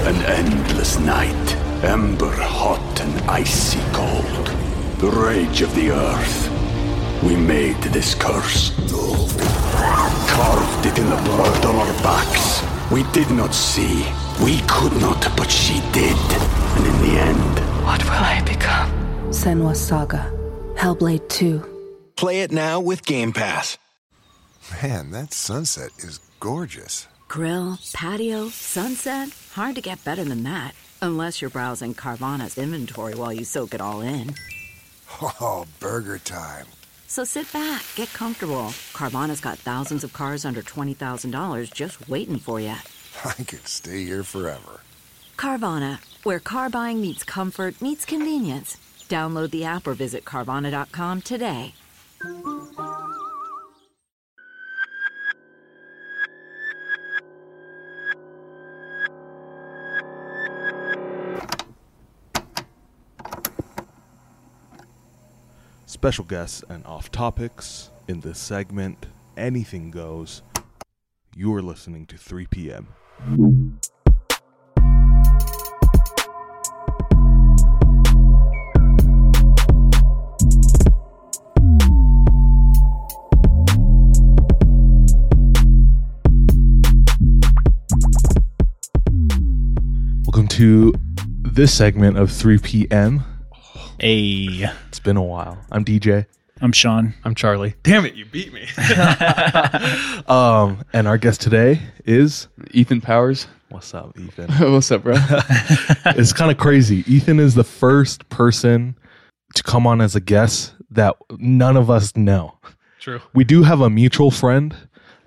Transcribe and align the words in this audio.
An 0.07 0.15
endless 0.27 1.01
night, 1.01 1.57
ember 1.83 2.31
hot 2.31 3.01
and 3.01 3.21
icy 3.29 3.81
cold. 3.93 4.47
The 5.01 5.11
rage 5.11 5.63
of 5.63 5.75
the 5.75 5.91
earth. 5.91 6.49
We 7.25 7.35
made 7.35 7.83
this 7.83 8.15
curse. 8.15 8.71
Carved 10.29 10.87
it 10.87 10.97
in 10.97 11.11
the 11.11 11.21
blood 11.25 11.67
on 11.67 11.75
our 11.75 11.93
backs. 12.05 12.63
We 12.93 13.03
did 13.11 13.33
not 13.33 13.53
see. 13.53 14.07
We 14.41 14.61
could 14.69 14.93
not, 15.01 15.27
but 15.37 15.51
she 15.51 15.81
did. 15.91 16.17
And 16.77 16.87
in 16.87 16.97
the 17.03 17.21
end, 17.21 17.59
What 17.85 18.03
will 18.05 18.13
I 18.13 18.43
become? 18.47 18.91
Senua 19.31 19.75
Saga. 19.75 20.31
Hellblade 20.77 21.29
2. 21.29 21.63
Play 22.17 22.41
it 22.43 22.53
now 22.53 22.81
with 22.81 23.05
Game 23.05 23.33
Pass. 23.33 23.79
Man, 24.83 25.11
that 25.11 25.33
sunset 25.33 25.91
is 25.99 26.21
gorgeous. 26.39 27.09
Grill, 27.29 27.79
patio, 27.93 28.49
sunset. 28.49 29.31
Hard 29.53 29.75
to 29.77 29.81
get 29.81 30.05
better 30.05 30.25
than 30.25 30.43
that. 30.45 30.75
Unless 31.03 31.41
you're 31.41 31.51
browsing 31.51 31.95
Carvana's 31.95 32.59
inventory 32.59 33.15
while 33.15 33.33
you 33.33 33.45
soak 33.45 33.75
it 33.75 33.81
all 33.81 34.01
in. 34.03 34.35
Oh, 35.23 35.67
burger 35.81 36.19
time. 36.19 36.67
So 37.09 37.25
sit 37.25 37.53
back, 37.53 37.83
get 37.97 38.13
comfortable. 38.13 38.73
Carvana's 38.93 39.41
got 39.41 39.59
thousands 39.59 40.05
of 40.05 40.13
cars 40.13 40.45
under 40.45 40.63
$20,000 40.63 41.73
just 41.75 42.09
waiting 42.09 42.39
for 42.39 42.61
you. 42.61 42.75
I 43.25 43.33
could 43.33 43.67
stay 43.67 44.05
here 44.05 44.23
forever. 44.23 44.81
Carvana, 45.41 46.01
where 46.23 46.39
car 46.39 46.69
buying 46.69 47.01
meets 47.01 47.25
comfort, 47.25 47.81
meets 47.81 48.05
convenience. 48.05 48.77
Download 49.09 49.51
the 49.51 49.65
app 49.65 49.87
or 49.87 49.95
visit 49.95 50.27
Carvana.com 50.27 51.23
today. 51.23 51.73
Special 65.87 66.25
guests 66.27 66.63
and 66.69 66.85
off 66.85 67.11
topics 67.11 67.91
in 68.09 68.21
this 68.21 68.39
segment. 68.39 69.07
Anything 69.39 69.91
goes. 69.91 70.43
You're 71.35 71.63
listening 71.63 72.05
to 72.07 72.19
3 72.19 72.47
p.m. 72.47 72.89
to 90.61 90.93
this 91.41 91.73
segment 91.73 92.19
of 92.19 92.31
3 92.31 92.59
p.m. 92.59 93.25
Hey, 93.99 94.71
It's 94.89 95.01
been 95.01 95.17
a 95.17 95.23
while. 95.23 95.57
I'm 95.73 95.87
DJ. 95.87 96.27
I'm 96.61 96.73
Sean. 96.73 97.15
I'm 97.25 97.35
Charlie. 97.35 97.77
Damn 97.83 98.05
it, 98.05 98.13
you 98.15 98.27
beat 98.27 98.53
me. 98.53 98.69
Um, 100.29 100.85
and 100.93 101.09
our 101.09 101.17
guest 101.17 101.41
today 101.41 101.81
is 102.05 102.47
Ethan 102.73 103.01
Powers. 103.01 103.47
what's 103.71 103.95
up, 103.95 104.19
Ethan? 104.21 104.51
What's 104.73 104.91
up, 104.91 105.03
bro? 105.03 105.15
it's 106.05 106.35
kind 106.35 106.51
of 106.51 106.59
crazy. 106.59 107.05
Ethan 107.07 107.41
is 107.41 107.55
the 107.55 107.65
first 107.65 108.29
person 108.29 108.99
to 109.55 109.63
come 109.63 109.87
on 109.87 110.03
as 110.03 110.15
a 110.15 110.21
guest 110.21 110.75
that 110.91 111.17
none 111.39 111.79
of 111.79 111.89
us 111.89 112.15
know. 112.17 112.59
True. 112.99 113.23
We 113.33 113.45
do 113.45 113.63
have 113.63 113.81
a 113.81 113.89
mutual 113.89 114.31
friend, 114.31 114.77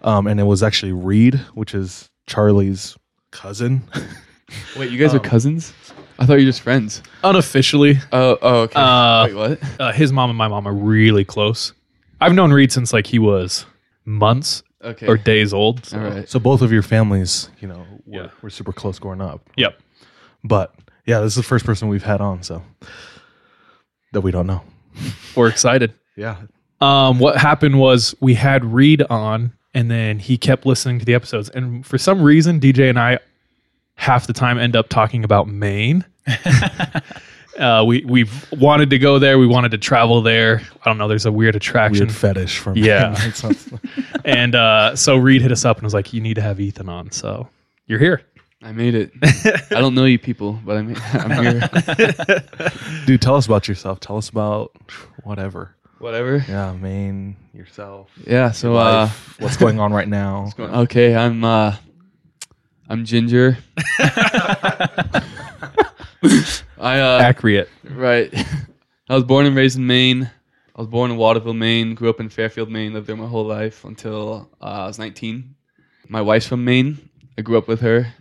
um, 0.04 0.28
and 0.28 0.40
it 0.40 0.44
was 0.44 0.62
actually 0.62 0.92
Reed, 0.92 1.38
which 1.56 1.74
is 1.74 2.08
Charlie's 2.28 2.96
cousin. 3.32 3.82
Wait, 4.78 4.92
you 4.92 4.98
guys 4.98 5.14
are 5.14 5.20
cousins? 5.20 5.74
I 6.20 6.26
thought 6.26 6.34
you 6.36 6.46
were 6.46 6.50
just 6.52 6.62
friends. 6.62 7.02
Unofficially, 7.24 7.98
Oh, 8.12 8.38
oh, 8.42 8.56
okay. 8.62 8.80
Uh, 8.80 9.26
Wait, 9.26 9.36
what? 9.36 9.80
uh, 9.82 9.92
his 9.92 10.12
mom 10.14 10.30
and 10.30 10.38
my 10.38 10.48
mom 10.48 10.68
are 10.68 10.74
really 10.74 11.26
close. 11.26 11.74
I've 12.22 12.34
known 12.34 12.52
Reed 12.54 12.72
since 12.72 12.94
like 12.94 13.08
he 13.08 13.20
was 13.20 13.66
months 14.06 14.64
Okay. 14.84 15.08
or 15.08 15.18
days 15.18 15.54
old. 15.54 15.86
so- 15.86 15.98
All 15.98 16.04
right. 16.10 16.30
So 16.30 16.40
both 16.40 16.62
of 16.62 16.72
your 16.72 16.82
families, 16.84 17.50
you 17.62 17.68
know, 17.68 17.86
were, 18.06 18.24
Yeah. 18.24 18.28
were 18.42 18.50
super 18.50 18.72
close 18.74 19.00
growing 19.00 19.22
up. 19.22 19.42
Yep. 19.58 19.80
But 20.44 20.74
yeah, 21.06 21.20
this 21.22 21.34
is 21.34 21.36
the 21.38 21.44
first 21.44 21.66
person 21.66 21.88
we've 21.88 22.04
had 22.04 22.22
on, 22.22 22.44
so 22.44 22.62
that 24.12 24.22
we 24.22 24.32
don't 24.32 24.48
know. 24.48 24.62
We're 25.36 25.48
excited. 25.50 25.94
Yeah, 26.16 26.36
Um, 26.80 27.18
what 27.20 27.38
happened 27.38 27.80
was 27.80 28.14
we 28.20 28.36
had 28.36 28.64
Reed 28.66 29.02
on, 29.10 29.54
and 29.74 29.90
then 29.90 30.20
he 30.20 30.38
kept 30.38 30.66
listening 30.66 31.00
to 31.00 31.06
the 31.06 31.16
episodes, 31.16 31.50
and 31.50 31.84
for 31.86 31.98
some 31.98 32.22
reason, 32.22 32.60
DJ 32.60 32.90
and 32.90 33.00
I 33.00 33.18
half 34.04 34.28
the 34.28 34.34
time 34.34 34.58
end 34.58 34.76
up 34.76 34.90
talking 34.90 35.24
about 35.24 35.48
Maine. 35.48 36.04
uh, 37.58 37.84
we 37.88 38.04
we 38.06 38.30
wanted 38.52 38.90
to 38.90 39.00
go 39.00 39.18
there. 39.18 39.40
We 39.40 39.48
wanted 39.48 39.72
to 39.72 39.78
travel 39.78 40.22
there. 40.22 40.62
I 40.84 40.90
don't 40.90 40.98
know. 40.98 41.08
There's 41.08 41.26
a 41.26 41.32
weird 41.32 41.56
attraction. 41.56 42.08
weird 42.08 42.16
fetish 42.16 42.60
from 42.60 42.78
Yeah. 42.78 43.16
And 44.26 44.56
uh, 44.56 44.96
so 44.96 45.18
Reed 45.18 45.42
hit 45.42 45.52
us 45.52 45.66
up 45.66 45.78
and 45.78 45.84
was 45.84 45.94
like, 45.94 46.14
"You 46.14 46.22
need 46.22 46.36
to 46.36 46.42
have 46.42 46.62
Ethan 46.62 46.88
on." 46.88 47.12
So 47.12 47.50
you're 47.88 48.00
here. 48.00 48.22
I 48.62 48.72
made 48.72 48.96
it. 48.96 49.12
I 49.70 49.82
don't 49.82 49.96
know 49.96 50.06
you 50.06 50.18
people, 50.18 50.58
but 50.64 50.78
I 50.78 50.82
made, 50.82 50.98
I'm 51.12 51.44
here. 51.44 53.04
Dude, 53.06 53.22
tell 53.22 53.36
us 53.36 53.46
about 53.46 53.68
yourself. 53.68 54.00
Tell 54.00 54.16
us 54.16 54.30
about 54.30 54.72
whatever. 55.24 55.76
Whatever. 56.00 56.46
Yeah, 56.48 56.72
Maine, 56.72 57.36
yourself, 57.54 58.10
Yeah. 58.26 58.52
So, 58.52 58.78
uh, 58.78 58.78
life, 58.78 59.42
what's 59.42 59.58
going 59.58 59.82
on 59.82 59.92
right 59.92 60.08
now. 60.08 60.52
okay, 60.58 61.14
I'm 61.14 61.44
uh, 61.44 61.76
I'm 62.90 63.06
Ginger. 63.06 63.58
I 66.78 67.00
uh, 67.00 67.20
Accurate. 67.22 67.70
Right. 67.84 68.34
I 69.10 69.16
was 69.16 69.24
born 69.24 69.46
and 69.46 69.56
raised 69.56 69.78
in 69.78 69.88
Maine. 69.88 70.30
I 70.76 70.82
was 70.82 70.88
born 70.88 71.12
in 71.12 71.18
Waterville, 71.18 71.54
Maine. 71.54 71.96
Grew 71.96 72.10
up 72.10 72.20
in 72.20 72.30
Fairfield, 72.30 72.70
Maine. 72.70 72.94
Lived 72.94 73.08
there 73.08 73.16
my 73.16 73.28
whole 73.28 73.46
life 73.46 73.86
until 73.86 74.50
uh, 74.62 74.66
I 74.66 74.88
was 74.88 75.00
19. 75.00 75.56
My 76.10 76.22
wife's 76.22 76.48
from 76.48 76.66
Maine. 76.66 77.10
I 77.38 77.42
grew 77.42 77.58
up 77.58 77.68
with 77.68 77.82
her. 77.82 78.14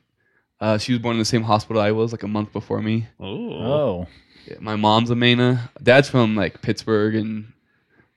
Uh, 0.60 0.78
she 0.78 0.92
was 0.92 1.00
born 1.00 1.14
in 1.14 1.18
the 1.18 1.24
same 1.24 1.42
hospital 1.42 1.82
I 1.82 1.90
was, 1.90 2.12
like 2.12 2.22
a 2.22 2.28
month 2.28 2.52
before 2.52 2.80
me. 2.80 3.08
Oh. 3.18 4.06
Yeah, 4.46 4.56
My 4.60 4.76
mom's 4.76 5.10
a 5.10 5.16
Maina. 5.16 5.70
Dad's 5.82 6.08
from 6.08 6.36
like 6.36 6.62
Pittsburgh 6.62 7.14
and 7.16 7.52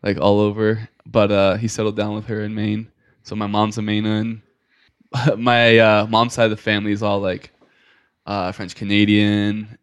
like 0.03 0.19
all 0.19 0.39
over, 0.39 0.87
but 1.05 1.31
uh, 1.31 1.55
he 1.55 1.67
settled 1.67 1.95
down 1.95 2.13
with 2.13 2.25
her 2.27 2.41
in 2.41 2.53
Maine. 2.53 2.91
So 3.23 3.35
my 3.35 3.47
mom's 3.47 3.77
a 3.79 3.81
Maina, 3.81 4.11
and 4.17 4.41
my 5.37 5.77
uh, 5.79 6.07
mom's 6.07 6.33
side 6.33 6.45
of 6.45 6.51
the 6.51 6.57
family 6.57 6.91
is 6.91 7.03
all 7.03 7.19
like 7.19 7.51
uh, 8.25 8.51
French 8.51 8.75
Canadian, 8.75 9.77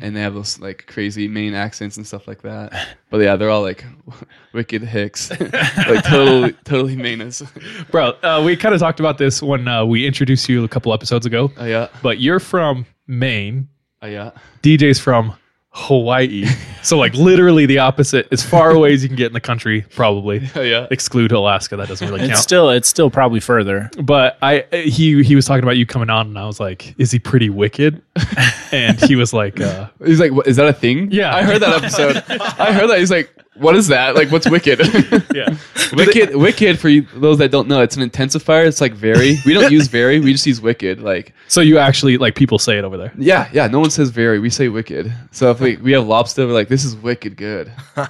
and 0.00 0.16
they 0.16 0.20
have 0.20 0.34
those 0.34 0.58
like 0.60 0.86
crazy 0.86 1.28
Maine 1.28 1.54
accents 1.54 1.96
and 1.96 2.06
stuff 2.06 2.26
like 2.26 2.42
that. 2.42 2.72
But 3.10 3.18
yeah, 3.18 3.36
they're 3.36 3.50
all 3.50 3.60
like 3.60 3.84
wicked 4.54 4.82
hicks, 4.82 5.28
like 5.38 6.02
totally, 6.04 6.52
totally 6.64 6.96
Mainas. 6.96 7.46
Bro, 7.90 8.16
uh, 8.22 8.42
we 8.42 8.56
kind 8.56 8.74
of 8.74 8.80
talked 8.80 9.00
about 9.00 9.18
this 9.18 9.42
when 9.42 9.68
uh, 9.68 9.84
we 9.84 10.06
introduced 10.06 10.48
you 10.48 10.64
a 10.64 10.68
couple 10.68 10.94
episodes 10.94 11.26
ago. 11.26 11.52
Oh 11.58 11.66
yeah, 11.66 11.88
But 12.02 12.20
you're 12.20 12.40
from 12.40 12.86
Maine. 13.06 13.68
oh 14.00 14.06
yeah. 14.06 14.30
DJ's 14.62 14.98
from 14.98 15.34
Hawaii. 15.74 16.44
so 16.82 16.98
like 16.98 17.14
literally 17.14 17.64
the 17.66 17.78
opposite. 17.78 18.28
As 18.30 18.42
far 18.42 18.70
away 18.72 18.92
as 18.92 19.02
you 19.02 19.08
can 19.08 19.16
get 19.16 19.28
in 19.28 19.32
the 19.32 19.40
country, 19.40 19.82
probably. 19.94 20.48
Oh 20.54 20.60
yeah. 20.60 20.86
Exclude 20.90 21.32
Alaska. 21.32 21.76
That 21.76 21.88
doesn't 21.88 22.06
really 22.06 22.20
It's 22.20 22.28
count. 22.32 22.38
still 22.42 22.70
it's 22.70 22.88
still 22.88 23.10
probably 23.10 23.40
further. 23.40 23.90
but 24.02 24.36
I 24.42 24.64
he 24.70 25.22
he 25.22 25.34
was 25.34 25.46
talking 25.46 25.62
about 25.64 25.76
you 25.78 25.86
coming 25.86 26.10
on, 26.10 26.26
and 26.28 26.38
I 26.38 26.46
was 26.46 26.60
like, 26.60 26.94
"Is 26.98 27.10
he 27.10 27.18
pretty 27.18 27.48
wicked?" 27.50 28.02
and 28.72 29.00
he 29.04 29.16
was 29.16 29.32
like, 29.32 29.60
uh, 29.60 29.88
He's 30.04 30.20
like, 30.20 30.32
what, 30.32 30.46
is 30.46 30.56
that 30.56 30.66
a 30.66 30.72
thing? 30.72 31.10
Yeah. 31.10 31.34
I 31.34 31.42
heard 31.42 31.60
that 31.62 31.82
episode. 31.82 32.16
I 32.58 32.72
heard 32.72 32.88
that. 32.90 32.98
He's 32.98 33.10
like, 33.10 33.30
what 33.54 33.76
is 33.76 33.88
that? 33.88 34.14
Like, 34.14 34.30
what's 34.32 34.48
wicked? 34.48 34.80
"Yeah, 35.34 35.56
wicked, 35.92 36.34
wicked. 36.36 36.78
For 36.78 36.88
you, 36.88 37.02
those 37.14 37.38
that 37.38 37.50
don't 37.50 37.68
know, 37.68 37.82
it's 37.82 37.96
an 37.96 38.08
intensifier. 38.08 38.66
It's 38.66 38.80
like 38.80 38.94
very. 38.94 39.36
We 39.44 39.52
don't 39.54 39.70
use 39.70 39.88
very. 39.88 40.20
We 40.20 40.32
just 40.32 40.46
use 40.46 40.60
wicked. 40.60 41.00
Like, 41.00 41.34
So 41.48 41.60
you 41.60 41.78
actually 41.78 42.16
like 42.18 42.34
people 42.34 42.58
say 42.58 42.78
it 42.78 42.84
over 42.84 42.96
there. 42.96 43.12
yeah, 43.18 43.48
yeah. 43.52 43.66
No 43.66 43.78
one 43.80 43.90
says 43.90 44.10
very. 44.10 44.38
We 44.38 44.48
say 44.50 44.68
wicked. 44.68 45.12
So 45.32 45.50
if 45.50 45.60
we, 45.60 45.76
we 45.76 45.92
have 45.92 46.06
lobster, 46.06 46.46
we're 46.46 46.54
like, 46.54 46.68
this 46.68 46.84
is 46.84 46.96
wicked 46.96 47.36
good. 47.36 47.72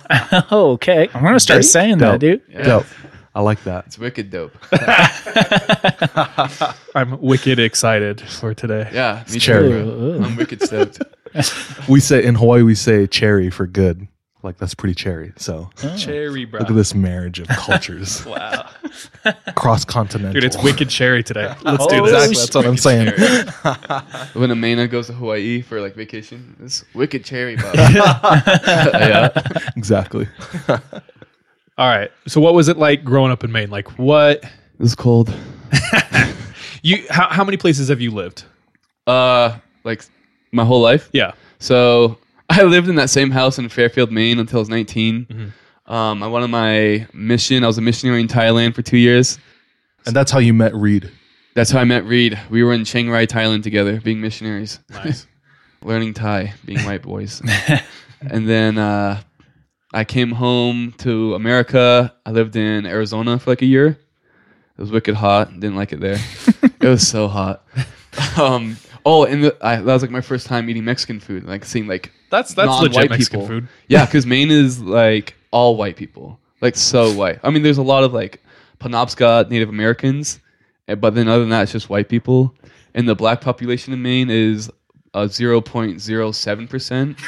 Oh, 0.50 0.73
okay. 0.73 1.09
I'm 1.15 1.23
gonna 1.23 1.41
start 1.41 1.65
saying 1.65 1.99
that, 1.99 2.21
dude. 2.21 2.43
Yeah. 2.49 2.62
Dope. 2.62 2.87
I 3.35 3.41
like 3.41 3.62
that. 3.65 3.87
It's 3.87 3.99
wicked 3.99 4.31
dope. 4.31 4.53
I'm 6.95 7.21
wicked 7.21 7.59
excited 7.59 8.21
for 8.21 8.55
today. 8.55 8.88
Yeah, 8.93 9.25
me 9.33 9.38
cherry. 9.38 9.71
too. 9.71 10.19
bro. 10.19 10.25
I'm 10.27 10.37
wicked 10.37 10.62
stoked. 10.62 11.00
We 11.88 12.00
say 12.00 12.23
in 12.25 12.35
Hawaii 12.35 12.62
we 12.62 12.75
say 12.75 13.06
cherry 13.06 13.49
for 13.50 13.67
good. 13.67 14.06
Like 14.43 14.59
that's 14.59 14.75
pretty 14.75 14.94
cherry. 14.94 15.33
So 15.37 15.71
Cherry, 15.97 16.44
bro. 16.44 16.61
look 16.61 16.71
at 16.71 16.75
this 16.77 16.94
marriage 16.94 17.39
of 17.39 17.49
cultures. 17.49 18.25
Wow. 18.33 18.69
Cross 19.55 19.85
continental. 19.87 20.33
Dude, 20.35 20.44
it's 20.44 20.61
wicked 20.62 20.89
cherry 20.91 21.23
today. 21.23 21.55
Let's 21.62 21.87
do 21.87 21.97
Oh, 22.03 22.06
this. 22.06 22.29
Exactly. 22.29 22.35
That's 22.35 22.55
what 22.55 22.67
I'm 22.67 22.77
saying. 22.77 24.33
when 24.35 24.50
Amena 24.50 24.87
goes 24.89 25.06
to 25.06 25.12
Hawaii 25.12 25.62
for 25.62 25.81
like 25.81 25.94
vacation, 25.94 26.56
it's 26.62 26.85
wicked 26.94 27.25
cherry, 27.25 27.56
Bob. 27.56 27.75
yeah. 27.75 29.31
exactly. 29.77 30.29
All 31.79 31.88
right. 31.88 32.11
So 32.27 32.41
what 32.41 32.55
was 32.55 32.69
it 32.69 32.77
like 32.77 33.05
growing 33.05 33.33
up 33.33 33.45
in 33.45 33.53
Maine? 33.53 33.71
Like 33.71 33.88
what 33.99 34.45
It's 34.81 34.95
cold. 34.95 35.33
you 36.83 37.05
how, 37.11 37.29
how 37.29 37.45
many 37.45 37.56
places 37.56 37.88
have 37.88 38.00
you 38.00 38.11
lived? 38.11 38.45
Uh, 39.06 39.56
like 39.85 40.05
my 40.53 40.65
whole 40.65 40.81
life. 40.83 41.09
Yeah. 41.12 41.33
So 41.61 42.19
I 42.60 42.64
lived 42.64 42.88
in 42.88 42.96
that 42.96 43.08
same 43.08 43.31
house 43.31 43.58
in 43.58 43.66
Fairfield, 43.70 44.12
Maine 44.12 44.38
until 44.38 44.58
I 44.58 44.60
was 44.60 44.69
19. 44.69 45.52
Um, 45.87 46.22
I 46.22 46.26
went 46.26 46.44
on 46.44 46.50
my 46.50 47.06
mission. 47.14 47.64
I 47.64 47.66
was 47.66 47.78
a 47.78 47.81
missionary 47.81 48.20
in 48.20 48.28
Thailand 48.28 48.75
for 48.75 48.82
two 48.82 48.99
years. 48.99 49.38
And 50.04 50.14
that's 50.14 50.31
how 50.31 50.38
you 50.38 50.52
met 50.52 50.75
Reed. 50.75 51.10
That's 51.54 51.70
how 51.70 51.81
I 51.81 51.84
met 51.84 52.04
Reed. 52.04 52.38
We 52.50 52.62
were 52.62 52.75
in 52.75 52.84
Chiang 52.84 53.08
Rai, 53.08 53.26
Thailand 53.26 53.62
together, 53.62 54.02
being 54.02 54.20
missionaries. 54.20 54.81
Nice. 54.90 55.26
learning 55.82 56.12
Thai, 56.12 56.52
being 56.66 56.81
white 56.81 57.00
boys. 57.00 57.40
and 58.20 58.46
then 58.46 58.76
uh, 58.76 59.22
I 59.94 60.04
came 60.04 60.32
home 60.32 60.93
to 60.99 61.34
America. 61.34 62.14
I 62.26 62.32
lived 62.32 62.56
in 62.56 62.84
Arizona 62.84 63.38
for 63.38 63.50
like 63.50 63.62
a 63.62 63.66
year. 63.66 63.87
It 63.88 64.81
was 64.81 64.90
wicked 64.90 65.14
hot. 65.14 65.52
Didn't 65.54 65.76
like 65.76 65.94
it 65.94 66.00
there. 66.00 66.19
it 66.62 66.88
was 66.88 67.06
so 67.06 67.28
hot. 67.28 67.66
Um, 68.38 68.76
oh, 69.06 69.25
and 69.25 69.44
the, 69.44 69.56
I, 69.62 69.76
that 69.76 69.84
was 69.84 70.02
like 70.02 70.10
my 70.10 70.20
first 70.20 70.46
time 70.46 70.69
eating 70.69 70.84
Mexican 70.84 71.19
food, 71.19 71.44
like 71.44 71.64
seeing 71.64 71.87
like 71.87 72.12
That's 72.32 72.55
that's 72.55 72.67
non-white 72.67 72.94
legit 72.94 73.11
Mexican 73.11 73.40
people. 73.40 73.46
food. 73.46 73.69
Yeah, 73.88 74.06
because 74.06 74.25
Maine 74.25 74.50
is 74.50 74.81
like 74.81 75.34
all 75.50 75.76
white 75.76 75.96
people, 75.96 76.40
like 76.62 76.76
so 76.76 77.12
white. 77.12 77.38
I 77.43 77.50
mean, 77.50 77.62
there's 77.62 77.76
a 77.76 77.82
lot 77.82 78.05
of 78.05 78.14
like 78.14 78.43
Penobscot 78.81 79.50
Native 79.50 79.69
Americans, 79.69 80.40
eh, 80.88 80.94
but 80.94 81.14
then 81.14 81.29
other 81.29 81.40
than 81.40 81.50
that, 81.50 81.64
it's 81.64 81.73
just 81.73 81.90
white 81.90 82.08
people. 82.08 82.55
And 82.94 83.06
the 83.06 83.14
black 83.14 83.43
population 83.43 83.93
in 83.93 84.00
Maine 84.00 84.31
is 84.31 84.70
uh, 85.12 85.25
0.07 85.25 86.70
percent. 86.70 87.19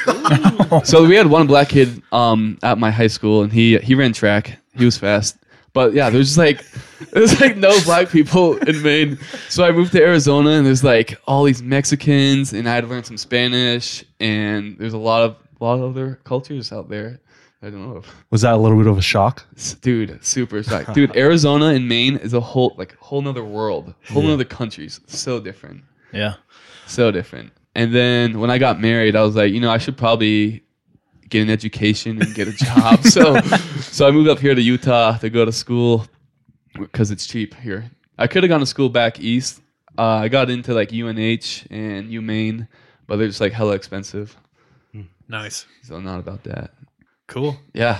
so 0.87 1.05
we 1.05 1.15
had 1.15 1.27
one 1.27 1.45
black 1.45 1.69
kid 1.69 2.01
um, 2.11 2.57
at 2.63 2.79
my 2.79 2.89
high 2.89 3.05
school, 3.05 3.43
and 3.43 3.53
he 3.53 3.77
he 3.77 3.93
ran 3.93 4.11
track. 4.11 4.57
He 4.75 4.85
was 4.85 4.97
fast. 4.97 5.37
But 5.75 5.93
yeah, 5.93 6.09
there's 6.09 6.27
just 6.27 6.37
like 6.37 6.65
there's 7.11 7.39
like 7.41 7.57
no 7.57 7.77
black 7.83 8.09
people 8.09 8.55
in 8.57 8.81
Maine. 8.81 9.19
So 9.49 9.65
I 9.65 9.71
moved 9.71 9.91
to 9.91 10.01
Arizona 10.01 10.51
and 10.51 10.65
there's 10.65 10.85
like 10.85 11.19
all 11.27 11.43
these 11.43 11.61
Mexicans 11.61 12.53
and 12.53 12.67
I 12.67 12.75
had 12.75 12.85
to 12.85 12.87
learn 12.87 13.03
some 13.03 13.17
Spanish 13.17 14.05
and 14.21 14.77
there's 14.79 14.93
a 14.93 14.97
lot 14.97 15.23
of 15.23 15.35
a 15.59 15.63
lot 15.63 15.73
of 15.75 15.91
other 15.91 16.21
cultures 16.23 16.71
out 16.71 16.87
there. 16.87 17.19
I 17.61 17.69
don't 17.69 17.93
know. 17.93 18.03
Was 18.31 18.41
that 18.41 18.53
a 18.53 18.57
little 18.57 18.77
bit 18.77 18.87
of 18.87 18.97
a 18.97 19.01
shock? 19.01 19.45
Dude, 19.81 20.23
super 20.23 20.63
shocked. 20.63 20.93
Dude, 20.93 21.13
Arizona 21.17 21.67
and 21.67 21.89
Maine 21.89 22.15
is 22.17 22.33
a 22.33 22.39
whole 22.39 22.73
like 22.77 22.95
whole 22.99 23.21
nother 23.21 23.43
world. 23.43 23.93
Whole 24.07 24.23
nother 24.23 24.45
countries. 24.45 25.01
So 25.07 25.41
different. 25.41 25.83
Yeah. 26.13 26.35
So 26.87 27.11
different. 27.11 27.51
And 27.75 27.93
then 27.93 28.39
when 28.39 28.49
I 28.49 28.59
got 28.59 28.79
married, 28.79 29.17
I 29.17 29.23
was 29.23 29.35
like, 29.35 29.51
you 29.51 29.59
know, 29.59 29.71
I 29.71 29.77
should 29.77 29.97
probably 29.97 30.63
get 31.29 31.41
an 31.41 31.49
education 31.49 32.21
and 32.21 32.33
get 32.33 32.47
a 32.47 32.51
job. 32.65 33.03
so 33.03 33.39
so 33.81 34.07
I 34.07 34.11
moved 34.11 34.29
up 34.29 34.39
here 34.39 34.55
to 34.55 34.61
Utah 34.61 35.17
to 35.17 35.29
go 35.29 35.45
to 35.45 35.51
school 35.51 36.05
because 36.77 37.11
it's 37.11 37.25
cheap 37.25 37.55
here. 37.55 37.89
I 38.17 38.27
could 38.27 38.43
have 38.43 38.49
gone 38.49 38.59
to 38.61 38.65
school 38.65 38.89
back 38.89 39.19
east. 39.19 39.61
Uh, 39.97 40.03
I 40.03 40.27
got 40.27 40.49
into 40.49 40.73
like 40.73 40.91
UNH 40.91 41.67
and 41.69 42.09
UMaine, 42.09 42.67
but 43.07 43.17
they're 43.17 43.27
just 43.27 43.41
like 43.41 43.53
hella 43.53 43.75
expensive. 43.75 44.35
Nice. 45.27 45.65
So 45.83 45.99
not 45.99 46.19
about 46.19 46.43
that. 46.43 46.71
Cool. 47.27 47.57
Yeah. 47.73 47.99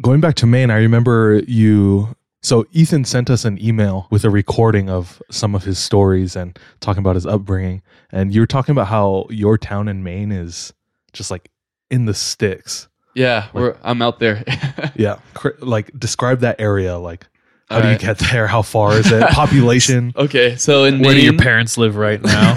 Going 0.00 0.20
back 0.20 0.34
to 0.36 0.46
Maine, 0.46 0.70
I 0.70 0.76
remember 0.76 1.42
you. 1.46 2.16
So 2.42 2.66
Ethan 2.72 3.04
sent 3.04 3.30
us 3.30 3.44
an 3.44 3.62
email 3.64 4.06
with 4.10 4.24
a 4.24 4.30
recording 4.30 4.90
of 4.90 5.22
some 5.30 5.54
of 5.54 5.64
his 5.64 5.78
stories 5.78 6.36
and 6.36 6.58
talking 6.80 6.98
about 7.00 7.14
his 7.14 7.26
upbringing. 7.26 7.80
And 8.10 8.34
you 8.34 8.40
were 8.40 8.46
talking 8.46 8.72
about 8.72 8.88
how 8.88 9.26
your 9.30 9.56
town 9.56 9.88
in 9.88 10.02
Maine 10.02 10.32
is 10.32 10.72
just 11.12 11.30
like 11.30 11.50
in 11.90 12.06
the 12.06 12.14
sticks. 12.14 12.88
Yeah, 13.14 13.48
we're, 13.52 13.76
I'm 13.82 14.02
out 14.02 14.18
there. 14.20 14.42
Yeah. 14.96 15.18
Cr- 15.34 15.50
Like 15.60 15.90
describe 15.98 16.40
that 16.40 16.60
area. 16.60 16.96
Like 16.98 17.26
how 17.70 17.80
do 17.80 17.88
you 17.90 17.98
get 17.98 18.18
there? 18.18 18.46
How 18.46 18.62
far 18.62 18.92
is 18.92 19.10
it? 19.10 19.22
Population. 19.30 20.12
okay, 20.16 20.54
so 20.56 20.84
in 20.84 21.00
Where 21.00 21.14
do 21.14 21.20
your 21.20 21.36
parents 21.36 21.76
live 21.78 21.96
right 21.96 22.20
now? 22.22 22.54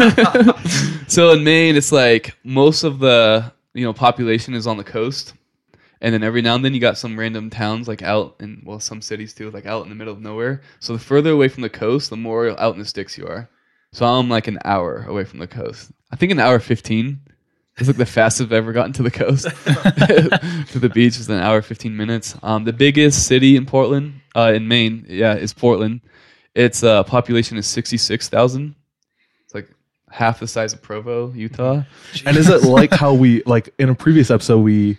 so 1.08 1.32
in 1.32 1.44
Maine, 1.44 1.76
it's 1.76 1.92
like 1.92 2.36
most 2.44 2.84
of 2.84 3.00
the 3.00 3.52
you 3.74 3.84
know 3.86 3.94
population 3.94 4.54
is 4.54 4.68
on 4.68 4.78
the 4.78 4.84
coast, 4.84 5.34
and 6.02 6.14
then 6.14 6.22
every 6.24 6.42
now 6.44 6.56
and 6.56 6.64
then 6.66 6.74
you 6.76 6.80
got 6.80 6.98
some 6.98 7.18
random 7.18 7.50
towns 7.50 7.88
like 7.88 8.04
out 8.04 8.36
in 8.40 8.62
well 8.66 8.80
some 8.80 9.02
cities 9.02 9.34
too, 9.34 9.50
like 9.52 9.66
out 9.66 9.84
in 9.84 9.90
the 9.90 9.96
middle 9.96 10.14
of 10.14 10.22
nowhere. 10.22 10.62
So 10.80 10.94
the 10.94 11.00
further 11.00 11.32
away 11.32 11.48
from 11.48 11.64
the 11.64 11.70
coast, 11.70 12.10
the 12.12 12.18
more 12.18 12.50
out 12.60 12.74
in 12.74 12.80
the 12.80 12.86
sticks 12.86 13.18
you 13.18 13.26
are. 13.28 13.50
So 13.94 14.06
I'm 14.06 14.30
like 14.30 14.48
an 14.48 14.60
hour 14.66 15.06
away 15.08 15.24
from 15.24 15.40
the 15.40 15.48
coast. 15.48 15.92
I 16.12 16.16
think 16.18 16.32
an 16.32 16.40
hour 16.40 16.60
fifteen. 16.60 17.22
It's 17.78 17.88
like 17.88 17.98
the 17.98 18.06
fastest 18.06 18.48
I've 18.48 18.54
ever 18.54 18.74
gotten 18.74 18.94
to 18.94 19.04
the 19.04 19.12
coast. 19.12 19.46
to 20.72 20.80
the 20.80 20.90
beach 20.90 21.18
is 21.20 21.30
an 21.30 21.40
hour 21.40 21.62
fifteen 21.62 21.96
minutes. 21.96 22.36
Um, 22.42 22.64
the 22.64 22.74
biggest 22.74 23.28
city 23.28 23.56
in 23.56 23.66
Portland, 23.66 24.22
uh, 24.36 24.54
in 24.56 24.68
Maine, 24.68 25.06
yeah, 25.08 25.36
is 25.36 25.54
Portland. 25.54 26.02
Its 26.56 26.84
uh, 26.84 27.04
population 27.04 27.58
is 27.58 27.68
sixty 27.68 27.98
six 27.98 28.30
thousand. 28.30 28.74
It's 29.46 29.54
like 29.54 29.70
half 30.10 30.40
the 30.40 30.48
size 30.48 30.74
of 30.74 30.82
Provo, 30.82 31.32
Utah. 31.34 31.84
and 32.26 32.36
is 32.36 32.50
it 32.50 32.64
like 32.64 32.92
how 32.94 33.14
we 33.14 33.44
like 33.44 33.74
in 33.78 33.90
a 33.90 33.96
previous 33.96 34.32
episode 34.32 34.60
we 34.60 34.98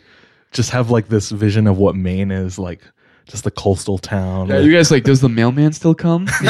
just 0.53 0.71
have 0.71 0.91
like 0.91 1.09
this 1.09 1.31
vision 1.31 1.67
of 1.67 1.79
what 1.79 1.97
Maine 1.97 2.31
is 2.31 2.59
like 2.61 2.83
just 3.29 3.47
a 3.47 3.51
coastal 3.51 3.99
town. 3.99 4.49
Yeah, 4.49 4.57
with 4.57 4.65
you 4.67 4.73
guys 4.73 4.91
like, 4.91 5.05
does 5.05 5.21
the 5.21 5.29
mailman 5.29 5.73
still 5.73 5.95
come? 5.95 6.25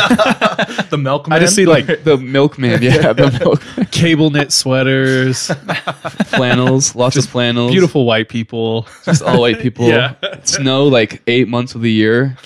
the 0.90 0.98
milkman. 0.98 1.36
I 1.36 1.40
just 1.40 1.54
see 1.54 1.66
like 1.66 2.04
the 2.04 2.16
milkman, 2.16 2.82
yeah, 2.82 3.12
the 3.12 3.30
milk 3.42 3.90
cable 3.90 4.30
knit 4.30 4.52
sweaters, 4.52 5.50
flannels, 6.26 6.94
lots 6.94 7.16
of 7.16 7.26
flannels, 7.26 7.72
beautiful 7.72 8.06
white 8.06 8.28
people. 8.28 8.86
just 9.04 9.22
all 9.22 9.40
white 9.40 9.60
people. 9.60 9.88
Yeah. 9.98 10.14
snow 10.44 10.84
like 10.86 11.22
eight 11.26 11.48
months 11.48 11.74
of 11.74 11.80
the 11.80 11.90
year. 11.90 12.36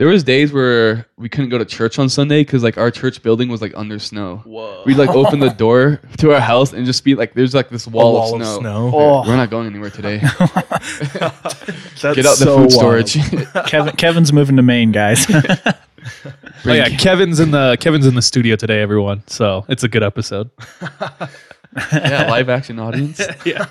There 0.00 0.08
was 0.08 0.24
days 0.24 0.50
where 0.50 1.06
we 1.18 1.28
couldn't 1.28 1.50
go 1.50 1.58
to 1.58 1.64
church 1.66 1.98
on 1.98 2.08
Sunday 2.08 2.40
because 2.40 2.62
like 2.62 2.78
our 2.78 2.90
church 2.90 3.22
building 3.22 3.50
was 3.50 3.60
like 3.60 3.74
under 3.76 3.98
snow. 3.98 4.38
Whoa. 4.46 4.82
We'd 4.86 4.96
like 4.96 5.10
open 5.10 5.40
the 5.40 5.50
door 5.66 6.00
to 6.16 6.32
our 6.32 6.40
house 6.40 6.72
and 6.72 6.86
just 6.86 7.04
be 7.04 7.14
like, 7.14 7.34
there's 7.34 7.54
like 7.54 7.68
this 7.68 7.86
wall, 7.86 8.14
wall 8.14 8.34
of 8.36 8.40
of 8.40 8.46
snow. 8.46 8.60
snow. 8.60 8.90
Oh, 8.94 9.28
We're 9.28 9.36
not 9.36 9.50
going 9.50 9.66
anywhere 9.66 9.90
today. 9.90 10.20
That's 10.40 12.00
Get 12.00 12.24
out 12.24 12.38
the 12.38 12.46
so 12.46 12.56
food 12.56 12.72
wild. 12.74 13.08
storage. 13.10 13.18
Kevin, 13.66 13.94
Kevin's 13.96 14.32
moving 14.32 14.56
to 14.56 14.62
Maine, 14.62 14.90
guys. 14.90 15.26
Oh 15.28 16.72
yeah, 16.72 16.88
Kevin's 16.96 17.38
in 17.38 17.50
the 17.50 17.76
Kevin's 17.78 18.06
in 18.06 18.14
the 18.14 18.22
studio 18.22 18.56
today, 18.56 18.80
everyone. 18.80 19.22
So 19.26 19.66
it's 19.68 19.84
a 19.84 19.88
good 19.88 20.02
episode. 20.02 20.48
yeah, 21.92 22.26
live 22.30 22.48
action 22.48 22.78
audience. 22.78 23.20
yeah. 23.44 23.66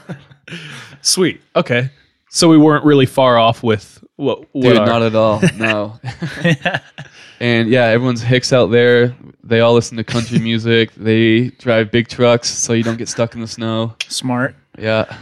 Sweet. 1.01 1.41
Okay. 1.55 1.89
So 2.29 2.47
we 2.49 2.57
weren't 2.57 2.85
really 2.85 3.05
far 3.07 3.37
off 3.37 3.63
with 3.63 4.03
what, 4.15 4.41
what 4.53 4.61
Dude, 4.63 4.77
our- 4.77 4.85
not 4.85 5.01
at 5.01 5.15
all. 5.15 5.41
No. 5.57 5.99
and 7.39 7.69
yeah, 7.69 7.85
everyone's 7.85 8.21
hicks 8.21 8.51
out 8.53 8.67
there. 8.67 9.15
They 9.43 9.61
all 9.61 9.73
listen 9.73 9.97
to 9.97 10.03
country 10.03 10.39
music. 10.49 10.93
They 10.95 11.49
drive 11.49 11.91
big 11.91 12.07
trucks 12.07 12.49
so 12.49 12.73
you 12.73 12.83
don't 12.83 12.97
get 12.97 13.09
stuck 13.09 13.33
in 13.35 13.41
the 13.41 13.47
snow. 13.47 13.95
Smart. 14.07 14.55
Yeah. 14.77 15.17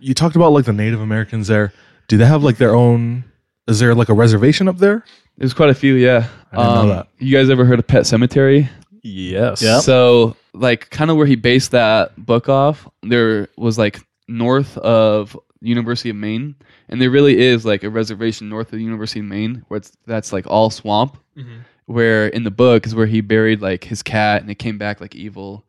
You 0.00 0.14
talked 0.14 0.36
about 0.36 0.52
like 0.52 0.64
the 0.64 0.72
Native 0.72 1.00
Americans 1.00 1.48
there. 1.48 1.72
Do 2.08 2.16
they 2.16 2.26
have 2.26 2.42
like 2.44 2.56
their 2.58 2.74
own? 2.74 3.24
Is 3.66 3.80
there 3.80 3.94
like 3.94 4.08
a 4.08 4.14
reservation 4.14 4.68
up 4.68 4.78
there? 4.78 5.04
There's 5.38 5.52
quite 5.52 5.70
a 5.70 5.74
few, 5.74 5.94
yeah. 5.94 6.28
Um, 6.52 6.60
I 6.60 6.62
didn't 6.62 6.74
know 6.88 6.94
that. 6.94 7.08
You 7.18 7.36
guys 7.36 7.50
ever 7.50 7.64
heard 7.64 7.78
of 7.78 7.86
Pet 7.86 8.04
Sematary? 8.04 8.68
Yes. 9.02 9.60
Yep. 9.60 9.82
So, 9.82 10.36
like, 10.54 10.88
kind 10.90 11.10
of 11.10 11.16
where 11.16 11.26
he 11.26 11.34
based 11.36 11.72
that 11.72 12.16
book 12.24 12.48
off, 12.48 12.88
there 13.02 13.48
was 13.58 13.76
like 13.76 14.00
north 14.28 14.78
of 14.78 15.36
University 15.66 16.10
of 16.10 16.16
Maine, 16.16 16.54
and 16.88 17.00
there 17.00 17.10
really 17.10 17.38
is 17.38 17.64
like 17.64 17.82
a 17.84 17.90
reservation 17.90 18.48
north 18.48 18.68
of 18.68 18.78
the 18.78 18.84
University 18.84 19.20
of 19.20 19.26
Maine 19.26 19.64
where 19.68 19.78
it's 19.78 19.92
that's 20.06 20.32
like 20.32 20.46
all 20.46 20.70
swamp. 20.70 21.16
Mm-hmm. 21.36 21.58
Where 21.86 22.26
in 22.28 22.42
the 22.42 22.50
book 22.50 22.84
is 22.84 22.94
where 22.94 23.06
he 23.06 23.20
buried 23.20 23.62
like 23.62 23.84
his 23.84 24.02
cat, 24.02 24.42
and 24.42 24.50
it 24.50 24.56
came 24.56 24.76
back 24.76 25.00
like 25.00 25.14
evil, 25.14 25.64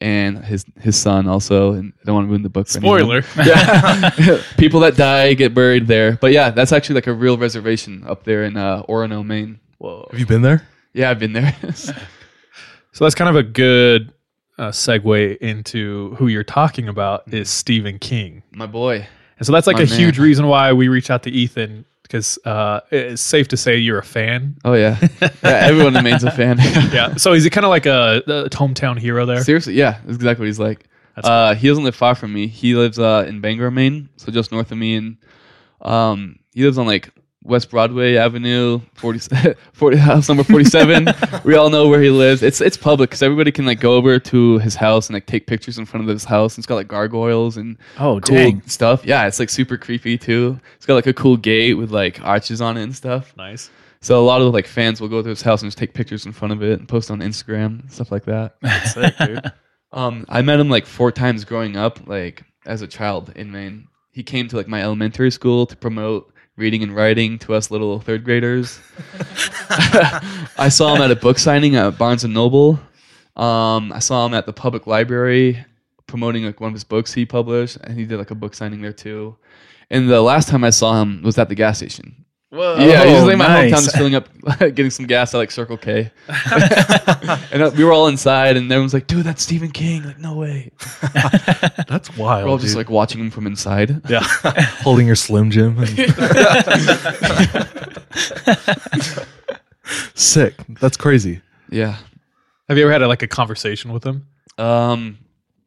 and 0.00 0.44
his 0.44 0.64
his 0.80 0.96
son 0.96 1.26
also. 1.26 1.72
And 1.72 1.92
I 2.00 2.04
don't 2.04 2.14
want 2.14 2.26
to 2.26 2.30
ruin 2.30 2.42
the 2.42 2.48
book. 2.48 2.68
for. 2.68 2.80
Spoiler. 2.80 3.22
Yeah, 3.36 4.42
people 4.58 4.80
that 4.80 4.96
die 4.96 5.34
get 5.34 5.54
buried 5.54 5.86
there. 5.88 6.18
But 6.20 6.32
yeah, 6.32 6.50
that's 6.50 6.72
actually 6.72 6.96
like 6.96 7.08
a 7.08 7.12
real 7.14 7.36
reservation 7.36 8.04
up 8.06 8.24
there 8.24 8.44
in 8.44 8.56
uh, 8.56 8.82
Orono, 8.84 9.24
Maine. 9.26 9.58
Whoa. 9.78 10.06
Have 10.10 10.20
you 10.20 10.26
been 10.26 10.42
there? 10.42 10.66
Yeah, 10.92 11.10
I've 11.10 11.18
been 11.18 11.32
there. 11.32 11.54
So 12.96 13.04
that's 13.04 13.14
kind 13.14 13.28
of 13.28 13.36
a 13.36 13.42
good 13.42 14.14
uh, 14.56 14.70
segue 14.70 15.36
into 15.38 16.14
who 16.14 16.28
you're 16.28 16.44
talking 16.44 16.88
about 16.88 17.30
is 17.30 17.50
Stephen 17.50 17.98
King. 17.98 18.42
My 18.52 18.64
boy. 18.66 19.06
And 19.38 19.46
so 19.46 19.52
that's 19.52 19.66
like 19.66 19.76
My 19.76 19.82
a 19.82 19.86
man. 19.86 19.98
huge 19.98 20.18
reason 20.18 20.46
why 20.46 20.72
we 20.72 20.88
reach 20.88 21.10
out 21.10 21.22
to 21.24 21.30
Ethan 21.30 21.84
because 22.02 22.38
uh, 22.44 22.80
it's 22.90 23.20
safe 23.20 23.48
to 23.48 23.56
say 23.56 23.76
you're 23.76 23.98
a 23.98 24.04
fan. 24.04 24.56
Oh 24.64 24.74
yeah, 24.74 24.96
yeah. 25.20 25.30
Everyone 25.42 25.96
in 25.96 26.04
Maine's 26.04 26.24
a 26.24 26.30
fan. 26.30 26.56
Yeah. 26.92 27.16
So 27.16 27.32
is 27.32 27.42
he 27.44 27.50
kind 27.50 27.64
of 27.64 27.70
like 27.70 27.84
a, 27.86 28.22
a 28.26 28.48
hometown 28.50 28.98
hero 28.98 29.26
there? 29.26 29.42
Seriously, 29.42 29.74
yeah, 29.74 29.98
that's 30.04 30.14
exactly 30.16 30.44
what 30.44 30.46
he's 30.46 30.60
like. 30.60 30.84
Uh, 31.16 31.54
he 31.54 31.66
doesn't 31.68 31.82
live 31.84 31.96
far 31.96 32.14
from 32.14 32.32
me. 32.32 32.46
He 32.46 32.74
lives 32.74 32.98
uh, 32.98 33.24
in 33.26 33.40
Bangor, 33.40 33.70
Maine, 33.70 34.08
so 34.16 34.30
just 34.30 34.52
north 34.52 34.70
of 34.70 34.78
me. 34.78 34.94
And 34.96 35.16
Um, 35.80 36.38
he 36.54 36.64
lives 36.64 36.78
on 36.78 36.86
like 36.86 37.10
West 37.46 37.70
Broadway 37.70 38.16
Avenue, 38.16 38.80
40, 38.94 39.54
40 39.72 39.96
house 39.96 40.28
number 40.28 40.42
47. 40.44 41.06
we 41.44 41.54
all 41.54 41.70
know 41.70 41.88
where 41.88 42.02
he 42.02 42.10
lives. 42.10 42.42
It's 42.42 42.60
it's 42.60 42.76
public 42.76 43.10
because 43.10 43.22
everybody 43.22 43.52
can 43.52 43.64
like 43.66 43.80
go 43.80 43.94
over 43.94 44.18
to 44.18 44.58
his 44.58 44.74
house 44.74 45.08
and 45.08 45.14
like 45.14 45.26
take 45.26 45.46
pictures 45.46 45.78
in 45.78 45.86
front 45.86 46.04
of 46.04 46.08
his 46.12 46.24
house. 46.24 46.54
And 46.56 46.60
it's 46.62 46.66
got 46.66 46.74
like 46.74 46.88
gargoyles 46.88 47.56
and 47.56 47.78
Oh, 47.98 48.20
cool 48.20 48.36
dang. 48.36 48.62
stuff. 48.66 49.04
Yeah, 49.06 49.26
it's 49.26 49.38
like 49.38 49.48
super 49.50 49.76
creepy 49.76 50.18
too. 50.18 50.58
It's 50.76 50.86
got 50.86 50.94
like 50.94 51.06
a 51.06 51.14
cool 51.14 51.36
gate 51.36 51.74
with 51.74 51.90
like 51.90 52.20
arches 52.22 52.60
on 52.60 52.76
it 52.76 52.82
and 52.82 52.94
stuff. 52.94 53.34
Nice. 53.36 53.70
So 54.00 54.20
a 54.20 54.24
lot 54.26 54.40
of 54.42 54.52
like 54.52 54.66
fans 54.66 55.00
will 55.00 55.08
go 55.08 55.22
to 55.22 55.28
his 55.28 55.42
house 55.42 55.62
and 55.62 55.68
just 55.68 55.78
take 55.78 55.94
pictures 55.94 56.26
in 56.26 56.32
front 56.32 56.52
of 56.52 56.62
it 56.62 56.78
and 56.78 56.88
post 56.88 57.10
on 57.10 57.20
Instagram 57.20 57.80
and 57.80 57.92
stuff 57.92 58.12
like 58.12 58.24
that. 58.26 58.56
Sick, 58.92 59.16
dude. 59.18 59.52
Um, 59.92 60.26
I 60.28 60.42
met 60.42 60.60
him 60.60 60.68
like 60.68 60.84
four 60.86 61.10
times 61.10 61.44
growing 61.44 61.76
up, 61.76 62.06
like 62.06 62.42
as 62.66 62.82
a 62.82 62.86
child 62.86 63.32
in 63.36 63.50
Maine. 63.50 63.88
He 64.10 64.22
came 64.22 64.48
to 64.48 64.56
like 64.56 64.68
my 64.68 64.82
elementary 64.82 65.30
school 65.30 65.66
to 65.66 65.76
promote 65.76 66.32
reading 66.56 66.82
and 66.82 66.94
writing 66.94 67.38
to 67.40 67.54
us 67.54 67.70
little 67.70 68.00
third 68.00 68.24
graders. 68.24 68.80
I 70.58 70.68
saw 70.70 70.94
him 70.94 71.02
at 71.02 71.10
a 71.10 71.16
book 71.16 71.38
signing 71.38 71.76
at 71.76 71.98
Barnes 71.98 72.24
and 72.24 72.34
Noble. 72.34 72.80
Um, 73.36 73.92
I 73.92 73.98
saw 73.98 74.26
him 74.26 74.34
at 74.34 74.46
the 74.46 74.52
public 74.52 74.86
library 74.86 75.64
promoting 76.06 76.44
like 76.44 76.60
one 76.60 76.68
of 76.68 76.74
his 76.74 76.84
books 76.84 77.12
he 77.12 77.26
published, 77.26 77.76
and 77.76 77.98
he 77.98 78.04
did 78.04 78.18
like 78.18 78.30
a 78.30 78.34
book 78.34 78.54
signing 78.54 78.80
there 78.80 78.92
too. 78.92 79.36
And 79.90 80.08
the 80.08 80.22
last 80.22 80.48
time 80.48 80.64
I 80.64 80.70
saw 80.70 81.00
him 81.00 81.22
was 81.22 81.38
at 81.38 81.48
the 81.48 81.54
gas 81.54 81.78
station. 81.78 82.25
Whoa. 82.50 82.76
Yeah, 82.78 83.02
Oh, 83.04 83.12
usually 83.14 83.34
my 83.36 83.46
hometown 83.46 83.70
nice. 83.72 83.86
is 83.88 83.92
filling 83.92 84.14
up, 84.14 84.28
getting 84.58 84.90
some 84.90 85.06
gas 85.06 85.34
at 85.34 85.38
like 85.38 85.50
Circle 85.50 85.76
K. 85.78 86.10
and 87.52 87.62
uh, 87.62 87.70
we 87.76 87.82
were 87.84 87.92
all 87.92 88.06
inside, 88.06 88.56
and 88.56 88.70
everyone's 88.70 88.94
like, 88.94 89.08
"Dude, 89.08 89.24
that's 89.26 89.42
Stephen 89.42 89.70
King!" 89.72 90.04
Like, 90.04 90.18
no 90.20 90.34
way. 90.36 90.70
That's 91.88 92.16
wild. 92.16 92.44
We're 92.44 92.50
all 92.50 92.58
just 92.58 92.76
like 92.76 92.88
watching 92.88 93.20
him 93.20 93.30
from 93.30 93.46
inside. 93.48 94.00
yeah, 94.08 94.20
holding 94.82 95.06
your 95.08 95.16
Slim 95.16 95.50
Jim. 95.50 95.76
and- 95.78 95.88
Sick. 100.14 100.54
That's 100.80 100.96
crazy. 100.96 101.40
Yeah. 101.70 101.96
Have 102.68 102.76
you 102.78 102.84
ever 102.84 102.92
had 102.92 103.02
like 103.02 103.22
a 103.22 103.28
conversation 103.28 103.92
with 103.92 104.04
him? 104.04 104.26
Um. 104.58 105.18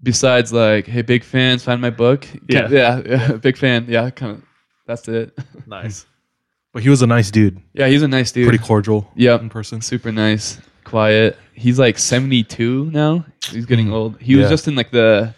Besides, 0.02 0.54
like, 0.54 0.88
hey, 0.88 1.02
big 1.02 1.26
fans, 1.26 1.62
find 1.66 1.82
my 1.82 1.90
book. 1.90 2.26
Yeah. 2.48 2.70
yeah, 2.70 3.02
yeah, 3.06 3.32
big 3.34 3.58
fan. 3.58 3.86
Yeah, 3.90 4.10
kind 4.12 4.38
of. 4.38 4.44
That's 4.88 5.06
it. 5.10 5.38
Nice. 5.68 6.06
But 6.72 6.84
he 6.84 6.90
was 6.90 7.02
a 7.02 7.08
nice 7.08 7.32
dude. 7.32 7.60
Yeah, 7.74 7.88
he's 7.88 8.04
a 8.04 8.08
nice 8.08 8.32
dude. 8.32 8.48
Pretty 8.48 8.64
cordial. 8.64 9.10
Yep. 9.16 9.42
in 9.42 9.50
person. 9.50 9.82
super 9.82 10.12
nice, 10.12 10.60
quiet. 10.84 11.38
He's 11.54 11.80
like 11.80 11.98
72 11.98 12.92
now. 12.92 13.26
He's 13.50 13.66
getting 13.66 13.88
Mhm. 13.88 13.94
old. 13.94 14.22
He 14.22 14.36
was 14.36 14.44
Yeah. 14.44 14.50
just 14.50 14.68
in 14.68 14.76
like 14.76 14.92
the 14.92 15.34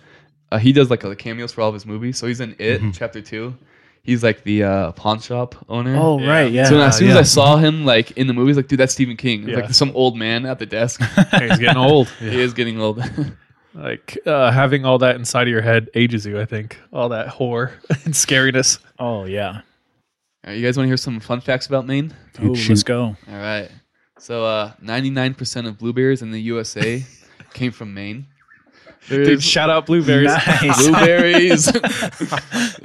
uh, 0.51 0.57
he 0.57 0.73
does 0.73 0.89
like 0.89 0.99
the 0.99 1.15
cameos 1.15 1.53
for 1.53 1.61
all 1.61 1.69
of 1.69 1.73
his 1.73 1.85
movies. 1.85 2.17
So 2.17 2.27
he's 2.27 2.41
in 2.41 2.55
It 2.59 2.81
Mhm. 2.81 2.93
Chapter 2.93 3.21
2. 3.21 3.55
He's 4.03 4.23
like 4.23 4.43
the 4.43 4.63
uh, 4.63 4.91
pawn 4.93 5.19
shop 5.21 5.55
owner. 5.69 5.95
Oh, 5.95 6.19
right. 6.19 6.51
Yeah. 6.51 6.65
So 6.65 6.81
as 6.81 6.97
soon 6.97 7.07
as 7.09 7.13
yeah. 7.13 7.19
I 7.19 7.23
saw 7.23 7.55
him 7.57 7.85
like 7.85 8.11
in 8.17 8.27
the 8.27 8.33
movies, 8.33 8.57
like 8.57 8.67
dude, 8.67 8.79
that's 8.79 8.91
Stephen 8.93 9.15
King. 9.15 9.43
It's 9.43 9.49
Yeah. 9.51 9.55
Like 9.61 9.73
some 9.73 9.91
old 9.95 10.17
man 10.17 10.45
at 10.45 10.59
the 10.59 10.65
desk. 10.65 10.99
Hey, 11.31 11.47
he's 11.47 11.59
getting 11.59 11.77
old. 11.89 12.09
He 12.19 12.41
is 12.41 12.53
getting 12.53 12.81
old. 12.81 13.01
Like 13.73 14.17
uh, 14.25 14.51
having 14.51 14.83
all 14.83 14.97
that 14.97 15.15
inside 15.15 15.43
of 15.43 15.49
your 15.53 15.61
head 15.61 15.89
ages 15.95 16.25
you. 16.25 16.41
I 16.41 16.45
think 16.45 16.77
all 16.91 17.07
that 17.09 17.29
horror 17.29 17.71
and 18.03 18.13
scariness. 18.13 18.79
oh, 18.99 19.23
yeah. 19.25 19.61
All 20.43 20.51
right, 20.51 20.57
you 20.59 20.65
guys 20.65 20.75
want 20.77 20.85
to 20.85 20.89
hear 20.89 20.97
some 20.97 21.19
fun 21.19 21.39
facts 21.41 21.67
about 21.67 21.85
Maine? 21.85 22.13
Oh, 22.41 22.47
let's 22.67 22.83
go. 22.83 23.03
All 23.03 23.15
right. 23.27 23.69
So, 24.17 24.43
uh, 24.45 24.73
99% 24.83 25.67
of 25.67 25.77
blueberries 25.77 26.21
in 26.21 26.31
the 26.31 26.41
USA 26.41 27.03
came 27.53 27.71
from 27.71 27.93
Maine. 27.93 28.25
Dude, 29.07 29.41
shout 29.41 29.69
out 29.69 29.85
blueberries. 29.87 30.31
Nice. 30.61 30.87
blueberries. 30.87 31.71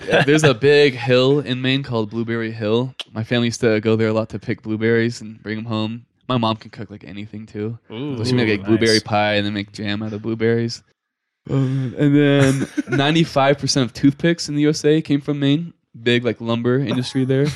Yeah, 0.06 0.22
there's 0.22 0.44
a 0.44 0.54
big 0.54 0.94
hill 0.94 1.40
in 1.40 1.60
Maine 1.60 1.82
called 1.82 2.10
Blueberry 2.10 2.52
Hill. 2.52 2.94
My 3.12 3.25
family 3.25 3.48
used 3.48 3.60
to 3.62 3.80
go 3.80 3.96
there 3.96 4.06
a 4.08 4.12
lot 4.12 4.28
to 4.30 4.38
pick 4.38 4.62
blueberries 4.62 5.20
and 5.20 5.42
bring 5.42 5.56
them 5.56 5.64
home. 5.64 6.06
My 6.28 6.36
mom 6.38 6.56
can 6.56 6.70
cook 6.70 6.90
like 6.90 7.02
anything 7.04 7.44
too. 7.44 7.76
Ooh, 7.90 8.16
So 8.18 8.25
she 8.25 8.32
make 8.34 8.48
like 8.48 8.60
nice. 8.60 8.68
blueberry 8.68 9.00
pie 9.00 9.34
and 9.34 9.44
then 9.44 9.52
make 9.52 9.72
jam 9.72 10.02
out 10.04 10.12
of 10.12 10.22
blueberries. 10.22 10.82
Um, 11.50 11.92
and 11.98 12.16
then 12.16 12.52
95% 12.96 13.82
of 13.82 13.92
toothpicks 13.92 14.48
in 14.48 14.54
the 14.54 14.62
USA 14.62 15.02
came 15.02 15.20
from 15.20 15.40
Maine. 15.40 15.72
Big 16.02 16.24
like 16.24 16.40
lumber 16.40 16.78
industry 16.78 17.24
there. 17.24 17.46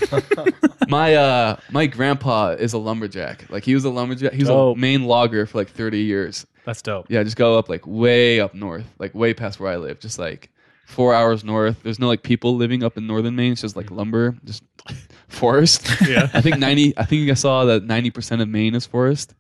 my 0.89 1.15
uh 1.15 1.57
my 1.71 1.87
grandpa 1.87 2.51
is 2.51 2.73
a 2.73 2.79
lumberjack. 2.79 3.51
Like 3.51 3.65
he 3.65 3.75
was 3.75 3.85
a 3.85 3.91
lumberjack. 3.91 4.33
He 4.33 4.41
was 4.41 4.49
Dope. 4.49 4.77
a 4.77 4.81
Maine 4.81 5.05
logger 5.05 5.47
for 5.47 5.59
like 5.59 5.69
30 5.69 6.01
years. 6.01 6.47
That's 6.65 6.83
dope. 6.83 7.07
Yeah, 7.09 7.23
just 7.23 7.37
go 7.37 7.59
up 7.59 7.69
like 7.69 7.87
way 7.87 8.41
up 8.41 8.55
north, 8.55 8.85
like 8.99 9.15
way 9.15 9.35
past 9.35 9.61
where 9.61 9.73
I 9.73 9.77
live. 9.77 9.99
Just 10.01 10.19
like 10.19 10.51
four 10.87 11.15
hours 11.15 11.43
north. 11.45 11.83
There's 11.83 11.99
no 11.99 12.07
like 12.09 12.23
people 12.23 12.57
living 12.57 12.83
up 12.83 12.97
in 12.97 13.07
northern 13.07 13.35
Maine. 13.37 13.53
It's 13.53 13.61
just 13.63 13.77
like 13.77 13.91
lumber, 13.91 14.37
just 14.45 14.63
forest. 15.29 15.89
Yeah. 16.07 16.29
I 16.35 16.41
think 16.41 16.59
ninety. 16.59 16.97
I 16.99 17.05
think 17.05 17.31
I 17.31 17.35
saw 17.35 17.65
that 17.67 17.85
ninety 17.85 18.11
percent 18.11 18.43
of 18.43 18.49
Maine 18.49 18.75
is 18.75 18.87
forest, 18.87 19.35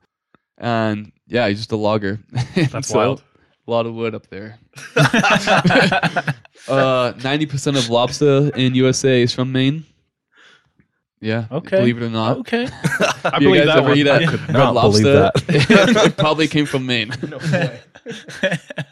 and 0.58 1.12
yeah, 1.26 1.48
he's 1.48 1.58
just 1.58 1.72
a 1.72 1.76
logger. 1.76 2.20
That's 2.54 2.92
wild. 2.92 3.22
A 3.66 3.70
lot 3.70 3.86
of 3.86 3.94
wood 3.94 4.14
up 4.14 4.26
there. 4.28 4.58
uh, 6.68 7.12
ninety 7.22 7.46
percent 7.46 7.76
of 7.76 7.88
lobster 7.88 8.50
in 8.56 8.74
USA 8.74 9.22
is 9.22 9.32
from 9.32 9.52
Maine. 9.52 9.84
Yeah. 11.20 11.46
Okay. 11.52 11.76
Believe 11.78 11.98
it 12.00 12.04
or 12.04 12.08
not. 12.10 12.38
Okay. 12.38 12.66
I 13.24 13.36
You 13.40 13.48
believe 13.48 13.64
guys 13.64 13.66
that 13.66 13.76
ever 13.78 13.88
one. 13.90 13.98
eat 13.98 14.06
a 14.06 14.20
Yeah. 14.22 14.30
red 14.30 14.50
not 14.54 14.72
believe 14.72 15.04
lobster? 15.04 15.30
it 15.48 16.16
probably 16.16 16.48
came 16.48 16.64
from 16.64 16.86
Maine. 16.86 17.12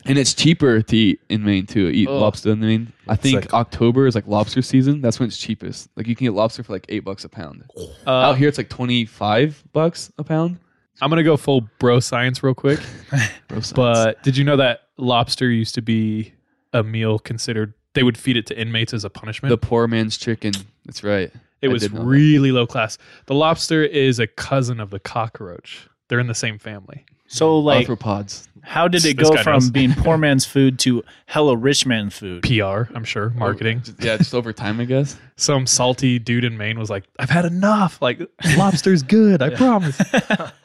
and 0.05 0.19
it's 0.19 0.35
cheaper 0.35 0.83
to 0.83 0.97
eat 0.97 1.21
in 1.31 1.43
Maine 1.43 1.65
too. 1.67 1.89
Eat 1.89 2.07
Oh. 2.07 2.19
lobster 2.19 2.51
in 2.53 2.61
Maine. 2.61 2.93
I 3.09 3.17
think 3.17 3.45
Sick. 3.45 3.55
October 3.55 4.07
is 4.07 4.15
like 4.15 4.27
lobster 4.27 4.61
season. 4.61 5.01
That's 5.01 5.19
when 5.19 5.29
it's 5.29 5.39
cheapest. 5.39 5.89
Like 5.97 6.07
you 6.07 6.15
can 6.15 6.27
get 6.27 6.35
lobster 6.35 6.63
for 6.63 6.75
like 6.75 6.85
eight 6.91 7.01
bucks 7.01 7.25
a 7.25 7.31
pound. 7.31 7.65
Uh, 8.07 8.11
Out 8.11 8.37
here 8.37 8.49
it's 8.49 8.59
like 8.59 8.69
twenty 8.69 9.07
five 9.07 9.65
bucks 9.73 10.13
a 10.19 10.23
pound. 10.25 10.59
I'm 11.01 11.11
gonna 11.11 11.23
go 11.23 11.37
full 11.37 11.63
bro 11.79 12.01
science 12.01 12.43
real 12.43 12.55
quick. 12.55 12.81
Bro 13.49 13.61
science. 13.61 13.73
But 13.73 14.23
did 14.23 14.37
you 14.37 14.45
know 14.45 14.57
that 14.57 14.83
lobster 14.97 15.49
used 15.51 15.75
to 15.77 15.83
be 15.83 16.33
a 16.73 16.83
meal 16.83 17.19
considered? 17.19 17.73
They 17.95 18.03
would 18.03 18.19
feed 18.19 18.37
it 18.37 18.47
to 18.47 18.61
inmates 18.61 18.93
as 18.93 19.05
a 19.05 19.11
punishment. 19.11 19.51
the 19.51 19.59
poor 19.59 19.87
man's 19.89 20.17
chicken. 20.19 20.53
That's 20.85 21.03
right. 21.03 21.33
it 21.63 21.69
I 21.69 21.73
was 21.73 21.83
did 21.83 21.95
know 21.95 22.01
that. 22.01 22.07
really 22.07 22.53
low 22.53 22.67
class. 22.67 22.99
The 23.27 23.35
lobster 23.35 23.83
is 23.85 24.19
a 24.19 24.27
cousin 24.27 24.81
of 24.81 24.91
the 24.91 25.01
cockroach. 25.01 25.89
They're 26.09 26.21
in 26.21 26.27
the 26.27 26.35
same 26.35 26.59
family. 26.59 27.05
So, 27.27 27.59
like, 27.59 27.87
arthropods. 27.87 28.49
How 28.69 28.87
did 28.87 29.05
it 29.07 29.17
This 29.17 29.29
go 29.31 29.35
guy 29.35 29.43
from 29.43 29.55
knows. 29.55 29.71
being 29.73 29.93
poor 29.95 30.19
man's 30.19 30.45
food 30.45 30.79
to 30.81 31.03
hella 31.27 31.57
rich 31.57 31.87
man 31.87 32.11
food? 32.11 32.43
PR, 32.43 32.93
I'm 32.95 33.03
sure, 33.05 33.31
marketing. 33.31 33.81
Just- 33.83 34.03
yeah, 34.05 34.17
just 34.19 34.35
over 34.35 34.53
time, 34.53 34.79
I 34.81 34.85
guess. 34.85 35.17
Some 35.37 35.67
salty 35.67 36.19
dude 36.19 36.45
in 36.45 36.57
Maine 36.57 36.79
was 36.79 36.91
like, 36.91 37.05
"I've 37.19 37.31
had 37.31 37.45
enough. 37.45 38.03
Like, 38.03 38.21
lobster's 38.57 39.03
good. 39.17 39.41
I 39.41 39.55
promise." 39.55 39.99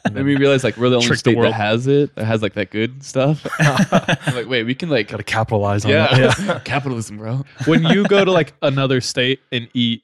And 0.04 0.16
then 0.16 0.26
we 0.26 0.36
realized 0.36 0.64
like 0.64 0.76
we're 0.78 0.90
the 0.90 0.96
only 0.96 1.08
Trick 1.08 1.18
the 1.18 1.32
state 1.32 1.42
that 1.42 1.54
has 1.54 1.88
it. 1.88 2.14
That 2.16 2.26
has 2.26 2.42
like 2.42 2.54
that 2.56 2.72
good 2.72 3.04
stuff. 3.04 3.46
I'm 3.60 4.36
like, 4.36 4.48
wait, 4.50 4.64
we 4.64 4.74
can 4.76 4.90
like 4.90 5.08
Got 5.10 5.18
to 5.18 5.24
capitalize 5.24 5.86
on 5.86 5.92
that. 5.92 6.40
yeah, 6.40 6.60
capitalism, 6.66 7.18
bro. 7.18 7.46
when 7.66 7.84
you 7.84 8.04
go 8.08 8.26
to 8.26 8.32
like 8.32 8.54
another 8.64 9.00
state 9.00 9.40
and 9.52 9.68
eat 9.74 10.04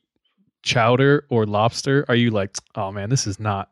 chowder 0.63 1.25
or 1.29 1.45
lobster, 1.45 2.05
are 2.07 2.15
you 2.15 2.31
like, 2.31 2.55
"Oh 2.75 2.91
man, 2.91 3.09
this 3.09 3.25
is 3.27 3.39
not, 3.39 3.69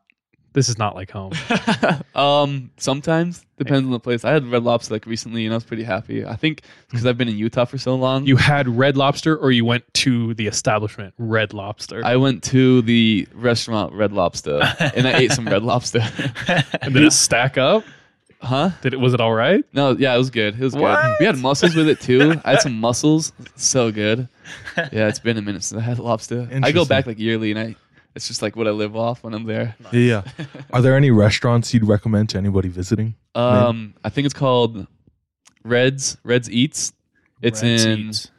this 0.58 0.68
is 0.68 0.76
not 0.76 0.94
like 0.94 1.10
home." 1.10 1.32
um, 2.14 2.70
sometimes 2.76 3.44
depends 3.56 3.86
on 3.86 3.92
the 3.92 4.00
place. 4.00 4.24
I 4.24 4.32
had 4.32 4.44
red 4.46 4.64
lobster 4.64 4.94
like 4.94 5.06
recently, 5.06 5.44
and 5.44 5.54
I 5.54 5.56
was 5.56 5.64
pretty 5.64 5.84
happy. 5.84 6.24
I 6.24 6.36
think 6.36 6.62
because 6.90 7.06
I've 7.06 7.16
been 7.16 7.28
in 7.28 7.36
Utah 7.36 7.64
for 7.64 7.78
so 7.78 7.94
long. 7.94 8.26
You 8.26 8.36
had 8.36 8.68
red 8.68 8.96
lobster, 8.96 9.36
or 9.36 9.50
you 9.50 9.64
went 9.64 9.84
to 9.94 10.34
the 10.34 10.46
establishment 10.46 11.14
Red 11.18 11.54
Lobster, 11.54 12.04
I 12.04 12.16
went 12.16 12.42
to 12.44 12.82
the 12.82 13.28
restaurant 13.34 13.92
Red 13.92 14.12
Lobster, 14.12 14.60
and 14.78 15.06
I 15.06 15.18
ate 15.18 15.32
some 15.32 15.46
red 15.46 15.62
lobster. 15.62 16.00
and 16.82 16.92
did 16.92 17.04
it 17.04 17.12
stack 17.12 17.56
up? 17.56 17.84
huh? 18.40 18.70
Did 18.82 18.94
it? 18.94 18.98
Was 18.98 19.14
it 19.14 19.20
all 19.20 19.34
right? 19.34 19.64
No, 19.72 19.92
yeah, 19.92 20.14
it 20.14 20.18
was 20.18 20.30
good. 20.30 20.54
It 20.54 20.60
was 20.60 20.74
good. 20.74 20.82
What? 20.82 21.20
We 21.20 21.26
had 21.26 21.38
mussels 21.38 21.74
with 21.74 21.88
it 21.88 22.00
too. 22.00 22.40
I 22.44 22.52
had 22.52 22.60
some 22.60 22.78
mussels. 22.78 23.32
So 23.56 23.90
good. 23.92 24.28
Yeah, 24.92 25.08
it's 25.08 25.18
been 25.18 25.36
a 25.36 25.42
minute 25.42 25.64
since 25.64 25.78
I 25.78 25.84
had 25.84 25.98
lobster. 25.98 26.42
I 26.42 26.44
go 26.46 26.54
Interesting. 26.54 26.84
back 26.86 27.06
like 27.06 27.18
yearly, 27.18 27.50
and 27.50 27.58
I. 27.58 27.76
It's 28.14 28.26
just 28.26 28.42
like 28.42 28.56
what 28.56 28.66
I 28.66 28.70
live 28.70 28.96
off 28.96 29.22
when 29.22 29.34
I'm 29.34 29.44
there. 29.44 29.76
Yeah, 29.92 30.22
yeah. 30.38 30.46
Are 30.72 30.82
there 30.82 30.96
any 30.96 31.10
restaurants 31.10 31.72
you'd 31.72 31.84
recommend 31.86 32.30
to 32.30 32.38
anybody 32.38 32.68
visiting? 32.68 33.14
Um, 33.34 33.94
I 34.02 34.08
think 34.08 34.24
it's 34.24 34.34
called 34.34 34.86
Reds 35.64 36.16
Reds 36.24 36.50
Eats. 36.50 36.92
It's 37.42 37.62
Reds 37.62 37.84
in 37.84 37.98
Eats. 38.08 38.30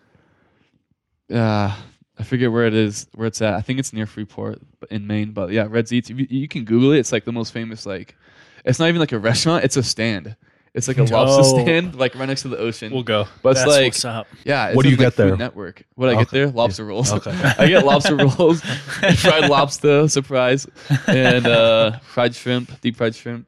uh 1.34 1.76
I 2.20 2.24
forget 2.24 2.52
where 2.52 2.66
it 2.66 2.74
is, 2.74 3.08
where 3.16 3.28
it's 3.28 3.42
at. 3.42 3.54
I 3.54 3.62
think 3.62 3.80
it's 3.80 3.94
near 3.94 4.06
Freeport 4.06 4.60
in 4.92 5.08
Maine. 5.08 5.32
But 5.32 5.52
yeah, 5.52 5.68
Reds 5.70 5.94
Eats. 5.94 6.10
You, 6.10 6.28
you 6.30 6.50
can 6.50 6.66
Google 6.66 6.92
it. 6.92 7.00
It's 7.00 7.14
like 7.14 7.24
the 7.24 7.32
most 7.32 7.54
famous. 7.54 7.86
Like, 7.86 8.18
it's 8.66 8.78
not 8.78 8.90
even 8.90 9.00
like 9.00 9.14
a 9.14 9.20
restaurant. 9.20 9.64
It's 9.64 9.78
a 9.78 9.84
stand. 9.84 10.36
It's 10.74 10.88
like 10.88 10.98
a 10.98 11.04
lobster 11.04 11.42
Oh. 11.44 11.64
stand, 11.64 11.96
like 12.00 12.16
right 12.16 12.28
next 12.28 12.44
to 12.44 12.48
the 12.50 12.58
ocean. 12.58 12.94
We'll 12.94 13.04
go. 13.04 13.28
But 13.42 13.52
it's 13.52 13.60
That's 13.62 13.72
like, 13.72 13.86
what's 13.86 14.06
up. 14.06 14.28
yeah. 14.46 14.68
It's 14.68 14.76
What 14.76 14.84
do 14.84 14.90
you 14.90 14.98
like, 14.98 15.06
get 15.08 15.16
there? 15.16 15.36
Network. 15.36 15.84
What 15.96 16.06
do 16.06 16.12
I 16.12 16.16
get 16.16 16.28
Okay. 16.28 16.38
there? 16.38 16.48
Lobster 16.50 16.86
rolls. 16.86 17.12
Okay. 17.12 17.32
I 17.58 17.68
get 17.68 17.86
lobster 17.86 18.16
rolls, 18.38 18.62
fried 18.62 19.50
lobster, 19.50 20.08
surprise, 20.08 20.68
and 21.08 21.48
uh, 21.48 21.98
fried 22.00 22.36
shrimp, 22.36 22.80
deep 22.82 22.96
fried 22.98 23.16
shrimp. 23.16 23.48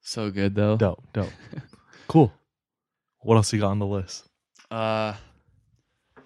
So 0.00 0.30
good 0.32 0.54
though. 0.56 0.76
Dope, 0.76 1.02
dope. 1.12 1.30
Cool. 2.08 2.32
What 3.20 3.36
else 3.36 3.52
you 3.52 3.60
got 3.60 3.70
on 3.70 3.78
the 3.78 3.86
list? 3.86 4.28
Uh, 4.68 5.14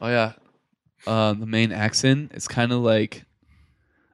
oh 0.00 0.08
yeah, 0.08 0.32
uh, 1.06 1.34
the 1.34 1.44
Maine 1.46 1.72
accent 1.72 2.32
It's 2.34 2.48
kind 2.48 2.72
of 2.72 2.80
like. 2.80 3.24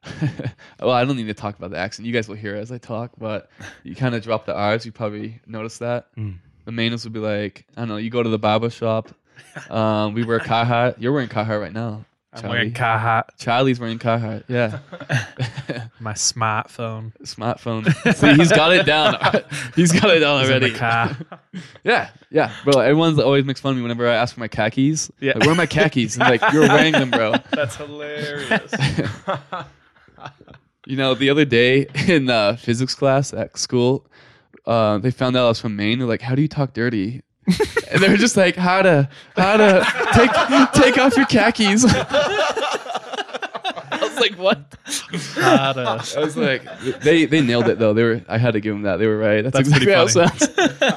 well, 0.80 0.90
I 0.90 1.04
don't 1.04 1.16
need 1.16 1.26
to 1.28 1.35
talk 1.35 1.56
about 1.56 1.71
the 1.71 1.78
accent. 1.78 2.06
You 2.06 2.12
guys 2.12 2.28
will 2.28 2.37
hear 2.37 2.54
as 2.56 2.73
I 2.73 2.78
talk, 2.78 3.12
but 3.18 3.50
you 3.85 3.94
kind 3.94 4.14
of 4.14 4.23
drop 4.23 4.47
the 4.47 4.54
R's. 4.54 4.85
You 4.85 4.92
probably 4.92 5.40
notice 5.47 5.78
that. 5.78 6.14
Mm. 6.16 6.37
The 6.64 6.73
mainers 6.73 7.04
would 7.04 7.12
be 7.12 7.21
like, 7.21 7.66
I 7.76 7.80
don't 7.82 7.88
know. 7.88 7.97
You 7.97 8.11
go 8.11 8.23
to 8.23 8.28
the 8.28 8.38
barber 8.38 8.71
shop. 8.71 9.09
Um, 9.71 10.14
we 10.14 10.25
wear 10.25 10.38
Carhartt. 10.38 10.97
You're 10.99 11.12
wearing 11.12 11.28
Carhartt 11.28 11.61
right 11.61 11.73
now. 11.73 12.04
I'm 12.35 12.49
wearing 12.49 12.73
Carhartt. 12.73 13.25
Charlie's 13.38 13.78
wearing 13.78 13.99
Carhartt. 13.99 14.44
Yeah, 14.49 14.78
My 16.00 16.14
smartphone. 16.14 17.12
smartphone. 17.23 17.85
See, 18.14 18.35
he's 18.35 18.50
got 18.50 18.73
it 18.73 18.87
down. 18.87 19.16
he's 19.76 19.92
got 19.92 20.09
it 20.11 20.21
down 20.21 20.42
in 20.42 20.50
already. 20.50 20.71
car. 20.73 21.14
Yeah, 21.85 22.09
yeah, 22.30 22.54
bro. 22.64 22.80
Everyone's 22.80 23.18
always 23.18 23.44
makes 23.44 23.61
fun 23.61 23.73
of 23.73 23.76
me 23.76 23.82
whenever 23.82 24.09
I 24.09 24.14
ask 24.14 24.32
for 24.32 24.40
my 24.40 24.49
khakis. 24.49 25.11
Yeah. 25.21 25.32
like, 25.35 25.40
where 25.42 25.50
are 25.52 25.54
my 25.56 25.66
khakis? 25.66 26.16
And 26.16 26.21
like, 26.26 26.40
you're 26.54 26.66
wearing 26.68 26.92
them, 26.92 27.11
bro. 27.11 27.35
That's 27.50 27.76
hilarious. 27.76 28.73
You 30.87 30.97
know, 30.97 31.14
the 31.14 31.31
other 31.31 31.45
day 31.45 31.87
in 32.09 32.29
uh, 32.29 32.57
physics 32.57 32.95
class 32.95 33.33
at 33.33 33.57
school, 33.57 34.05
uh, 34.67 34.99
they 34.99 35.11
found 35.12 35.37
out 35.37 35.47
I 35.47 35.49
was 35.49 35.61
from 35.61 35.76
Maine. 35.76 35.99
They're 35.99 36.09
like, 36.09 36.23
"How 36.23 36.35
do 36.35 36.43
you 36.43 36.49
talk 36.49 36.73
dirty?" 36.73 37.23
and 37.47 38.00
they 38.00 38.09
were 38.09 38.17
just 38.17 38.37
like, 38.37 38.57
"How 38.57 38.83
to, 38.83 39.09
how 39.37 39.57
to 39.57 39.87
take 40.12 40.31
take 40.73 40.99
off 40.99 41.17
your 41.17 41.26
khakis." 41.26 41.85
I 43.93 43.99
was 44.00 44.17
like, 44.19 44.37
"What?" 44.38 44.75
I 45.37 46.21
was 46.21 46.37
like, 46.37 46.62
"They 47.00 47.26
they 47.26 47.41
nailed 47.41 47.69
it 47.69 47.79
though. 47.79 47.95
They 47.95 48.02
were. 48.02 48.23
I 48.29 48.38
had 48.38 48.55
to 48.55 48.61
give 48.61 48.75
them 48.75 48.83
that. 48.83 48.97
They 48.97 49.07
were 49.07 49.19
right. 49.19 49.43
That's, 49.43 49.57
That's 49.57 49.69
exactly 49.69 49.93
how 49.93 50.05
it 50.05 50.09
sounds." 50.09 50.49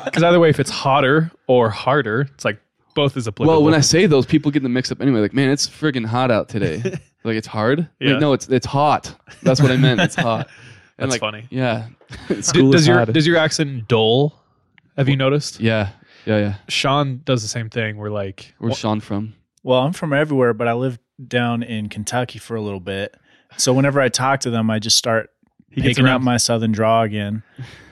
Because 0.06 0.24
either 0.24 0.40
way, 0.40 0.50
if 0.50 0.60
it's 0.60 0.72
hotter 0.72 1.32
or 1.48 1.70
harder, 1.70 2.22
it's 2.22 2.46
like 2.46 2.60
both 2.96 3.18
is 3.18 3.28
applicable. 3.28 3.54
Well, 3.54 3.64
when 3.64 3.74
I 3.74 3.82
say 3.82 4.06
those, 4.08 4.26
people 4.26 4.50
get 4.52 4.64
them 4.64 4.74
mixed 4.74 4.92
up 4.92 5.02
anyway. 5.02 5.20
Like, 5.20 5.34
man, 5.34 5.50
it's 5.52 5.68
friggin' 5.68 6.06
hot 6.06 6.32
out 6.32 6.50
today. 6.50 7.00
like, 7.26 7.36
it's 7.36 7.48
hard. 7.48 7.90
Yeah. 8.00 8.12
Like, 8.14 8.22
no, 8.22 8.34
it's 8.34 8.48
it's 8.48 8.66
hot. 8.66 9.14
That's 9.44 9.62
what 9.62 9.72
I 9.72 9.78
meant. 9.78 10.00
It's 10.00 10.16
hot. 10.28 10.48
And, 10.98 11.12
That's 11.12 11.22
like, 11.22 11.32
funny. 11.32 11.48
Yeah. 11.50 11.88
School 12.42 12.72
does 12.72 12.82
is 12.82 12.88
your 12.88 13.00
hot. 13.00 13.12
does 13.12 13.28
your 13.28 13.38
accent 13.38 13.88
dull? 13.88 14.34
Have 14.96 15.10
you 15.10 15.18
noticed? 15.18 15.60
yeah, 15.60 15.90
yeah, 16.26 16.38
yeah. 16.38 16.56
Sean 16.70 17.22
does 17.26 17.42
the 17.42 17.50
same 17.50 17.70
thing. 17.70 17.98
We're 17.98 18.10
like, 18.12 18.54
Where's 18.60 18.78
Sean 18.78 19.02
from? 19.02 19.34
Well, 19.64 19.80
I'm 19.80 19.92
from 19.92 20.14
everywhere, 20.14 20.54
but 20.54 20.68
I 20.70 20.74
lived 20.74 21.00
down 21.28 21.64
in 21.64 21.90
Kentucky 21.90 22.40
for 22.40 22.56
a 22.56 22.62
little 22.62 22.80
bit. 22.80 23.16
So 23.58 23.74
whenever 23.74 24.00
I 24.00 24.08
talk 24.10 24.40
to 24.42 24.50
them, 24.50 24.70
I 24.70 24.80
just 24.80 24.98
start 24.98 25.32
He 25.70 25.82
gets 25.82 25.88
picking 25.96 26.06
around- 26.06 26.16
up 26.18 26.22
my 26.22 26.38
southern 26.38 26.72
draw 26.72 27.02
again. 27.02 27.44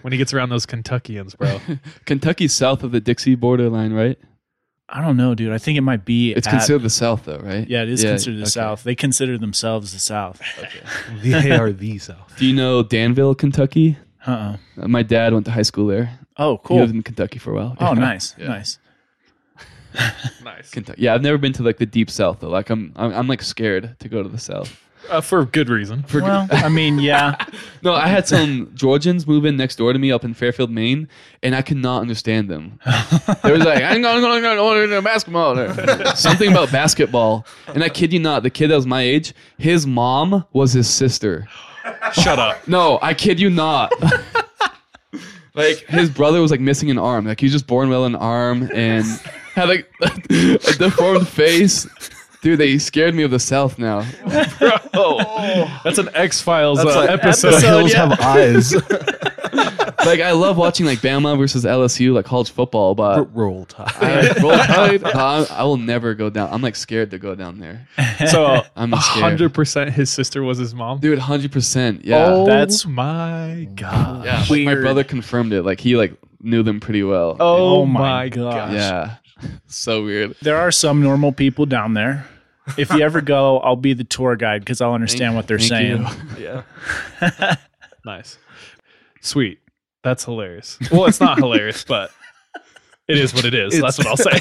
when 0.01 0.11
he 0.13 0.17
gets 0.17 0.33
around 0.33 0.49
those 0.49 0.65
Kentuckians, 0.65 1.35
bro. 1.35 1.59
Kentucky's 2.05 2.53
south 2.53 2.83
of 2.83 2.91
the 2.91 3.01
Dixie 3.01 3.35
borderline, 3.35 3.91
right? 3.93 4.17
I 4.89 5.01
don't 5.01 5.17
know, 5.17 5.33
dude. 5.33 5.51
I 5.53 5.57
think 5.57 5.77
it 5.77 5.81
might 5.81 6.05
be. 6.05 6.33
It's 6.33 6.45
at- 6.45 6.51
considered 6.51 6.83
the 6.83 6.89
South, 6.89 7.25
though, 7.25 7.37
right? 7.39 7.67
Yeah, 7.67 7.83
it 7.83 7.89
is 7.89 8.03
considered 8.03 8.37
the 8.37 8.41
okay. 8.43 8.49
South. 8.49 8.83
They 8.83 8.95
consider 8.95 9.37
themselves 9.37 9.93
the 9.93 9.99
South. 9.99 10.41
they 11.23 11.51
are 11.51 11.71
the 11.71 11.97
South. 11.99 12.33
Do 12.37 12.45
you 12.45 12.53
know 12.53 12.83
Danville, 12.83 13.33
Kentucky? 13.35 13.97
Uh-uh. 14.27 14.57
Uh, 14.81 14.87
my 14.87 15.01
dad 15.03 15.33
went 15.33 15.45
to 15.45 15.51
high 15.51 15.61
school 15.63 15.87
there. 15.87 16.19
Oh, 16.37 16.53
He 16.57 16.61
cool. 16.63 16.77
lived 16.79 16.93
in 16.95 17.01
Kentucky 17.03 17.39
for 17.39 17.51
a 17.51 17.55
while. 17.55 17.77
Oh, 17.79 17.87
Yeah. 17.93 17.99
nice, 17.99 18.35
Yeah. 18.37 18.47
nice. 18.47 18.77
nice. 20.43 20.71
Kentucky. 20.71 21.01
Yeah, 21.01 21.13
I've 21.13 21.21
never 21.21 21.37
been 21.37 21.53
to 21.53 21.63
like 21.63 21.77
the 21.77 21.85
deep 21.85 22.09
South 22.09 22.39
though. 22.39 22.49
Like 22.49 22.69
I'm, 22.69 22.91
I'm, 22.95 23.13
I'm 23.13 23.27
like 23.27 23.41
scared 23.41 23.95
to 23.99 24.09
go 24.09 24.23
to 24.23 24.29
the 24.29 24.37
South. 24.39 24.79
Uh, 25.09 25.21
for 25.21 25.45
good 25.45 25.69
reason. 25.69 26.03
For 26.03 26.21
Well, 26.21 26.47
I 26.51 26.69
mean, 26.69 26.99
yeah. 26.99 27.45
no, 27.83 27.93
I 27.93 28.07
had 28.07 28.27
some 28.27 28.71
Georgians 28.73 29.27
move 29.27 29.45
in 29.45 29.57
next 29.57 29.75
door 29.75 29.93
to 29.93 29.99
me 29.99 30.11
up 30.11 30.23
in 30.23 30.33
Fairfield, 30.33 30.71
Maine, 30.71 31.07
and 31.41 31.55
I 31.55 31.61
could 31.61 31.77
not 31.77 32.01
understand 32.01 32.49
them. 32.49 32.79
They 33.43 33.51
was 33.51 33.63
like, 33.63 33.83
"I'm 33.83 34.01
going 34.01 34.21
to 34.21 34.41
go 34.41 34.87
to 34.87 35.01
basketball." 35.01 35.59
or 35.59 36.15
Something 36.15 36.51
about 36.51 36.71
basketball, 36.71 37.45
and 37.67 37.83
I 37.83 37.89
kid 37.89 38.13
you 38.13 38.19
not, 38.19 38.43
the 38.43 38.49
kid 38.49 38.67
that 38.67 38.75
was 38.75 38.87
my 38.87 39.01
age, 39.01 39.33
his 39.57 39.85
mom 39.85 40.45
was 40.53 40.73
his 40.73 40.89
sister. 40.89 41.47
Shut 42.13 42.39
up. 42.39 42.67
No, 42.67 42.99
I 43.01 43.13
kid 43.13 43.39
you 43.39 43.49
not. 43.49 43.91
like 45.55 45.79
his 45.87 46.09
brother 46.09 46.41
was 46.41 46.51
like 46.51 46.59
missing 46.59 46.89
an 46.89 46.97
arm. 46.97 47.25
Like 47.25 47.39
he 47.39 47.45
was 47.45 47.53
just 47.53 47.67
born 47.67 47.89
without 47.89 48.05
an 48.05 48.15
arm 48.15 48.69
and 48.73 49.05
had 49.53 49.69
like 49.69 49.91
a 50.01 50.57
deformed 50.77 51.27
face. 51.27 51.87
Dude, 52.43 52.59
they 52.59 52.77
scared 52.77 53.15
me 53.15 53.23
of 53.23 53.31
the 53.31 53.39
South 53.39 53.79
now. 53.79 54.01
Bro, 54.91 55.65
that's 55.83 55.97
an 55.97 56.09
X 56.13 56.41
Files 56.41 56.77
uh, 56.79 56.83
That's 56.83 56.95
like- 56.95 57.09
episode. 57.09 57.51
The 57.51 57.61
hills 57.61 57.93
have 57.93 58.19
eyes. 58.21 58.75
Like 60.05 60.19
I 60.19 60.31
love 60.33 60.57
watching 60.57 60.85
like 60.85 60.99
Bama 60.99 61.37
versus 61.37 61.63
LSU, 61.63 62.13
like 62.13 62.25
college 62.25 62.51
football, 62.51 62.93
but 62.93 63.33
Roll 63.33 63.63
Tide. 63.65 63.87
I, 64.37 64.41
Roll 64.41 64.51
Tide, 64.57 65.03
I, 65.05 65.45
I 65.49 65.63
will 65.63 65.77
never 65.77 66.13
go 66.13 66.29
down. 66.29 66.49
I'm 66.51 66.61
like 66.61 66.75
scared 66.75 67.11
to 67.11 67.17
go 67.19 67.35
down 67.35 67.59
there, 67.59 67.87
So 68.29 68.63
I'm 68.75 68.91
a 68.91 68.97
hundred 68.97 69.53
percent 69.53 69.91
his 69.91 70.09
sister 70.09 70.43
was 70.43 70.57
his 70.57 70.75
mom. 70.75 70.99
dude. 70.99 71.19
Hundred 71.19 71.53
percent, 71.53 72.03
yeah, 72.03 72.25
oh, 72.27 72.45
That's- 72.45 72.85
my 72.85 73.69
god. 73.75 74.25
yeah. 74.25 74.43
like, 74.49 74.65
my 74.65 74.75
brother 74.75 75.05
confirmed 75.05 75.53
it. 75.53 75.61
Like 75.63 75.79
he 75.79 75.95
like 75.95 76.15
knew 76.41 76.63
them 76.63 76.81
pretty 76.81 77.03
well. 77.03 77.37
Oh, 77.39 77.77
Oh 77.83 77.85
my 77.85 77.99
my 78.01 78.29
gosh. 78.29 78.53
god. 78.53 78.73
yeah, 78.73 79.15
so 79.67 80.03
weird. 80.03 80.35
There 80.41 80.57
are 80.57 80.71
some 80.71 81.01
normal 81.01 81.31
people 81.31 81.65
down 81.65 81.93
there. 81.93 82.27
If 82.77 82.91
you 82.91 83.01
ever 83.01 83.21
go, 83.21 83.59
I'll 83.59 83.75
be 83.75 83.93
the 83.93 84.03
tour 84.03 84.35
guide 84.35 84.61
because 84.61 84.79
I'll 84.81 84.93
understand 84.93 85.35
what 85.35 85.47
they're 85.47 85.59
Thank 85.59 85.69
saying. 85.69 86.07
you. 86.37 86.63
Yeah. 87.21 87.55
nice. 88.05 88.37
Sweet. 89.21 89.59
That's 90.03 90.25
hilarious. 90.25 90.77
Well, 90.91 91.05
it's 91.05 91.19
not 91.21 91.37
hilarious, 91.37 91.83
but 91.87 92.11
it 93.07 93.17
is 93.17 93.33
what 93.33 93.45
it 93.45 93.53
is. 93.53 93.79
That's 93.79 93.97
what 93.97 94.07
I'll 94.07 94.17
say. 94.17 94.39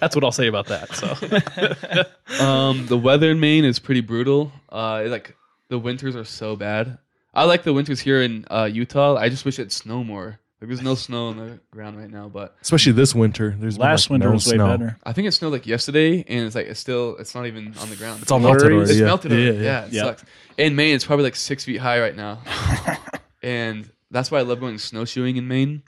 That's 0.00 0.14
what 0.14 0.24
I'll 0.24 0.32
say 0.32 0.46
about 0.46 0.66
that. 0.66 0.94
So 0.94 2.44
Um, 2.44 2.86
the 2.86 2.96
weather 2.98 3.30
in 3.30 3.40
Maine 3.40 3.64
is 3.64 3.78
pretty 3.78 4.00
brutal. 4.00 4.52
Uh, 4.70 5.04
like 5.06 5.36
the 5.68 5.78
winters 5.78 6.14
are 6.16 6.24
so 6.24 6.56
bad. 6.56 6.98
I 7.34 7.44
like 7.44 7.62
the 7.62 7.72
winters 7.72 8.00
here 8.00 8.22
in 8.22 8.44
uh, 8.50 8.68
Utah. 8.72 9.16
I 9.16 9.28
just 9.28 9.44
wish 9.44 9.58
it'd 9.58 9.72
snow 9.72 10.02
more. 10.04 10.38
Like 10.60 10.68
there's 10.68 10.82
no 10.82 10.94
snow 10.94 11.28
on 11.28 11.36
the 11.38 11.58
ground 11.70 11.96
right 11.98 12.10
now, 12.10 12.28
but 12.28 12.54
Especially 12.60 12.92
this 12.92 13.14
winter. 13.14 13.56
There's 13.58 13.78
been, 13.78 13.86
Last 13.86 14.06
like, 14.06 14.10
winter 14.10 14.28
no 14.28 14.34
was 14.34 14.46
way 14.46 14.54
snow. 14.56 14.66
better. 14.76 14.98
I 15.04 15.12
think 15.14 15.26
it 15.26 15.32
snowed 15.32 15.52
like 15.52 15.66
yesterday, 15.66 16.22
and 16.28 16.46
it's 16.46 16.54
like 16.54 16.66
it's 16.66 16.78
still 16.80 17.16
it's 17.16 17.34
not 17.34 17.46
even 17.46 17.74
on 17.80 17.88
the 17.88 17.96
ground. 17.96 18.20
It's 18.20 18.30
all 18.30 18.38
melted 18.40 18.60
Flurries. 18.68 18.74
already. 18.74 18.90
It's 18.90 19.00
yeah. 19.00 19.06
melted. 19.06 19.32
already. 19.32 19.44
Yeah, 19.58 19.62
Yeah, 19.62 19.84
it 19.86 19.92
Yeah. 19.92 20.02
sucks. 20.02 20.24
In 20.58 20.76
Maine, 20.76 20.94
it's 20.94 21.04
probably 21.06 21.24
like 21.24 21.36
six 21.36 21.64
feet 21.64 21.78
high 21.78 21.98
right 22.00 22.14
now, 22.14 22.40
and 23.42 23.90
that's 24.10 24.30
why 24.30 24.38
I 24.38 24.42
love 24.42 24.60
going 24.60 24.76
snowshoeing 24.78 25.36
in 25.36 25.48
Maine, 25.48 25.82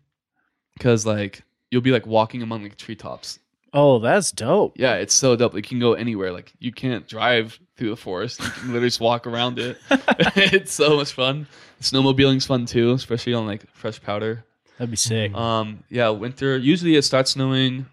because 0.78 1.04
like 1.04 1.42
you'll 1.70 1.82
be 1.82 1.92
like 1.92 2.06
walking 2.06 2.42
among 2.42 2.62
like 2.62 2.76
treetops. 2.76 3.38
Oh, 3.74 3.98
that's 3.98 4.32
dope. 4.32 4.78
Yeah, 4.78 4.94
it's 4.94 5.14
so 5.14 5.34
dope. 5.34 5.54
Like, 5.54 5.64
you 5.64 5.68
can 5.70 5.80
go 5.80 5.94
anywhere. 5.94 6.30
Like 6.32 6.52
you 6.58 6.72
can't 6.72 7.06
drive 7.08 7.58
through 7.76 7.90
the 7.90 7.96
forest. 7.96 8.40
You 8.40 8.50
can 8.50 8.66
literally 8.68 8.88
just 8.88 9.00
walk 9.00 9.26
around 9.26 9.58
it. 9.58 9.78
it's 9.90 10.72
so 10.72 10.96
much 10.96 11.12
fun. 11.12 11.46
Snowmobiling's 11.80 12.46
fun 12.46 12.66
too, 12.66 12.92
especially 12.92 13.34
on 13.34 13.46
like 13.46 13.66
fresh 13.72 14.00
powder. 14.02 14.44
That'd 14.82 14.90
be 14.90 14.96
sick. 14.96 15.32
Um, 15.32 15.84
yeah, 15.90 16.08
winter. 16.08 16.58
Usually 16.58 16.96
it 16.96 17.02
starts 17.02 17.30
snowing. 17.30 17.86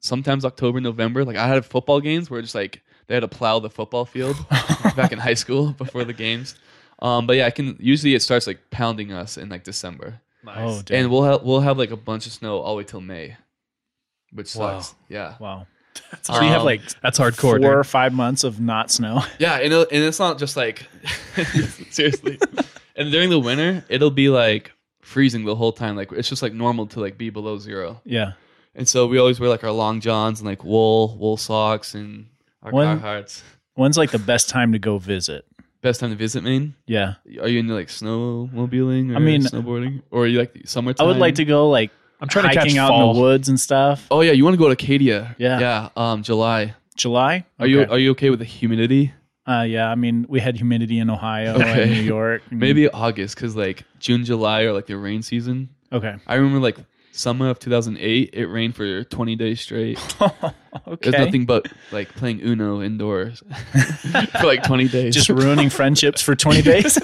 Sometimes 0.00 0.46
October, 0.46 0.80
November. 0.80 1.22
Like 1.22 1.36
I 1.36 1.46
had 1.46 1.66
football 1.66 2.00
games 2.00 2.30
where 2.30 2.40
just 2.40 2.54
like 2.54 2.80
they 3.08 3.14
had 3.14 3.20
to 3.20 3.28
plow 3.28 3.58
the 3.58 3.68
football 3.68 4.06
field 4.06 4.36
back 4.96 5.12
in 5.12 5.18
high 5.18 5.34
school 5.34 5.72
before 5.72 6.04
the 6.04 6.14
games. 6.14 6.54
Um, 7.00 7.26
but 7.26 7.36
yeah, 7.36 7.44
I 7.44 7.50
can. 7.50 7.76
Usually 7.78 8.14
it 8.14 8.22
starts 8.22 8.46
like 8.46 8.58
pounding 8.70 9.12
us 9.12 9.36
in 9.36 9.50
like 9.50 9.64
December, 9.64 10.18
Oh, 10.46 10.80
and 10.90 11.10
we'll 11.10 11.24
have 11.24 11.42
we'll 11.42 11.60
have 11.60 11.76
like 11.76 11.90
a 11.90 11.96
bunch 11.96 12.24
of 12.24 12.32
snow 12.32 12.56
all 12.60 12.72
the 12.72 12.78
way 12.78 12.84
till 12.84 13.02
May, 13.02 13.36
which 14.32 14.56
Wow. 14.56 14.80
sucks. 14.80 14.94
Yeah, 15.10 15.34
wow. 15.38 15.66
So 16.22 16.40
you 16.40 16.48
have 16.48 16.60
Um, 16.60 16.64
like 16.64 16.80
that's 17.02 17.18
hardcore. 17.18 17.40
four 17.40 17.58
dude. 17.58 17.66
or 17.68 17.84
five 17.84 18.14
months 18.14 18.44
of 18.44 18.60
not 18.60 18.90
snow. 18.90 19.20
Yeah, 19.38 19.56
and, 19.56 19.66
it'll, 19.66 19.82
and 19.82 20.04
it's 20.04 20.18
not 20.18 20.38
just 20.38 20.56
like 20.56 20.86
seriously. 21.90 22.38
and 22.96 23.12
during 23.12 23.28
the 23.28 23.38
winter, 23.38 23.84
it'll 23.90 24.10
be 24.10 24.30
like 24.30 24.72
freezing 25.08 25.44
the 25.44 25.56
whole 25.56 25.72
time. 25.72 25.96
Like 25.96 26.12
it's 26.12 26.28
just 26.28 26.42
like 26.42 26.52
normal 26.52 26.86
to 26.88 27.00
like 27.00 27.16
be 27.18 27.30
below 27.30 27.58
zero. 27.58 28.00
yeah. 28.04 28.32
And 28.74 28.86
so 28.86 29.06
we 29.08 29.18
always 29.18 29.40
wear 29.40 29.48
like 29.50 29.64
our 29.64 29.72
long 29.72 30.00
johns 30.00 30.38
and 30.40 30.46
like 30.48 30.62
wool 30.62 31.16
wool 31.18 31.36
socks 31.36 31.94
and 31.94 32.26
our 32.62 32.70
When- 32.70 33.00
Carhartts. 33.00 33.42
When's 33.74 33.96
like 33.96 34.10
the 34.10 34.18
best 34.18 34.48
time 34.48 34.72
to 34.72 34.78
go 34.78 34.98
visit? 34.98 35.44
Best 35.82 36.00
time 36.00 36.10
to 36.10 36.16
visit 36.16 36.42
Maine? 36.44 36.74
Yeah. 36.86 37.14
Are 37.40 37.48
you 37.48 37.60
into 37.60 37.74
like 37.74 37.88
snowmobiling 37.88 39.12
or 39.12 39.16
I 39.16 39.18
mean- 39.18 39.42
snowboarding? 39.42 40.02
Or 40.10 40.24
are 40.24 40.26
you 40.26 40.38
like 40.38 40.52
summertime? 40.66 41.04
I 41.04 41.08
would 41.08 41.18
like 41.18 41.36
to 41.36 41.44
go 41.44 41.68
like 41.70 41.90
I'm 42.20 42.28
trying 42.28 42.48
to 42.48 42.54
catch 42.54 42.64
hiking 42.64 42.78
out 42.78 42.88
fall. 42.88 43.10
in 43.10 43.16
the 43.16 43.22
woods 43.22 43.48
and 43.48 43.58
stuff. 43.58 44.06
Oh 44.10 44.20
yeah, 44.20 44.32
you 44.32 44.44
want 44.44 44.54
to 44.54 44.58
go 44.58 44.66
to 44.66 44.72
Acadia? 44.72 45.34
Yeah. 45.38 45.58
Yeah. 45.60 45.88
Um, 45.96 46.22
July. 46.22 46.74
July? 46.96 47.46
Are 47.60 47.66
you 47.66 47.82
are 47.88 47.98
you 47.98 48.10
okay 48.12 48.30
with 48.30 48.40
the 48.40 48.44
humidity? 48.44 49.12
Uh, 49.48 49.62
yeah, 49.62 49.88
I 49.90 49.94
mean, 49.94 50.26
we 50.28 50.40
had 50.40 50.56
humidity 50.56 50.98
in 50.98 51.08
Ohio 51.08 51.54
Okay. 51.54 51.82
and 51.84 51.90
New 51.92 52.02
York. 52.02 52.42
Maybe 52.50 52.88
August, 52.90 53.34
because 53.34 53.56
like 53.56 53.84
June, 53.98 54.24
July 54.24 54.62
are 54.64 54.72
like 54.74 54.86
the 54.86 54.96
rain 54.98 55.22
season. 55.22 55.70
Okay. 55.90 56.14
I 56.26 56.34
remember 56.34 56.60
like 56.60 56.76
summer 57.12 57.48
of 57.48 57.58
2008, 57.58 58.30
it 58.34 58.46
rained 58.46 58.76
for 58.76 59.04
20 59.04 59.36
days 59.36 59.60
straight. 59.62 59.98
okay. 60.20 60.50
There's 61.10 61.24
nothing 61.24 61.46
but 61.46 61.66
like 61.92 62.14
playing 62.14 62.40
Uno 62.42 62.82
indoors 62.82 63.42
for 64.38 64.46
like 64.46 64.62
20 64.64 64.88
days. 64.88 65.14
Just 65.14 65.30
ruining 65.30 65.70
friendships 65.70 66.20
for 66.20 66.36
20 66.36 66.60
days. 66.62 66.98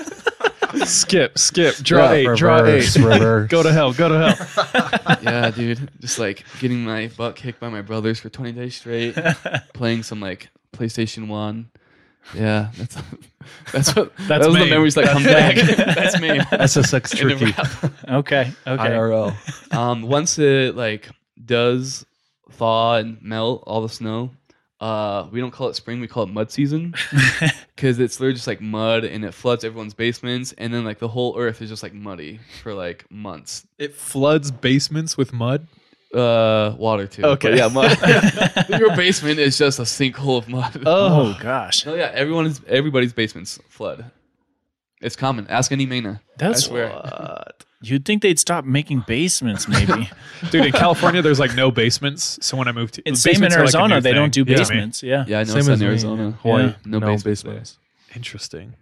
skip, 0.89 1.39
skip, 1.39 1.77
draw 1.77 2.13
Yeah, 2.13 2.31
eight, 2.33 2.37
draw 2.37 2.59
eight, 2.59 2.95
reverse, 2.95 2.97
reverse. 2.99 3.51
go 3.51 3.63
to 3.63 3.73
hell, 3.73 3.93
go 3.95 4.09
to 4.11 4.33
hell. 4.35 5.19
yeah, 5.23 5.51
dude. 5.51 5.91
Just 6.01 6.19
like 6.19 6.45
getting 6.61 6.85
my 6.85 7.09
butt 7.17 7.37
kicked 7.37 7.59
by 7.61 7.71
my 7.71 7.81
brothers 7.81 8.21
for 8.21 8.29
20 8.29 8.53
days 8.53 8.77
straight, 8.77 9.17
playing 9.73 10.03
some 10.03 10.21
like 10.21 10.49
PlayStation 10.77 11.29
One. 11.29 11.71
Yeah, 12.35 12.71
that's 12.77 12.97
that's 13.73 13.95
what 13.97 14.17
That's 14.29 14.47
those 14.47 14.57
are 14.57 14.65
the 14.65 14.71
memories 14.71 14.95
that 14.95 15.05
come 15.07 15.25
back. 15.25 15.57
that's 15.57 16.21
me. 16.21 16.29
SSX 16.39 17.21
In 17.21 17.31
a 17.31 17.37
tricky. 17.37 18.13
Okay. 18.13 18.53
Okay. 18.67 18.83
IRL. 18.91 19.75
um, 19.75 20.03
once 20.03 20.39
it 20.39 20.77
like 20.77 21.09
does 21.45 22.07
thaw 22.53 22.97
and 22.97 23.21
melt 23.23 23.65
all 23.67 23.83
the 23.83 23.89
snow, 23.89 24.31
uh, 24.81 25.29
we 25.31 25.41
don't 25.41 25.51
call 25.51 25.69
it 25.69 25.75
spring, 25.75 26.01
we 26.01 26.07
call 26.07 26.25
it 26.25 26.29
mud 26.29 26.51
season 26.51 26.95
because 27.75 27.99
it's 27.99 28.21
literally 28.21 28.35
just 28.35 28.47
like 28.47 28.61
mud 28.61 29.05
and 29.05 29.25
it 29.25 29.33
floods 29.33 29.65
everyone's 29.65 29.95
basements, 29.95 30.53
and 30.59 30.73
then 30.73 30.85
like 30.85 30.99
the 30.99 31.09
whole 31.09 31.39
earth 31.39 31.63
is 31.63 31.71
just 31.71 31.83
like 31.83 31.95
muddy 31.95 32.41
for 32.63 32.75
like 32.75 33.11
months. 33.11 33.67
It 33.79 33.95
floods 33.95 34.51
basements 34.51 35.17
with 35.17 35.33
mud. 35.33 35.67
Uh, 36.15 36.75
water 36.79 37.07
too. 37.09 37.25
Okay. 37.25 37.51
But 37.51 37.59
yeah, 37.59 37.69
mud. 37.69 38.69
Your 38.81 38.95
basement 38.97 39.39
is 39.41 39.59
just 39.59 39.79
a 39.79 39.83
sinkhole 39.83 40.39
of 40.39 40.49
mud. 40.49 40.83
Oh 40.87 41.37
gosh. 41.41 41.85
No, 41.85 41.95
yeah, 41.95 42.11
everyone 42.15 42.47
is 42.47 42.61
everybody's 42.69 43.13
basements 43.13 43.59
flood. 43.69 44.11
It's 45.01 45.17
common. 45.17 45.47
Ask 45.49 45.73
any 45.73 45.87
Mana. 45.87 46.21
That's 46.39 46.65
I 46.65 46.69
swear. 46.69 47.45
You'd 47.83 48.07
think 48.07 48.23
they'd 48.23 48.39
stop 48.39 48.65
making 48.65 49.05
basements, 49.07 49.69
maybe. 49.69 50.09
Dude, 50.51 50.65
in 50.65 50.73
California, 50.73 51.21
there's 51.21 51.39
like 51.41 51.55
no 51.55 51.71
basements. 51.71 52.39
So 52.41 52.57
when 52.57 52.67
I 52.69 52.73
moved 52.73 52.95
to 52.95 53.03
It's 53.05 53.21
same 53.21 53.35
in 53.35 53.41
basements 53.51 53.57
are, 53.57 53.59
like, 53.59 53.75
a 53.75 53.77
Arizona. 53.79 53.95
new 53.97 54.01
they 54.01 54.13
don't 54.15 54.33
do 54.33 54.45
thing. 54.45 54.53
Yeah. 54.53 54.59
basements. 54.59 55.03
Yeah. 55.03 55.25
Yeah, 55.29 55.39
I 55.41 55.43
know 55.43 55.49
Same 55.51 55.59
it's 55.59 55.69
as 55.69 55.81
in 55.81 55.85
me. 55.87 55.91
Arizona. 55.91 56.31
Hawaii. 56.43 56.63
Yeah. 56.63 56.73
No, 56.87 56.99
No 57.01 57.07
basements. 57.09 57.43
basements. 57.43 57.79
Interesting. 58.15 58.75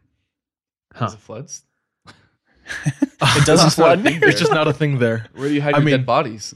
Because 0.90 1.14
it 1.14 1.20
floods. 1.20 1.64
It 2.86 3.44
doesn't 3.44 3.70
flood. 3.70 4.02
It's 4.04 4.38
just 4.38 4.52
not 4.52 4.68
a 4.68 4.72
thing 4.72 4.98
there. 5.00 5.26
Where 5.34 5.48
do 5.48 5.54
you 5.54 5.62
hide 5.62 5.74
I 5.74 5.78
your 5.78 5.84
mean- 5.86 5.96
dead 5.96 6.06
bodies? 6.06 6.54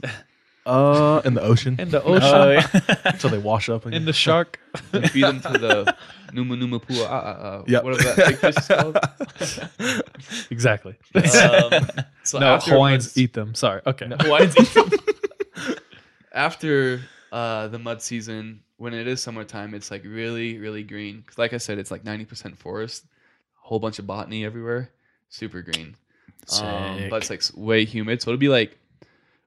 Uh, 0.67 1.21
in 1.25 1.33
the 1.33 1.41
ocean. 1.41 1.75
In 1.79 1.89
the 1.89 2.03
ocean, 2.03 2.29
Oh, 2.33 2.51
yeah. 2.51 2.67
until 3.05 3.29
they 3.29 3.37
wash 3.37 3.69
up. 3.69 3.85
in 3.85 4.05
the 4.05 4.13
shark. 4.13 4.59
You 4.93 5.01
feed 5.07 5.23
them 5.23 5.41
to 5.41 5.57
the 5.57 5.95
Numa 6.33 6.55
Numa 6.55 6.79
Pua. 6.79 7.01
Uh, 7.01 7.03
uh, 7.05 7.07
uh, 7.07 7.63
Yep. 7.67 7.83
Whatever 7.83 8.03
that 8.03 8.27
big 8.27 8.37
fish 8.37 8.57
is 8.57 8.67
called. 8.67 8.97
exactly. 10.51 10.95
Um, 11.15 11.87
so 12.23 12.39
no, 12.39 12.47
after 12.55 12.71
Hawaiians 12.71 13.17
eat 13.17 13.33
them. 13.33 13.55
Sorry. 13.55 13.81
Okay. 13.87 14.07
No, 14.07 14.17
Hawaiians 14.19 14.55
eat 14.59 14.73
them. 14.73 14.91
after 16.31 17.01
uh, 17.31 17.67
the 17.69 17.79
mud 17.79 18.01
season, 18.01 18.61
when 18.77 18.93
it 18.93 19.07
is 19.07 19.21
summertime, 19.21 19.73
it's 19.73 19.89
like 19.89 20.03
really, 20.03 20.57
really 20.59 20.83
green. 20.83 21.21
Because, 21.21 21.37
like 21.37 21.53
I 21.53 21.57
said, 21.57 21.77
it's 21.79 21.91
like 21.91 22.03
90% 22.03 22.57
forest, 22.57 23.05
a 23.63 23.67
whole 23.67 23.79
bunch 23.79 23.99
of 23.99 24.05
botany 24.07 24.45
everywhere, 24.45 24.91
super 25.29 25.61
green. 25.61 25.95
Um, 26.61 27.07
but 27.09 27.23
it's 27.23 27.29
like 27.29 27.41
way 27.55 27.83
humid. 27.85 28.21
So 28.21 28.29
it'll 28.31 28.39
be 28.39 28.49
like, 28.49 28.77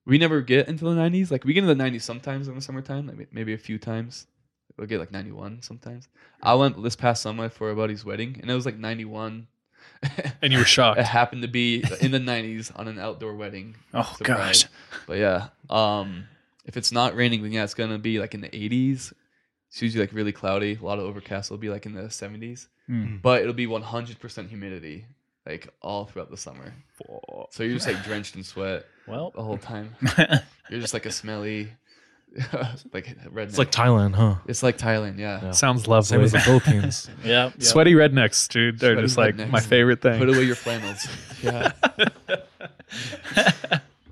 we 0.07 0.19
never 0.19 0.41
get 0.41 0.69
into 0.69 0.85
the 0.85 0.91
90s. 0.95 1.31
Like, 1.31 1.45
we 1.45 1.53
get 1.53 1.65
into 1.65 1.75
the 1.75 1.83
90s 1.83 2.03
sometimes 2.03 2.49
in 2.49 2.55
the 2.55 2.61
summertime, 2.61 3.07
like 3.07 3.33
maybe 3.33 3.53
a 3.53 3.59
few 3.59 3.79
times. 3.79 4.27
We'll 4.77 4.87
get 4.87 4.99
like 5.01 5.13
91 5.13 5.63
sometimes. 5.63 6.09
I 6.43 6.55
went 6.55 6.83
this 6.83 6.97
past 6.97 7.23
summer 7.23 7.49
for 7.51 7.71
a 7.71 7.77
buddy's 7.77 8.05
wedding, 8.05 8.39
and 8.41 8.51
it 8.51 8.55
was 8.55 8.65
like 8.67 8.79
91. 8.79 9.47
And 10.43 10.53
you 10.53 10.59
were 10.59 10.65
shocked. 10.65 10.99
It 10.99 11.05
happened 11.05 11.43
to 11.43 11.49
be 11.49 11.85
in 12.01 12.11
the 12.13 12.19
90s 12.19 12.73
on 12.79 12.89
an 12.89 12.99
outdoor 12.99 13.35
wedding. 13.35 13.75
Oh 13.95 14.15
Surprise. 14.17 14.65
gosh. 14.65 14.71
But 15.07 15.19
yeah, 15.19 15.49
um, 15.69 16.25
if 16.65 16.77
it's 16.79 16.93
not 16.93 17.15
raining, 17.15 17.43
then 17.43 17.53
yeah, 17.53 17.65
it's 17.65 17.75
gonna 17.75 17.99
be 17.99 18.19
like 18.19 18.33
in 18.35 18.41
the 18.41 18.49
80s. 18.49 19.13
It's 19.69 19.83
usually 19.83 20.05
like 20.05 20.15
really 20.15 20.33
cloudy. 20.33 20.79
A 20.81 20.85
lot 20.85 20.99
of 20.99 21.05
overcast. 21.05 21.51
It'll 21.51 21.59
be 21.61 21.69
like 21.69 21.85
in 21.87 21.93
the 21.95 22.03
70s, 22.05 22.69
Hmm. 22.87 23.17
but 23.23 23.43
it'll 23.43 23.53
be 23.53 23.67
100% 23.67 24.49
humidity 24.49 25.05
like 25.47 25.69
all 25.83 26.07
throughout 26.07 26.31
the 26.31 26.37
summer. 26.37 26.73
So 27.51 27.63
you're 27.63 27.75
just 27.75 27.87
like 27.87 28.03
drenched 28.05 28.37
in 28.37 28.43
sweat 28.45 28.87
Well, 29.11 29.33
the 29.35 29.43
whole 29.43 29.59
time. 29.59 29.95
You're 30.71 30.81
just 30.81 30.95
like 30.95 31.07
a 31.07 31.11
smelly, 31.11 31.73
like 32.93 33.17
redneck. 33.29 33.49
It's 33.49 33.59
like 33.59 33.73
Thailand, 33.73 34.15
huh? 34.15 34.37
It's 34.47 34.63
like 34.63 34.79
Thailand, 34.79 35.19
yeah. 35.19 35.41
Yeah. 35.43 35.51
Sounds 35.53 35.85
Same 35.85 35.91
lovely. 35.91 36.23
as 36.23 36.33
the 36.33 36.41
Philippines. 36.41 37.11
yeah. 37.25 37.51
Sweaty 37.59 37.95
rednecks, 37.95 38.49
dude. 38.49 38.79
They're 38.79 38.95
Sweaty 38.95 39.07
just 39.07 39.19
like 39.19 39.51
my 39.51 39.61
favorite 39.61 40.01
thing. 40.01 40.19
Put 40.19 40.29
away 40.29 40.45
your 40.45 40.55
flannels. 40.55 41.09
Yeah. 41.43 41.73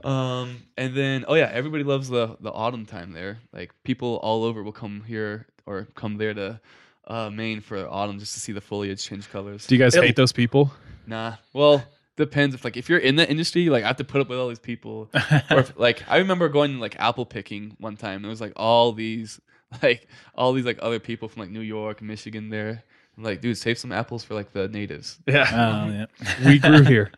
um, 0.05 0.63
and 0.77 0.95
then 0.95 1.25
oh 1.29 1.35
yeah, 1.35 1.51
everybody 1.53 1.85
loves 1.85 2.09
the 2.09 2.37
the 2.41 2.51
autumn 2.51 2.87
time 2.87 3.13
there. 3.13 3.39
Like 3.53 3.73
people 3.85 4.17
all 4.23 4.45
over 4.45 4.63
will 4.63 4.73
come 4.73 5.05
here 5.07 5.47
or 5.67 5.87
come 5.95 6.17
there 6.17 6.35
to 6.35 6.61
uh, 7.07 7.31
Maine 7.31 7.61
for 7.61 7.87
autumn 7.89 8.19
just 8.19 8.35
to 8.35 8.41
see 8.41 8.53
the 8.53 8.61
foliage 8.61 9.05
change 9.05 9.31
colors. 9.31 9.67
Do 9.67 9.75
you 9.75 9.79
guys 9.79 9.95
hate 9.95 10.17
those 10.17 10.33
people? 10.33 10.73
Nah. 11.07 11.35
Well, 11.53 11.85
depends 12.19 12.55
if 12.55 12.65
like 12.65 12.77
if 12.77 12.91
you're 12.91 12.99
in 12.99 13.17
the 13.17 13.27
industry, 13.29 13.71
like 13.71 13.85
I 13.85 13.87
have 13.87 13.97
to 13.97 14.05
put 14.05 14.21
up 14.21 14.29
with 14.29 14.39
all 14.39 14.49
these 14.49 14.59
people. 14.59 15.09
or 15.51 15.61
if, 15.61 15.79
like 15.79 16.03
I 16.09 16.19
remember 16.19 16.51
going 16.51 16.79
like 16.79 16.97
apple 17.01 17.25
picking 17.25 17.75
one 17.79 17.97
time. 17.97 18.21
There 18.21 18.29
was 18.29 18.41
like 18.43 18.53
all 18.57 18.93
these 18.93 19.41
like 19.83 20.07
all 20.35 20.53
these 20.53 20.67
like 20.67 20.79
other 20.83 20.99
people 20.99 21.29
from 21.29 21.41
like 21.41 21.51
New 21.51 21.61
York, 21.63 22.03
Michigan 22.03 22.51
there. 22.51 22.85
I'm 23.17 23.25
like, 23.25 23.41
dude, 23.41 23.59
save 23.59 23.79
some 23.79 23.91
apples 23.91 24.23
for 24.23 24.35
like 24.35 24.53
the 24.53 24.69
natives. 24.69 25.19
Yeah. 25.27 25.49
Oh, 25.51 25.91
yeah. 25.91 26.07
we 26.47 26.59
grew 26.61 26.83
here. 26.85 27.11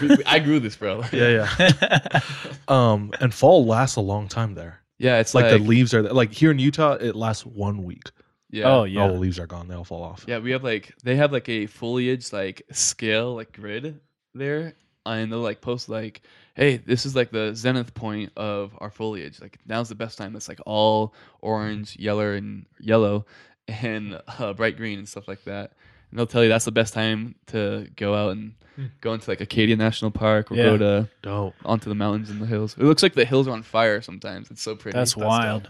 We- 0.00 0.08
we- 0.08 0.24
I 0.26 0.40
grew 0.40 0.58
this, 0.58 0.74
bro. 0.74 1.04
yeah, 1.12 1.46
yeah. 1.60 2.20
um, 2.68 3.12
and 3.20 3.32
fall 3.32 3.64
lasts 3.64 3.96
a 3.96 4.00
long 4.00 4.28
time 4.28 4.54
there. 4.54 4.80
Yeah, 4.98 5.18
it's 5.20 5.34
Like, 5.34 5.44
like, 5.46 5.52
the 5.52 5.58
leaves 5.58 5.92
are 5.94 6.02
like 6.02 6.32
here 6.32 6.50
in 6.50 6.58
Utah, 6.58 6.92
it 6.94 7.14
lasts 7.14 7.44
one 7.46 7.84
week. 7.84 8.10
yeah. 8.50 8.64
Oh 8.72 8.84
yeah. 8.84 9.02
All 9.02 9.08
the 9.12 9.18
leaves 9.18 9.38
are 9.38 9.46
gone; 9.46 9.66
they'll 9.68 9.84
fall 9.84 10.02
off. 10.02 10.24
Yeah, 10.26 10.38
we 10.38 10.50
have 10.52 10.62
like 10.64 10.92
they 11.02 11.16
have 11.16 11.32
like 11.32 11.48
a 11.48 11.66
foliage 11.66 12.32
like 12.32 12.62
scale 12.72 13.34
like 13.34 13.52
grid 13.52 14.00
there, 14.34 14.74
and 15.06 15.30
they'll 15.32 15.38
like 15.40 15.60
post 15.60 15.88
like, 15.88 16.22
hey, 16.54 16.76
this 16.78 17.04
is 17.06 17.14
like 17.16 17.30
the 17.30 17.54
zenith 17.54 17.94
point 17.94 18.32
of 18.36 18.72
our 18.78 18.90
foliage. 18.90 19.40
Like 19.40 19.58
now's 19.66 19.88
the 19.88 19.94
best 19.94 20.18
time. 20.18 20.34
It's 20.36 20.48
like 20.48 20.60
all 20.66 21.14
orange, 21.40 21.96
yellow, 21.98 22.32
and 22.32 22.66
yellow, 22.80 23.26
and 23.68 24.20
uh, 24.38 24.52
bright 24.52 24.76
green 24.76 24.98
and 24.98 25.08
stuff 25.08 25.28
like 25.28 25.44
that. 25.44 25.72
And 26.10 26.18
they'll 26.18 26.26
tell 26.26 26.42
you 26.42 26.48
that's 26.48 26.64
the 26.64 26.72
best 26.72 26.94
time 26.94 27.34
to 27.48 27.88
go 27.96 28.14
out 28.14 28.32
and 28.32 28.54
go 29.00 29.14
into 29.14 29.30
like 29.30 29.40
Acadia 29.40 29.76
National 29.76 30.10
Park 30.10 30.50
or 30.50 30.56
Yeah. 30.56 30.62
go 30.64 30.78
to 30.78 31.08
Dope. 31.22 31.54
onto 31.64 31.88
the 31.88 31.94
mountains 31.94 32.30
and 32.30 32.40
the 32.40 32.46
hills. 32.46 32.76
It 32.78 32.84
looks 32.84 33.02
like 33.02 33.14
the 33.14 33.24
hills 33.24 33.46
are 33.48 33.52
on 33.52 33.62
fire 33.62 34.00
sometimes. 34.00 34.50
It's 34.50 34.62
so 34.62 34.74
pretty. 34.76 34.96
That's 34.96 35.16
wild. 35.16 35.68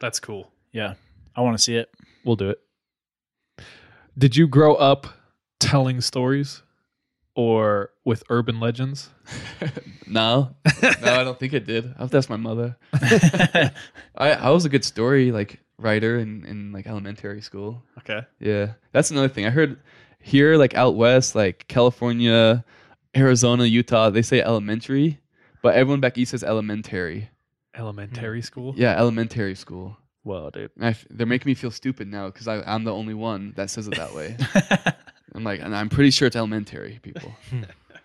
That's 0.00 0.18
cool. 0.20 0.50
Yeah. 0.72 0.94
I 1.36 1.40
want 1.42 1.56
to 1.56 1.62
see 1.62 1.76
it. 1.76 1.90
We'll 2.24 2.36
do 2.36 2.50
it. 2.50 2.60
Did 4.16 4.36
you 4.36 4.46
grow 4.46 4.74
up 4.74 5.06
telling 5.58 6.00
stories 6.00 6.62
or 7.34 7.90
with 8.04 8.22
urban 8.28 8.60
legends? 8.60 9.10
No, 10.12 10.54
no, 10.82 10.90
I 11.20 11.24
don't 11.24 11.38
think 11.38 11.54
it 11.54 11.64
did. 11.64 11.94
I 11.96 12.02
have 12.02 12.10
to 12.10 12.18
ask 12.18 12.28
my 12.28 12.36
mother. 12.36 12.76
I 12.92 13.70
I 14.14 14.50
was 14.50 14.66
a 14.66 14.68
good 14.68 14.84
story 14.84 15.32
like 15.32 15.58
writer 15.78 16.18
in 16.18 16.44
in 16.44 16.70
like 16.70 16.86
elementary 16.86 17.40
school. 17.40 17.82
Okay. 18.00 18.20
Yeah, 18.38 18.74
that's 18.92 19.10
another 19.10 19.28
thing 19.28 19.46
I 19.46 19.50
heard 19.50 19.80
here, 20.18 20.56
like 20.56 20.74
out 20.74 20.96
west, 20.96 21.34
like 21.34 21.66
California, 21.66 22.62
Arizona, 23.16 23.64
Utah. 23.64 24.10
They 24.10 24.20
say 24.20 24.42
elementary, 24.42 25.18
but 25.62 25.76
everyone 25.76 26.00
back 26.00 26.18
east 26.18 26.32
says 26.32 26.44
elementary. 26.44 27.30
Elementary 27.74 28.40
hmm. 28.40 28.44
school? 28.44 28.74
Yeah, 28.76 28.98
elementary 28.98 29.54
school. 29.54 29.96
Well, 30.24 30.50
dude. 30.50 30.70
And 30.76 30.84
I 30.84 30.90
f- 30.90 31.06
they're 31.10 31.26
making 31.26 31.48
me 31.48 31.54
feel 31.54 31.70
stupid 31.70 32.08
now 32.08 32.26
because 32.26 32.46
I'm 32.46 32.84
the 32.84 32.92
only 32.92 33.14
one 33.14 33.54
that 33.56 33.70
says 33.70 33.88
it 33.88 33.96
that 33.96 34.14
way. 34.14 34.36
I'm 35.34 35.44
like, 35.44 35.60
and 35.60 35.74
I'm 35.74 35.88
pretty 35.88 36.10
sure 36.10 36.26
it's 36.26 36.36
elementary 36.36 37.00
people. 37.02 37.34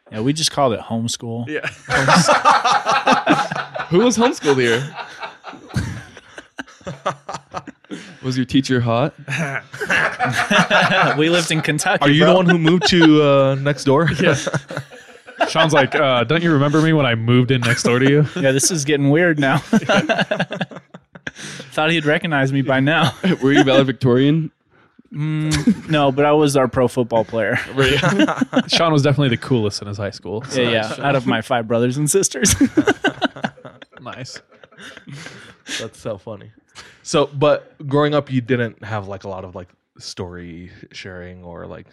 Yeah, 0.10 0.22
we 0.22 0.32
just 0.32 0.52
called 0.52 0.72
it 0.72 0.80
homeschool. 0.80 1.50
Yeah. 1.50 1.68
Who 3.90 4.00
was 4.00 4.18
homeschooled 4.18 4.58
here? 4.58 4.90
was 8.24 8.38
your 8.38 8.46
teacher 8.46 8.80
hot? 8.80 9.14
we 11.18 11.30
lived 11.30 11.52
in 11.52 11.60
Kentucky. 11.62 12.06
Are 12.06 12.10
you 12.10 12.24
bro. 12.24 12.32
the 12.32 12.38
one 12.38 12.46
who 12.48 12.58
moved 12.58 12.88
to 12.88 13.22
uh, 13.22 13.56
next 13.56 13.84
door? 13.84 14.10
Yeah. 14.22 14.38
Sean's 15.50 15.74
like, 15.74 15.94
uh, 15.94 16.24
don't 16.24 16.42
you 16.42 16.54
remember 16.54 16.82
me 16.82 16.94
when 16.94 17.06
I 17.06 17.16
moved 17.16 17.52
in 17.52 17.60
next 17.60 17.84
door 17.84 18.00
to 18.00 18.10
you? 18.10 18.26
Yeah, 18.38 18.54
this 18.54 18.72
is 18.72 18.86
getting 18.86 19.10
weird 19.10 19.40
now. 19.40 19.58
Thought 21.68 21.92
he'd 21.92 22.06
recognize 22.06 22.54
me 22.54 22.62
by 22.62 22.80
now. 22.80 23.14
Were 23.44 23.52
you 23.52 23.66
valedictorian? 23.66 24.52
Mm, 25.14 25.90
no, 25.90 26.12
but 26.12 26.26
I 26.26 26.34
was 26.34 26.58
our 26.58 26.68
pro 26.68 26.88
football 26.88 27.24
player. 27.26 27.56
Sean 28.68 28.92
was 28.94 29.02
definitely 29.04 29.30
the 29.30 29.38
coolest 29.38 29.82
in 29.82 29.88
his 29.88 29.98
high 29.98 30.10
school. 30.12 30.44
so- 30.44 30.62
Yeah, 30.62 30.94
yeah. 30.98 31.06
Out 31.08 31.16
of 31.16 31.26
my 31.26 31.42
five 31.42 31.68
brothers 31.68 31.98
and 31.98 32.10
sisters. 32.10 32.56
Nice. 34.00 34.42
That's 35.80 36.00
so 36.00 36.18
funny. 36.18 36.52
So, 37.04 37.26
but 37.28 37.76
growing 37.88 38.14
up, 38.14 38.32
you 38.32 38.42
didn't 38.42 38.84
have 38.84 39.08
like 39.08 39.24
a 39.24 39.28
lot 39.28 39.44
of 39.44 39.56
like 39.56 39.70
story 39.98 40.72
sharing 40.92 41.44
or 41.44 41.66
like. 41.68 41.88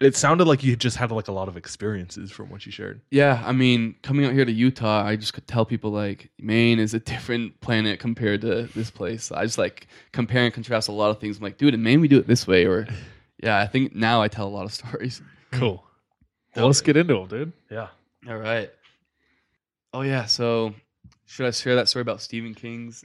It 0.00 0.14
sounded 0.14 0.46
like 0.46 0.62
you 0.62 0.76
just 0.76 0.96
had 0.96 1.10
like 1.10 1.26
a 1.26 1.32
lot 1.32 1.48
of 1.48 1.56
experiences 1.56 2.30
from 2.30 2.50
what 2.50 2.64
you 2.64 2.70
shared. 2.70 3.00
Yeah, 3.10 3.42
I 3.44 3.50
mean, 3.50 3.96
coming 4.02 4.24
out 4.24 4.32
here 4.32 4.44
to 4.44 4.52
Utah, 4.52 5.04
I 5.04 5.16
just 5.16 5.34
could 5.34 5.48
tell 5.48 5.64
people 5.64 5.90
like 5.90 6.30
Maine 6.38 6.78
is 6.78 6.94
a 6.94 7.00
different 7.00 7.60
planet 7.60 7.98
compared 7.98 8.42
to 8.42 8.68
this 8.74 8.90
place. 8.90 9.32
I 9.32 9.44
just 9.44 9.58
like 9.58 9.88
compare 10.12 10.44
and 10.44 10.54
contrast 10.54 10.88
a 10.88 10.92
lot 10.92 11.10
of 11.10 11.18
things. 11.20 11.38
I'm 11.38 11.42
like, 11.42 11.58
dude, 11.58 11.74
in 11.74 11.82
Maine 11.82 12.00
we 12.00 12.06
do 12.06 12.18
it 12.18 12.28
this 12.28 12.46
way, 12.46 12.64
or 12.64 12.86
yeah, 13.42 13.58
I 13.58 13.66
think 13.66 13.94
now 13.94 14.22
I 14.22 14.28
tell 14.28 14.46
a 14.46 14.50
lot 14.50 14.64
of 14.64 14.72
stories. 14.72 15.20
Cool. 15.50 15.84
Well, 16.54 16.66
let's 16.66 16.80
get 16.80 16.96
into 16.96 17.14
them, 17.14 17.26
dude. 17.26 17.52
Yeah. 17.70 17.88
All 18.28 18.36
right. 18.36 18.70
Oh 19.92 20.02
yeah. 20.02 20.26
So 20.26 20.74
should 21.26 21.46
I 21.46 21.50
share 21.50 21.74
that 21.76 21.88
story 21.88 22.02
about 22.02 22.20
Stephen 22.20 22.54
King's 22.54 23.04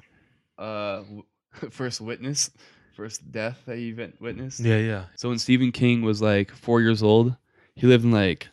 uh, 0.58 1.04
first 1.72 2.02
witness, 2.02 2.52
first 2.94 3.32
death 3.32 3.62
that 3.66 3.78
he 3.78 3.94
wit- 3.94 4.20
witnessed? 4.20 4.60
Yeah, 4.60 4.78
yeah. 4.78 5.06
So 5.16 5.30
when 5.30 5.40
Stephen 5.40 5.72
King 5.72 6.02
was 6.02 6.22
like 6.22 6.52
four 6.52 6.82
years 6.82 7.04
old, 7.04 7.36
he 7.76 7.88
lived 7.88 8.04
in 8.04 8.12
like 8.12 8.48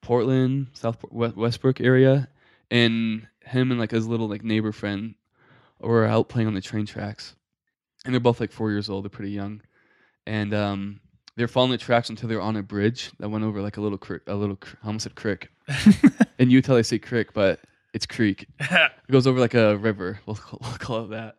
Portland, 0.00 0.68
South 0.74 0.98
West- 1.10 1.36
Westbrook 1.36 1.80
area, 1.80 2.28
and 2.70 3.26
him 3.44 3.70
and 3.70 3.80
like 3.80 3.90
his 3.90 4.06
little 4.06 4.28
like 4.28 4.44
neighbor 4.44 4.72
friend 4.72 5.14
were 5.80 6.06
out 6.06 6.28
playing 6.28 6.48
on 6.48 6.54
the 6.54 6.60
train 6.60 6.86
tracks, 6.86 7.34
and 8.04 8.14
they're 8.14 8.20
both 8.20 8.40
like 8.40 8.52
four 8.52 8.70
years 8.70 8.88
old. 8.88 9.04
They're 9.04 9.10
pretty 9.10 9.32
young, 9.32 9.62
and 10.26 10.52
um, 10.54 11.00
they're 11.36 11.48
following 11.48 11.72
the 11.72 11.78
tracks 11.78 12.10
until 12.10 12.28
they're 12.28 12.40
on 12.40 12.56
a 12.56 12.62
bridge 12.62 13.10
that 13.18 13.28
went 13.28 13.44
over 13.44 13.62
like 13.62 13.76
a 13.76 13.80
little 13.80 13.98
creek, 13.98 14.22
a 14.26 14.34
little 14.34 14.56
cr- 14.56 14.76
I 14.82 14.88
almost 14.88 15.04
said 15.04 15.14
crick. 15.14 15.50
In 16.38 16.50
Utah 16.50 16.74
they 16.74 16.82
say 16.82 16.98
crick, 16.98 17.32
but 17.32 17.60
it's 17.94 18.06
creek. 18.06 18.46
it 18.60 18.92
goes 19.10 19.26
over 19.26 19.40
like 19.40 19.54
a 19.54 19.76
river. 19.76 20.20
We'll 20.26 20.38
we'll 20.60 20.78
call 20.78 21.04
it 21.04 21.10
that. 21.10 21.36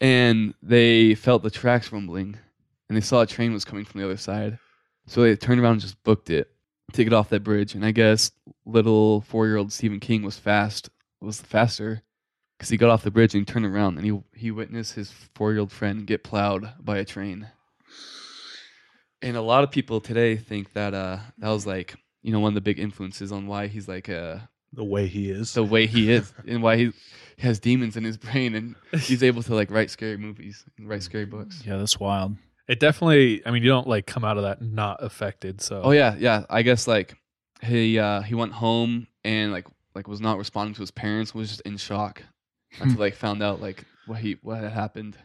And 0.00 0.54
they 0.62 1.14
felt 1.14 1.42
the 1.42 1.50
tracks 1.50 1.90
rumbling, 1.92 2.36
and 2.88 2.96
they 2.96 3.00
saw 3.00 3.22
a 3.22 3.26
train 3.26 3.52
was 3.52 3.64
coming 3.64 3.84
from 3.84 4.00
the 4.00 4.06
other 4.06 4.16
side. 4.16 4.58
So 5.06 5.22
they 5.22 5.34
turned 5.36 5.60
around 5.60 5.72
and 5.72 5.80
just 5.80 6.02
booked 6.04 6.30
it 6.30 6.50
to 6.92 7.04
get 7.04 7.12
off 7.12 7.30
that 7.30 7.42
bridge. 7.44 7.74
And 7.74 7.84
I 7.84 7.90
guess 7.90 8.30
little 8.64 9.22
four-year-old 9.22 9.72
Stephen 9.72 10.00
King 10.00 10.22
was 10.22 10.38
fast, 10.38 10.88
was 11.20 11.40
faster, 11.40 12.02
because 12.56 12.68
he 12.68 12.76
got 12.76 12.90
off 12.90 13.02
the 13.02 13.10
bridge 13.10 13.34
and 13.34 13.40
he 13.42 13.52
turned 13.52 13.66
around 13.66 13.96
and 13.98 14.06
he 14.06 14.20
he 14.34 14.50
witnessed 14.50 14.94
his 14.94 15.10
four-year-old 15.34 15.72
friend 15.72 16.06
get 16.06 16.22
plowed 16.24 16.72
by 16.80 16.98
a 16.98 17.04
train. 17.04 17.48
And 19.20 19.36
a 19.36 19.42
lot 19.42 19.64
of 19.64 19.70
people 19.70 20.00
today 20.00 20.36
think 20.36 20.72
that 20.74 20.94
uh 20.94 21.18
that 21.38 21.48
was 21.50 21.66
like 21.66 21.94
you 22.22 22.32
know 22.32 22.40
one 22.40 22.50
of 22.50 22.54
the 22.54 22.60
big 22.60 22.78
influences 22.78 23.32
on 23.32 23.46
why 23.46 23.66
he's 23.66 23.88
like 23.88 24.08
uh 24.08 24.38
The 24.72 24.84
way 24.84 25.06
he 25.06 25.30
is. 25.30 25.54
the 25.54 25.64
way 25.64 25.86
he 25.86 26.10
is 26.12 26.32
and 26.46 26.62
why 26.62 26.76
he 26.76 26.92
has 27.38 27.58
demons 27.58 27.96
in 27.96 28.04
his 28.04 28.16
brain 28.16 28.54
and 28.54 28.74
he's 29.00 29.22
able 29.22 29.42
to 29.44 29.54
like 29.54 29.70
write 29.70 29.90
scary 29.90 30.16
movies 30.16 30.64
and 30.76 30.88
write 30.88 31.02
scary 31.02 31.24
books. 31.24 31.62
Yeah, 31.64 31.76
that's 31.76 31.98
wild. 31.98 32.36
It 32.68 32.80
definitely. 32.80 33.44
I 33.46 33.50
mean, 33.50 33.62
you 33.62 33.68
don't 33.70 33.86
like 33.86 34.06
come 34.06 34.24
out 34.24 34.36
of 34.36 34.42
that 34.42 34.60
not 34.60 35.02
affected. 35.02 35.60
So. 35.60 35.80
Oh 35.82 35.90
yeah, 35.90 36.16
yeah. 36.18 36.44
I 36.50 36.62
guess 36.62 36.86
like 36.86 37.16
he 37.62 37.98
uh 37.98 38.20
he 38.22 38.34
went 38.34 38.52
home 38.52 39.06
and 39.24 39.52
like 39.52 39.66
like 39.94 40.06
was 40.06 40.20
not 40.20 40.38
responding 40.38 40.74
to 40.74 40.80
his 40.80 40.90
parents, 40.90 41.34
was 41.34 41.48
just 41.48 41.60
in 41.62 41.76
shock 41.76 42.22
until 42.80 42.98
like 42.98 43.14
found 43.14 43.42
out 43.42 43.60
like 43.60 43.84
what 44.06 44.18
he 44.18 44.36
what 44.42 44.60
had 44.60 44.72
happened. 44.72 45.16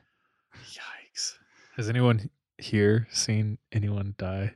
Yikes! 0.66 1.34
Has 1.76 1.90
anyone 1.90 2.30
here 2.58 3.08
seen 3.12 3.58
anyone 3.72 4.16
die? 4.18 4.54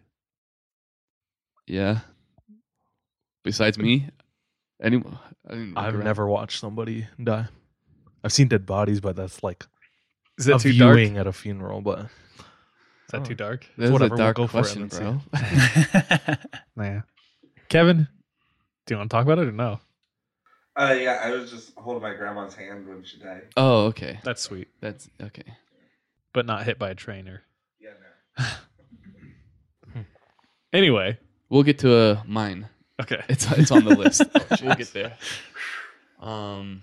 Yeah. 1.66 2.00
Besides 3.44 3.78
me, 3.78 4.10
anyone 4.82 5.18
I 5.48 5.52
didn't 5.52 5.70
look 5.76 5.78
I've 5.84 5.96
around. 5.96 6.04
never 6.04 6.28
watched 6.28 6.60
somebody 6.60 7.08
die. 7.24 7.48
I've 8.24 8.34
seen 8.34 8.48
dead 8.48 8.66
bodies, 8.66 9.00
but 9.00 9.16
that's 9.16 9.44
like 9.44 9.66
Is 10.38 10.46
that 10.46 10.56
a 10.56 10.60
too 10.60 10.74
dark? 10.78 10.96
viewing 10.98 11.18
at 11.18 11.28
a 11.28 11.34
funeral. 11.34 11.82
But 11.82 12.00
Is 12.00 12.08
that 13.12 13.26
too 13.26 13.36
dark? 13.36 13.66
That 13.78 13.86
is 13.86 13.92
whatever, 13.92 14.14
a 14.14 14.18
we'll 14.18 14.26
dark 14.26 14.38
go 14.38 14.48
for 14.48 14.60
it 14.60 14.62
question, 14.62 14.88
bro. 14.88 15.22
Nah. 16.76 17.02
Kevin, 17.70 18.08
do 18.86 18.94
you 18.94 18.98
want 18.98 19.10
to 19.10 19.16
talk 19.16 19.26
about 19.26 19.40
it 19.40 19.48
or 19.48 19.52
no? 19.52 19.80
Uh, 20.80 20.96
yeah, 21.00 21.20
I 21.24 21.32
was 21.32 21.50
just 21.52 21.74
holding 21.76 22.04
my 22.04 22.14
grandma's 22.14 22.54
hand 22.54 22.88
when 22.88 23.04
she 23.04 23.18
died. 23.20 23.44
oh, 23.58 23.86
okay. 23.88 24.20
That's 24.24 24.42
sweet, 24.44 24.68
That's 24.80 25.10
okay. 25.22 25.44
but 26.34 26.46
not 26.46 26.66
hit 26.66 26.78
by 26.78 26.92
a 26.92 26.96
train 26.96 27.28
or. 27.28 27.42
Yeah, 27.80 27.90
no. 28.38 30.04
Anyway, 30.74 31.18
We'll 31.50 31.64
get 31.64 31.80
to 31.80 31.96
uh, 31.96 32.22
mine. 32.26 32.68
Okay. 33.02 33.24
It's 33.30 33.50
it's 33.52 33.72
on 33.72 33.86
the 33.86 33.96
list. 33.96 34.24
we'll 34.64 34.76
get 34.76 34.94
there. 34.94 35.18
Um, 36.20 36.82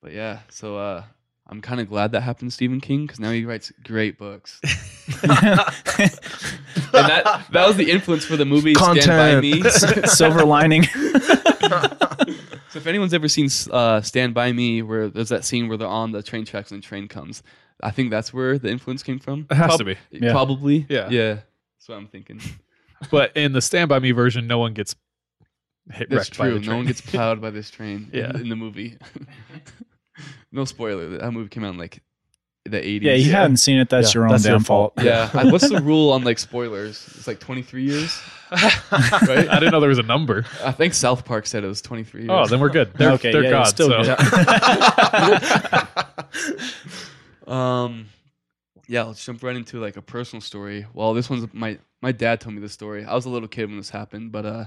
but 0.00 0.12
yeah, 0.12 0.38
so 0.48 0.78
uh, 0.78 1.02
I'm 1.48 1.60
kind 1.60 1.80
of 1.80 1.88
glad 1.88 2.12
that 2.12 2.20
happened 2.20 2.52
to 2.52 2.54
Stephen 2.54 2.80
King 2.80 3.04
because 3.04 3.18
now 3.18 3.32
he 3.32 3.44
writes 3.44 3.72
great 3.82 4.16
books. 4.16 4.60
and 4.62 4.70
that 6.92 7.44
that 7.50 7.66
was 7.66 7.76
the 7.76 7.90
influence 7.90 8.24
for 8.24 8.36
the 8.36 8.44
movie 8.44 8.74
Stand 8.74 9.08
by 9.08 9.40
Me. 9.40 9.60
Silver 10.06 10.44
lining. 10.44 10.84
So 12.74 12.78
if 12.78 12.88
anyone's 12.88 13.14
ever 13.14 13.28
seen 13.28 13.48
uh, 13.70 14.00
Stand 14.00 14.34
by 14.34 14.50
Me, 14.50 14.82
where 14.82 15.08
there's 15.08 15.28
that 15.28 15.44
scene 15.44 15.68
where 15.68 15.76
they're 15.76 15.86
on 15.86 16.10
the 16.10 16.24
train 16.24 16.44
tracks 16.44 16.72
and 16.72 16.82
the 16.82 16.86
train 16.86 17.06
comes, 17.06 17.44
I 17.80 17.92
think 17.92 18.10
that's 18.10 18.34
where 18.34 18.58
the 18.58 18.68
influence 18.68 19.04
came 19.04 19.20
from. 19.20 19.46
It 19.48 19.54
has 19.54 19.76
to 19.76 19.84
be. 19.84 19.96
Yeah. 20.10 20.32
Probably. 20.32 20.84
Yeah. 20.88 21.08
Yeah. 21.08 21.34
That's 21.34 21.88
what 21.88 21.98
I'm 21.98 22.08
thinking. 22.08 22.40
But 23.12 23.36
in 23.36 23.52
the 23.52 23.60
Stand 23.60 23.90
By 23.90 24.00
Me 24.00 24.10
version, 24.10 24.48
no 24.48 24.58
one 24.58 24.72
gets 24.72 24.96
hit 25.92 26.10
That's 26.10 26.28
wrecked 26.30 26.38
by 26.38 26.48
true. 26.50 26.58
the 26.58 26.66
No 26.66 26.76
one 26.76 26.86
gets 26.86 27.00
plowed 27.00 27.40
by 27.40 27.50
this 27.50 27.70
train 27.70 28.10
Yeah. 28.12 28.30
in, 28.30 28.42
in 28.42 28.48
the 28.48 28.56
movie. 28.56 28.96
no 30.52 30.64
spoiler. 30.64 31.18
That 31.18 31.32
movie 31.32 31.48
came 31.48 31.64
out 31.64 31.72
in 31.74 31.78
like 31.78 32.00
the 32.64 32.78
80s. 32.80 33.02
yeah, 33.02 33.14
you 33.14 33.30
hadn't 33.32 33.58
seen 33.58 33.78
it. 33.78 33.88
That's 33.90 34.14
Yeah, 34.14 34.18
your 34.20 34.24
own 34.26 34.32
that's 34.32 34.44
your 34.44 34.54
downfall. 34.54 34.92
fault. 34.96 35.04
Yeah. 35.06 35.30
I- 35.34 35.50
what's 35.50 35.68
the 35.68 35.82
rule 35.82 36.12
on 36.12 36.24
like 36.24 36.38
spoilers? 36.38 37.04
It's 37.16 37.26
like 37.26 37.40
23 37.40 37.84
years. 37.84 38.20
right? 38.50 39.48
I 39.48 39.58
didn't 39.58 39.72
know 39.72 39.80
there 39.80 39.88
was 39.88 39.98
a 39.98 40.02
number. 40.04 40.46
I 40.62 40.70
think 40.72 40.94
South 40.94 41.24
Park 41.24 41.46
said 41.46 41.64
it 41.64 41.66
was 41.66 41.82
23 41.82 42.22
years. 42.22 42.30
Oh, 42.32 42.46
then 42.46 42.60
we're 42.60 42.68
good. 42.70 42.92
They're, 42.94 43.12
Okay, 43.12 43.32
they're 43.32 43.44
yeah, 43.44 43.50
God. 43.50 43.64
still 43.64 43.88
so. 43.90 44.02
good. 44.04 44.18
Um, 47.46 48.06
yeah, 48.86 49.02
let's 49.02 49.24
jump 49.24 49.42
right 49.42 49.56
into 49.56 49.80
like 49.80 49.96
a 49.96 50.02
personal 50.02 50.40
story. 50.40 50.86
Well, 50.94 51.14
this 51.14 51.28
one's 51.28 51.52
my 51.52 51.78
my 52.00 52.12
dad 52.12 52.40
told 52.40 52.54
me 52.54 52.60
this 52.60 52.72
story. 52.72 53.04
I 53.04 53.14
was 53.14 53.26
a 53.26 53.30
little 53.30 53.48
kid 53.48 53.68
when 53.68 53.76
this 53.76 53.90
happened, 53.90 54.32
but 54.32 54.46
uh, 54.46 54.64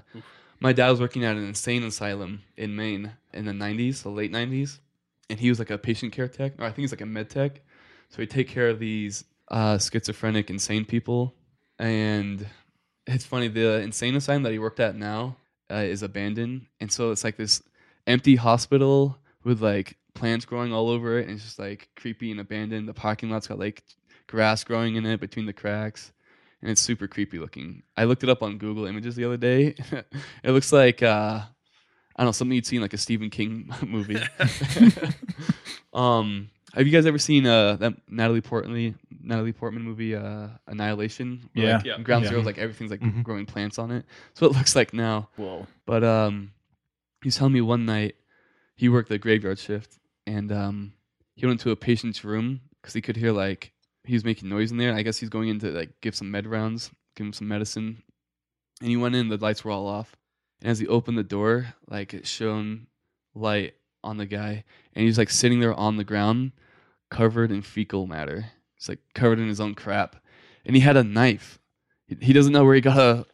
my 0.59 0.73
dad 0.73 0.89
was 0.89 0.99
working 0.99 1.23
at 1.23 1.35
an 1.35 1.45
insane 1.45 1.83
asylum 1.83 2.43
in 2.55 2.75
Maine 2.75 3.13
in 3.33 3.45
the 3.45 3.51
'90s, 3.51 4.03
the 4.03 4.09
late 4.09 4.31
'90s, 4.31 4.79
and 5.29 5.39
he 5.39 5.49
was 5.49 5.59
like 5.59 5.69
a 5.69 5.77
patient 5.77 6.13
care 6.13 6.27
tech, 6.27 6.53
or 6.59 6.65
I 6.65 6.67
think 6.67 6.79
he's 6.79 6.91
like 6.91 7.01
a 7.01 7.05
med 7.05 7.29
tech. 7.29 7.61
So 8.09 8.21
he'd 8.21 8.29
take 8.29 8.47
care 8.47 8.69
of 8.69 8.79
these 8.79 9.25
uh, 9.49 9.77
schizophrenic, 9.77 10.49
insane 10.49 10.85
people. 10.85 11.35
And 11.77 12.47
it's 13.05 13.25
funny, 13.25 13.47
the 13.49 13.81
insane 13.81 14.15
asylum 14.15 14.43
that 14.43 14.51
he 14.51 14.59
worked 14.59 14.79
at 14.79 14.95
now 14.95 15.37
uh, 15.69 15.75
is 15.75 16.03
abandoned, 16.03 16.67
and 16.79 16.91
so 16.91 17.11
it's 17.11 17.23
like 17.23 17.37
this 17.37 17.61
empty 18.05 18.35
hospital 18.35 19.17
with 19.43 19.61
like 19.61 19.97
plants 20.13 20.45
growing 20.45 20.73
all 20.73 20.89
over 20.89 21.19
it, 21.19 21.27
and 21.27 21.35
it's 21.35 21.43
just 21.43 21.59
like 21.59 21.89
creepy 21.95 22.31
and 22.31 22.39
abandoned. 22.39 22.87
The 22.87 22.93
parking 22.93 23.29
lot's 23.29 23.47
got 23.47 23.59
like 23.59 23.83
grass 24.27 24.63
growing 24.63 24.95
in 24.95 25.05
it 25.05 25.19
between 25.19 25.45
the 25.45 25.53
cracks, 25.53 26.11
and 26.61 26.71
it's 26.71 26.81
super 26.81 27.07
creepy 27.07 27.39
looking. 27.39 27.83
I 27.95 28.05
looked 28.05 28.23
it 28.23 28.29
up 28.29 28.41
on 28.43 28.57
Google 28.57 28.85
Images 28.85 29.15
the 29.15 29.25
other 29.25 29.37
day. 29.37 29.75
it 30.43 30.51
looks 30.51 30.71
like 30.73 31.01
uh, 31.03 31.41
I 32.15 32.23
don't 32.23 32.27
know 32.27 32.31
something 32.31 32.55
you'd 32.55 32.65
see 32.65 32.77
in 32.77 32.81
like 32.81 32.93
a 32.93 32.97
Stephen 32.97 33.29
King 33.29 33.69
movie. 33.85 34.17
um, 35.93 36.49
have 36.73 36.85
you 36.85 36.91
guys 36.93 37.05
ever 37.05 37.17
seen 37.17 37.45
uh 37.47 37.75
that 37.77 37.93
Natalie 38.09 38.41
Portman 38.41 38.97
Natalie 39.21 39.53
Portman 39.53 39.83
movie 39.83 40.15
uh, 40.15 40.47
Annihilation? 40.67 41.49
Where, 41.53 41.65
Yeah. 41.65 41.75
like, 41.77 41.85
Yeah. 41.85 41.97
Ground 41.99 42.23
Yeah. 42.25 42.29
Zero, 42.31 42.41
like 42.41 42.57
everything's 42.57 42.91
like 42.91 43.01
Mhm. 43.01 43.23
growing 43.23 43.45
plants 43.45 43.79
on 43.79 43.91
it. 43.91 44.05
So 44.33 44.45
it 44.45 44.51
looks 44.51 44.75
like 44.75 44.93
now. 44.93 45.29
Whoa. 45.37 45.67
But 45.85 46.03
um, 46.03 46.51
he's 47.23 47.35
telling 47.37 47.53
me 47.53 47.61
one 47.61 47.85
night 47.85 48.15
he 48.75 48.89
worked 48.89 49.09
the 49.09 49.17
graveyard 49.17 49.57
shift, 49.59 49.97
and 50.27 50.51
um, 50.51 50.93
he 51.35 51.45
went 51.45 51.59
into 51.59 51.71
a 51.71 51.75
patient's 51.75 52.23
room 52.23 52.61
because 52.81 52.93
he 52.93 53.01
could 53.01 53.15
hear 53.17 53.31
like 53.31 53.71
he 54.07 54.13
was 54.13 54.25
making 54.25 54.49
noise 54.49 54.71
in 54.71 54.77
there. 54.77 54.93
I 54.93 55.01
guess 55.03 55.17
he's 55.17 55.29
going 55.29 55.49
in 55.49 55.59
to 55.59 55.71
like 55.71 56.01
give 56.01 56.15
some 56.15 56.31
med 56.31 56.47
rounds, 56.47 56.89
give 57.15 57.25
him 57.25 57.33
some 57.33 57.47
medicine, 57.47 58.03
and 58.81 58.89
he 58.89 58.97
went 58.97 59.15
in. 59.15 59.29
The 59.29 59.37
lights 59.37 59.63
were 59.63 59.71
all 59.71 59.87
off, 59.87 60.15
and 60.61 60.71
as 60.71 60.79
he 60.79 60.87
opened 60.87 61.17
the 61.17 61.23
door, 61.23 61.73
like 61.89 62.13
it 62.13 62.25
shone 62.25 62.87
light 63.35 63.75
on 64.03 64.17
the 64.17 64.25
guy, 64.25 64.63
and 64.93 65.05
he's 65.05 65.17
like 65.17 65.29
sitting 65.29 65.59
there 65.59 65.73
on 65.73 65.97
the 65.97 66.03
ground, 66.03 66.53
covered 67.09 67.51
in 67.51 67.61
fecal 67.61 68.07
matter. 68.07 68.45
He's 68.75 68.89
like 68.89 68.99
covered 69.13 69.39
in 69.39 69.47
his 69.47 69.59
own 69.59 69.75
crap, 69.75 70.15
and 70.65 70.75
he 70.75 70.81
had 70.81 70.97
a 70.97 71.03
knife. 71.03 71.59
He, 72.21 72.31
doesn't 72.31 72.53
know 72.53 72.63
where 72.63 72.75
he 72.75 72.79
got 72.79 72.97
a 72.97 73.25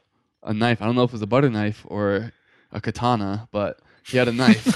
a 0.41 0.53
knife. 0.53 0.81
I 0.81 0.85
don't 0.85 0.95
know 0.95 1.03
if 1.03 1.11
it 1.11 1.13
was 1.13 1.21
a 1.21 1.27
butter 1.27 1.49
knife 1.49 1.85
or 1.87 2.31
a 2.71 2.81
katana, 2.81 3.47
but 3.51 3.79
he 4.05 4.17
had 4.17 4.27
a 4.27 4.31
knife. 4.31 4.75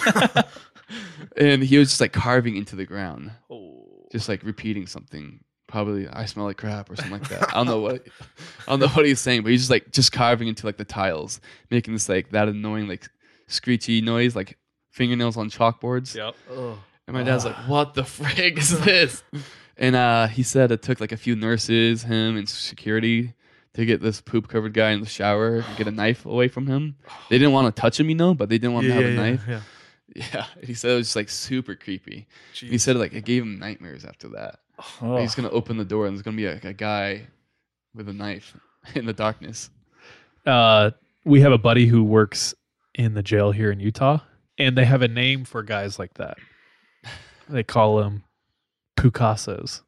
and 1.37 1.63
he 1.63 1.77
was 1.77 1.89
just 1.89 2.01
like 2.01 2.13
carving 2.13 2.55
into 2.55 2.75
the 2.75 2.85
ground. 2.85 3.31
Oh. 3.49 4.07
Just 4.11 4.29
like 4.29 4.43
repeating 4.43 4.87
something. 4.87 5.41
Probably 5.67 6.07
I 6.07 6.25
smell 6.25 6.45
like 6.45 6.57
crap 6.57 6.89
or 6.89 6.95
something 6.95 7.19
like 7.19 7.29
that. 7.29 7.49
I 7.49 7.57
don't 7.57 7.67
know 7.67 7.79
what 7.79 8.07
I 8.67 8.71
don't 8.71 8.79
know 8.79 8.87
what 8.87 9.05
he's 9.05 9.19
saying, 9.19 9.43
but 9.43 9.51
he's 9.51 9.61
just 9.61 9.71
like 9.71 9.91
just 9.91 10.11
carving 10.11 10.47
into 10.47 10.65
like 10.65 10.77
the 10.77 10.85
tiles, 10.85 11.41
making 11.69 11.93
this 11.93 12.07
like 12.07 12.31
that 12.31 12.47
annoying 12.47 12.87
like 12.87 13.09
screechy 13.47 14.01
noise, 14.01 14.35
like 14.35 14.57
fingernails 14.91 15.37
on 15.37 15.49
chalkboards. 15.49 16.15
Yep. 16.15 16.35
And 17.07 17.13
my 17.15 17.23
dad's 17.23 17.45
like, 17.45 17.55
"What 17.67 17.93
the 17.93 18.03
frig 18.03 18.57
is 18.57 18.79
this?" 18.83 19.23
And 19.77 19.95
uh, 19.95 20.27
he 20.27 20.43
said 20.43 20.71
it 20.71 20.81
took 20.81 20.99
like 20.99 21.11
a 21.11 21.17
few 21.17 21.35
nurses, 21.35 22.03
him, 22.03 22.35
and 22.35 22.47
security 22.47 23.33
to 23.73 23.85
get 23.85 24.01
this 24.01 24.21
poop 24.21 24.47
covered 24.47 24.73
guy 24.73 24.91
in 24.91 25.01
the 25.01 25.05
shower, 25.05 25.57
and 25.57 25.77
get 25.77 25.87
a 25.87 25.91
knife 25.91 26.25
away 26.25 26.47
from 26.47 26.67
him. 26.67 26.95
They 27.29 27.37
didn't 27.37 27.53
want 27.53 27.73
to 27.73 27.79
touch 27.79 27.99
him, 27.99 28.09
you 28.09 28.15
know, 28.15 28.33
but 28.33 28.49
they 28.49 28.57
didn't 28.57 28.73
want 28.73 28.87
yeah, 28.87 28.95
to 28.95 29.01
have 29.01 29.13
yeah, 29.13 29.19
a 29.19 29.31
knife. 29.31 29.43
Yeah. 29.47 29.61
Yeah, 30.15 30.45
he 30.63 30.73
said 30.73 30.91
it 30.91 30.95
was 30.95 31.07
just 31.07 31.15
like 31.17 31.29
super 31.29 31.75
creepy. 31.75 32.27
He 32.53 32.79
said 32.79 32.95
like 32.95 33.13
it 33.13 33.23
gave 33.23 33.43
him 33.43 33.59
nightmares 33.59 34.03
after 34.03 34.29
that. 34.29 34.61
Oh. 35.01 35.17
He's 35.17 35.35
gonna 35.35 35.49
open 35.49 35.77
the 35.77 35.85
door 35.85 36.05
and 36.05 36.15
there's 36.15 36.21
gonna 36.21 36.37
be 36.37 36.47
like 36.47 36.65
a 36.65 36.73
guy 36.73 37.27
with 37.95 38.07
a 38.09 38.13
knife 38.13 38.55
in 38.95 39.05
the 39.05 39.13
darkness. 39.13 39.69
Uh, 40.45 40.91
we 41.25 41.41
have 41.41 41.51
a 41.51 41.57
buddy 41.57 41.87
who 41.87 42.03
works 42.03 42.53
in 42.95 43.13
the 43.13 43.23
jail 43.23 43.51
here 43.51 43.71
in 43.71 43.79
Utah, 43.79 44.19
and 44.57 44.77
they 44.77 44.85
have 44.85 45.01
a 45.01 45.07
name 45.07 45.45
for 45.45 45.61
guys 45.61 45.99
like 45.99 46.13
that. 46.15 46.37
They 47.49 47.63
call 47.63 47.97
them 47.97 48.23
Picassos. 48.97 49.81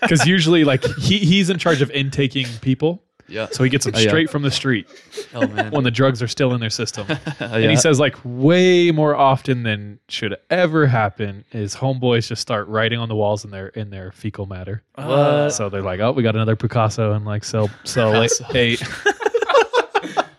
Because 0.00 0.26
usually, 0.26 0.64
like 0.64 0.84
he, 0.98 1.18
he's 1.18 1.50
in 1.50 1.58
charge 1.58 1.82
of 1.82 1.90
intaking 1.90 2.46
people. 2.60 3.03
Yeah. 3.28 3.48
So 3.50 3.64
he 3.64 3.70
gets 3.70 3.84
them 3.86 3.94
yeah. 3.94 4.00
straight 4.08 4.28
from 4.30 4.42
the 4.42 4.50
street 4.50 4.86
Oh 5.34 5.46
man. 5.48 5.70
when 5.70 5.84
the 5.84 5.90
drugs 5.90 6.22
are 6.22 6.28
still 6.28 6.52
in 6.54 6.60
their 6.60 6.70
system. 6.70 7.06
And 7.40 7.70
he 7.70 7.76
says, 7.76 7.98
like, 8.00 8.16
way 8.24 8.90
more 8.90 9.14
often 9.14 9.62
than 9.62 9.98
should 10.08 10.36
ever 10.50 10.86
happen 10.86 11.44
is 11.52 11.74
homeboys 11.76 12.28
just 12.28 12.42
start 12.42 12.66
writing 12.68 12.98
on 12.98 13.08
the 13.08 13.14
walls 13.16 13.44
in 13.44 13.50
their 13.50 13.68
in 13.68 13.90
their 13.90 14.12
fecal 14.12 14.46
matter. 14.46 14.82
What? 14.96 15.50
So 15.50 15.68
they're 15.68 15.82
like, 15.82 16.00
oh, 16.00 16.12
we 16.12 16.22
got 16.22 16.34
another 16.36 16.56
Picasso 16.56 17.12
and 17.12 17.24
like 17.24 17.44
cell 17.44 17.70
cell 17.84 18.22
eight. 18.22 18.32
Eight. 18.54 18.82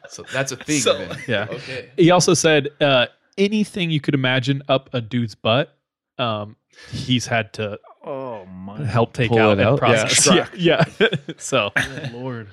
So 0.10 0.24
that's 0.32 0.54
a 0.54 0.56
thing. 0.56 0.80
So- 0.80 0.98
then. 0.98 1.18
Yeah. 1.28 1.48
Okay. 1.50 1.90
He 1.98 2.10
also 2.12 2.34
said 2.34 2.70
uh, 2.80 3.08
anything 3.38 3.92
you 3.92 4.00
could 4.00 4.14
imagine 4.14 4.62
up 4.70 4.90
a 4.94 5.02
dude's 5.02 5.36
butt, 5.36 5.76
um, 6.18 6.56
he's 6.90 7.26
had 7.28 7.52
to 7.54 7.78
Oh 8.06 8.46
my! 8.46 8.82
help 8.86 9.12
take 9.14 9.30
Pull 9.30 9.40
out 9.40 9.58
it 9.58 9.62
and 9.62 9.70
out? 9.72 9.80
process. 9.80 10.26
Yeah. 10.28 10.48
Yeah. 10.56 10.86
yeah. 11.00 11.08
so 11.38 11.72
Lord. 12.14 12.48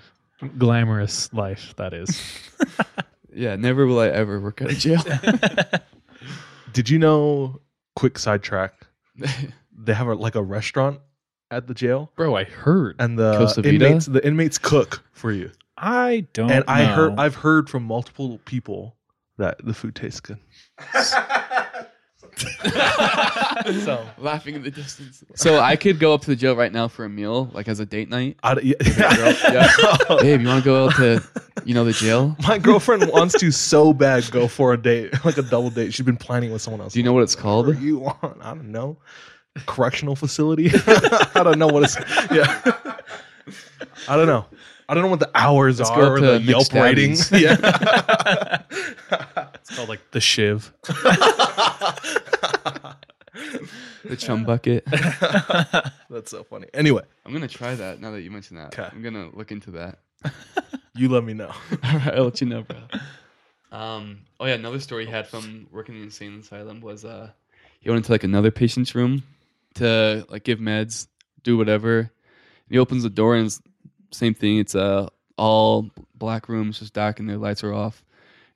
Glamorous 0.59 1.33
life 1.33 1.75
that 1.77 1.93
is. 1.95 2.21
Yeah. 3.35 3.57
Never 3.57 3.87
will 3.87 3.99
I 3.99 4.09
ever 4.09 4.39
work 4.41 4.61
at 4.61 4.71
a 4.71 4.75
jail. 4.75 5.03
Did 6.75 6.91
you 6.91 6.99
know? 6.99 7.61
Quick 7.97 8.19
sidetrack. 8.19 8.75
They 9.85 9.95
have 9.95 10.07
a, 10.07 10.15
like 10.15 10.35
a 10.37 10.43
restaurant 10.43 11.01
at 11.51 11.67
the 11.67 11.75
jail, 11.75 12.13
Bro, 12.15 12.37
I 12.37 12.45
heard. 12.45 12.95
and 13.01 13.19
the 13.19 13.37
Costa 13.39 13.63
Vida? 13.63 13.87
inmates 13.87 14.07
the 14.07 14.25
inmates 14.25 14.59
cook 14.59 15.03
for 15.13 15.33
you. 15.33 15.51
I 15.77 16.27
don't. 16.35 16.51
and 16.53 16.65
I 16.69 16.85
know. 16.85 16.95
heard 16.95 17.15
I've 17.19 17.35
heard 17.35 17.69
from 17.71 17.83
multiple 17.85 18.39
people 18.45 18.97
that 19.39 19.65
the 19.65 19.75
food 19.75 19.97
tastes 19.97 20.21
good. 20.21 20.39
so 23.85 24.07
Laughing 24.18 24.55
in 24.55 24.62
the 24.62 24.71
distance. 24.71 25.23
So 25.35 25.59
I 25.61 25.77
could 25.77 25.99
go 25.99 26.14
up 26.14 26.23
to 26.23 26.29
the 26.29 26.37
jail 26.37 26.57
right 26.57 26.73
now 26.73 26.88
for 26.88 27.05
a 27.05 27.09
meal, 27.09 27.51
like 27.53 27.68
as 27.68 27.81
a 27.81 27.87
date 27.87 28.09
night. 28.09 28.38
I, 28.42 28.59
yeah, 28.61 28.75
Yeah. 29.53 30.16
Babe, 30.21 30.40
you 30.40 30.49
want 30.49 30.62
to 30.62 30.64
go 30.64 30.87
out 30.87 30.95
to, 30.97 31.23
you 31.64 31.75
know, 31.75 31.85
the 31.85 31.92
jail? 31.92 32.37
my 32.47 32.59
girlfriend 32.59 33.07
wants 33.11 33.38
to 33.40 33.51
so 33.51 33.92
bad 33.92 34.29
go 34.31 34.49
for 34.49 34.73
a 34.73 34.81
date, 34.81 35.12
like 35.25 35.37
a 35.37 35.42
double 35.42 35.71
date. 35.71 35.92
She's 35.92 36.07
been 36.07 36.16
planning 36.16 36.53
with 36.53 36.62
someone 36.62 36.81
else. 36.81 36.95
Do 36.95 37.01
you 37.01 37.05
know 37.05 37.12
what 37.12 37.23
it's 37.23 37.37
called? 37.37 37.66
Whatever 37.66 37.85
you 37.85 37.99
want? 37.99 38.38
I 38.40 38.55
don't 38.55 38.73
know. 38.73 38.97
Correctional 39.66 40.16
facility. 40.16 40.71
I 40.87 41.42
don't 41.45 41.59
know 41.59 41.66
what 41.66 41.83
it's. 41.83 41.97
Yeah. 42.31 42.61
I 44.09 44.16
don't 44.16 44.27
know. 44.27 44.47
I 44.93 44.95
don't 44.95 45.05
know 45.05 45.09
what 45.11 45.21
the 45.21 45.31
hours 45.35 45.79
Let's 45.79 45.91
are 45.91 46.17
or 46.17 46.21
the 46.21 46.39
Yelp 46.43 46.71
ratings. 46.75 47.33
Yeah. 47.41 47.57
It's 49.55 49.75
called 49.75 49.89
like 49.89 50.01
the 50.11 50.21
Shiv. 50.21 50.71
The 54.05 54.17
chum 54.17 54.45
bucket. 54.45 54.85
That's 56.11 56.31
so 56.31 56.45
funny. 56.45 56.67
Anyway, 56.75 57.03
I'm 57.25 57.33
gonna 57.33 57.49
try 57.49 57.75
that 57.75 58.01
now 58.01 58.11
that 58.11 58.21
you 58.21 58.31
mentioned 58.31 58.59
that. 58.59 58.73
'Kay. 58.73 58.89
I'm 58.93 59.01
gonna 59.01 59.31
look 59.33 59.51
into 59.53 59.71
that. 59.71 60.01
you 60.95 61.09
let 61.09 61.25
me 61.25 61.33
know. 61.33 61.47
All 61.85 61.99
right, 61.99 62.15
I'll 62.15 62.25
let 62.25 62.41
you 62.43 62.49
know, 62.49 62.63
bro. 62.63 62.77
Um. 63.71 64.19
Oh 64.39 64.45
yeah, 64.45 64.55
another 64.55 64.81
story 64.81 65.07
he 65.07 65.11
had 65.11 65.27
from 65.29 65.67
working 65.71 65.95
in 65.95 66.01
the 66.03 66.07
insane 66.09 66.41
asylum 66.41 66.81
was 66.83 67.05
uh 67.07 67.31
he 67.81 67.89
went 67.89 67.99
into 67.99 68.13
like 68.13 68.25
another 68.25 68.51
patient's 68.51 68.95
room 68.95 69.23
to 69.77 70.27
like 70.29 70.45
give 70.45 70.59
meds, 70.59 71.07
do 71.43 71.57
whatever. 71.57 72.11
he 72.69 72.79
opens 72.79 73.05
the 73.05 73.11
door 73.11 73.37
and 73.37 73.47
it's 73.47 73.63
same 74.12 74.35
thing. 74.35 74.59
It's 74.59 74.75
uh 74.75 75.09
all 75.37 75.90
black 76.14 76.48
rooms, 76.48 76.79
just 76.79 76.92
dark, 76.92 77.18
and 77.18 77.29
their 77.29 77.38
lights 77.38 77.64
are 77.64 77.72
off. 77.72 78.05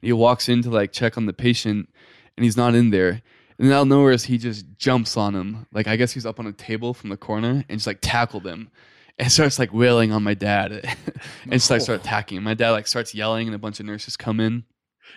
he 0.00 0.12
walks 0.12 0.48
in 0.48 0.62
to 0.62 0.70
like 0.70 0.92
check 0.92 1.16
on 1.16 1.26
the 1.26 1.32
patient, 1.32 1.88
and 2.36 2.44
he's 2.44 2.56
not 2.56 2.74
in 2.74 2.90
there. 2.90 3.22
And 3.58 3.66
then 3.66 3.72
out 3.72 3.82
of 3.82 3.88
nowhere, 3.88 4.16
he 4.16 4.36
just 4.36 4.66
jumps 4.76 5.16
on 5.16 5.34
him. 5.34 5.66
Like 5.72 5.86
I 5.86 5.96
guess 5.96 6.12
he's 6.12 6.26
up 6.26 6.38
on 6.38 6.46
a 6.46 6.52
table 6.52 6.94
from 6.94 7.10
the 7.10 7.16
corner 7.16 7.64
and 7.68 7.78
just 7.78 7.86
like 7.86 7.98
tackled 8.00 8.46
him, 8.46 8.70
and 9.18 9.32
starts 9.32 9.58
like 9.58 9.72
wailing 9.72 10.12
on 10.12 10.22
my 10.22 10.34
dad, 10.34 10.72
and 11.42 11.52
just 11.52 11.70
like 11.70 11.80
start 11.80 12.00
attacking 12.00 12.38
him. 12.38 12.44
My 12.44 12.54
dad 12.54 12.72
like 12.72 12.86
starts 12.86 13.14
yelling, 13.14 13.48
and 13.48 13.54
a 13.54 13.58
bunch 13.58 13.80
of 13.80 13.86
nurses 13.86 14.16
come 14.16 14.40
in. 14.40 14.64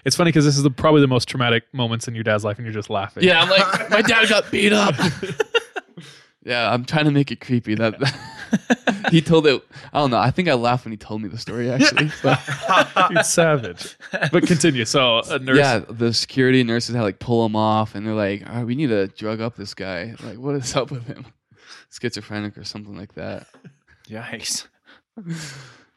It's 0.05 0.15
funny 0.15 0.29
because 0.29 0.45
this 0.45 0.55
is 0.55 0.63
the, 0.63 0.71
probably 0.71 1.01
the 1.01 1.07
most 1.07 1.27
traumatic 1.27 1.63
moments 1.73 2.07
in 2.07 2.15
your 2.15 2.23
dad's 2.23 2.43
life, 2.43 2.57
and 2.57 2.65
you're 2.65 2.73
just 2.73 2.89
laughing. 2.89 3.23
Yeah, 3.23 3.41
I'm 3.41 3.49
like, 3.49 3.89
my 3.89 4.01
dad 4.01 4.29
got 4.29 4.49
beat 4.51 4.71
up. 4.71 4.95
yeah, 6.43 6.71
I'm 6.71 6.85
trying 6.85 7.05
to 7.05 7.11
make 7.11 7.31
it 7.31 7.41
creepy. 7.41 7.75
That 7.75 7.95
he 9.11 9.21
told 9.21 9.47
it. 9.47 9.63
I 9.93 9.99
don't 9.99 10.11
know. 10.11 10.17
I 10.17 10.31
think 10.31 10.47
I 10.47 10.53
laughed 10.53 10.85
when 10.85 10.91
he 10.91 10.97
told 10.97 11.21
me 11.21 11.29
the 11.29 11.37
story. 11.37 11.69
Actually, 11.69 12.11
but, 12.23 12.39
You're 13.11 13.23
savage. 13.23 13.97
But 14.31 14.43
continue. 14.47 14.85
So 14.85 15.21
a 15.29 15.39
nurse. 15.39 15.57
yeah, 15.57 15.79
the 15.89 16.13
security 16.13 16.63
nurses 16.63 16.95
had 16.95 17.03
like 17.03 17.19
pull 17.19 17.45
him 17.45 17.55
off, 17.55 17.95
and 17.95 18.05
they're 18.05 18.13
like, 18.13 18.47
All 18.47 18.55
right, 18.55 18.65
"We 18.65 18.75
need 18.75 18.87
to 18.87 19.07
drug 19.07 19.41
up 19.41 19.55
this 19.55 19.73
guy. 19.73 20.15
Like, 20.23 20.37
what 20.37 20.55
is 20.55 20.75
up 20.75 20.91
with 20.91 21.05
him? 21.05 21.25
Schizophrenic 21.91 22.57
or 22.57 22.63
something 22.63 22.97
like 22.97 23.13
that." 23.15 23.47
Yikes. 24.07 24.67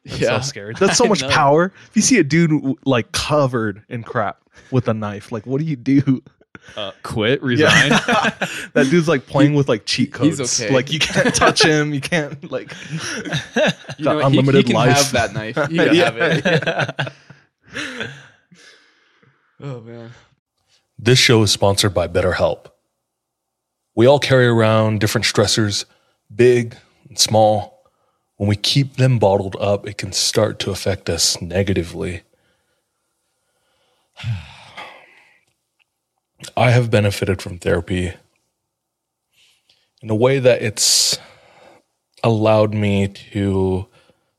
That's 0.05 0.21
yeah, 0.21 0.41
so 0.41 0.49
scary. 0.49 0.75
That's 0.79 0.99
so 0.99 1.05
I 1.05 1.09
much 1.09 1.23
know. 1.23 1.29
power. 1.29 1.73
If 1.89 1.95
you 1.95 2.03
see 2.03 2.19
a 2.19 2.25
dude 2.25 2.51
like 2.85 3.13
covered 3.13 3.85
in 3.89 4.03
crap 4.03 4.41
with 4.73 4.89
a 4.89 4.95
knife, 4.95 5.31
like 5.31 5.47
what 5.47 5.61
do 5.61 5.65
you 5.65 5.77
do? 5.77 6.23
Uh, 6.77 6.93
quit. 7.03 7.43
Resign. 7.43 7.91
that 7.91 8.87
dude's 8.91 9.09
like 9.09 9.27
playing 9.27 9.55
with 9.55 9.69
like 9.69 9.85
cheat 9.85 10.17
He's 10.17 10.39
codes. 10.39 10.61
okay. 10.61 10.73
Like 10.73 10.93
you 10.93 10.99
can't 10.99 11.35
touch 11.35 11.63
him. 11.63 11.93
You 11.93 12.01
can't 12.01 12.51
like. 12.51 12.73
you 12.93 13.63
know, 13.63 13.71
got 14.03 14.15
what? 14.17 14.19
He- 14.33 14.39
unlimited 14.39 14.59
he, 14.67 14.73
can 14.73 14.75
life. 14.75 14.97
have 14.97 15.13
that 15.13 15.33
knife. 15.35 15.57
You 15.71 15.79
can 15.85 15.95
Yeah. 15.95 16.05
have 16.05 17.13
it. 17.77 18.13
oh 19.61 19.81
man. 19.81 20.11
This 20.99 21.19
show 21.19 21.43
is 21.43 21.51
sponsored 21.51 21.93
by 21.95 22.09
BetterHelp. 22.09 22.67
We 23.95 24.07
all 24.07 24.19
carry 24.19 24.47
around 24.47 25.01
different 25.01 25.27
stressors, 25.27 25.85
big 26.35 26.77
and 27.09 27.19
small. 27.19 27.83
When 28.37 28.49
we 28.49 28.57
keep 28.57 28.97
them 28.97 29.19
bottled 29.19 29.57
up, 29.61 29.87
it 29.87 29.99
can 29.99 30.13
start 30.13 30.59
to 30.61 30.71
affect 30.71 31.11
us 31.11 31.41
negatively. 31.43 32.23
I 36.57 36.71
have 36.71 36.91
benefited 36.91 37.41
from 37.41 37.59
therapy 37.59 38.13
in 40.01 40.11
a 40.11 40.15
way 40.15 40.39
that 40.39 40.63
it's 40.63 41.19
allowed 42.23 42.75
me 42.75 43.09
to 43.09 43.87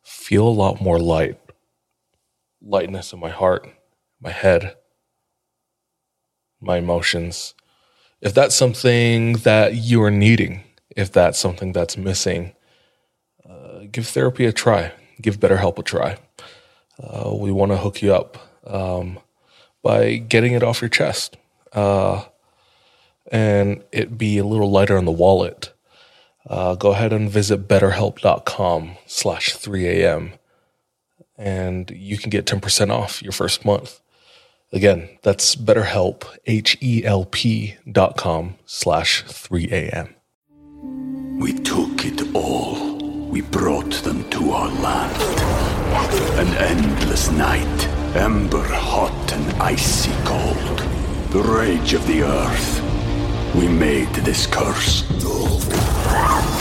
feel 0.01 0.47
a 0.47 0.49
lot 0.49 0.81
more 0.81 0.99
light, 0.99 1.39
lightness 2.61 3.13
in 3.13 3.19
my 3.19 3.29
heart, 3.29 3.67
my 4.21 4.31
head 4.31 4.75
my 6.63 6.77
emotions. 6.77 7.53
If 8.21 8.33
that's 8.33 8.55
something 8.55 9.33
that 9.33 9.75
you 9.75 10.01
are 10.01 10.11
needing, 10.11 10.63
if 10.89 11.11
that's 11.11 11.37
something 11.37 11.73
that's 11.73 11.97
missing, 11.97 12.53
uh, 13.47 13.81
give 13.91 14.07
therapy 14.07 14.45
a 14.45 14.53
try. 14.53 14.93
Give 15.21 15.39
BetterHelp 15.39 15.77
a 15.77 15.83
try. 15.83 16.17
Uh, 17.01 17.33
we 17.35 17.51
want 17.51 17.71
to 17.71 17.77
hook 17.77 18.01
you 18.01 18.13
up 18.13 18.37
um, 18.65 19.19
by 19.83 20.15
getting 20.17 20.53
it 20.53 20.63
off 20.63 20.81
your 20.81 20.89
chest 20.89 21.37
uh, 21.73 22.23
and 23.31 23.83
it 23.91 24.17
be 24.17 24.37
a 24.37 24.45
little 24.45 24.69
lighter 24.69 24.97
on 24.97 25.05
the 25.05 25.11
wallet. 25.11 25.73
Uh, 26.47 26.75
go 26.75 26.91
ahead 26.91 27.13
and 27.13 27.29
visit 27.29 27.67
betterhelp.com 27.67 28.97
slash 29.05 29.55
3am 29.55 30.33
and 31.37 31.91
you 31.91 32.17
can 32.17 32.29
get 32.29 32.45
10% 32.45 32.91
off 32.91 33.21
your 33.21 33.31
first 33.31 33.65
month. 33.65 33.99
Again, 34.71 35.09
that's 35.21 35.55
BetterHelp, 35.55 36.25
H-E-L-P 36.47 37.75
dot 37.91 38.17
com 38.17 38.55
slash 38.65 39.23
3am. 39.25 40.13
We 41.39 41.53
took 41.53 42.05
it 42.05 42.33
all. 42.33 42.97
We 43.29 43.41
brought 43.41 43.91
them 44.03 44.27
to 44.31 44.51
our 44.51 44.69
land. 44.69 45.21
An 46.39 46.47
endless 46.57 47.29
night, 47.31 47.87
ember 48.15 48.63
hot 48.63 49.33
and 49.33 49.61
icy 49.61 50.11
cold. 50.23 50.92
The 51.33 51.41
rage 51.43 51.93
of 51.93 52.05
the 52.07 52.21
earth. 52.23 52.81
We 53.55 53.67
made 53.67 54.09
this 54.23 54.45
curse. 54.47 55.01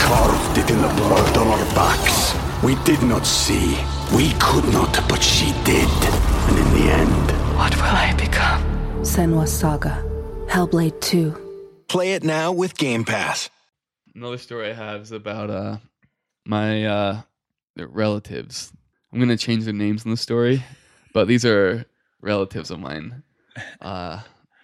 Carved 0.01 0.57
it 0.57 0.69
in 0.69 0.81
the 0.81 0.87
blood 0.97 1.37
on 1.37 1.47
our 1.47 1.65
backs. 1.75 2.33
We 2.63 2.75
did 2.83 3.01
not 3.03 3.25
see. 3.25 3.77
We 4.15 4.31
could 4.39 4.65
not, 4.73 4.93
but 5.07 5.21
she 5.21 5.51
did. 5.63 5.87
And 6.47 6.57
in 6.57 6.73
the 6.73 6.91
end, 6.91 7.31
What 7.55 7.75
will 7.75 7.83
I 7.83 8.13
become? 8.17 8.61
Senua 9.03 9.47
Saga. 9.47 10.03
Hellblade 10.47 10.99
2. 11.01 11.85
Play 11.87 12.13
it 12.13 12.23
now 12.23 12.51
with 12.51 12.75
Game 12.77 13.05
Pass. 13.05 13.49
Another 14.15 14.37
story 14.37 14.69
I 14.71 14.73
have 14.73 15.01
is 15.01 15.11
about 15.11 15.49
uh 15.49 15.77
my 16.45 16.85
uh 16.85 17.21
relatives. 17.77 18.71
I'm 19.11 19.19
gonna 19.19 19.37
change 19.37 19.65
their 19.65 19.73
names 19.73 20.03
in 20.05 20.11
the 20.11 20.17
story, 20.17 20.63
but 21.13 21.27
these 21.27 21.45
are 21.45 21.85
relatives 22.21 22.71
of 22.71 22.79
mine. 22.79 23.23
Uh 23.81 24.21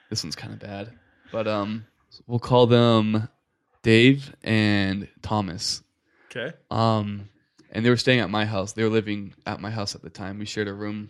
this 0.10 0.24
one's 0.24 0.36
kind 0.36 0.54
of 0.54 0.60
bad, 0.60 0.92
but 1.32 1.48
um 1.48 1.86
we'll 2.28 2.40
call 2.40 2.68
them 2.68 3.28
Dave 3.84 4.36
and 4.44 5.08
Thomas. 5.22 5.84
Okay. 6.30 6.56
Um 6.72 7.30
and 7.72 7.86
they 7.86 7.90
were 7.90 7.98
staying 7.98 8.20
at 8.20 8.30
my 8.30 8.46
house. 8.46 8.74
They 8.74 8.84
were 8.84 8.90
living 8.90 9.34
at 9.46 9.62
my 9.62 9.70
house 9.70 9.96
at 9.96 10.02
the 10.02 10.10
time. 10.10 10.40
We 10.40 10.46
shared 10.46 10.68
a 10.68 10.74
room. 10.74 11.10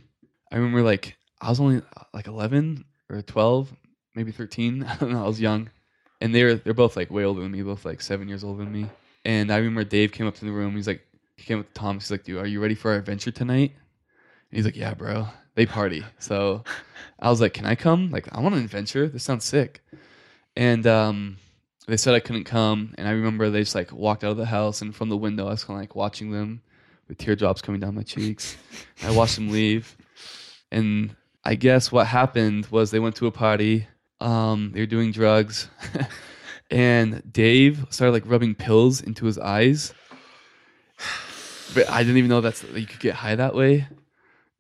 I 0.52 0.58
remember 0.58 0.82
like 0.82 1.16
I 1.41 1.50
was 1.50 1.60
only 1.60 1.82
like 2.14 2.28
11 2.28 2.84
or 3.10 3.22
12, 3.22 3.74
maybe 4.16 4.32
13. 4.32 4.84
I 4.89 4.95
don't 4.97 5.12
know. 5.12 5.24
I 5.24 5.28
was 5.28 5.39
young, 5.39 5.70
and 6.22 6.34
they're 6.36 6.56
they're 6.56 6.74
both 6.74 6.95
like 6.95 7.12
way 7.12 7.24
older 7.24 7.41
than 7.41 7.52
me, 7.52 7.62
both 7.62 7.86
like 7.86 8.02
seven 8.02 8.28
years 8.28 8.43
older 8.43 8.64
than 8.64 8.74
me. 8.74 8.88
And 9.26 9.52
I 9.52 9.58
remember 9.58 9.84
Dave 9.84 10.12
came 10.12 10.28
up 10.28 10.36
to 10.36 10.45
the 10.45 10.52
room. 10.52 10.76
He's 10.76 10.88
like, 10.88 11.06
he 11.36 11.43
came 11.43 11.60
up 11.60 11.68
to 11.68 11.74
Tom. 11.74 11.95
He's 11.95 12.12
like, 12.12 12.24
"Dude, 12.24 12.38
are 12.38 12.47
you 12.47 12.62
ready 12.62 12.76
for 12.76 12.91
our 12.91 12.97
adventure 12.97 13.32
tonight?" 13.32 13.72
And 14.52 14.58
he's 14.58 14.66
like, 14.66 14.76
"Yeah, 14.76 14.93
bro." 14.93 15.28
They 15.60 15.66
party, 15.66 16.05
so 16.20 16.64
I 17.20 17.30
was 17.30 17.41
like, 17.41 17.53
"Can 17.53 17.66
I 17.66 17.76
come? 17.76 18.12
Like, 18.12 18.34
I 18.34 18.39
want 18.39 18.55
an 18.55 18.64
adventure. 18.64 19.10
This 19.10 19.26
sounds 19.26 19.43
sick." 19.43 19.82
And 20.55 20.88
um, 20.88 21.36
they 21.86 21.97
said 21.97 22.14
I 22.14 22.22
couldn't 22.22 22.45
come, 22.45 22.95
and 22.97 23.05
I 23.05 23.12
remember 23.12 23.49
they 23.49 23.60
just 23.60 23.76
like 23.76 23.91
walked 23.91 24.24
out 24.24 24.32
of 24.32 24.38
the 24.38 24.45
house, 24.45 24.82
and 24.82 24.95
from 24.95 25.10
the 25.10 25.18
window, 25.18 25.47
I 25.47 25.49
was 25.49 25.66
kind 25.66 25.78
of 25.78 25.82
like 25.82 25.97
watching 25.97 26.32
them 26.32 26.62
with 27.10 27.18
teardrops 27.18 27.62
coming 27.62 27.82
down 27.82 27.93
my 27.93 28.03
cheeks. 28.03 28.55
I 29.03 29.12
watched 29.12 29.36
them 29.36 29.51
leave, 29.51 29.97
and 30.72 31.14
I 31.43 31.55
guess 31.55 31.91
what 31.91 32.07
happened 32.07 32.68
was 32.68 32.91
they 32.91 32.99
went 32.99 33.18
to 33.18 33.28
a 33.28 33.32
party. 33.32 33.86
Um, 34.22 34.72
they 34.74 34.80
were 34.80 34.86
doing 34.86 35.12
drugs, 35.12 35.68
and 36.72 37.22
Dave 37.30 37.86
started 37.89 38.14
like 38.14 38.24
rubbing 38.26 38.55
pills 38.55 39.01
into 39.01 39.26
his 39.26 39.38
eyes. 39.38 39.93
But 41.76 41.89
I 41.89 42.01
didn't 42.03 42.16
even 42.16 42.30
know 42.30 42.39
that's 42.39 42.64
you 42.64 42.88
could 42.88 43.01
get 43.01 43.16
high 43.16 43.36
that 43.36 43.53
way. 43.53 43.89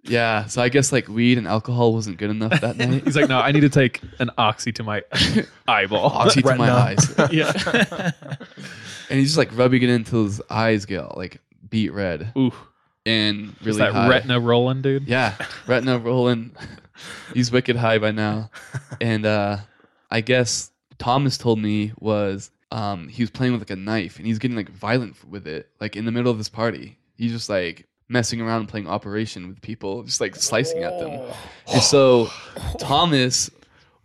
Yeah, 0.09 0.47
so 0.47 0.61
I 0.61 0.69
guess 0.69 0.91
like 0.91 1.07
weed 1.07 1.37
and 1.37 1.47
alcohol 1.47 1.93
wasn't 1.93 2.17
good 2.17 2.29
enough 2.31 2.59
that 2.61 2.77
night. 2.77 3.03
He's 3.03 3.15
like, 3.15 3.29
no, 3.29 3.39
I 3.39 3.51
need 3.51 3.61
to 3.61 3.69
take 3.69 4.01
an 4.19 4.29
oxy 4.37 4.71
to 4.73 4.83
my 4.83 5.03
eyeball. 5.67 6.05
Oxy 6.07 6.41
to 6.41 6.55
my 6.55 6.71
eyes. 6.71 7.13
yeah. 7.31 7.51
and 9.09 9.19
he's 9.19 9.27
just 9.29 9.37
like 9.37 9.55
rubbing 9.55 9.83
it 9.83 9.89
until 9.89 10.23
his 10.25 10.41
eyes 10.49 10.85
get 10.85 11.15
like 11.17 11.41
beat 11.69 11.93
red. 11.93 12.31
Ooh. 12.37 12.51
And 13.05 13.55
Is 13.61 13.65
really 13.65 13.77
that 13.79 13.93
high. 13.93 14.09
retina 14.09 14.39
rolling, 14.39 14.81
dude? 14.81 15.07
Yeah, 15.07 15.35
retina 15.67 15.97
rolling. 15.99 16.51
He's 17.33 17.51
wicked 17.51 17.75
high 17.75 17.97
by 17.97 18.11
now. 18.11 18.51
And 18.99 19.25
uh 19.25 19.57
I 20.11 20.21
guess 20.21 20.71
Thomas 20.97 21.37
told 21.37 21.59
me 21.59 21.93
was 21.99 22.51
um 22.71 23.07
he 23.07 23.23
was 23.23 23.29
playing 23.29 23.53
with 23.53 23.61
like 23.61 23.69
a 23.71 23.75
knife 23.75 24.17
and 24.17 24.27
he's 24.27 24.37
getting 24.37 24.57
like 24.57 24.69
violent 24.69 25.15
with 25.27 25.47
it 25.47 25.69
like 25.79 25.95
in 25.95 26.05
the 26.05 26.11
middle 26.11 26.31
of 26.31 26.37
this 26.37 26.49
party. 26.49 26.97
He's 27.15 27.31
just 27.31 27.49
like 27.49 27.87
messing 28.09 28.41
around 28.41 28.61
and 28.61 28.69
playing 28.69 28.87
operation 28.87 29.47
with 29.47 29.61
people, 29.61 30.03
just 30.03 30.19
like 30.19 30.35
slicing 30.35 30.83
at 30.83 30.99
them. 30.99 31.21
And 31.71 31.83
so 31.83 32.29
Thomas 32.79 33.51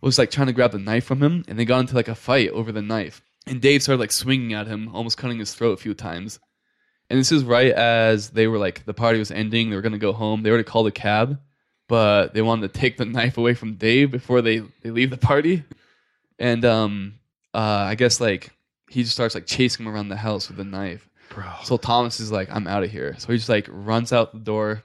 was 0.01 0.19
like 0.19 0.29
trying 0.29 0.45
to 0.47 0.53
grab 0.53 0.71
the 0.71 0.77
knife 0.77 1.03
from 1.03 1.21
him 1.21 1.43
and 1.47 1.57
they 1.57 1.65
got 1.65 1.79
into 1.79 1.95
like 1.95 2.07
a 2.07 2.13
fight 2.13 2.51
over 2.51 2.71
the 2.71 2.81
knife. 2.81 3.23
And 3.47 3.59
Dave 3.59 3.81
started 3.81 3.99
like 3.99 4.11
swinging 4.11 4.53
at 4.53 4.67
him, 4.67 4.93
almost 4.93 5.17
cutting 5.17 5.39
his 5.39 5.55
throat 5.55 5.71
a 5.71 5.81
few 5.81 5.95
times. 5.95 6.39
And 7.09 7.19
this 7.19 7.31
is 7.31 7.43
right 7.43 7.71
as 7.71 8.29
they 8.29 8.45
were 8.47 8.59
like 8.59 8.85
the 8.85 8.93
party 8.93 9.17
was 9.17 9.31
ending, 9.31 9.69
they 9.69 9.75
were 9.75 9.81
gonna 9.81 9.97
go 9.97 10.13
home. 10.13 10.43
They 10.43 10.49
already 10.49 10.63
called 10.63 10.85
a 10.85 10.91
cab, 10.91 11.39
but 11.87 12.35
they 12.35 12.43
wanted 12.43 12.71
to 12.71 12.79
take 12.79 12.97
the 12.97 13.05
knife 13.17 13.39
away 13.39 13.55
from 13.55 13.75
Dave 13.75 14.11
before 14.11 14.43
they, 14.43 14.59
they 14.83 14.91
leave 14.91 15.09
the 15.09 15.17
party. 15.17 15.63
And 16.37 16.63
um 16.65 17.15
uh 17.55 17.87
I 17.89 17.95
guess 17.95 18.21
like 18.21 18.51
he 18.91 19.01
just 19.01 19.15
starts 19.15 19.33
like 19.33 19.47
chasing 19.47 19.85
him 19.85 19.91
around 19.91 20.09
the 20.09 20.15
house 20.15 20.49
with 20.49 20.59
a 20.59 20.63
knife. 20.63 21.09
Bro. 21.35 21.51
So 21.63 21.75
Thomas 21.77 22.19
is 22.21 22.31
like, 22.31 22.49
I'm 22.49 22.65
out 22.65 22.83
of 22.83 22.89
here. 22.89 23.15
So 23.17 23.31
he 23.31 23.37
just 23.37 23.49
like 23.49 23.67
runs 23.69 24.13
out 24.13 24.31
the 24.31 24.39
door, 24.39 24.83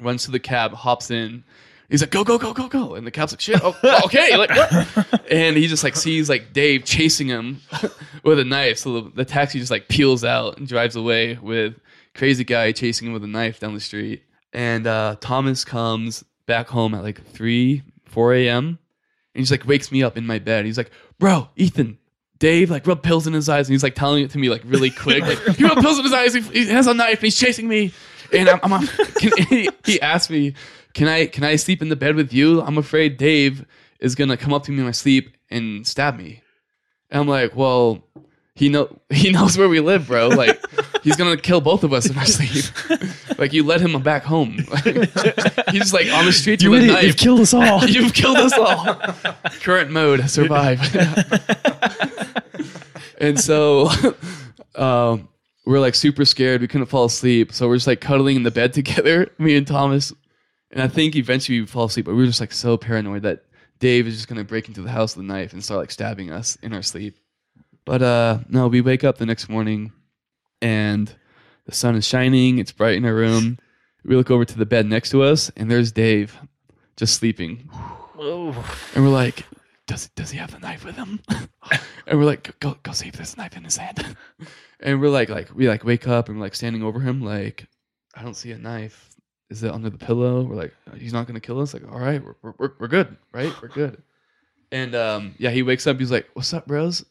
runs 0.00 0.24
to 0.24 0.30
the 0.30 0.40
cab, 0.40 0.72
hops 0.72 1.10
in. 1.10 1.44
He's 1.90 2.00
like, 2.00 2.10
go, 2.10 2.24
go, 2.24 2.38
go, 2.38 2.54
go, 2.54 2.68
go. 2.68 2.94
And 2.94 3.06
the 3.06 3.10
cab's 3.10 3.32
like, 3.32 3.40
shit, 3.40 3.60
oh, 3.62 3.76
okay. 4.06 4.36
Like, 4.36 4.50
what? 4.50 5.30
And 5.30 5.56
he 5.56 5.66
just 5.66 5.84
like 5.84 5.96
sees 5.96 6.30
like 6.30 6.52
Dave 6.54 6.84
chasing 6.84 7.26
him 7.28 7.60
with 8.24 8.38
a 8.38 8.44
knife. 8.44 8.78
So 8.78 9.00
the, 9.00 9.10
the 9.10 9.24
taxi 9.24 9.58
just 9.58 9.70
like 9.70 9.88
peels 9.88 10.24
out 10.24 10.56
and 10.56 10.66
drives 10.66 10.96
away 10.96 11.34
with 11.34 11.74
crazy 12.14 12.44
guy 12.44 12.72
chasing 12.72 13.08
him 13.08 13.12
with 13.12 13.24
a 13.24 13.28
knife 13.28 13.60
down 13.60 13.74
the 13.74 13.80
street. 13.80 14.22
And 14.52 14.86
uh, 14.86 15.16
Thomas 15.20 15.64
comes 15.64 16.24
back 16.46 16.68
home 16.68 16.94
at 16.94 17.02
like 17.02 17.24
3, 17.26 17.82
4 18.06 18.34
a.m. 18.34 18.66
And 18.66 18.78
he's 19.40 19.50
like, 19.50 19.66
wakes 19.66 19.92
me 19.92 20.02
up 20.02 20.16
in 20.16 20.26
my 20.26 20.38
bed. 20.38 20.64
He's 20.64 20.78
like, 20.78 20.90
bro, 21.18 21.50
Ethan, 21.56 21.98
Dave 22.40 22.70
like 22.70 22.86
rubbed 22.86 23.04
pills 23.04 23.28
in 23.28 23.32
his 23.32 23.48
eyes 23.48 23.68
and 23.68 23.74
he's 23.74 23.84
like 23.84 23.94
telling 23.94 24.24
it 24.24 24.30
to 24.32 24.38
me 24.38 24.48
like 24.48 24.62
really 24.64 24.90
quick. 25.04 25.22
Like 25.22 25.38
he 25.56 25.62
rubbed 25.62 25.82
pills 25.82 25.98
in 25.98 26.04
his 26.04 26.12
eyes. 26.12 26.34
He, 26.34 26.40
he 26.40 26.66
has 26.66 26.88
a 26.88 26.94
knife 26.94 27.18
and 27.18 27.24
he's 27.24 27.38
chasing 27.38 27.68
me. 27.68 27.92
And 28.32 28.48
I'm, 28.48 28.72
I'm 28.72 28.86
can, 28.86 29.32
he, 29.48 29.70
he 29.84 30.00
asked 30.00 30.30
me, 30.30 30.54
"Can 30.94 31.06
I 31.06 31.26
can 31.26 31.44
I 31.44 31.56
sleep 31.56 31.82
in 31.82 31.88
the 31.88 31.96
bed 31.96 32.16
with 32.16 32.32
you? 32.32 32.62
I'm 32.62 32.78
afraid 32.78 33.16
Dave 33.16 33.64
is 34.00 34.14
gonna 34.14 34.36
come 34.36 34.52
up 34.52 34.64
to 34.64 34.72
me 34.72 34.78
in 34.78 34.84
my 34.84 34.90
sleep 34.90 35.36
and 35.50 35.86
stab 35.86 36.16
me." 36.16 36.42
And 37.10 37.20
I'm 37.20 37.28
like, 37.28 37.56
"Well, 37.56 38.04
he 38.54 38.68
know 38.68 39.00
he 39.10 39.32
knows 39.32 39.58
where 39.58 39.68
we 39.68 39.80
live, 39.80 40.06
bro. 40.06 40.28
Like 40.28 40.60
he's 41.02 41.16
gonna 41.16 41.36
kill 41.36 41.60
both 41.60 41.84
of 41.84 41.92
us 41.92 42.08
in 42.08 42.16
our 42.18 42.26
sleep. 42.26 42.64
like 43.38 43.52
you 43.52 43.64
let 43.64 43.80
him 43.80 44.00
back 44.02 44.22
home. 44.24 44.52
he's 45.70 45.92
like 45.92 46.10
on 46.12 46.24
the 46.26 46.32
street 46.32 46.62
You 46.62 46.70
with 46.70 46.80
a 46.80 46.84
idiot, 46.84 46.94
knife. 46.96 47.04
you've 47.04 47.16
killed 47.16 47.40
us 47.40 47.54
all. 47.54 47.84
you've 47.86 48.14
killed 48.14 48.36
us 48.38 48.52
all. 48.52 48.96
Current 49.60 49.90
mode, 49.90 50.28
survive. 50.30 50.80
and 53.18 53.38
so 53.38 53.88
um, 54.74 55.28
we're 55.66 55.80
like 55.80 55.94
super 55.94 56.24
scared. 56.24 56.60
We 56.60 56.68
couldn't 56.68 56.86
fall 56.86 57.04
asleep. 57.06 57.52
So 57.52 57.68
we're 57.68 57.76
just 57.76 57.86
like 57.86 58.00
cuddling 58.00 58.36
in 58.36 58.42
the 58.42 58.50
bed 58.50 58.72
together, 58.72 59.30
me 59.38 59.56
and 59.56 59.66
Thomas. 59.66 60.12
And 60.70 60.80
I 60.82 60.88
think 60.88 61.16
eventually 61.16 61.60
we 61.60 61.66
fall 61.66 61.86
asleep, 61.86 62.06
but 62.06 62.12
we 62.14 62.18
were 62.20 62.26
just 62.26 62.40
like 62.40 62.52
so 62.52 62.76
paranoid 62.76 63.22
that 63.22 63.44
Dave 63.80 64.06
is 64.06 64.14
just 64.14 64.28
gonna 64.28 64.44
break 64.44 64.68
into 64.68 64.82
the 64.82 64.90
house 64.90 65.16
with 65.16 65.24
a 65.24 65.28
knife 65.28 65.52
and 65.52 65.64
start 65.64 65.80
like 65.80 65.90
stabbing 65.90 66.30
us 66.30 66.56
in 66.62 66.72
our 66.72 66.82
sleep. 66.82 67.16
But 67.84 68.02
uh 68.02 68.38
no, 68.48 68.68
we 68.68 68.80
wake 68.80 69.02
up 69.04 69.18
the 69.18 69.26
next 69.26 69.48
morning 69.48 69.90
and 70.62 71.12
the 71.66 71.74
sun 71.74 71.94
is 71.96 72.06
shining, 72.06 72.58
it's 72.58 72.72
bright 72.72 72.96
in 72.96 73.04
our 73.04 73.14
room. 73.14 73.58
We 74.04 74.16
look 74.16 74.30
over 74.30 74.44
to 74.44 74.58
the 74.58 74.66
bed 74.66 74.86
next 74.86 75.10
to 75.10 75.22
us, 75.22 75.50
and 75.56 75.70
there's 75.70 75.92
Dave 75.92 76.36
just 76.96 77.14
sleeping. 77.14 77.68
And 78.94 79.04
we're 79.04 79.10
like, 79.10 79.44
does 79.86 80.08
does 80.10 80.30
he 80.30 80.38
have 80.38 80.52
the 80.52 80.58
knife 80.58 80.84
with 80.84 80.96
him? 80.96 81.20
and 82.06 82.18
we're 82.18 82.24
like, 82.24 82.58
go 82.60 82.76
go 82.82 82.92
see 82.92 83.08
if 83.08 83.14
there's 83.14 83.34
a 83.34 83.38
knife 83.38 83.56
in 83.56 83.64
his 83.64 83.76
hand. 83.76 84.16
and 84.80 85.00
we're 85.00 85.08
like, 85.08 85.28
like 85.28 85.54
we 85.54 85.68
like 85.68 85.84
wake 85.84 86.06
up 86.06 86.28
and 86.28 86.38
we're 86.38 86.44
like 86.44 86.54
standing 86.54 86.82
over 86.82 87.00
him, 87.00 87.22
like, 87.22 87.66
I 88.14 88.22
don't 88.22 88.34
see 88.34 88.52
a 88.52 88.58
knife. 88.58 89.08
Is 89.48 89.62
it 89.64 89.72
under 89.72 89.90
the 89.90 89.98
pillow? 89.98 90.42
We're 90.42 90.54
like, 90.54 90.74
he's 90.96 91.12
not 91.12 91.26
gonna 91.26 91.40
kill 91.40 91.60
us. 91.60 91.74
Like, 91.74 91.90
all 91.90 91.98
right, 91.98 92.22
we're 92.22 92.54
we're, 92.58 92.72
we're 92.78 92.88
good, 92.88 93.16
right? 93.32 93.52
We're 93.60 93.68
good. 93.68 94.02
And 94.72 94.94
um, 94.94 95.34
yeah, 95.38 95.50
he 95.50 95.62
wakes 95.62 95.86
up. 95.86 95.98
He's 95.98 96.12
like, 96.12 96.28
"What's 96.34 96.54
up, 96.54 96.66
bros? 96.66 97.04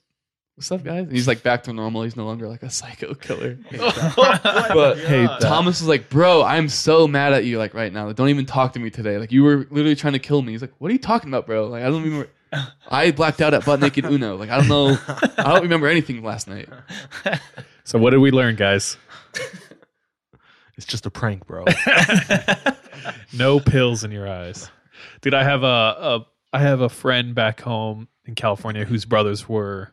What's 0.60 0.74
up, 0.74 0.84
guys?" 0.84 1.04
And 1.04 1.14
he's 1.14 1.26
like 1.26 1.42
back 1.42 1.64
to 1.64 1.74
normal. 1.74 2.04
He's 2.04 2.18
no 2.18 2.26
longer 2.26 2.50
like 2.50 2.64
a 2.64 2.70
psycho 2.70 3.14
killer. 3.14 3.58
Oh 3.72 4.68
but 4.74 4.98
hey. 4.98 5.26
Thomas 5.40 5.80
was 5.80 5.88
like, 5.88 6.10
"Bro, 6.10 6.44
I'm 6.44 6.68
so 6.68 7.08
mad 7.08 7.32
at 7.32 7.46
you. 7.46 7.58
Like 7.58 7.74
right 7.74 7.94
now, 7.94 8.08
like, 8.08 8.18
don't 8.18 8.28
even 8.28 8.46
talk 8.46 8.74
to 8.74 8.80
me 8.80 8.90
today. 8.90 9.18
Like 9.18 9.32
you 9.32 9.46
were 9.46 9.66
literally 9.72 9.96
trying 9.96 10.14
to 10.14 10.20
kill 10.20 10.42
me." 10.42 10.52
He's 10.52 10.60
like, 10.60 10.74
"What 10.80 10.90
are 10.90 10.92
you 10.92 11.00
talking 11.00 11.30
about, 11.30 11.46
bro? 11.46 11.68
Like 11.68 11.84
I 11.84 11.86
don't 11.86 12.06
even." 12.06 12.28
I 12.90 13.12
blacked 13.12 13.40
out 13.40 13.54
at 13.54 13.64
butt 13.64 13.80
naked 13.80 14.04
Uno. 14.04 14.36
Like 14.36 14.50
I 14.50 14.58
don't 14.58 14.68
know. 14.68 14.98
I 15.38 15.54
don't 15.54 15.62
remember 15.62 15.88
anything 15.88 16.22
last 16.24 16.50
night. 16.50 16.68
So 17.86 17.98
what 17.98 18.10
did 18.10 18.18
we 18.18 18.32
learn, 18.32 18.56
guys? 18.56 18.98
It's 20.76 20.86
just 20.86 21.06
a 21.06 21.10
prank, 21.10 21.46
bro. 21.46 21.66
no 23.34 23.60
pills 23.60 24.06
in 24.06 24.12
your 24.12 24.30
eyes, 24.30 24.72
dude. 25.20 25.34
I 25.34 25.44
have 25.44 25.64
a, 25.64 25.66
a 25.68 26.26
I 26.54 26.60
have 26.60 26.80
a 26.80 26.88
friend 26.88 27.36
back 27.36 27.60
home 27.60 28.08
in 28.24 28.34
California 28.34 28.86
whose 28.86 29.04
brothers 29.04 29.50
were 29.50 29.92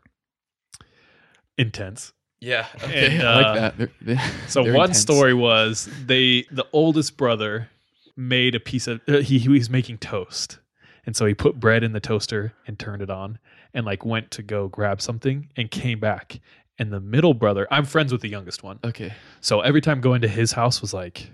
intense. 1.59 2.13
Yeah, 2.41 2.67
okay, 2.85 3.17
And, 3.19 3.23
I 3.27 3.35
like 3.37 3.47
uh, 3.47 3.55
that. 3.55 3.79
They're- 3.79 3.91
they're- 4.03 4.31
So 4.49 4.63
they're 4.63 4.75
one 4.75 4.91
intense. 4.91 5.01
story 5.01 5.35
was 5.35 5.89
they 6.05 6.45
the 6.51 6.67
oldest 6.73 7.17
brother 7.17 7.69
made 8.17 8.55
a 8.55 8.61
piece 8.61 8.87
of 8.87 9.01
uh, 9.09 9.19
he 9.19 9.39
he 9.39 9.49
was 9.49 9.71
making 9.71 9.99
toast. 9.99 10.59
And 11.07 11.15
so 11.15 11.25
he 11.25 11.35
put 11.35 11.61
bread 11.61 11.85
in 11.85 11.93
the 11.93 12.01
toaster 12.01 12.53
and 12.67 12.77
turned 12.79 13.01
it 13.01 13.11
on 13.11 13.39
and 13.73 13.87
like 13.87 14.05
went 14.05 14.33
to 14.33 14.43
go 14.43 14.67
grab 14.69 15.01
something 15.01 15.49
and 15.57 15.71
came 15.71 16.01
back. 16.01 16.41
And 16.79 16.93
the 16.93 16.99
middle 17.01 17.33
brother, 17.33 17.69
I'm 17.71 17.85
friends 17.85 18.11
with 18.11 18.23
the 18.23 18.29
youngest 18.29 18.63
one. 18.65 18.81
Okay. 18.85 19.13
So 19.41 19.61
every 19.61 19.81
time 19.81 20.01
going 20.01 20.21
to 20.23 20.29
his 20.29 20.51
house 20.53 20.81
was 20.81 20.93
like 20.93 21.31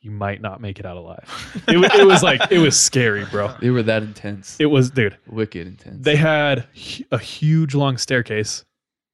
you 0.00 0.10
might 0.12 0.40
not 0.40 0.60
make 0.62 0.78
it 0.78 0.86
out 0.86 0.96
alive. 0.96 1.28
It, 1.68 1.76
it 2.00 2.06
was 2.06 2.22
like 2.22 2.40
it 2.52 2.58
was 2.58 2.78
scary, 2.78 3.24
bro. 3.26 3.52
They 3.60 3.70
were 3.70 3.82
that 3.82 4.02
intense. 4.02 4.56
It 4.58 4.66
was 4.66 4.90
dude. 4.90 5.18
Wicked 5.26 5.66
intense. 5.66 6.02
They 6.04 6.16
had 6.16 6.66
a 7.10 7.18
huge 7.18 7.74
long 7.74 7.98
staircase, 7.98 8.64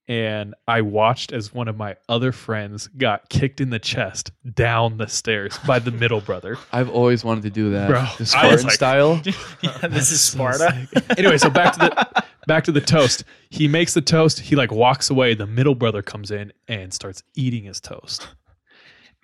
and 0.08 0.54
I 0.68 0.82
watched 0.82 1.32
as 1.32 1.52
one 1.52 1.66
of 1.68 1.76
my 1.76 1.96
other 2.08 2.30
friends 2.30 2.86
got 2.96 3.28
kicked 3.28 3.60
in 3.60 3.70
the 3.70 3.78
chest 3.80 4.30
down 4.54 4.98
the 4.98 5.08
stairs 5.08 5.58
by 5.66 5.78
the 5.80 5.90
middle 5.90 6.20
brother. 6.20 6.56
I've 6.72 6.88
always 6.90 7.24
wanted 7.24 7.42
to 7.42 7.50
do 7.50 7.70
that. 7.70 7.88
Bro, 7.90 8.04
the 8.18 8.26
Spartan 8.26 8.62
like- 8.64 8.72
style. 8.72 9.20
yeah, 9.62 9.78
this 9.88 10.12
is 10.12 10.20
Sparta. 10.22 10.86
anyway, 11.18 11.38
so 11.38 11.50
back 11.50 11.72
to 11.74 11.78
the 11.80 12.24
back 12.46 12.64
to 12.64 12.72
the 12.72 12.80
toast. 12.80 13.24
He 13.50 13.66
makes 13.68 13.94
the 13.94 14.00
toast. 14.00 14.38
He 14.40 14.54
like 14.56 14.70
walks 14.70 15.10
away. 15.10 15.34
The 15.34 15.46
middle 15.46 15.74
brother 15.74 16.02
comes 16.02 16.30
in 16.30 16.52
and 16.68 16.94
starts 16.94 17.22
eating 17.34 17.64
his 17.64 17.80
toast. 17.80 18.28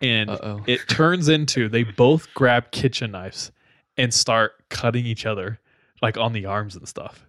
And 0.00 0.30
Uh-oh. 0.30 0.64
it 0.66 0.80
turns 0.88 1.28
into 1.28 1.68
they 1.68 1.84
both 1.84 2.26
grab 2.34 2.72
kitchen 2.72 3.12
knives 3.12 3.52
and 3.96 4.12
start 4.12 4.68
cutting 4.68 5.06
each 5.06 5.26
other 5.26 5.60
like 6.00 6.16
on 6.16 6.32
the 6.32 6.46
arms 6.46 6.74
and 6.74 6.88
stuff. 6.88 7.24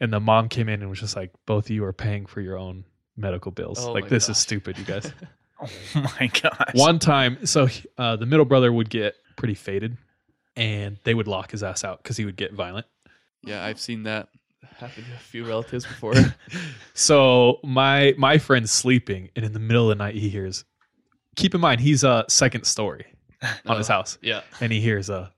And 0.00 0.12
the 0.12 0.20
mom 0.20 0.50
came 0.50 0.68
in 0.68 0.80
and 0.82 0.90
was 0.90 1.00
just 1.00 1.16
like, 1.16 1.30
"Both 1.46 1.66
of 1.66 1.70
you 1.70 1.82
are 1.84 1.94
paying 1.94 2.26
for 2.26 2.42
your 2.42 2.58
own 2.58 2.84
medical 3.20 3.52
bills. 3.52 3.78
Oh 3.84 3.92
like 3.92 4.08
this 4.08 4.26
gosh. 4.26 4.36
is 4.36 4.38
stupid, 4.42 4.78
you 4.78 4.84
guys." 4.84 5.12
oh 5.62 5.68
my 6.20 6.26
gosh. 6.28 6.74
One 6.74 6.98
time, 6.98 7.44
so 7.46 7.68
uh, 7.98 8.16
the 8.16 8.26
middle 8.26 8.46
brother 8.46 8.72
would 8.72 8.90
get 8.90 9.14
pretty 9.36 9.54
faded, 9.54 9.96
and 10.56 10.98
they 11.04 11.14
would 11.14 11.28
lock 11.28 11.50
his 11.50 11.62
ass 11.62 11.84
out 11.84 12.02
because 12.02 12.16
he 12.16 12.24
would 12.24 12.36
get 12.36 12.52
violent. 12.52 12.86
Yeah, 13.42 13.64
I've 13.64 13.80
seen 13.80 14.02
that 14.04 14.28
happen 14.76 15.04
to 15.04 15.14
a 15.14 15.18
few 15.18 15.44
relatives 15.46 15.84
before. 15.86 16.14
So 16.94 17.60
my 17.64 18.14
my 18.18 18.36
friend's 18.38 18.70
sleeping, 18.72 19.30
and 19.36 19.44
in 19.44 19.52
the 19.52 19.58
middle 19.60 19.90
of 19.90 19.96
the 19.96 20.02
night, 20.04 20.14
he 20.14 20.28
hears. 20.28 20.64
Keep 21.36 21.54
in 21.54 21.60
mind, 21.60 21.80
he's 21.80 22.04
a 22.04 22.10
uh, 22.10 22.22
second 22.28 22.64
story 22.64 23.06
on 23.66 23.78
his 23.78 23.88
Oh, 23.88 23.94
house. 23.94 24.18
yeah. 24.20 24.42
and 24.60 24.70
he 24.72 24.80
hears 24.80 25.08
a, 25.08 25.32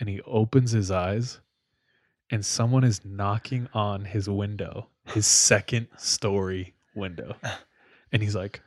and 0.00 0.08
he 0.08 0.20
opens 0.22 0.72
his 0.72 0.90
eyes, 0.90 1.38
and 2.30 2.44
someone 2.44 2.82
is 2.82 3.04
knocking 3.04 3.68
on 3.74 4.04
his 4.06 4.28
window, 4.28 4.88
his 5.06 5.26
second 5.26 5.88
story 5.96 6.74
window, 6.94 7.36
and 8.12 8.22
he's 8.22 8.34
like, 8.34 8.60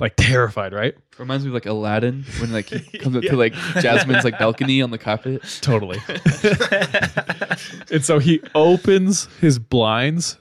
like 0.00 0.14
terrified, 0.16 0.72
right? 0.72 0.94
Reminds 1.18 1.44
me 1.44 1.50
of 1.50 1.54
like 1.54 1.66
Aladdin 1.66 2.24
when 2.40 2.52
like 2.52 2.66
he 2.66 2.98
comes 2.98 3.16
up 3.16 3.22
to 3.22 3.36
like 3.36 3.52
Jasmine's 3.80 4.24
like 4.24 4.38
balcony 4.38 4.82
on 4.82 4.90
the 4.90 4.98
carpet. 4.98 5.42
Totally. 5.60 5.98
and 7.90 8.04
so 8.04 8.18
he 8.18 8.42
opens 8.54 9.26
his 9.40 9.58
blinds, 9.58 10.38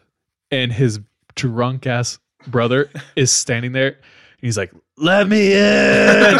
and 0.50 0.74
his 0.74 1.00
drunk 1.36 1.86
ass 1.86 2.20
brother 2.48 2.90
is 3.16 3.32
standing 3.32 3.72
there. 3.74 3.98
And 4.42 4.48
he's 4.48 4.58
like, 4.58 4.74
"Let 4.98 5.28
me 5.28 5.54
in! 5.54 5.58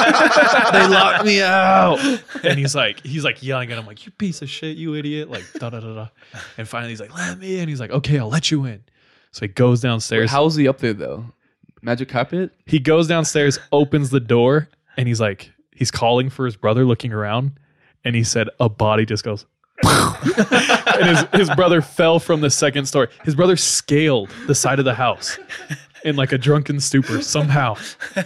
they 0.74 0.88
locked 0.88 1.24
me 1.24 1.40
out!" 1.40 2.00
And 2.44 2.58
he's 2.58 2.74
like, 2.74 3.00
he's 3.06 3.24
like 3.24 3.44
yelling 3.44 3.72
at 3.72 3.78
him, 3.78 3.86
like, 3.86 4.04
"You 4.06 4.12
piece 4.12 4.42
of 4.42 4.50
shit, 4.50 4.76
you 4.76 4.96
idiot!" 4.96 5.30
Like 5.30 5.44
da 5.54 5.70
da 5.70 5.80
da 5.80 5.94
da. 5.94 6.08
And 6.58 6.68
finally, 6.68 6.90
he's 6.92 7.00
like, 7.00 7.14
"Let 7.16 7.38
me 7.38 7.60
in!" 7.60 7.70
He's 7.70 7.80
like, 7.80 7.92
"Okay, 7.92 8.18
I'll 8.18 8.30
let 8.30 8.50
you 8.50 8.66
in." 8.66 8.84
So 9.32 9.46
he 9.46 9.50
goes 9.50 9.82
downstairs. 9.82 10.24
Wait, 10.24 10.30
how 10.32 10.46
is 10.46 10.56
he 10.56 10.68
up 10.68 10.80
there 10.80 10.94
though? 10.94 11.26
Magic 11.84 12.10
carpet? 12.10 12.52
He 12.66 12.80
goes 12.80 13.08
downstairs, 13.08 13.60
opens 13.72 14.10
the 14.10 14.20
door, 14.20 14.68
and 14.98 15.08
he's 15.08 15.22
like, 15.22 15.52
he's 15.76 15.92
calling 15.92 16.30
for 16.30 16.46
his 16.46 16.56
brother, 16.56 16.86
looking 16.86 17.14
around, 17.14 17.54
and 18.04 18.16
he 18.16 18.24
said, 18.24 18.50
a 18.60 18.70
body 18.70 19.06
just 19.06 19.24
goes. 19.24 19.46
and 19.84 21.06
his, 21.06 21.26
his 21.34 21.50
brother 21.56 21.82
fell 21.82 22.20
from 22.20 22.42
the 22.42 22.52
second 22.52 22.86
story. 22.86 23.08
His 23.24 23.34
brother 23.34 23.56
scaled 23.56 24.30
the 24.46 24.54
side 24.54 24.78
of 24.78 24.86
the 24.86 24.94
house 24.94 25.40
in 26.04 26.16
like 26.16 26.32
a 26.32 26.38
drunken 26.38 26.80
stupor 26.80 27.22
somehow 27.22 27.76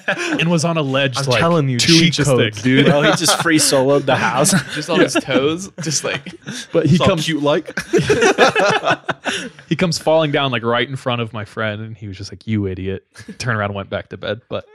and 0.07 0.49
was 0.49 0.63
on 0.65 0.77
a 0.77 0.81
ledge 0.81 1.17
I'm 1.17 1.25
like 1.25 1.39
telling 1.39 1.67
you, 1.69 1.77
two 1.77 2.03
inches 2.03 2.27
codes, 2.27 2.55
thick. 2.57 2.63
dude. 2.63 2.85
Well, 2.87 3.03
he 3.03 3.09
just 3.11 3.41
free 3.41 3.57
soloed 3.57 4.05
the 4.05 4.15
house. 4.15 4.51
Just 4.75 4.89
on 4.89 4.99
his 4.99 5.13
toes, 5.13 5.69
just 5.81 6.03
like 6.03 6.33
But 6.71 6.85
he 6.85 6.97
comes 6.97 7.25
cute 7.25 7.41
like. 7.43 7.77
he 9.67 9.75
comes 9.75 9.97
falling 9.97 10.31
down 10.31 10.51
like 10.51 10.63
right 10.63 10.87
in 10.87 10.95
front 10.95 11.21
of 11.21 11.31
my 11.33 11.45
friend, 11.45 11.81
and 11.81 11.97
he 11.97 12.07
was 12.07 12.17
just 12.17 12.31
like, 12.31 12.45
"You 12.47 12.67
idiot!" 12.67 13.05
Turned 13.37 13.57
around 13.57 13.69
and 13.69 13.75
went 13.75 13.89
back 13.89 14.09
to 14.09 14.17
bed. 14.17 14.41
But 14.49 14.65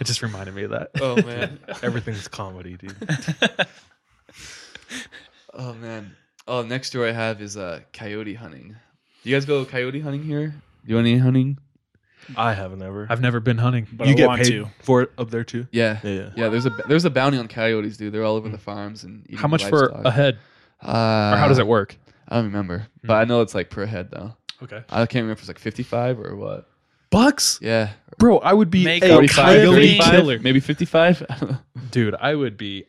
it 0.00 0.04
just 0.04 0.22
reminded 0.22 0.54
me 0.54 0.64
of 0.64 0.70
that. 0.70 0.90
oh 1.00 1.16
man, 1.22 1.58
Everything's 1.82 2.28
comedy, 2.28 2.76
dude. 2.76 2.96
oh 5.54 5.74
man. 5.74 6.16
Oh, 6.48 6.62
next 6.62 6.88
story 6.88 7.10
I 7.10 7.12
have 7.12 7.40
is 7.40 7.56
uh 7.56 7.80
coyote 7.92 8.34
hunting. 8.34 8.76
Do 9.22 9.30
you 9.30 9.36
guys 9.36 9.44
go 9.44 9.64
coyote 9.64 10.00
hunting 10.00 10.24
here? 10.24 10.48
Do 10.48 10.54
you 10.90 10.96
want 10.96 11.06
any 11.06 11.18
hunting? 11.18 11.58
I 12.36 12.54
haven't 12.54 12.82
ever. 12.82 13.06
I've 13.10 13.20
never 13.20 13.40
been 13.40 13.58
hunting. 13.58 13.86
But 13.92 14.06
you 14.06 14.12
I 14.14 14.16
get 14.16 14.26
want 14.28 14.42
paid 14.42 14.50
to. 14.50 14.68
for 14.80 15.02
it 15.02 15.10
up 15.18 15.30
there 15.30 15.44
too. 15.44 15.66
Yeah, 15.72 15.98
Yeah, 16.02 16.10
yeah. 16.10 16.30
yeah. 16.36 16.48
There's 16.48 16.66
a 16.66 16.70
there's 16.88 17.04
a 17.04 17.10
bounty 17.10 17.38
on 17.38 17.48
coyotes, 17.48 17.96
dude. 17.96 18.12
They're 18.14 18.24
all 18.24 18.36
over 18.36 18.48
the 18.48 18.58
farms 18.58 19.04
and 19.04 19.24
eating 19.26 19.38
How 19.38 19.48
much 19.48 19.64
for 19.64 19.88
livestock. 19.90 20.04
a 20.04 20.10
head, 20.10 20.38
Uh, 20.82 21.32
or 21.34 21.36
how 21.38 21.48
does 21.48 21.58
it 21.58 21.66
work? 21.66 21.96
I 22.28 22.36
don't 22.36 22.46
remember, 22.46 22.86
but 23.04 23.14
I 23.14 23.24
know 23.24 23.40
it's 23.42 23.54
like 23.54 23.68
per 23.70 23.84
head 23.86 24.10
though. 24.10 24.36
Okay, 24.62 24.82
I 24.90 24.98
can't 25.06 25.14
remember 25.22 25.32
if 25.32 25.38
it's 25.40 25.48
like 25.48 25.58
55 25.58 26.20
or 26.20 26.36
what. 26.36 26.68
Bucks, 27.10 27.58
Yeah, 27.60 27.90
bro. 28.18 28.38
I 28.38 28.54
would 28.54 28.70
be 28.70 28.84
Make 28.84 29.02
a 29.04 29.08
up 29.08 29.12
45, 29.16 29.44
coyote 29.44 29.74
35, 29.98 30.10
killer. 30.12 30.38
maybe 30.38 30.60
55. 30.60 31.60
dude, 31.90 32.14
I 32.18 32.34
would 32.34 32.56
be 32.56 32.86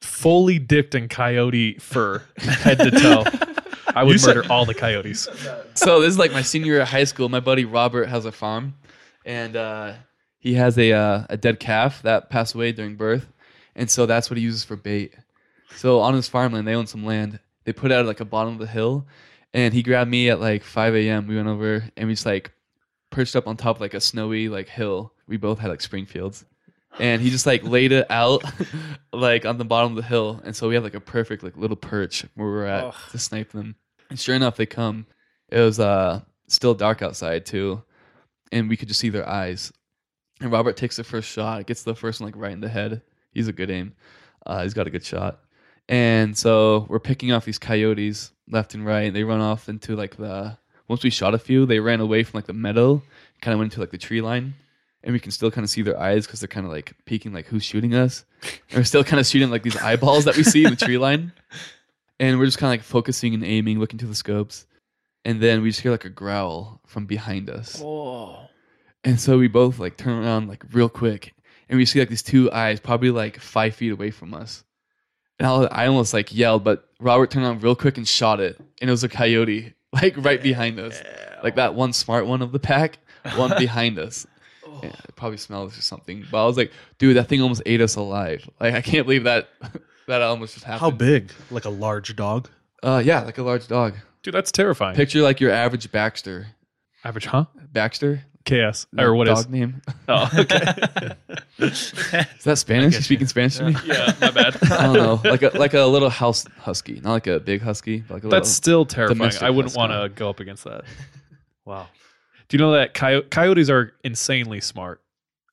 fully 0.00 0.58
dipped 0.58 0.94
in 0.94 1.08
coyote 1.08 1.74
fur, 1.78 2.22
head 2.38 2.78
to 2.78 2.90
toe. 2.90 3.24
I 3.88 4.04
would 4.04 4.20
murder 4.22 4.44
all 4.50 4.64
the 4.64 4.74
coyotes. 4.74 5.28
so 5.74 6.00
this 6.00 6.10
is 6.10 6.18
like 6.18 6.32
my 6.32 6.42
senior 6.42 6.72
year 6.72 6.80
of 6.82 6.88
high 6.88 7.04
school. 7.04 7.28
My 7.28 7.40
buddy 7.40 7.64
Robert 7.64 8.08
has 8.08 8.24
a 8.24 8.32
farm, 8.32 8.74
and 9.24 9.56
uh, 9.56 9.94
he 10.38 10.54
has 10.54 10.78
a 10.78 10.92
uh, 10.92 11.26
a 11.28 11.36
dead 11.36 11.60
calf 11.60 12.02
that 12.02 12.30
passed 12.30 12.54
away 12.54 12.72
during 12.72 12.96
birth, 12.96 13.26
and 13.74 13.90
so 13.90 14.06
that's 14.06 14.30
what 14.30 14.36
he 14.36 14.42
uses 14.42 14.64
for 14.64 14.76
bait. 14.76 15.14
So 15.76 16.00
on 16.00 16.14
his 16.14 16.28
farmland, 16.28 16.66
they 16.66 16.74
own 16.74 16.86
some 16.86 17.04
land. 17.04 17.38
They 17.64 17.72
put 17.72 17.90
it 17.90 17.94
out 17.94 18.00
at 18.00 18.06
like 18.06 18.20
a 18.20 18.24
bottom 18.24 18.54
of 18.54 18.58
the 18.58 18.66
hill, 18.66 19.06
and 19.54 19.72
he 19.72 19.82
grabbed 19.82 20.10
me 20.10 20.30
at 20.30 20.40
like 20.40 20.62
5 20.62 20.94
a.m. 20.96 21.26
We 21.26 21.36
went 21.36 21.48
over 21.48 21.84
and 21.96 22.08
we 22.08 22.14
just 22.14 22.26
like 22.26 22.52
perched 23.10 23.36
up 23.36 23.46
on 23.46 23.56
top 23.56 23.76
of 23.76 23.80
like 23.80 23.94
a 23.94 24.00
snowy 24.00 24.48
like 24.48 24.68
hill. 24.68 25.12
We 25.26 25.36
both 25.36 25.58
had 25.58 25.68
like 25.68 25.80
Springfields, 25.80 26.44
and 26.98 27.22
he 27.22 27.30
just 27.30 27.46
like 27.46 27.62
laid 27.64 27.92
it 27.92 28.06
out 28.10 28.44
like 29.12 29.44
on 29.46 29.58
the 29.58 29.64
bottom 29.64 29.92
of 29.92 29.96
the 29.96 30.08
hill, 30.08 30.40
and 30.44 30.54
so 30.54 30.68
we 30.68 30.74
have 30.74 30.84
like 30.84 30.94
a 30.94 31.00
perfect 31.00 31.42
like 31.42 31.56
little 31.56 31.76
perch 31.76 32.24
where 32.34 32.48
we're 32.48 32.66
at 32.66 32.84
Ugh. 32.84 32.94
to 33.10 33.18
snipe 33.18 33.52
them. 33.52 33.76
And 34.10 34.18
sure 34.18 34.34
enough, 34.34 34.56
they 34.56 34.66
come. 34.66 35.06
It 35.48 35.60
was 35.60 35.80
uh 35.80 36.20
still 36.48 36.74
dark 36.74 37.02
outside 37.02 37.46
too, 37.46 37.82
and 38.50 38.68
we 38.68 38.76
could 38.76 38.88
just 38.88 39.00
see 39.00 39.08
their 39.08 39.28
eyes. 39.28 39.72
And 40.40 40.50
Robert 40.50 40.76
takes 40.76 40.96
the 40.96 41.04
first 41.04 41.28
shot, 41.28 41.66
gets 41.66 41.84
the 41.84 41.94
first 41.94 42.20
one 42.20 42.28
like 42.28 42.36
right 42.36 42.52
in 42.52 42.60
the 42.60 42.68
head. 42.68 43.02
He's 43.32 43.48
a 43.48 43.52
good 43.52 43.70
aim. 43.70 43.94
Uh, 44.44 44.62
he's 44.64 44.74
got 44.74 44.86
a 44.86 44.90
good 44.90 45.04
shot. 45.04 45.40
And 45.88 46.36
so 46.36 46.86
we're 46.88 46.98
picking 46.98 47.32
off 47.32 47.44
these 47.44 47.58
coyotes 47.58 48.32
left 48.48 48.74
and 48.74 48.84
right. 48.84 49.02
And 49.02 49.16
They 49.16 49.24
run 49.24 49.40
off 49.40 49.68
into 49.68 49.94
like 49.96 50.16
the. 50.16 50.58
Once 50.88 51.04
we 51.04 51.10
shot 51.10 51.32
a 51.32 51.38
few, 51.38 51.64
they 51.64 51.78
ran 51.80 52.00
away 52.00 52.22
from 52.22 52.38
like 52.38 52.46
the 52.46 52.52
meadow, 52.52 53.00
kind 53.40 53.54
of 53.54 53.58
went 53.60 53.72
into 53.72 53.80
like 53.80 53.90
the 53.90 53.98
tree 53.98 54.20
line, 54.20 54.54
and 55.04 55.12
we 55.12 55.20
can 55.20 55.32
still 55.32 55.50
kind 55.50 55.64
of 55.64 55.70
see 55.70 55.82
their 55.82 55.98
eyes 55.98 56.26
because 56.26 56.40
they're 56.40 56.48
kind 56.48 56.66
of 56.66 56.72
like 56.72 56.94
peeking, 57.04 57.32
like 57.32 57.46
who's 57.46 57.64
shooting 57.64 57.94
us. 57.94 58.24
And 58.70 58.78
we're 58.78 58.84
still 58.84 59.04
kind 59.04 59.20
of 59.20 59.26
shooting 59.26 59.50
like 59.50 59.62
these 59.62 59.76
eyeballs 59.76 60.24
that 60.24 60.36
we 60.36 60.44
see 60.44 60.64
in 60.64 60.70
the 60.70 60.76
tree 60.76 60.98
line, 60.98 61.32
and 62.20 62.38
we're 62.38 62.46
just 62.46 62.58
kind 62.58 62.72
of 62.72 62.78
like 62.78 62.84
focusing 62.84 63.34
and 63.34 63.44
aiming, 63.44 63.78
looking 63.78 63.98
to 63.98 64.06
the 64.06 64.14
scopes, 64.14 64.66
and 65.24 65.40
then 65.40 65.62
we 65.62 65.70
just 65.70 65.80
hear 65.80 65.92
like 65.92 66.04
a 66.04 66.10
growl 66.10 66.80
from 66.86 67.06
behind 67.06 67.50
us. 67.50 67.80
Whoa. 67.80 68.48
And 69.04 69.18
so 69.18 69.38
we 69.38 69.48
both 69.48 69.78
like 69.78 69.96
turn 69.96 70.24
around 70.24 70.48
like 70.48 70.64
real 70.72 70.88
quick, 70.88 71.34
and 71.68 71.78
we 71.78 71.86
see 71.86 71.98
like 71.98 72.08
these 72.08 72.22
two 72.22 72.50
eyes, 72.52 72.80
probably 72.80 73.10
like 73.10 73.40
five 73.40 73.74
feet 73.74 73.92
away 73.92 74.10
from 74.10 74.34
us. 74.34 74.64
And 75.38 75.48
I, 75.48 75.64
I 75.64 75.86
almost 75.88 76.14
like 76.14 76.34
yelled, 76.34 76.62
but 76.62 76.88
Robert 77.00 77.30
turned 77.30 77.44
around 77.44 77.62
real 77.62 77.74
quick 77.74 77.96
and 77.96 78.06
shot 78.06 78.38
it, 78.40 78.56
and 78.80 78.88
it 78.88 78.92
was 78.92 79.04
a 79.04 79.08
coyote 79.08 79.74
like 79.92 80.14
right 80.16 80.42
behind 80.42 80.78
us, 80.78 81.02
like 81.42 81.56
that 81.56 81.74
one 81.74 81.92
smart 81.92 82.26
one 82.26 82.42
of 82.42 82.52
the 82.52 82.58
pack, 82.58 82.98
one 83.34 83.52
behind 83.58 83.98
us. 83.98 84.26
Yeah, 84.82 84.88
it 84.90 85.16
probably 85.16 85.38
smells 85.38 85.76
or 85.78 85.82
something. 85.82 86.24
But 86.30 86.42
I 86.42 86.46
was 86.46 86.56
like, 86.56 86.72
dude, 86.98 87.16
that 87.16 87.28
thing 87.28 87.42
almost 87.42 87.62
ate 87.66 87.80
us 87.80 87.96
alive. 87.96 88.48
Like 88.60 88.74
I 88.74 88.80
can't 88.80 89.06
believe 89.06 89.24
that 89.24 89.48
that 90.08 90.22
almost 90.22 90.54
just 90.54 90.64
happened. 90.64 90.80
How 90.80 90.90
big? 90.90 91.32
Like 91.50 91.64
a 91.64 91.70
large 91.70 92.14
dog. 92.16 92.48
Uh, 92.82 93.02
yeah, 93.04 93.22
like 93.22 93.38
a 93.38 93.42
large 93.42 93.66
dog. 93.68 93.94
Dude, 94.22 94.34
that's 94.34 94.52
terrifying. 94.52 94.94
Picture 94.96 95.22
like 95.22 95.40
your 95.40 95.50
average 95.50 95.90
Baxter. 95.90 96.48
Average, 97.04 97.26
huh? 97.26 97.46
Baxter. 97.72 98.22
KS 98.44 98.86
or 98.98 99.14
what 99.14 99.26
dog 99.28 99.38
is? 99.38 99.48
name? 99.48 99.80
Oh, 100.08 100.28
okay. 100.36 101.14
Is 101.58 101.92
that 102.42 102.58
Spanish? 102.58 102.94
You 102.94 103.00
speaking 103.02 103.26
Spanish 103.28 103.56
to 103.58 103.66
me? 103.66 103.76
yeah, 103.86 104.12
my 104.20 104.32
bad. 104.32 104.56
I 104.64 104.84
don't 104.86 104.94
know, 104.94 105.20
like 105.30 105.42
a 105.42 105.50
like 105.56 105.74
a 105.74 105.82
little 105.84 106.10
house 106.10 106.44
husky, 106.58 107.00
not 107.00 107.12
like 107.12 107.28
a 107.28 107.38
big 107.38 107.62
husky, 107.62 108.00
but 108.00 108.14
like 108.14 108.24
a 108.24 108.28
That's 108.28 108.48
little, 108.48 108.84
still 108.84 108.86
terrifying. 108.86 109.32
I 109.40 109.50
wouldn't 109.50 109.76
want 109.76 109.92
to 109.92 110.08
go 110.08 110.28
up 110.28 110.40
against 110.40 110.64
that. 110.64 110.82
Wow. 111.64 111.86
Do 112.52 112.58
you 112.58 112.64
know 112.64 112.72
that 112.72 112.92
coy- 112.92 113.22
coyotes 113.22 113.70
are 113.70 113.94
insanely 114.04 114.60
smart? 114.60 115.00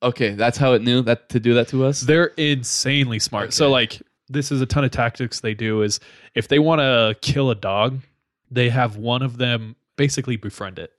Okay, 0.04 0.32
that's 0.32 0.58
how 0.58 0.74
it 0.74 0.82
knew 0.82 1.02
that 1.04 1.30
to 1.30 1.40
do 1.40 1.54
that 1.54 1.70
to 1.70 1.86
us. 1.86 2.02
They're 2.02 2.34
insanely 2.36 3.20
smart. 3.20 3.54
So 3.54 3.70
like 3.70 4.02
this 4.28 4.52
is 4.52 4.60
a 4.60 4.66
ton 4.66 4.84
of 4.84 4.92
tactics 4.92 5.40
they 5.40 5.54
do 5.54 5.82
is 5.82 6.02
if 6.36 6.50
they 6.50 6.60
want 6.60 6.80
to 6.80 7.16
kill 7.22 7.52
a 7.52 7.56
dog, 7.56 8.02
they 8.52 8.68
have 8.68 8.98
one 8.98 9.22
of 9.22 9.38
them 9.38 9.78
basically 9.96 10.36
befriend 10.36 10.78
it. 10.78 10.92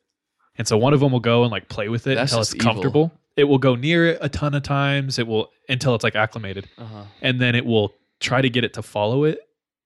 And 0.56 0.66
so 0.66 0.78
one 0.78 0.94
of 0.94 1.00
them 1.00 1.12
will 1.12 1.20
go 1.20 1.42
and 1.42 1.52
like 1.52 1.68
play 1.68 1.90
with 1.90 2.06
it 2.06 2.14
That's 2.14 2.32
until 2.32 2.40
it's 2.40 2.54
evil. 2.54 2.64
comfortable. 2.64 3.12
It 3.36 3.44
will 3.44 3.58
go 3.58 3.74
near 3.74 4.06
it 4.06 4.18
a 4.22 4.30
ton 4.30 4.54
of 4.54 4.62
times. 4.62 5.18
It 5.18 5.26
will 5.26 5.50
until 5.68 5.94
it's 5.94 6.02
like 6.02 6.14
acclimated. 6.16 6.66
Uh-huh. 6.78 7.02
And 7.20 7.38
then 7.38 7.54
it 7.54 7.66
will 7.66 7.92
try 8.20 8.40
to 8.40 8.48
get 8.48 8.64
it 8.64 8.72
to 8.72 8.82
follow 8.82 9.24
it. 9.24 9.38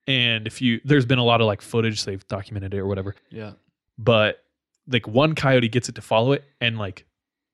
And 0.07 0.47
if 0.47 0.63
you 0.63 0.81
there's 0.85 1.07
been 1.07 1.19
a 1.19 1.25
lot 1.25 1.41
of 1.41 1.49
like 1.49 1.61
footage 1.61 2.05
they've 2.05 2.25
documented 2.29 2.73
it 2.73 2.79
or 2.79 2.87
whatever. 2.87 3.17
Yeah. 3.31 3.55
But 3.99 4.44
like 4.89 5.07
one 5.09 5.35
coyote 5.35 5.69
gets 5.69 5.89
it 5.89 5.95
to 5.95 6.03
follow 6.03 6.33
it 6.33 6.45
and 6.61 6.79
like 6.79 7.07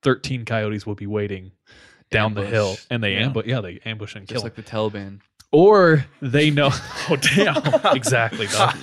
13 0.03 0.45
coyotes 0.45 0.85
will 0.85 0.95
be 0.95 1.07
waiting 1.07 1.51
down 2.09 2.33
the 2.33 2.45
hill 2.45 2.75
and 2.89 3.01
they 3.03 3.13
Yeah. 3.13 3.25
ambush 3.27 3.45
yeah 3.45 3.61
they 3.61 3.79
ambush 3.85 4.15
and 4.15 4.27
Just 4.27 4.35
kill 4.37 4.43
like 4.43 4.55
the 4.55 4.63
Taliban. 4.63 5.21
or 5.51 6.05
they 6.21 6.49
know 6.51 6.69
oh 7.09 7.15
damn 7.15 7.55
exactly 7.95 8.47
dog. 8.47 8.75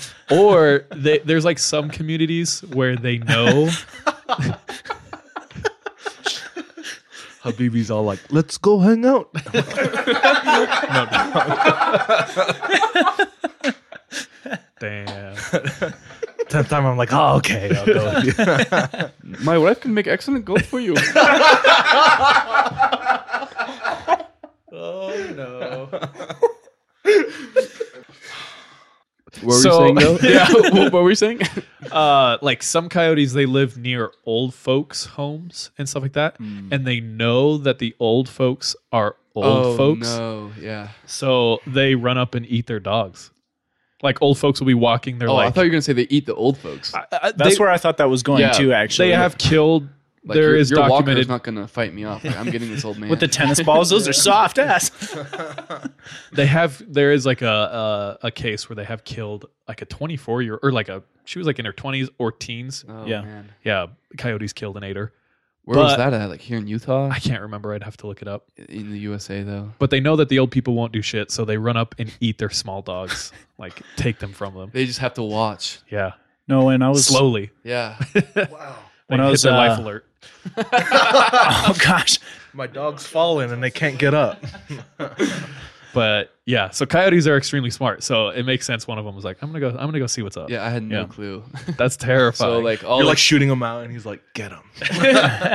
or 0.30 0.86
they, 0.94 1.18
there's 1.20 1.44
like 1.44 1.58
some 1.58 1.88
communities 1.90 2.60
where 2.60 2.94
they 2.96 3.18
know 3.18 3.68
Habibi's 7.42 7.90
all 7.90 8.02
like, 8.02 8.18
"Let's 8.30 8.58
go 8.58 8.78
hang 8.80 9.06
out." 9.06 9.32
damn 14.80 15.36
tenth 16.48 16.68
time, 16.68 16.86
I'm 16.86 16.96
like, 16.96 17.12
oh, 17.12 17.36
okay. 17.36 17.70
I'll 17.74 17.86
go. 17.86 19.10
My 19.44 19.58
wife 19.58 19.80
can 19.80 19.94
make 19.94 20.06
excellent 20.06 20.44
gold 20.44 20.64
for 20.64 20.80
you. 20.80 20.94
oh 24.72 25.32
no. 25.36 25.88
What 29.42 29.54
were 29.54 29.60
So- 29.60 29.78
saying 29.78 29.94
though? 29.96 30.18
yeah, 30.22 30.50
what, 30.50 30.92
were 30.92 31.02
we 31.02 31.14
saying? 31.14 31.40
uh, 31.92 32.38
like 32.42 32.62
some 32.62 32.88
coyotes, 32.88 33.32
they 33.32 33.46
live 33.46 33.76
near 33.76 34.10
old 34.24 34.54
folks' 34.54 35.04
homes 35.04 35.70
and 35.78 35.88
stuff 35.88 36.02
like 36.02 36.14
that, 36.14 36.36
hmm. 36.38 36.68
and 36.72 36.86
they 36.86 37.00
know 37.00 37.58
that 37.58 37.78
the 37.78 37.94
old 38.00 38.28
folks 38.28 38.74
are 38.92 39.16
old 39.34 39.46
oh, 39.46 39.76
folks, 39.76 40.08
No, 40.08 40.50
yeah. 40.60 40.88
so 41.06 41.60
they 41.66 41.94
run 41.94 42.18
up 42.18 42.34
and 42.34 42.46
eat 42.46 42.66
their 42.66 42.80
dogs 42.80 43.30
like 44.02 44.20
old 44.22 44.38
folks 44.38 44.60
will 44.60 44.66
be 44.66 44.74
walking 44.74 45.18
they're 45.18 45.28
oh, 45.28 45.36
I 45.36 45.46
like 45.46 45.54
thought 45.54 45.62
you 45.62 45.68
were 45.68 45.72
gonna 45.72 45.82
say 45.82 45.92
they 45.92 46.06
eat 46.10 46.26
the 46.26 46.34
old 46.34 46.56
folks. 46.58 46.94
uh, 46.94 47.32
That's 47.36 47.56
they, 47.56 47.60
where 47.60 47.70
I 47.70 47.78
thought 47.78 47.96
that 47.98 48.08
was 48.08 48.22
going 48.22 48.40
Yeah. 48.40 48.52
to. 48.52 48.72
Actually, 48.72 49.08
they 49.08 49.14
have 49.16 49.36
killed 49.38 49.88
Like, 50.24 50.34
there 50.36 50.50
your, 50.50 50.56
is 50.56 50.70
your 50.70 50.80
walker 50.80 50.90
documented 50.90 51.20
is 51.22 51.28
not 51.28 51.42
gonna 51.42 51.66
fight 51.66 51.92
me 51.94 52.04
off. 52.04 52.22
Like, 52.24 52.36
I'm 52.36 52.50
getting 52.50 52.70
this 52.70 52.84
old 52.84 52.98
man 53.00 53.10
with 53.10 53.20
the 53.20 53.28
tennis 53.28 53.60
balls. 53.62 53.90
Those 53.90 54.06
are 54.06 54.12
soft 54.30 54.58
ass. 54.58 54.90
they 56.32 56.46
have 56.46 56.82
there 56.92 57.12
is 57.12 57.26
like 57.26 57.42
a, 57.42 58.18
a 58.22 58.28
a 58.28 58.30
case 58.30 58.68
where 58.68 58.76
they 58.76 58.84
have 58.84 59.04
killed 59.04 59.46
like 59.66 59.82
a 59.82 59.86
24 59.86 60.42
year 60.42 60.58
or 60.62 60.72
like 60.72 60.88
a 60.88 61.02
she 61.24 61.38
was 61.38 61.46
like 61.46 61.58
in 61.58 61.64
her 61.64 61.72
20s 61.72 62.08
or 62.18 62.32
teens 62.32 62.84
Oh, 62.88 63.04
Yeah. 63.06 63.22
man. 63.22 63.48
yeah 63.64 63.86
coyotes 64.16 64.52
killed 64.52 64.76
and 64.76 64.84
ate 64.84 64.96
her 64.96 65.12
Where 65.68 65.78
was 65.84 65.96
that 65.96 66.14
at? 66.14 66.30
Like 66.30 66.40
here 66.40 66.56
in 66.58 66.66
Utah, 66.66 67.08
i 67.10 67.18
can't 67.18 67.42
remember 67.42 67.74
i'd 67.74 67.82
have 67.82 67.96
to 67.98 68.06
look 68.06 68.22
it 68.22 68.28
up 68.28 68.46
in 68.68 68.90
the 68.90 68.98
USA 69.00 69.42
though. 69.42 69.72
But 69.78 69.90
they 69.90 70.00
know 70.00 70.16
that 70.16 70.28
the 70.30 70.38
old 70.38 70.50
people 70.50 70.74
won't 70.74 70.92
do 70.92 71.02
shit, 71.02 71.30
so 71.30 71.44
they 71.44 71.58
run 71.58 71.76
up 71.76 71.94
and 71.98 72.10
eat 72.20 72.38
their 72.38 72.50
small 72.50 72.80
dogs, 72.82 73.32
like 73.58 73.82
take 73.96 74.18
them 74.18 74.32
from 74.32 74.54
them. 74.54 74.70
They 74.72 74.86
just 74.86 75.00
have 75.00 75.14
to 75.14 75.22
watch. 75.22 75.80
Yeah, 75.90 76.12
No, 76.46 76.70
and 76.70 76.82
I 76.82 76.88
was 76.88 77.06
slowly. 77.06 77.50
Yeah. 77.64 77.98
Wow. 78.50 78.76
When 79.08 79.20
They 79.20 79.26
I 79.26 79.30
was, 79.30 79.42
their 79.42 79.52
uh, 79.54 79.56
life 79.68 79.78
alert. 79.78 80.04
oh 80.56 81.76
gosh, 81.82 82.18
My 82.52 82.66
dog's 82.66 83.06
falling 83.06 83.50
and 83.50 83.62
they 83.62 83.70
can't 83.70 83.98
get 83.98 84.12
up. 84.14 84.42
But 85.94 86.30
yeah, 86.48 86.70
so 86.70 86.86
coyotes 86.86 87.26
are 87.26 87.36
extremely 87.36 87.68
smart. 87.70 88.02
So 88.02 88.28
it 88.30 88.44
makes 88.44 88.64
sense. 88.64 88.86
One 88.88 88.96
of 88.98 89.04
them 89.04 89.14
was 89.14 89.22
like, 89.24 89.36
"I'm 89.42 89.50
gonna 89.50 89.60
go. 89.60 89.68
I'm 89.68 89.86
gonna 89.86 89.98
go 89.98 90.06
see 90.06 90.22
what's 90.22 90.38
up." 90.38 90.48
Yeah, 90.48 90.64
I 90.64 90.70
had 90.70 90.82
no 90.82 91.02
Yeah. 91.02 91.06
clue. 91.06 91.44
that's 91.76 91.96
terrifying. 92.08 92.50
so 92.52 92.58
like 92.60 92.82
all 92.84 92.96
You're 92.96 93.04
the- 93.04 93.08
like 93.10 93.18
shooting 93.18 93.50
him 93.50 93.62
out 93.62 93.84
and 93.84 93.92
he's 93.92 94.06
like, 94.06 94.22
get 94.34 94.50
him. 94.52 94.62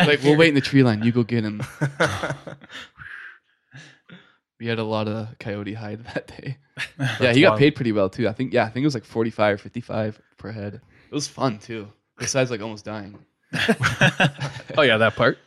like 0.08 0.22
we'll 0.22 0.38
wait 0.38 0.50
in 0.50 0.56
the 0.56 0.62
tree 0.62 0.84
line. 0.84 1.02
You 1.04 1.12
go 1.12 1.24
get 1.24 1.44
him. 1.44 1.64
we 4.60 4.68
had 4.68 4.78
a 4.80 4.84
lot 4.84 5.08
of 5.08 5.38
coyote 5.40 5.74
hide 5.74 6.04
that 6.14 6.28
day. 6.28 6.58
yeah, 7.20 7.34
he 7.34 7.42
got 7.42 7.50
wild. 7.52 7.60
paid 7.60 7.72
pretty 7.76 7.92
well 7.92 8.10
too. 8.10 8.28
I 8.28 8.34
think 8.34 8.54
yeah, 8.54 8.64
I 8.66 8.70
think 8.70 8.84
it 8.84 8.88
was 8.88 8.94
like 8.94 9.06
45 9.06 9.56
or 9.56 9.58
55 9.58 10.22
per 10.38 10.52
head. 10.52 10.76
It 10.76 11.14
was 11.16 11.28
fun 11.28 11.58
too. 11.60 11.88
Besides 12.18 12.52
like 12.52 12.62
almost 12.62 12.86
dying. 12.86 13.18
oh 14.78 14.82
yeah, 14.84 14.98
that 14.98 15.16
part. 15.16 15.38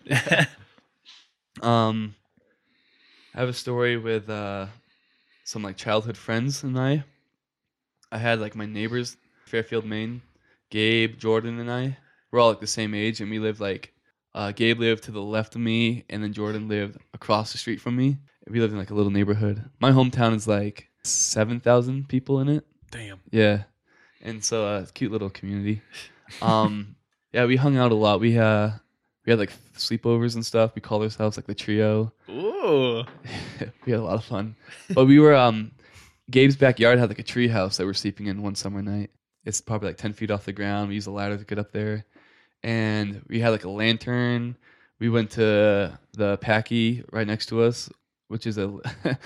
Um 1.62 2.14
I 3.34 3.40
have 3.40 3.48
a 3.48 3.52
story 3.52 3.96
with 3.96 4.28
uh 4.28 4.66
some 5.46 5.62
like 5.62 5.76
childhood 5.76 6.16
friends 6.16 6.64
and 6.64 6.78
I. 6.78 7.04
I 8.10 8.18
had 8.18 8.40
like 8.40 8.56
my 8.56 8.66
neighbors, 8.66 9.16
Fairfield, 9.46 9.84
Maine, 9.84 10.20
Gabe, 10.70 11.18
Jordan, 11.18 11.60
and 11.60 11.70
I. 11.70 11.96
We're 12.30 12.40
all 12.40 12.48
like 12.48 12.60
the 12.60 12.66
same 12.66 12.94
age, 12.94 13.20
and 13.20 13.30
we 13.30 13.38
lived 13.38 13.60
like 13.60 13.92
uh, 14.34 14.50
Gabe 14.50 14.80
lived 14.80 15.04
to 15.04 15.12
the 15.12 15.22
left 15.22 15.54
of 15.54 15.60
me, 15.60 16.04
and 16.10 16.22
then 16.22 16.32
Jordan 16.32 16.68
lived 16.68 16.98
across 17.14 17.52
the 17.52 17.58
street 17.58 17.80
from 17.80 17.96
me. 17.96 18.18
We 18.48 18.60
lived 18.60 18.72
in 18.72 18.78
like 18.78 18.90
a 18.90 18.94
little 18.94 19.12
neighborhood. 19.12 19.64
My 19.80 19.92
hometown 19.92 20.34
is 20.34 20.48
like 20.48 20.88
seven 21.04 21.60
thousand 21.60 22.08
people 22.08 22.40
in 22.40 22.48
it. 22.48 22.66
Damn. 22.90 23.20
Yeah, 23.30 23.62
and 24.22 24.44
so 24.44 24.66
uh, 24.66 24.80
it's 24.80 24.90
a 24.90 24.94
cute 24.94 25.12
little 25.12 25.30
community. 25.30 25.80
Um, 26.42 26.96
yeah, 27.32 27.44
we 27.44 27.54
hung 27.54 27.76
out 27.76 27.92
a 27.92 27.96
lot. 27.96 28.18
We 28.18 28.36
uh, 28.36 28.70
we 29.26 29.32
had 29.32 29.40
like 29.40 29.52
sleepovers 29.74 30.36
and 30.36 30.46
stuff. 30.46 30.74
We 30.74 30.80
called 30.80 31.02
ourselves 31.02 31.36
like 31.36 31.46
the 31.46 31.54
trio. 31.54 32.12
Ooh. 32.30 33.02
we 33.84 33.92
had 33.92 34.00
a 34.00 34.04
lot 34.04 34.14
of 34.14 34.24
fun. 34.24 34.54
But 34.94 35.06
we 35.06 35.18
were 35.18 35.34
um 35.34 35.72
Gabe's 36.30 36.56
backyard 36.56 36.98
had 36.98 37.08
like 37.08 37.18
a 37.18 37.24
tree 37.24 37.48
house 37.48 37.76
that 37.76 37.84
we 37.84 37.90
are 37.90 37.94
sleeping 37.94 38.26
in 38.26 38.42
one 38.42 38.54
summer 38.54 38.82
night. 38.82 39.10
It's 39.44 39.60
probably 39.60 39.88
like 39.88 39.96
ten 39.98 40.12
feet 40.12 40.30
off 40.30 40.44
the 40.44 40.52
ground. 40.52 40.88
We 40.88 40.94
used 40.94 41.08
a 41.08 41.10
ladder 41.10 41.36
to 41.36 41.44
get 41.44 41.58
up 41.58 41.72
there. 41.72 42.04
And 42.62 43.22
we 43.28 43.40
had 43.40 43.50
like 43.50 43.64
a 43.64 43.70
lantern. 43.70 44.56
We 45.00 45.10
went 45.10 45.32
to 45.32 45.98
the 46.16 46.38
Packy 46.38 47.04
right 47.12 47.26
next 47.26 47.46
to 47.46 47.62
us, 47.62 47.90
which 48.28 48.46
is 48.46 48.58
a 48.58 48.78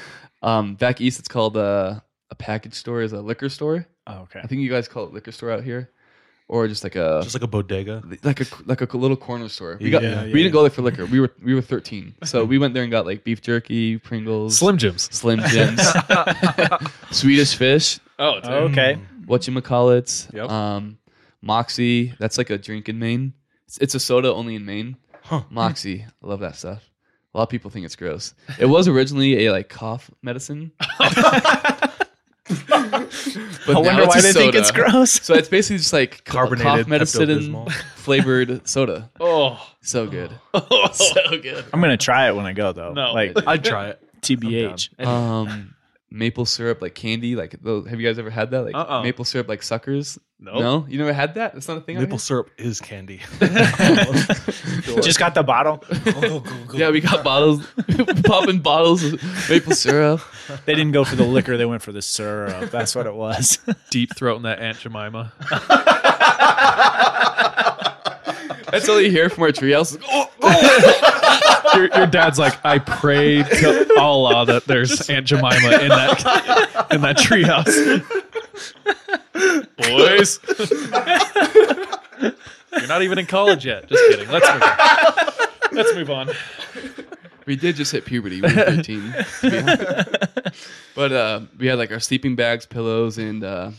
um 0.43 0.77
back 0.77 1.03
east 1.03 1.19
it's 1.19 1.29
called 1.29 1.59
a, 1.59 2.03
a 2.31 2.35
package 2.35 2.75
store 2.75 3.03
is 3.03 3.13
a 3.13 3.21
liquor 3.21 3.51
store. 3.51 3.87
Oh, 4.07 4.21
okay. 4.23 4.41
I 4.43 4.47
think 4.47 4.63
you 4.63 4.71
guys 4.71 4.89
call 4.89 5.05
it 5.05 5.13
liquor 5.13 5.31
store 5.31 5.51
out 5.51 5.63
here. 5.63 5.91
Or 6.53 6.67
just 6.67 6.83
like 6.83 6.97
a 6.97 7.21
Just 7.23 7.37
like 7.37 7.45
a 7.45 7.47
bodega. 7.47 8.03
like 8.25 8.41
a 8.41 8.47
like 8.67 8.81
a 8.83 8.97
little 8.99 9.17
corner 9.17 9.49
store. 9.49 9.79
We 9.81 9.89
got 9.89 10.03
Yeah, 10.03 10.25
we 10.25 10.31
yeah, 10.31 10.35
didn't 10.35 10.53
go 10.53 10.63
there 10.63 10.71
for 10.71 10.83
liquor. 10.83 11.07
We 11.07 11.21
were 11.21 11.31
we 11.41 11.55
were 11.55 11.63
13. 11.63 12.15
So 12.25 12.45
we 12.45 12.59
went 12.59 12.75
there 12.75 12.83
and 12.83 12.91
got 12.91 13.07
like 13.07 13.23
beef 13.23 13.41
jerky, 13.41 13.99
Pringles, 13.99 14.59
Slim 14.59 14.77
Jims. 14.77 15.03
Slim 15.15 15.39
Jims, 15.47 15.81
Swedish 17.13 17.55
Fish, 17.55 18.01
Oh, 18.19 18.35
it's 18.39 18.49
okay. 18.49 18.99
whatchamacallits, 19.27 20.33
Yep. 20.35 20.51
um, 20.51 20.99
Moxie. 21.41 22.15
That's 22.19 22.37
like 22.37 22.51
a 22.51 22.59
drink 22.59 22.89
in 22.89 22.99
Maine. 22.99 23.33
It's, 23.69 23.79
it's 23.79 23.95
a 23.95 24.01
soda 24.01 24.35
only 24.35 24.57
in 24.57 24.65
Maine. 24.65 24.97
Huh. 25.23 25.43
Moxie. 25.51 26.05
I 26.23 26.27
love 26.27 26.41
that 26.41 26.57
stuff. 26.57 26.83
A 27.33 27.39
lot 27.39 27.45
of 27.45 27.49
people 27.51 27.71
think 27.71 27.87
it's 27.87 27.95
gross. 27.95 28.35
It 28.59 28.67
was 28.67 28.89
originally 28.89 29.47
a 29.47 29.53
like 29.53 29.69
cough 29.69 30.11
medicine. 30.21 30.73
but 33.66 33.76
I 33.76 33.78
wonder 33.78 34.07
why 34.07 34.18
a 34.18 34.22
they 34.22 34.32
think 34.32 34.55
it's 34.55 34.70
gross. 34.70 35.12
So 35.12 35.34
it's 35.34 35.49
basically 35.49 35.78
just 35.78 35.93
like 35.93 36.24
Carbonated 36.24 36.66
cough 36.66 36.88
medicine 36.88 37.28
Pepto-Bismol. 37.28 37.72
flavored 37.97 38.68
soda. 38.68 39.11
Oh. 39.20 39.64
So 39.82 40.07
good. 40.07 40.30
oh, 40.55 40.91
so 40.93 41.38
good. 41.41 41.64
I'm 41.72 41.80
gonna 41.80 41.97
try 41.97 42.28
it 42.28 42.36
when 42.36 42.47
I 42.47 42.53
go 42.53 42.72
though. 42.72 42.93
No. 42.93 43.12
like 43.12 43.32
I'd 43.47 43.64
try 43.64 43.88
it. 43.88 44.03
TBH. 44.22 45.05
Um, 45.07 45.74
maple 46.11 46.45
syrup 46.45 46.83
like 46.83 46.95
candy. 46.95 47.37
Like 47.37 47.57
those, 47.63 47.87
have 47.89 48.01
you 48.01 48.07
guys 48.09 48.19
ever 48.19 48.31
had 48.31 48.51
that? 48.51 48.65
Like 48.65 48.75
Uh-uh. 48.75 49.03
maple 49.03 49.25
syrup 49.25 49.49
like 49.49 49.63
suckers. 49.63 50.19
No. 50.43 50.59
No, 50.59 50.87
you 50.89 50.97
never 50.99 51.13
had 51.13 51.35
that. 51.35 51.53
That's 51.53 51.69
not 51.69 51.77
a 51.77 51.81
thing. 51.83 51.99
Maple 51.99 52.19
syrup 52.19 52.51
is 52.57 52.81
candy. 52.81 53.19
Just 55.03 55.19
got 55.19 55.35
the 55.35 55.43
bottle. 55.45 55.85
Oh, 56.23 56.43
yeah, 56.75 56.91
we 56.91 57.01
got 57.01 57.23
bottles, 57.25 57.67
popping 58.25 58.61
bottles 58.61 59.03
of 59.05 59.23
maple 59.49 59.75
syrup. 59.75 60.21
They 60.65 60.75
didn't 60.75 60.93
go 60.93 61.05
for 61.05 61.17
the 61.17 61.25
liquor. 61.25 61.57
They 61.57 61.67
went 61.67 61.83
for 61.83 61.93
the 61.93 62.03
syrup. 62.03 62.71
That's 62.71 62.95
what 62.95 63.07
it 63.07 63.15
was. 63.15 63.59
Deep 63.91 64.15
throating 64.15 64.43
that 64.43 64.59
Aunt 64.61 64.79
Jemima. 64.79 65.33
That's 68.71 68.89
all 68.89 69.01
you 69.01 69.11
hear 69.11 69.29
from 69.29 69.43
our 69.45 69.51
treehouse. 69.51 70.01
Oh, 70.09 70.31
oh. 70.43 71.50
Your, 71.75 71.89
your 71.97 72.07
dad's 72.07 72.39
like, 72.39 72.59
I 72.64 72.79
pray 72.79 73.43
to 73.43 73.95
Allah 73.99 74.47
that 74.47 74.64
there's 74.66 75.09
Aunt 75.11 75.27
Jemima 75.27 75.79
in 75.81 75.89
that 75.89 76.87
in 76.91 77.01
that 77.03 77.16
treehouse. 77.16 78.03
Boys, 79.77 80.39
you're 82.79 82.89
not 82.89 83.03
even 83.03 83.18
in 83.18 83.27
college 83.27 83.64
yet. 83.66 83.89
Just 83.89 84.03
kidding. 84.11 84.29
Let's 84.29 84.49
move 84.53 84.62
on. 84.62 85.73
Let's 85.73 85.95
move 85.95 86.11
on. 86.11 86.31
we 87.47 87.57
did 87.57 87.77
just 87.77 87.93
hit 87.93 88.05
puberty. 88.05 88.41
We 88.41 88.49
were 88.49 88.49
13. 88.49 89.14
but 90.95 91.12
uh, 91.12 91.41
we 91.59 91.66
had 91.66 91.79
like 91.79 91.91
our 91.93 92.01
sleeping 92.01 92.37
bags, 92.37 92.66
pillows, 92.66 93.18
and 93.18 93.43
uh, 93.45 93.71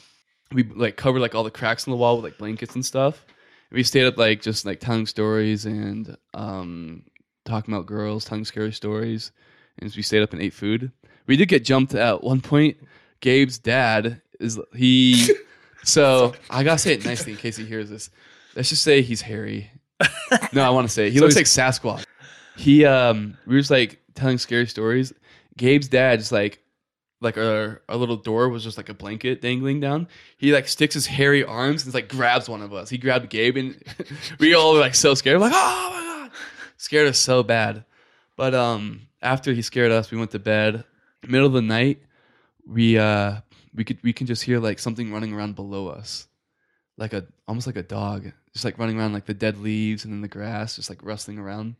we 0.52 0.64
like 0.64 0.96
covered 0.98 1.20
like 1.20 1.36
all 1.36 1.44
the 1.44 1.52
cracks 1.52 1.86
in 1.86 1.92
the 1.92 1.98
wall 1.98 2.16
with 2.18 2.26
like 2.26 2.38
blankets 2.38 2.76
and 2.76 2.86
stuff. 2.86 3.26
we 3.72 3.84
stayed 3.84 4.06
up 4.06 4.18
like 4.18 4.42
just 4.42 4.66
like 4.66 4.80
telling 4.80 5.06
stories 5.06 5.66
and 5.66 6.18
um, 6.34 7.04
talking 7.46 7.74
about 7.74 7.86
girls, 7.86 8.26
telling 8.26 8.46
scary 8.46 8.72
stories. 8.72 9.32
And 9.80 9.94
we 9.96 10.02
stayed 10.02 10.22
up 10.22 10.34
and 10.34 10.42
ate 10.42 10.54
food. 10.54 10.92
We 11.28 11.38
did 11.38 11.48
get 11.48 11.64
jumped 11.64 11.96
at 11.96 12.24
one 12.24 12.42
point. 12.42 12.78
Gabe's 13.22 13.58
dad 13.58 14.22
is 14.39 14.60
he. 14.76 15.34
So 15.84 16.34
I 16.48 16.62
gotta 16.64 16.78
say 16.78 16.94
it 16.94 17.04
nicely 17.06 17.32
in 17.32 17.39
case 17.39 17.58
he 17.58 17.66
hears 17.66 17.89
this. 17.89 18.12
Let's 18.56 18.70
just 18.70 18.84
say 18.84 19.02
he's 19.02 19.22
hairy. 19.22 19.72
No, 20.54 20.62
I 20.62 20.70
want 20.70 20.88
to 20.88 20.94
say 20.94 21.10
he 21.10 21.18
So 21.18 21.24
looks 21.24 21.36
like 21.36 21.46
Sasquatch. 21.46 22.06
He 22.56 22.86
um, 22.86 23.36
we 23.48 23.56
were 23.56 23.60
just 23.62 23.72
like 23.72 24.00
telling 24.14 24.38
scary 24.38 24.68
stories. 24.68 25.12
Gabe's 25.58 25.88
dad 25.88 26.20
just 26.20 26.32
like 26.32 26.62
like 27.20 27.38
our, 27.38 27.82
our 27.89 27.96
little 27.96 28.16
door 28.18 28.50
was 28.50 28.64
just 28.64 28.78
like 28.78 28.89
a 28.89 28.94
blanket 28.94 29.42
dangling 29.42 29.80
down. 29.80 30.08
He 30.38 30.54
like 30.54 30.68
sticks 30.68 30.94
his 30.94 31.08
hairy 31.08 31.44
arms 31.44 31.86
and 31.86 31.94
like 31.94 32.08
grabs 32.08 32.48
one 32.48 32.62
of 32.62 32.74
us. 32.74 32.89
He 32.89 32.98
grabbed 33.00 33.30
Gabe 33.30 33.58
and 33.58 33.84
we 34.39 34.54
all 34.54 34.74
were 34.74 34.80
like 34.80 34.96
so 34.96 35.14
scared. 35.16 35.39
Like, 35.39 35.54
oh 35.56 35.89
my 35.92 36.00
god. 36.00 36.11
Scared 36.82 37.10
us 37.10 37.20
so 37.20 37.44
bad. 37.44 37.86
But 38.36 38.56
um 38.56 39.02
after 39.22 39.54
he 39.54 39.62
scared 39.62 39.92
us, 39.92 40.10
we 40.10 40.18
went 40.18 40.32
to 40.32 40.40
bed. 40.40 40.84
Middle 41.28 41.46
of 41.46 41.54
the 41.54 41.62
night, 41.62 42.02
we 42.66 42.98
uh 42.98 43.42
we 43.76 43.84
could 43.84 44.00
we 44.02 44.14
can 44.14 44.26
just 44.26 44.42
hear 44.42 44.60
like 44.60 44.80
something 44.80 45.14
running 45.14 45.32
around 45.32 45.56
below 45.56 45.90
us. 45.90 46.28
Like 46.98 47.14
a 47.14 47.28
almost 47.48 47.68
like 47.68 47.76
a 47.76 47.84
dog. 47.84 48.32
Just 48.54 48.66
like 48.66 48.80
running 48.80 48.98
around 48.98 49.14
like 49.14 49.28
the 49.28 49.36
dead 49.36 49.60
leaves 49.60 50.06
and 50.06 50.12
then 50.12 50.22
the 50.22 50.28
grass, 50.28 50.76
just 50.76 50.90
like 50.90 51.06
rustling 51.06 51.38
around. 51.38 51.76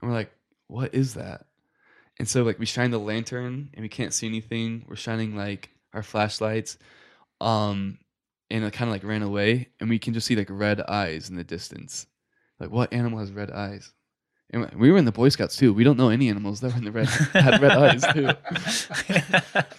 And 0.00 0.08
we're 0.08 0.16
like, 0.16 0.30
what 0.68 0.94
is 0.94 1.14
that? 1.14 1.46
And 2.20 2.28
so 2.28 2.44
like 2.44 2.60
we 2.60 2.66
shine 2.66 2.92
the 2.92 2.98
lantern 2.98 3.70
and 3.74 3.82
we 3.82 3.88
can't 3.88 4.14
see 4.14 4.28
anything. 4.28 4.84
We're 4.88 4.94
shining 4.94 5.36
like 5.36 5.70
our 5.92 6.04
flashlights. 6.04 6.78
Um 7.40 7.98
and 8.52 8.62
it 8.62 8.72
kind 8.72 8.88
of 8.88 8.94
like 8.94 9.02
ran 9.02 9.22
away 9.22 9.70
and 9.80 9.90
we 9.90 9.98
can 9.98 10.14
just 10.14 10.28
see 10.28 10.36
like 10.36 10.46
red 10.48 10.80
eyes 10.80 11.28
in 11.28 11.34
the 11.34 11.42
distance. 11.42 12.06
Like 12.60 12.70
what 12.70 12.92
animal 12.92 13.18
has 13.18 13.32
red 13.32 13.50
eyes? 13.50 13.92
And 14.54 14.70
we 14.74 14.92
were 14.92 14.98
in 14.98 15.04
the 15.04 15.10
Boy 15.10 15.30
Scouts 15.30 15.56
too. 15.56 15.72
We 15.72 15.82
don't 15.82 15.98
know 15.98 16.10
any 16.10 16.28
animals 16.28 16.60
that 16.60 16.70
were 16.70 16.78
in 16.78 16.84
the 16.84 16.92
red 16.92 17.08
had 17.08 17.60
red 17.60 17.72
eyes 17.72 18.04
too. 18.12 18.28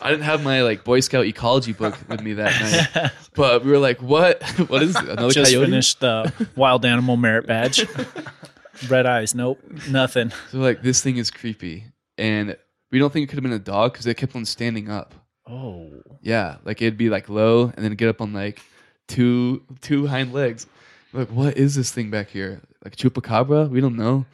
I 0.01 0.09
didn't 0.09 0.25
have 0.25 0.43
my 0.43 0.63
like 0.63 0.83
Boy 0.83 0.99
Scout 0.99 1.25
ecology 1.25 1.71
book 1.71 1.97
with 2.09 2.21
me 2.21 2.33
that 2.33 2.91
night, 2.93 3.11
but 3.35 3.63
we 3.63 3.71
were 3.71 3.79
like, 3.79 4.01
"What? 4.01 4.43
What 4.67 4.83
is 4.83 4.97
it? 4.97 5.07
Another 5.07 5.31
Just 5.31 5.53
coyote?" 5.53 5.65
finished 5.65 6.01
the 6.01 6.31
wild 6.57 6.83
animal 6.83 7.15
merit 7.15 7.47
badge. 7.47 7.85
Red 8.89 9.05
eyes. 9.05 9.33
Nope. 9.33 9.61
Nothing. 9.89 10.33
So 10.51 10.57
like, 10.57 10.81
this 10.81 11.01
thing 11.01 11.15
is 11.15 11.31
creepy, 11.31 11.85
and 12.17 12.57
we 12.91 12.99
don't 12.99 13.13
think 13.13 13.23
it 13.23 13.27
could 13.27 13.37
have 13.37 13.43
been 13.43 13.53
a 13.53 13.59
dog 13.59 13.93
because 13.93 14.05
it 14.07 14.17
kept 14.17 14.35
on 14.35 14.43
standing 14.43 14.89
up. 14.89 15.15
Oh. 15.47 15.89
Yeah, 16.21 16.57
like 16.65 16.81
it'd 16.81 16.97
be 16.97 17.09
like 17.09 17.29
low 17.29 17.71
and 17.75 17.85
then 17.85 17.93
get 17.93 18.09
up 18.09 18.19
on 18.19 18.33
like 18.33 18.61
two 19.07 19.63
two 19.79 20.07
hind 20.07 20.33
legs. 20.33 20.67
Like, 21.13 21.29
what 21.29 21.55
is 21.55 21.75
this 21.75 21.93
thing 21.93 22.11
back 22.11 22.29
here? 22.29 22.59
Like 22.83 22.97
chupacabra? 22.97 23.69
We 23.69 23.79
don't 23.79 23.95
know. 23.95 24.25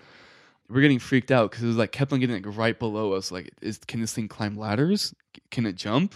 We're 0.71 0.81
getting 0.81 0.99
freaked 0.99 1.31
out 1.31 1.51
because 1.51 1.63
it 1.63 1.67
was 1.67 1.77
like 1.77 1.91
kept 1.91 2.13
on 2.13 2.19
getting 2.19 2.41
like 2.41 2.57
right 2.57 2.77
below 2.77 3.13
us. 3.13 3.31
Like, 3.31 3.51
is 3.61 3.77
can 3.79 4.01
this 4.01 4.13
thing 4.13 4.27
climb 4.27 4.55
ladders? 4.55 5.13
Can 5.49 5.65
it 5.65 5.75
jump? 5.75 6.15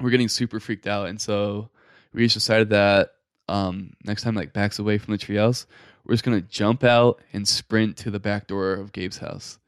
We're 0.00 0.10
getting 0.10 0.28
super 0.28 0.60
freaked 0.60 0.86
out, 0.86 1.08
and 1.08 1.20
so 1.20 1.70
we 2.12 2.24
just 2.24 2.34
decided 2.34 2.70
that 2.70 3.12
um, 3.48 3.94
next 4.04 4.22
time 4.22 4.34
like 4.34 4.52
backs 4.52 4.78
away 4.78 4.98
from 4.98 5.12
the 5.12 5.18
treehouse, 5.18 5.66
we're 6.04 6.14
just 6.14 6.24
gonna 6.24 6.40
jump 6.40 6.84
out 6.84 7.20
and 7.32 7.46
sprint 7.46 7.96
to 7.98 8.10
the 8.10 8.20
back 8.20 8.46
door 8.46 8.74
of 8.74 8.92
Gabe's 8.92 9.18
house. 9.18 9.58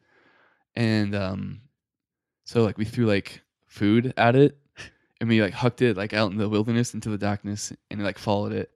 And 0.76 1.14
um, 1.14 1.60
so 2.44 2.62
like 2.62 2.78
we 2.78 2.84
threw 2.84 3.06
like 3.06 3.42
food 3.66 4.12
at 4.16 4.36
it 4.36 4.56
and 5.20 5.28
we 5.28 5.42
like 5.42 5.52
hucked 5.52 5.82
it 5.82 5.96
like 5.96 6.12
out 6.12 6.30
in 6.30 6.38
the 6.38 6.48
wilderness 6.48 6.94
into 6.94 7.10
the 7.10 7.18
darkness 7.18 7.72
and 7.90 8.00
it 8.00 8.04
like 8.04 8.18
followed 8.18 8.52
it. 8.52 8.70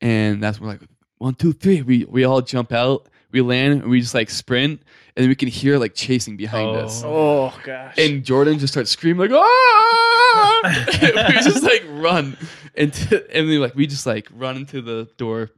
And 0.00 0.42
that's 0.42 0.60
when 0.60 0.70
like 0.70 0.82
one, 1.18 1.34
two, 1.34 1.52
three. 1.52 1.82
We 1.82 2.04
we 2.04 2.24
all 2.24 2.40
jump 2.42 2.72
out, 2.72 3.08
we 3.32 3.40
land, 3.40 3.82
and 3.82 3.90
we 3.90 4.00
just 4.00 4.14
like 4.14 4.30
sprint, 4.30 4.82
and 5.16 5.22
then 5.22 5.28
we 5.28 5.34
can 5.34 5.48
hear 5.48 5.78
like 5.78 5.94
chasing 5.94 6.36
behind 6.36 6.76
us. 6.76 7.02
Oh 7.04 7.52
gosh. 7.64 7.98
And 7.98 8.24
Jordan 8.24 8.58
just 8.58 8.72
starts 8.72 8.90
screaming 8.90 9.30
like 9.30 9.40
ah! 9.40 10.60
we 11.02 11.34
just 11.34 11.62
like 11.62 11.84
run 11.88 12.36
into 12.74 13.36
and 13.36 13.46
we 13.48 13.58
like 13.58 13.74
we 13.74 13.86
just 13.86 14.06
like 14.06 14.28
run 14.32 14.56
into 14.56 14.80
the 14.82 15.08
door, 15.16 15.50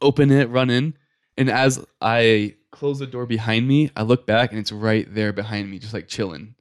open 0.00 0.30
it, 0.30 0.48
run 0.48 0.70
in, 0.70 0.94
and 1.36 1.50
as 1.50 1.84
I 2.00 2.56
close 2.70 2.98
the 2.98 3.06
door 3.06 3.26
behind 3.26 3.66
me, 3.66 3.90
I 3.96 4.02
look 4.02 4.26
back 4.26 4.50
and 4.50 4.58
it's 4.58 4.72
right 4.72 5.12
there 5.12 5.32
behind 5.32 5.70
me, 5.70 5.78
just 5.78 5.94
like 5.94 6.08
chilling. 6.08 6.54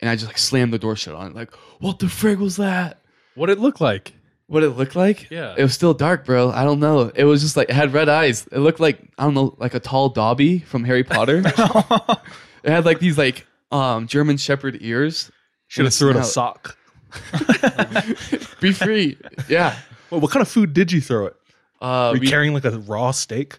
And 0.00 0.08
I 0.08 0.16
just 0.16 0.26
like 0.26 0.38
slammed 0.38 0.72
the 0.72 0.78
door 0.78 0.96
shut 0.96 1.14
on 1.14 1.28
it, 1.28 1.34
like, 1.34 1.54
what 1.78 1.98
the 1.98 2.06
frig 2.06 2.38
was 2.38 2.56
that? 2.56 3.02
What 3.34 3.50
it 3.50 3.58
look 3.58 3.80
like? 3.80 4.14
What 4.50 4.64
it 4.64 4.70
looked 4.70 4.96
like? 4.96 5.30
Yeah. 5.30 5.54
It 5.56 5.62
was 5.62 5.72
still 5.74 5.94
dark, 5.94 6.24
bro. 6.24 6.50
I 6.50 6.64
don't 6.64 6.80
know. 6.80 7.12
It 7.14 7.22
was 7.22 7.40
just 7.40 7.56
like 7.56 7.68
it 7.70 7.74
had 7.74 7.92
red 7.92 8.08
eyes. 8.08 8.48
It 8.50 8.58
looked 8.58 8.80
like 8.80 8.98
I 9.16 9.22
don't 9.22 9.34
know, 9.34 9.54
like 9.58 9.74
a 9.74 9.78
tall 9.80 10.08
Dobby 10.08 10.58
from 10.58 10.82
Harry 10.82 11.04
Potter. 11.04 11.38
it 11.46 12.70
had 12.70 12.84
like 12.84 12.98
these 12.98 13.16
like 13.16 13.46
um 13.70 14.08
German 14.08 14.38
Shepherd 14.38 14.78
ears. 14.80 15.30
Should 15.68 15.84
have 15.84 15.94
thrown 15.94 16.16
a 16.16 16.24
sock. 16.24 16.76
Be 18.60 18.72
free. 18.72 19.16
Yeah. 19.48 19.76
Well, 20.10 20.20
what 20.20 20.32
kind 20.32 20.42
of 20.42 20.48
food 20.48 20.72
did 20.74 20.90
you 20.90 21.00
throw 21.00 21.26
it? 21.26 21.36
Uh, 21.80 22.08
Were 22.10 22.16
you 22.16 22.20
we- 22.22 22.26
carrying 22.28 22.52
like 22.52 22.64
a 22.64 22.76
raw 22.80 23.12
steak? 23.12 23.56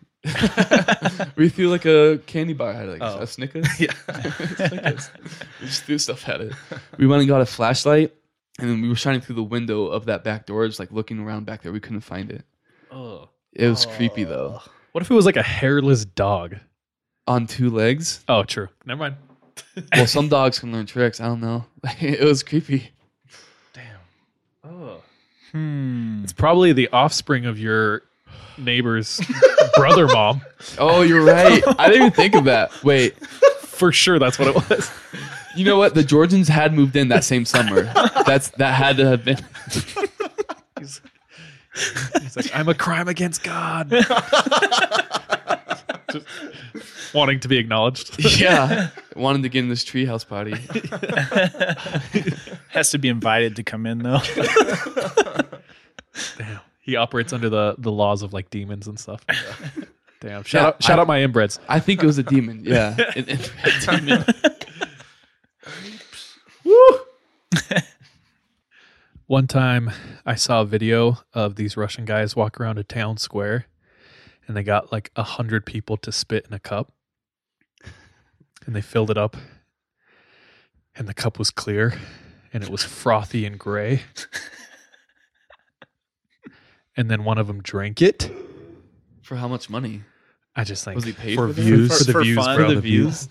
we 1.35 1.47
threw 1.49 1.69
like 1.69 1.85
a 1.85 2.19
candy 2.27 2.53
bar 2.53 2.71
at 2.71 2.85
it, 2.89 2.99
like 2.99 3.01
Oh. 3.01 3.19
a 3.21 3.27
Snickers. 3.27 3.65
Yeah, 3.79 3.93
Snickers. 4.57 5.09
we 5.61 5.65
just 5.67 5.83
threw 5.85 5.97
stuff 5.97 6.27
at 6.29 6.41
it. 6.41 6.53
We 6.97 7.07
went 7.07 7.21
and 7.21 7.29
got 7.29 7.39
a 7.41 7.45
flashlight, 7.45 8.13
and 8.59 8.69
then 8.69 8.81
we 8.81 8.89
were 8.89 8.95
shining 8.95 9.21
through 9.21 9.35
the 9.35 9.43
window 9.43 9.85
of 9.85 10.05
that 10.05 10.23
back 10.23 10.45
door, 10.45 10.65
just 10.67 10.79
like 10.79 10.91
looking 10.91 11.19
around 11.19 11.45
back 11.45 11.61
there. 11.61 11.71
We 11.71 11.79
couldn't 11.79 12.01
find 12.01 12.31
it. 12.31 12.43
Oh. 12.91 13.29
It 13.53 13.67
was 13.67 13.85
creepy 13.85 14.23
though. 14.23 14.61
What 14.91 15.01
if 15.01 15.09
it 15.11 15.13
was 15.13 15.25
like 15.25 15.37
a 15.37 15.43
hairless 15.43 16.05
dog? 16.05 16.57
On 17.27 17.47
two 17.47 17.69
legs. 17.69 18.23
Oh, 18.27 18.43
true. 18.43 18.67
Never 18.85 18.99
mind. 18.99 19.15
Well, 19.95 20.07
some 20.07 20.27
dogs 20.27 20.59
can 20.59 20.71
learn 20.73 20.85
tricks. 20.85 21.21
I 21.21 21.25
don't 21.25 21.39
know. 21.39 21.65
it 22.01 22.23
was 22.25 22.43
creepy. 22.43 22.89
Damn. 23.73 23.83
Oh. 24.63 25.01
Hmm. 25.51 26.21
It's 26.23 26.33
probably 26.33 26.73
the 26.73 26.89
offspring 26.89 27.45
of 27.45 27.59
your 27.59 28.01
neighbor's 28.57 29.21
brother 29.75 30.07
mom. 30.07 30.41
Oh, 30.77 31.01
you're 31.01 31.23
right. 31.23 31.63
I 31.79 31.87
didn't 31.87 32.01
even 32.01 32.11
think 32.11 32.35
of 32.35 32.45
that. 32.45 32.83
Wait, 32.83 33.15
For 33.81 33.91
sure 33.91 34.19
that's 34.19 34.37
what 34.37 34.47
it 34.49 34.69
was. 34.69 34.91
you 35.55 35.65
know 35.65 35.75
what? 35.75 35.95
The 35.95 36.03
Georgians 36.03 36.47
had 36.47 36.71
moved 36.71 36.95
in 36.95 37.07
that 37.07 37.23
same 37.23 37.45
summer. 37.45 37.91
That's 38.27 38.49
that 38.49 38.75
had 38.75 38.97
to 38.97 39.07
have 39.07 39.25
been. 39.25 39.39
He's, 40.77 41.01
he's 42.21 42.35
like, 42.35 42.55
I'm 42.55 42.69
a 42.69 42.75
crime 42.75 43.07
against 43.07 43.41
God. 43.41 43.89
Just 46.11 46.27
wanting 47.15 47.39
to 47.39 47.47
be 47.47 47.57
acknowledged. 47.57 48.39
yeah, 48.39 48.89
wanted 49.15 49.41
to 49.41 49.49
get 49.49 49.63
in 49.63 49.69
this 49.69 49.83
treehouse 49.83 50.27
party. 50.27 50.51
Has 52.69 52.91
to 52.91 52.99
be 52.99 53.09
invited 53.09 53.55
to 53.55 53.63
come 53.63 53.87
in 53.87 53.97
though. 53.97 54.19
Damn. 56.37 56.59
He 56.81 56.95
operates 56.97 57.33
under 57.33 57.49
the, 57.49 57.73
the 57.79 57.91
laws 57.91 58.21
of 58.21 58.31
like 58.31 58.51
demons 58.51 58.85
and 58.85 58.99
stuff. 58.99 59.25
Damn. 60.21 60.43
Shout 60.43 60.61
Yeah, 60.61 60.67
out 60.67 60.83
shout 60.83 60.99
I- 60.99 61.01
out 61.01 61.07
my 61.07 61.19
inbreds. 61.19 61.59
I 61.67 61.79
think 61.79 62.01
it 62.01 62.05
was 62.05 62.17
a 62.17 62.23
demon. 62.23 62.61
Yeah, 62.63 62.95
an 63.15 63.25
demon. 63.85 64.23
One 69.27 69.47
time 69.47 69.91
I 70.25 70.35
saw 70.35 70.61
a 70.61 70.65
video 70.65 71.19
of 71.33 71.55
these 71.55 71.75
Russian 71.77 72.05
guys 72.05 72.35
walk 72.35 72.59
around 72.59 72.77
a 72.77 72.83
town 72.83 73.17
square 73.17 73.65
and 74.47 74.55
they 74.57 74.63
got 74.63 74.91
like 74.91 75.09
a 75.15 75.23
hundred 75.23 75.65
people 75.65 75.97
to 75.97 76.11
spit 76.11 76.45
in 76.47 76.53
a 76.53 76.59
cup. 76.59 76.91
And 78.65 78.75
they 78.75 78.81
filled 78.81 79.09
it 79.09 79.17
up. 79.17 79.37
And 80.95 81.07
the 81.07 81.13
cup 81.13 81.39
was 81.39 81.49
clear 81.49 81.93
and 82.53 82.61
it 82.63 82.69
was 82.69 82.83
frothy 82.83 83.45
and 83.45 83.57
gray. 83.57 84.01
and 86.97 87.09
then 87.09 87.23
one 87.23 87.37
of 87.37 87.47
them 87.47 87.61
drank 87.61 88.01
it. 88.01 88.29
For 89.23 89.37
how 89.37 89.47
much 89.47 89.69
money? 89.69 90.01
I 90.55 90.63
just 90.63 90.83
think 90.83 90.95
Was 90.95 91.05
he 91.05 91.13
paid 91.13 91.35
for 91.35 91.47
for 91.47 91.53
views, 91.53 91.91
For- 91.91 91.97
for, 91.99 92.03
the 92.03 92.11
for 92.11 92.23
views, 92.23 92.35
fun? 92.37 92.55
bro. 92.57 92.67
For 92.69 92.75
the 92.75 92.81
views? 92.81 93.29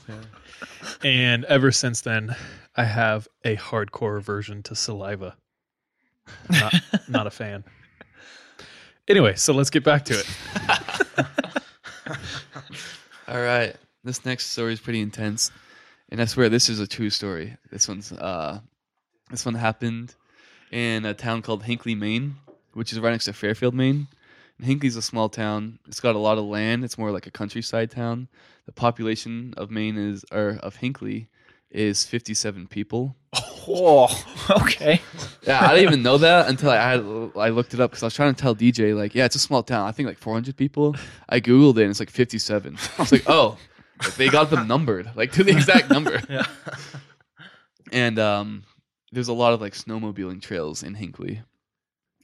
And 1.05 1.45
ever 1.45 1.71
since 1.73 2.01
then, 2.01 2.35
I 2.77 2.85
have 2.85 3.29
a 3.45 3.57
hardcore 3.57 4.17
aversion 4.19 4.63
to 4.65 4.75
saliva. 4.75 5.37
Not, 6.49 6.75
not 7.09 7.27
a 7.27 7.31
fan. 7.31 7.65
Anyway, 9.09 9.35
so 9.35 9.53
let's 9.53 9.71
get 9.71 9.85
back 9.85 10.05
to 10.07 10.15
it. 10.19 10.27
All 13.29 13.41
right, 13.41 13.77
this 14.03 14.25
next 14.25 14.47
story 14.51 14.73
is 14.73 14.81
pretty 14.81 15.01
intense, 15.01 15.51
and 16.11 16.21
I 16.21 16.25
swear 16.25 16.49
this 16.49 16.69
is 16.69 16.81
a 16.81 16.87
true 16.87 17.11
story. 17.11 17.57
This 17.71 17.87
one's 17.89 18.11
uh, 18.13 18.61
this 19.31 19.45
one 19.45 19.55
happened 19.55 20.15
in 20.73 21.05
a 21.05 21.15
town 21.15 21.43
called 21.43 21.63
Hinckley, 21.63 21.95
Maine, 21.95 22.37
which 22.73 22.93
is 22.93 22.99
right 22.99 23.11
next 23.13 23.27
to 23.27 23.33
Fairfield, 23.33 23.75
Maine. 23.75 24.09
Hinckley's 24.63 24.97
a 24.97 25.03
small 25.03 25.29
town. 25.29 25.79
It's 25.87 26.01
got 26.01 26.15
a 26.15 26.19
lot 26.19 26.39
of 26.39 26.45
land. 26.45 26.85
It's 26.85 26.99
more 26.99 27.11
like 27.11 27.27
a 27.27 27.31
countryside 27.31 27.91
town. 27.91 28.29
The 28.67 28.73
population 28.73 29.55
of 29.57 29.71
Maine 29.71 29.97
is 29.97 30.25
or 30.33 30.59
of 30.63 30.77
Hinckley 30.77 31.29
is 31.71 32.05
57 32.05 32.67
people. 32.67 33.17
oh, 33.69 34.09
okay. 34.63 35.01
Yeah, 35.47 35.65
I 35.65 35.75
didn't 35.75 35.89
even 35.89 36.03
know 36.03 36.19
that 36.19 36.49
until 36.49 36.71
I 36.71 36.77
had, 36.77 37.01
I 37.37 37.49
looked 37.51 37.75
it 37.75 37.81
up 37.81 37.91
because 37.91 38.03
I 38.03 38.07
was 38.07 38.15
trying 38.15 38.35
to 38.35 38.41
tell 38.41 38.55
DJ 38.55 38.97
like, 38.97 39.15
yeah, 39.15 39.25
it's 39.25 39.37
a 39.37 39.41
small 39.41 39.63
town. 39.63 39.87
I 39.87 39.93
think 39.93 40.09
like 40.09 40.19
400 40.19 40.57
people. 40.57 40.97
I 41.29 41.41
googled 41.41 41.77
it 41.79 41.83
and 41.83 41.91
it's 41.91 42.01
like 42.01 42.11
57. 42.11 42.77
I 42.77 43.03
was 43.03 43.13
like, 43.13 43.25
oh, 43.29 43.57
they 44.17 44.29
got 44.29 44.51
them 44.51 44.67
numbered 44.67 45.11
like 45.15 45.33
to 45.33 45.45
the 45.45 45.53
exact 45.53 45.91
number. 45.91 46.21
Yeah. 46.29 46.47
And 47.93 48.21
um, 48.21 48.63
there's 49.11 49.29
a 49.29 49.33
lot 49.33 49.53
of 49.53 49.61
like 49.61 49.73
snowmobiling 49.73 50.41
trails 50.41 50.85
in 50.85 50.95
Hinckley, 50.95 51.43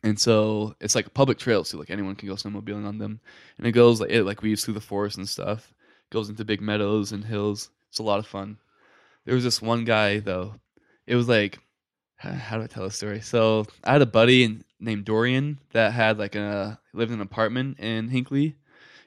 and 0.07 0.19
so 0.19 0.75
it's 0.81 0.95
like 0.95 1.07
a 1.07 1.11
public 1.11 1.39
trails, 1.39 1.69
so 1.69 1.79
like 1.79 1.91
anyone 1.91 2.15
can 2.15 2.29
go 2.29 2.35
snowmobiling 2.35 2.87
on 2.87 2.99
them. 2.99 3.21
And 3.59 3.67
it 3.67 3.73
goes 3.73 4.01
like 4.01 4.11
it 4.11 4.25
like 4.25 4.43
weaves 4.43 4.65
through 4.65 4.75
the 4.75 4.81
forest 4.81 5.17
and 5.19 5.29
stuff. 5.29 5.73
Goes 6.11 6.29
into 6.29 6.45
big 6.45 6.61
meadows 6.61 7.13
and 7.13 7.25
hills. 7.25 7.71
It's 7.89 7.99
a 7.99 8.03
lot 8.03 8.19
of 8.21 8.27
fun. 8.27 8.59
There 9.25 9.35
was 9.35 9.45
this 9.45 9.61
one 9.61 9.85
guy 9.85 10.21
though. 10.21 10.55
It 11.07 11.17
was 11.17 11.29
like 11.29 11.59
how, 12.19 12.57
do 12.57 12.65
I 12.65 12.67
tell 12.67 12.85
a 12.85 12.91
story? 12.91 13.21
So 13.21 13.67
I 13.85 13.93
had 13.93 14.03
a 14.03 14.07
buddy 14.07 14.59
named 14.81 15.05
Dorian 15.05 15.59
that 15.73 15.93
had 15.93 16.19
like 16.19 16.35
a 16.35 16.79
lived 16.95 17.11
in 17.13 17.19
an 17.19 17.23
apartment 17.23 17.79
in 17.79 18.09
Hinckley, 18.09 18.57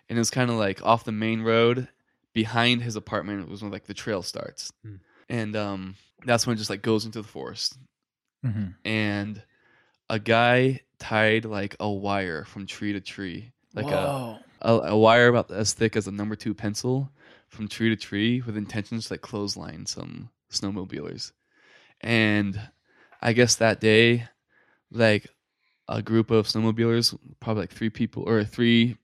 and 0.08 0.18
it 0.18 0.22
was 0.22 0.30
kind 0.30 0.50
of 0.52 0.58
like 0.58 0.84
off 0.86 1.06
the 1.06 1.12
main 1.12 1.42
road. 1.42 1.88
Behind 2.34 2.82
his 2.84 2.96
apartment 2.96 3.50
was 3.50 3.62
when 3.64 3.72
like 3.72 3.86
the 3.88 3.94
trail 3.96 4.22
starts, 4.22 4.72
Hmm. 4.84 4.96
and 5.30 5.56
um, 5.56 5.96
that's 6.26 6.46
when 6.46 6.54
it 6.56 6.60
just 6.60 6.70
like 6.70 6.84
goes 6.84 7.06
into 7.06 7.22
the 7.22 7.28
forest. 7.28 7.78
Mhm. 8.46 8.76
And 8.86 9.42
a 10.10 10.20
guy 10.20 10.82
tied 11.00 11.46
like 11.46 11.76
a 11.80 11.90
wire 11.90 12.46
from 12.46 12.66
tree 12.66 12.94
to 12.94 13.02
tree, 13.02 13.52
like 13.74 13.92
a, 13.92 14.16
a 14.62 14.74
a 14.92 14.98
wire 14.98 15.28
about 15.28 15.52
as 15.52 15.74
thick 15.74 15.96
as 15.96 16.08
a 16.08 16.12
number 16.12 16.36
two 16.36 16.54
pencil 16.54 17.12
from 17.48 17.68
tree 17.68 17.90
to 17.90 17.96
tree 17.96 18.42
with 18.42 18.58
intentions 18.58 19.08
to 19.08 19.14
like 19.14 19.22
clothesline 19.22 19.86
some 19.86 20.30
snowmobilers. 20.52 21.32
And 22.02 22.60
I 23.22 23.34
guess 23.34 23.56
that 23.56 23.80
day, 23.82 24.28
like 24.92 25.28
a 25.88 26.02
group 26.02 26.32
of 26.32 26.48
snowmobilers, 26.48 27.18
probably 27.40 27.64
like 27.64 27.74
three 27.74 27.90
people 27.90 28.24
or 28.24 28.44
three, 28.44 28.98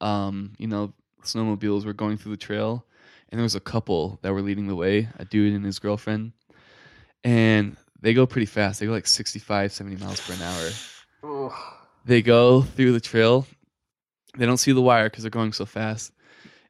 um, 0.00 0.54
you 0.58 0.66
know, 0.66 0.92
snowmobiles 1.22 1.84
were 1.84 1.92
going 1.92 2.16
through 2.16 2.32
the 2.32 2.36
trail, 2.36 2.84
and 3.28 3.38
there 3.38 3.44
was 3.44 3.54
a 3.54 3.60
couple 3.60 4.18
that 4.22 4.32
were 4.32 4.42
leading 4.42 4.66
the 4.66 4.76
way, 4.76 5.08
a 5.18 5.24
dude 5.24 5.54
and 5.54 5.64
his 5.64 5.78
girlfriend, 5.78 6.32
and 7.24 7.76
they 8.00 8.14
go 8.14 8.26
pretty 8.26 8.46
fast. 8.46 8.80
They 8.80 8.86
go 8.86 8.92
like 8.92 9.06
65, 9.06 9.72
70 9.72 9.96
miles 9.96 10.20
per 10.20 10.34
an 10.34 10.42
hour. 10.42 10.70
They 12.04 12.22
go 12.22 12.62
through 12.62 12.92
the 12.92 13.00
trail. 13.00 13.46
They 14.36 14.46
don't 14.46 14.58
see 14.58 14.72
the 14.72 14.82
wire 14.82 15.08
because 15.08 15.22
they're 15.22 15.30
going 15.30 15.52
so 15.52 15.66
fast. 15.66 16.12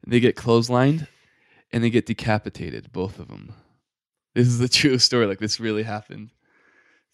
They 0.07 0.21
get 0.21 0.37
clotheslined, 0.37 1.09
and 1.73 1.83
they 1.83 1.91
get 1.91 2.07
decapitated, 2.07 2.93
both 2.93 3.19
of 3.19 3.29
them. 3.29 3.53
This 4.35 4.47
is 4.47 4.59
the 4.59 4.69
true 4.81 4.99
story. 4.99 5.27
Like 5.27 5.41
this 5.41 5.61
really 5.61 5.83
happened. 5.83 6.31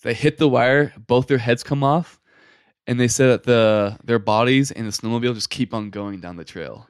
They 0.03 0.15
hit 0.15 0.39
the 0.39 0.49
wire, 0.49 0.93
both 0.99 1.29
their 1.29 1.39
heads 1.39 1.63
come 1.63 1.85
off, 1.85 2.21
and 2.87 2.99
they 2.99 3.09
said 3.09 3.29
that 3.29 3.45
the 3.45 3.99
their 4.05 4.19
bodies 4.19 4.71
and 4.71 4.87
the 4.87 4.91
snowmobile 4.91 5.35
just 5.35 5.51
keep 5.51 5.73
on 5.73 5.91
going 5.91 6.21
down 6.21 6.37
the 6.37 6.45
trail. 6.45 6.89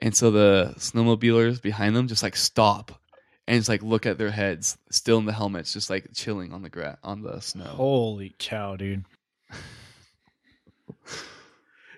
And 0.00 0.14
so 0.14 0.30
the 0.30 0.74
snowmobilers 0.76 1.62
behind 1.62 1.96
them 1.96 2.08
just 2.08 2.22
like 2.22 2.36
stop 2.36 3.00
and 3.46 3.58
just 3.58 3.68
like 3.68 3.82
look 3.82 4.06
at 4.06 4.18
their 4.18 4.30
heads, 4.30 4.78
still 4.90 5.18
in 5.18 5.26
the 5.26 5.32
helmets, 5.32 5.72
just 5.72 5.90
like 5.90 6.08
chilling 6.14 6.52
on 6.52 6.62
the 6.62 6.68
gra- 6.70 6.98
on 7.02 7.22
the 7.22 7.40
snow. 7.40 7.64
Holy 7.64 8.34
cow, 8.38 8.76
dude. 8.76 9.04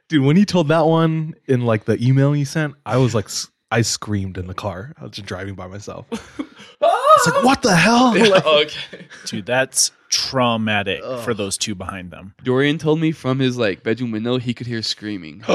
Dude, 0.08 0.22
when 0.24 0.36
you 0.36 0.44
told 0.44 0.68
that 0.68 0.86
one 0.86 1.34
in 1.46 1.62
like 1.62 1.84
the 1.84 2.00
email 2.00 2.36
you 2.36 2.44
sent, 2.44 2.74
I 2.86 2.96
was 2.98 3.12
like, 3.12 3.28
I 3.72 3.82
screamed 3.82 4.38
in 4.38 4.46
the 4.46 4.54
car. 4.54 4.92
I 4.96 5.02
was 5.02 5.10
just 5.12 5.26
driving 5.26 5.54
by 5.54 5.66
myself. 5.66 6.06
It's 7.18 7.26
like, 7.34 7.44
what 7.44 7.62
the 7.62 7.74
hell? 7.74 8.12
Like- 8.30 8.42
oh, 8.44 8.60
okay. 8.64 9.06
Dude, 9.24 9.46
that's 9.46 9.90
traumatic 10.10 11.02
for 11.24 11.32
those 11.32 11.56
two 11.56 11.74
behind 11.74 12.10
them. 12.10 12.34
Dorian 12.44 12.76
told 12.76 13.00
me 13.00 13.10
from 13.10 13.38
his 13.38 13.56
like 13.56 13.82
bedroom 13.82 14.10
window 14.10 14.36
he 14.36 14.52
could 14.52 14.66
hear 14.66 14.82
screaming. 14.82 15.42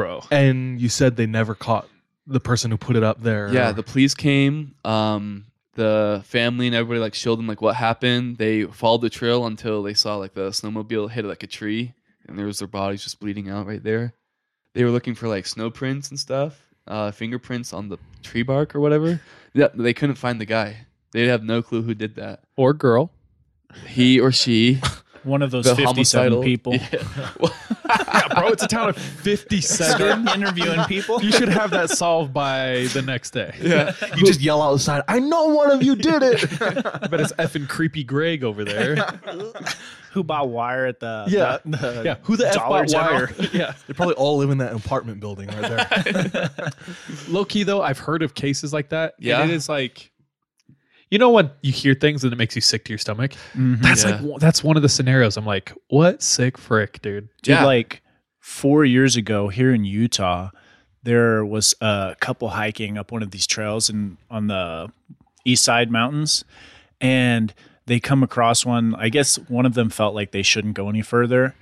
bro. 0.00 0.22
And 0.30 0.80
you 0.80 0.88
said 0.88 1.16
they 1.16 1.26
never 1.26 1.54
caught 1.54 1.88
the 2.26 2.40
person 2.40 2.70
who 2.70 2.76
put 2.76 2.96
it 2.96 3.02
up 3.02 3.22
there. 3.22 3.52
Yeah, 3.52 3.72
the 3.72 3.82
police 3.82 4.14
came. 4.14 4.74
Um, 4.84 5.46
the 5.74 6.22
family 6.26 6.66
and 6.66 6.74
everybody 6.74 7.00
like 7.00 7.14
showed 7.14 7.36
them 7.38 7.46
like 7.46 7.60
what 7.62 7.76
happened. 7.76 8.38
They 8.38 8.64
followed 8.64 9.02
the 9.02 9.10
trail 9.10 9.46
until 9.46 9.82
they 9.82 9.94
saw 9.94 10.16
like 10.16 10.34
the 10.34 10.50
snowmobile 10.50 11.10
hit 11.10 11.24
like 11.24 11.42
a 11.42 11.46
tree, 11.46 11.94
and 12.26 12.38
there 12.38 12.46
was 12.46 12.58
their 12.58 12.68
bodies 12.68 13.02
just 13.02 13.20
bleeding 13.20 13.48
out 13.48 13.66
right 13.66 13.82
there. 13.82 14.14
They 14.74 14.84
were 14.84 14.90
looking 14.90 15.14
for 15.14 15.28
like 15.28 15.46
snow 15.46 15.70
prints 15.70 16.10
and 16.10 16.18
stuff, 16.18 16.60
uh, 16.86 17.10
fingerprints 17.10 17.72
on 17.72 17.88
the 17.88 17.98
tree 18.22 18.42
bark 18.42 18.74
or 18.74 18.80
whatever. 18.80 19.20
Yeah, 19.52 19.66
they 19.74 19.92
couldn't 19.94 20.14
find 20.14 20.40
the 20.40 20.44
guy. 20.44 20.86
They 21.10 21.26
have 21.26 21.42
no 21.42 21.60
clue 21.60 21.82
who 21.82 21.92
did 21.92 22.14
that. 22.14 22.44
Or 22.56 22.72
girl. 22.72 23.10
He 23.88 24.20
or 24.20 24.30
she. 24.30 24.80
One 25.24 25.42
of 25.42 25.50
those 25.50 25.64
The 25.64 25.74
57 25.74 25.86
homicidal- 25.86 26.42
people. 26.44 26.74
yeah, 26.92 27.99
bro, 28.34 28.48
it's 28.48 28.62
a 28.62 28.68
town 28.68 28.88
of 28.88 28.96
57. 28.96 30.28
interviewing 30.28 30.84
people. 30.84 31.22
You 31.22 31.32
should 31.32 31.48
have 31.48 31.70
that 31.70 31.90
solved 31.90 32.32
by 32.32 32.86
the 32.92 33.02
next 33.02 33.30
day. 33.32 33.54
Yeah. 33.60 33.94
You 34.16 34.24
just 34.26 34.40
yell 34.40 34.62
outside, 34.62 35.02
I 35.08 35.18
know 35.18 35.46
one 35.46 35.70
of 35.70 35.82
you 35.82 35.96
did 35.96 36.22
it. 36.22 36.44
I 36.62 37.06
bet 37.08 37.20
it's 37.20 37.32
effing 37.34 37.68
creepy 37.68 38.04
Greg 38.04 38.44
over 38.44 38.64
there. 38.64 38.96
Who 40.12 40.24
bought 40.24 40.48
wire 40.48 40.86
at 40.86 40.98
the 40.98 41.24
Yeah. 41.28 41.58
the, 41.64 41.76
the 41.76 42.02
Yeah, 42.04 42.16
who 42.24 42.36
the 42.36 42.48
F 42.48 42.54
Dollar 42.54 42.80
bought 42.80 42.88
General? 42.88 43.12
wire? 43.38 43.48
yeah. 43.52 43.74
They 43.86 43.94
probably 43.94 44.16
all 44.16 44.38
live 44.38 44.50
in 44.50 44.58
that 44.58 44.72
apartment 44.74 45.20
building 45.20 45.46
right 45.48 45.88
there. 46.32 46.50
Low 47.28 47.44
key 47.44 47.62
though, 47.62 47.80
I've 47.82 47.98
heard 47.98 48.22
of 48.22 48.34
cases 48.34 48.72
like 48.72 48.88
that. 48.88 49.14
and 49.18 49.24
Yeah? 49.26 49.44
it 49.44 49.50
is 49.50 49.68
like, 49.68 50.10
you 51.10 51.18
know, 51.18 51.30
when 51.30 51.50
you 51.62 51.72
hear 51.72 51.94
things 51.94 52.22
and 52.24 52.32
it 52.32 52.36
makes 52.36 52.54
you 52.54 52.60
sick 52.60 52.84
to 52.84 52.92
your 52.92 52.98
stomach. 52.98 53.32
Mm-hmm. 53.54 53.82
That's 53.82 54.04
Yeah. 54.04 54.10
like 54.12 54.20
one- 54.20 54.40
that's 54.40 54.62
one 54.64 54.76
of 54.76 54.82
the 54.82 54.88
scenarios. 54.88 55.36
I'm 55.36 55.46
like, 55.46 55.72
what 55.88 56.22
sick 56.22 56.56
frick, 56.58 57.02
dude? 57.02 57.28
Dude, 57.42 57.54
Yeah. 57.54 57.64
like 57.64 58.02
four 58.38 58.84
years 58.84 59.16
ago 59.16 59.48
here 59.48 59.72
in 59.74 59.84
Utah, 59.84 60.50
there 61.02 61.44
was 61.44 61.74
a 61.80 62.14
couple 62.20 62.50
hiking 62.50 62.96
up 62.98 63.10
one 63.12 63.22
of 63.22 63.30
these 63.30 63.46
trails 63.46 63.88
and 63.88 64.16
on 64.30 64.46
the 64.48 64.90
east 65.44 65.64
side 65.64 65.90
mountains, 65.90 66.44
and 67.00 67.52
they 67.86 67.98
come 67.98 68.22
across 68.22 68.64
one. 68.66 68.94
I 68.94 69.08
guess 69.08 69.36
one 69.48 69.66
of 69.66 69.74
them 69.74 69.88
felt 69.90 70.14
like 70.14 70.30
they 70.32 70.42
shouldn't 70.42 70.74
go 70.74 70.88
any 70.88 71.02
further, 71.02 71.54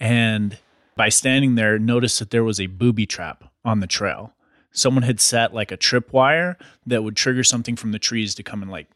and 0.00 0.58
by 0.96 1.08
standing 1.10 1.56
there, 1.56 1.78
noticed 1.78 2.18
that 2.20 2.30
there 2.30 2.44
was 2.44 2.58
a 2.60 2.66
booby 2.66 3.04
trap 3.06 3.44
on 3.64 3.80
the 3.80 3.86
trail. 3.86 4.32
Someone 4.76 5.02
had 5.02 5.20
set 5.20 5.54
like 5.54 5.72
a 5.72 5.76
tripwire 5.76 6.56
that 6.86 7.02
would 7.02 7.16
trigger 7.16 7.42
something 7.42 7.76
from 7.76 7.92
the 7.92 7.98
trees 7.98 8.34
to 8.36 8.42
come 8.42 8.62
and 8.62 8.70
like 8.70 8.86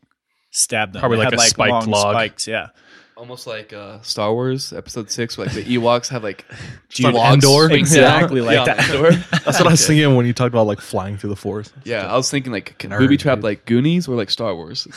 stab 0.50 0.92
them. 0.92 1.00
Probably 1.00 1.16
They 1.18 1.24
like 1.24 1.32
had, 1.32 1.40
a 1.40 1.42
spiked 1.44 1.70
long 1.70 1.86
log. 1.90 2.14
spikes. 2.14 2.46
Yeah. 2.46 2.68
Almost 3.16 3.46
like 3.46 3.74
uh, 3.74 4.00
Star 4.00 4.32
Wars 4.32 4.72
Episode 4.72 5.10
Six, 5.10 5.36
where 5.36 5.46
like 5.46 5.54
the 5.54 5.64
Ewoks 5.76 6.08
have 6.08 6.22
like 6.24 6.46
Dude, 6.88 7.12
logs 7.12 7.44
Endor? 7.44 7.68
swing 7.68 7.80
Exactly 7.80 8.40
down. 8.40 8.46
like 8.46 8.66
Yeah, 8.66 8.74
that. 8.74 8.90
Endor. 8.94 9.10
That's 9.44 9.58
what 9.58 9.66
I 9.66 9.70
was 9.72 9.86
thinking 9.86 10.16
when 10.16 10.24
you 10.24 10.32
talked 10.32 10.54
about 10.54 10.66
like 10.66 10.80
flying 10.80 11.18
through 11.18 11.28
the 11.30 11.36
forest. 11.36 11.74
Yeah, 11.84 12.06
I 12.10 12.16
was 12.16 12.30
thinking 12.30 12.50
like 12.50 12.78
can 12.78 12.90
Nerd, 12.90 13.00
booby 13.00 13.18
trap 13.18 13.38
dude. 13.38 13.44
like 13.44 13.66
Goonies 13.66 14.08
or 14.08 14.16
like 14.16 14.30
Star 14.30 14.54
Wars. 14.54 14.88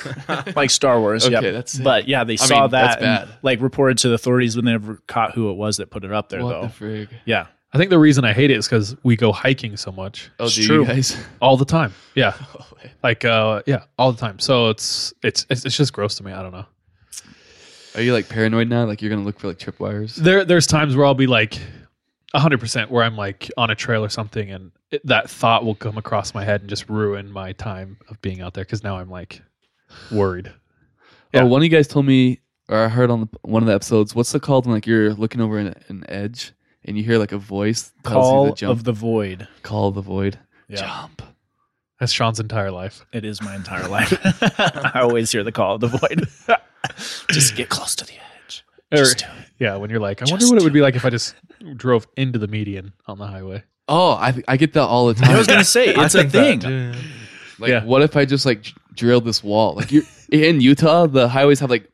like 0.55 0.69
Star 0.69 1.01
Wars. 1.01 1.25
Okay, 1.25 1.34
yeah, 1.34 1.51
that's 1.51 1.73
sick. 1.73 1.84
But 1.84 2.07
yeah, 2.07 2.23
they 2.23 2.34
I 2.34 2.38
saw 2.38 2.61
mean, 2.61 2.69
that's 2.71 2.95
that 2.95 3.03
and, 3.21 3.29
bad. 3.29 3.38
like 3.41 3.59
reported 3.61 3.97
to 3.99 4.07
the 4.09 4.13
authorities, 4.15 4.55
but 4.55 4.63
they 4.63 4.71
never 4.71 5.01
caught 5.07 5.34
who 5.34 5.49
it 5.51 5.55
was 5.55 5.77
that 5.77 5.89
put 5.91 6.05
it 6.05 6.13
up 6.13 6.29
there 6.29 6.43
what 6.45 6.49
though. 6.49 6.61
the 6.67 6.67
frig? 6.86 7.09
yeah, 7.25 7.47
I 7.74 7.78
think 7.78 7.89
the 7.89 7.97
reason 7.99 8.24
I 8.24 8.34
hate 8.34 8.51
it 8.51 8.57
is 8.57 8.67
because 8.67 8.95
we 9.03 9.15
go 9.15 9.32
hiking 9.32 9.76
so 9.78 9.91
much 9.91 10.30
Oh, 10.39 10.45
It's 10.45 10.55
do 10.55 10.65
true. 10.65 10.82
you 10.82 10.86
guys? 10.86 11.17
all 11.41 11.57
the 11.57 11.65
time. 11.65 11.93
Yeah, 12.15 12.34
Oh, 12.59 12.67
like 13.01 13.26
uh, 13.26 13.63
yeah, 13.65 13.84
all 13.97 14.11
the 14.11 14.19
time. 14.19 14.39
So 14.39 14.69
it's 14.69 15.13
it's 15.24 15.45
it's, 15.49 15.65
it's 15.65 15.76
just 15.76 15.91
gross 15.93 16.15
to 16.15 16.24
me. 16.24 16.32
I 16.32 16.41
don't 16.43 16.51
know. 16.51 16.65
Are 17.95 18.01
you 18.01 18.13
like 18.13 18.30
paranoid 18.30 18.67
now? 18.69 18.86
Like 18.86 19.01
you're 19.01 19.09
gonna 19.09 19.24
look 19.26 19.39
for 19.39 19.47
like 19.47 19.59
tripwires? 19.59 20.15
There 20.15 20.45
there's 20.45 20.67
times 20.67 20.95
where 20.95 21.05
I'll 21.05 21.13
be 21.15 21.28
like. 21.28 21.59
100% 22.36 22.89
where 22.89 23.03
I'm 23.03 23.15
like 23.15 23.51
on 23.57 23.69
a 23.69 23.76
trail 23.76 24.03
or 24.03 24.09
something 24.09 24.49
and 24.49 24.71
it, 24.89 25.05
that 25.05 25.30
thought 25.30 25.63
will 25.63 25.76
come 25.76 25.99
across 25.99 26.34
my 26.34 26.43
head 26.43 26.61
and 26.61 26.67
just 26.67 26.89
ruin 26.89 27.32
my 27.32 27.51
time 27.51 27.97
of 28.09 28.19
being 28.24 28.41
out 28.41 28.55
there 28.55 28.65
cuz 28.65 28.84
now 28.84 28.97
I'm 28.97 29.11
like 29.11 29.43
worried. 30.11 30.51
Yeah. 31.32 31.41
Oh, 31.43 31.45
one 31.45 31.59
of 31.61 31.63
you 31.63 31.69
guys 31.69 31.88
told 31.88 32.07
me, 32.07 32.39
or 32.69 32.80
I 32.86 32.88
heard 32.88 33.11
on 33.11 33.19
the, 33.19 33.28
one 33.43 33.61
of 33.61 33.67
the 33.67 33.76
episodes. 33.76 34.15
What's 34.15 34.34
it 34.34 34.41
called 34.41 34.65
when 34.65 34.74
like 34.74 34.88
you're 34.88 35.13
looking 35.13 35.41
over 35.41 35.59
an, 35.59 35.76
an 35.89 36.03
edge 36.09 36.53
and 36.86 36.97
you 36.97 37.03
hear 37.03 37.17
like 37.17 37.31
a 37.31 37.38
voice 37.38 37.91
tells 38.03 38.15
you 38.15 38.21
call 38.21 38.45
to 38.49 38.53
jump? 38.55 38.71
of 38.71 38.84
the 38.84 38.91
void. 38.93 39.47
call 39.61 39.91
the 39.91 40.01
void. 40.01 40.39
Yeah, 40.67 40.77
Jump. 40.77 41.21
That's 41.99 42.11
Sean's 42.11 42.39
entire 42.39 42.71
life. 42.71 43.05
it 43.13 43.23
is 43.25 43.41
my 43.41 43.55
entire 43.55 43.88
life. 43.88 44.13
I 44.59 45.01
always 45.01 45.31
hear 45.31 45.43
the 45.43 45.51
call 45.51 45.75
of 45.75 45.81
the 45.81 45.88
void. 45.88 46.27
Just 47.29 47.55
get 47.55 47.69
close 47.69 47.95
to 47.95 48.05
the 48.05 48.13
edge. 48.45 48.65
Or- 48.91 48.97
Just 48.97 49.19
do 49.19 49.25
it. 49.25 49.31
yeah, 49.59 49.75
when 49.77 49.89
you're 49.89 49.99
like, 49.99 50.21
I 50.21 50.25
Just 50.25 50.31
wonder 50.34 50.47
what 50.47 50.61
it 50.61 50.63
would 50.63 50.69
do 50.73 50.79
be 50.79 50.81
like 50.81 50.95
if 50.95 51.05
I 51.05 51.09
just 51.09 51.36
drove 51.75 52.07
into 52.17 52.39
the 52.39 52.47
median 52.47 52.93
on 53.07 53.17
the 53.17 53.27
highway. 53.27 53.63
Oh, 53.88 54.11
I 54.11 54.41
I 54.47 54.57
get 54.57 54.73
that 54.73 54.84
all 54.84 55.07
the 55.07 55.13
time. 55.13 55.31
I 55.31 55.38
was 55.38 55.47
gonna 55.47 55.63
say 55.63 55.88
it's 55.95 56.15
a 56.15 56.27
think 56.27 56.61
that, 56.61 56.61
thing. 56.95 57.03
Like, 57.59 57.69
Yeah. 57.69 57.84
what 57.86 58.01
if 58.01 58.15
I 58.17 58.25
just 58.25 58.45
like 58.45 58.63
d- 58.63 58.73
drilled 58.95 59.25
this 59.25 59.43
wall? 59.43 59.75
Like 59.75 59.91
you're 59.91 60.03
in 60.31 60.61
Utah, 60.61 61.05
the 61.07 61.27
highways 61.29 61.59
have 61.59 61.69
like 61.69 61.89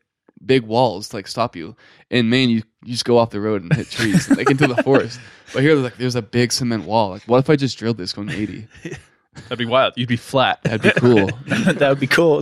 big 0.46 0.64
walls 0.64 1.10
to 1.10 1.16
like 1.18 1.28
stop 1.28 1.56
you. 1.56 1.76
In 2.10 2.30
Maine, 2.30 2.50
you, 2.50 2.64
you 2.84 2.94
just 2.94 3.06
go 3.06 3.18
off 3.18 3.30
the 3.32 3.40
road 3.40 3.62
and 3.62 3.74
hit 3.74 3.90
trees, 3.90 4.30
like 4.30 4.50
into 4.50 4.68
the 4.68 4.82
forest. 4.84 5.20
But 5.52 5.64
here, 5.64 5.74
like, 5.74 5.98
there's 5.98 6.14
a 6.14 6.22
big 6.22 6.52
cement 6.52 6.86
wall. 6.86 7.10
Like, 7.10 7.24
what 7.24 7.40
if 7.40 7.50
I 7.50 7.56
just 7.56 7.76
drilled 7.80 7.98
this 7.98 8.14
going 8.14 8.30
80? 8.30 8.68
That'd 9.34 9.58
be 9.58 9.66
wild. 9.66 9.94
You'd 9.98 10.08
be 10.08 10.16
flat. 10.16 10.62
That'd 10.62 10.84
be 10.84 10.92
cool. 10.92 11.26
that 11.48 11.90
would 11.90 12.00
be 12.00 12.06
cool. 12.06 12.42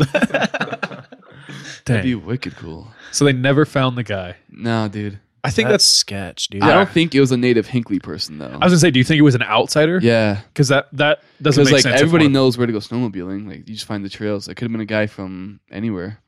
That'd 1.85 2.03
be 2.03 2.15
wicked 2.15 2.55
cool. 2.57 2.89
So 3.13 3.23
they 3.25 3.31
never 3.33 3.65
found 3.65 3.97
the 3.97 4.03
guy. 4.03 4.35
No, 4.49 4.87
dude. 4.89 5.19
I 5.43 5.51
think 5.51 5.69
That's 5.69 5.85
that's. 5.85 5.85
sketch, 5.85 6.47
dude. 6.49 6.63
I 6.63 6.73
don't 6.73 6.89
think 6.89 7.15
it 7.15 7.21
was 7.21 7.31
a 7.31 7.37
native 7.37 7.67
Hinckley 7.67 7.99
person 7.99 8.39
though. 8.39 8.47
I 8.47 8.65
was 8.65 8.73
gonna 8.73 8.79
say, 8.79 8.91
do 8.91 8.99
you 8.99 9.05
think 9.05 9.19
it 9.19 9.23
was 9.23 9.35
an 9.35 9.43
outsider? 9.43 9.99
yeah, 10.03 10.41
because 10.51 10.67
that 10.67 10.89
that 10.91 11.21
doesn't 11.41 11.63
make 11.63 11.71
like 11.73 11.83
sense. 11.83 11.95
if 11.95 12.01
everybody 12.01 12.25
one- 12.25 12.33
knows 12.33 12.57
where 12.57 12.67
to 12.67 12.73
go 12.73 12.79
snowmobiling. 12.79 13.47
Like 13.47 13.59
you 13.69 13.75
just 13.75 13.85
find 13.85 14.03
the 14.03 14.09
trails. 14.09 14.49
It 14.49 14.55
could 14.55 14.65
have 14.65 14.71
been 14.73 14.81
a 14.81 14.85
guy 14.85 15.07
from 15.07 15.61
anywhere 15.71 16.19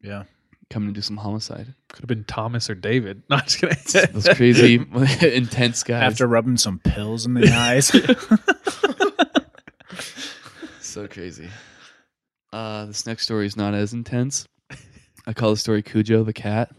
Yeah. 0.00 0.24
Coming 0.70 0.88
to 0.90 0.94
do 0.94 1.00
some 1.00 1.16
homicide. 1.16 1.74
could 1.88 2.00
have 2.02 2.08
been 2.08 2.24
Thomas 2.24 2.68
or 2.68 2.74
David. 2.74 3.22
No, 3.30 3.36
I'm 3.36 3.42
just 3.46 3.58
kidding. 3.58 4.12
Those 4.14 4.28
crazy, 4.28 4.74
intense 5.22 5.82
guys. 5.82 6.12
After 6.12 6.26
rubbing 6.26 6.56
some 6.56 6.78
pills 6.78 7.26
in 7.26 7.34
the 7.34 7.50
eyes. 7.52 7.90
So 10.80 11.06
crazy. 11.06 11.48
Uh, 12.52 12.86
this 12.86 13.06
next 13.06 13.24
story 13.24 13.46
is 13.46 13.56
not 13.56 13.74
as 13.74 13.92
intense. 13.92 14.46
I 15.26 15.34
call 15.34 15.50
the 15.50 15.56
story 15.56 15.82
Cujo 15.82 16.24
the 16.24 16.32
cat. 16.32 16.70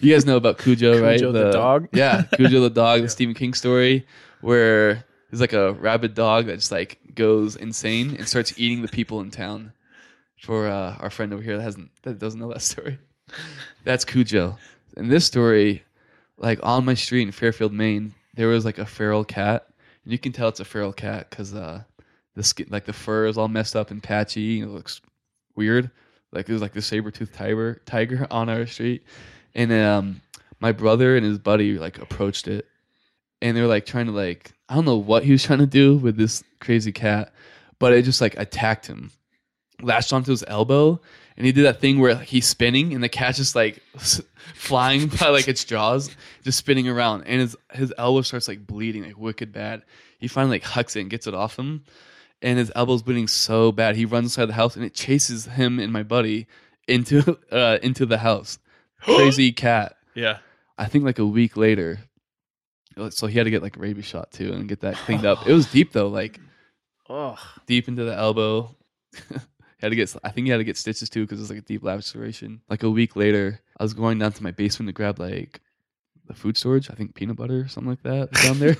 you 0.00 0.12
guys 0.14 0.24
know 0.24 0.36
about 0.36 0.58
Cujo, 0.58 1.02
right? 1.02 1.18
Cujo 1.18 1.32
the 1.32 1.50
dog? 1.50 1.88
Yeah, 1.92 2.22
Cujo 2.36 2.60
the 2.60 2.70
dog, 2.70 3.02
the 3.02 3.08
Stephen 3.08 3.34
King 3.34 3.54
story, 3.54 4.06
where 4.40 5.04
there's 5.30 5.40
like 5.40 5.52
a 5.52 5.72
rabid 5.72 6.14
dog 6.14 6.46
that 6.46 6.56
just 6.56 6.70
like 6.70 6.98
goes 7.14 7.56
insane 7.56 8.14
and 8.16 8.28
starts 8.28 8.54
eating 8.56 8.82
the 8.82 8.88
people 8.88 9.20
in 9.20 9.30
town. 9.32 9.72
For 10.40 10.68
uh, 10.68 10.96
our 11.00 11.10
friend 11.10 11.32
over 11.32 11.42
here 11.42 11.58
that 11.58 11.62
hasn't 11.62 11.90
that 12.02 12.18
doesn't 12.18 12.40
know 12.40 12.48
that 12.52 12.62
story, 12.72 12.98
that's 13.84 14.04
Cujo. 14.04 14.56
In 14.96 15.08
this 15.08 15.24
story, 15.26 15.84
like 16.38 16.58
on 16.62 16.84
my 16.84 16.94
street 16.94 17.22
in 17.22 17.32
Fairfield, 17.32 17.72
Maine, 17.72 18.14
there 18.34 18.48
was 18.48 18.64
like 18.64 18.78
a 18.78 18.86
feral 18.86 19.24
cat, 19.24 19.66
and 20.04 20.12
you 20.12 20.18
can 20.18 20.32
tell 20.32 20.48
it's 20.48 20.60
a 20.60 20.64
feral 20.64 20.92
cat 20.92 21.28
because 21.28 21.54
uh, 21.54 21.82
the 22.34 22.42
skin, 22.42 22.66
like 22.70 22.86
the 22.86 22.92
fur 22.92 23.26
is 23.26 23.36
all 23.36 23.48
messed 23.48 23.76
up 23.76 23.90
and 23.90 24.02
patchy. 24.02 24.60
And 24.60 24.70
it 24.70 24.74
looks 24.74 25.00
weird. 25.56 25.90
Like 26.32 26.46
there's 26.46 26.62
like 26.62 26.72
the 26.72 26.82
saber 26.82 27.10
tooth 27.10 27.32
tiger 27.32 27.82
tiger 27.84 28.26
on 28.30 28.48
our 28.48 28.66
street, 28.66 29.04
and 29.54 29.72
um, 29.72 30.20
my 30.58 30.72
brother 30.72 31.16
and 31.16 31.24
his 31.24 31.38
buddy 31.38 31.78
like 31.78 31.98
approached 31.98 32.48
it, 32.48 32.66
and 33.42 33.56
they 33.56 33.60
were 33.60 33.68
like 33.68 33.84
trying 33.84 34.06
to 34.06 34.12
like 34.12 34.52
I 34.68 34.74
don't 34.74 34.86
know 34.86 34.96
what 34.96 35.24
he 35.24 35.32
was 35.32 35.42
trying 35.42 35.58
to 35.58 35.66
do 35.66 35.96
with 35.96 36.16
this 36.16 36.42
crazy 36.60 36.92
cat, 36.92 37.32
but 37.78 37.92
it 37.92 38.04
just 38.04 38.20
like 38.20 38.38
attacked 38.38 38.86
him, 38.86 39.10
latched 39.82 40.12
onto 40.12 40.30
his 40.30 40.44
elbow, 40.46 41.00
and 41.36 41.46
he 41.46 41.52
did 41.52 41.64
that 41.64 41.80
thing 41.80 41.98
where 41.98 42.16
he's 42.16 42.46
spinning 42.46 42.92
and 42.94 43.02
the 43.02 43.08
cat's 43.08 43.38
just 43.38 43.54
like 43.54 43.82
flying 44.54 45.08
by 45.08 45.28
like 45.28 45.48
its 45.48 45.64
jaws, 45.64 46.10
just 46.44 46.58
spinning 46.58 46.88
around, 46.88 47.24
and 47.24 47.40
his 47.40 47.56
his 47.72 47.92
elbow 47.98 48.22
starts 48.22 48.48
like 48.48 48.66
bleeding 48.66 49.04
like 49.04 49.18
wicked 49.18 49.52
bad. 49.52 49.82
He 50.18 50.28
finally 50.28 50.56
like 50.56 50.64
hucks 50.64 50.96
it 50.96 51.00
and 51.00 51.10
gets 51.10 51.26
it 51.26 51.34
off 51.34 51.58
him, 51.58 51.84
and 52.42 52.58
his 52.58 52.72
elbow's 52.74 53.02
bleeding 53.02 53.28
so 53.28 53.72
bad. 53.72 53.96
He 53.96 54.04
runs 54.04 54.26
inside 54.26 54.46
the 54.46 54.52
house 54.54 54.76
and 54.76 54.84
it 54.84 54.94
chases 54.94 55.46
him 55.46 55.78
and 55.78 55.92
my 55.92 56.02
buddy 56.02 56.46
into 56.86 57.38
uh 57.52 57.78
into 57.82 58.06
the 58.06 58.18
house. 58.18 58.58
Crazy 59.00 59.52
cat. 59.52 59.96
Yeah. 60.14 60.38
I 60.76 60.86
think 60.86 61.04
like 61.04 61.18
a 61.18 61.26
week 61.26 61.56
later. 61.56 62.00
So 63.10 63.26
he 63.26 63.38
had 63.38 63.44
to 63.44 63.50
get 63.50 63.62
like 63.62 63.76
a 63.76 63.80
rabies 63.80 64.04
shot 64.04 64.30
too 64.30 64.52
and 64.52 64.68
get 64.68 64.80
that 64.80 64.96
cleaned 64.96 65.24
up. 65.24 65.46
It 65.46 65.54
was 65.54 65.70
deep 65.70 65.92
though, 65.92 66.08
like 66.08 66.38
Oh, 67.08 67.36
deep 67.66 67.88
into 67.88 68.04
the 68.04 68.14
elbow. 68.14 68.74
had 69.80 69.90
to 69.90 69.96
get. 69.96 70.14
I 70.22 70.30
think 70.30 70.46
he 70.46 70.50
had 70.50 70.58
to 70.58 70.64
get 70.64 70.76
stitches 70.76 71.08
too 71.08 71.22
because 71.22 71.38
it 71.38 71.42
was 71.42 71.50
like 71.50 71.58
a 71.60 71.62
deep 71.62 71.82
laceration. 71.82 72.60
Like 72.68 72.82
a 72.82 72.90
week 72.90 73.16
later, 73.16 73.60
I 73.78 73.82
was 73.82 73.94
going 73.94 74.18
down 74.18 74.32
to 74.32 74.42
my 74.42 74.50
basement 74.50 74.88
to 74.88 74.92
grab 74.92 75.18
like 75.18 75.60
the 76.26 76.34
food 76.34 76.56
storage. 76.56 76.90
I 76.90 76.94
think 76.94 77.14
peanut 77.14 77.36
butter 77.36 77.60
or 77.60 77.68
something 77.68 77.90
like 77.90 78.02
that 78.02 78.30
down 78.42 78.58
there. 78.58 78.76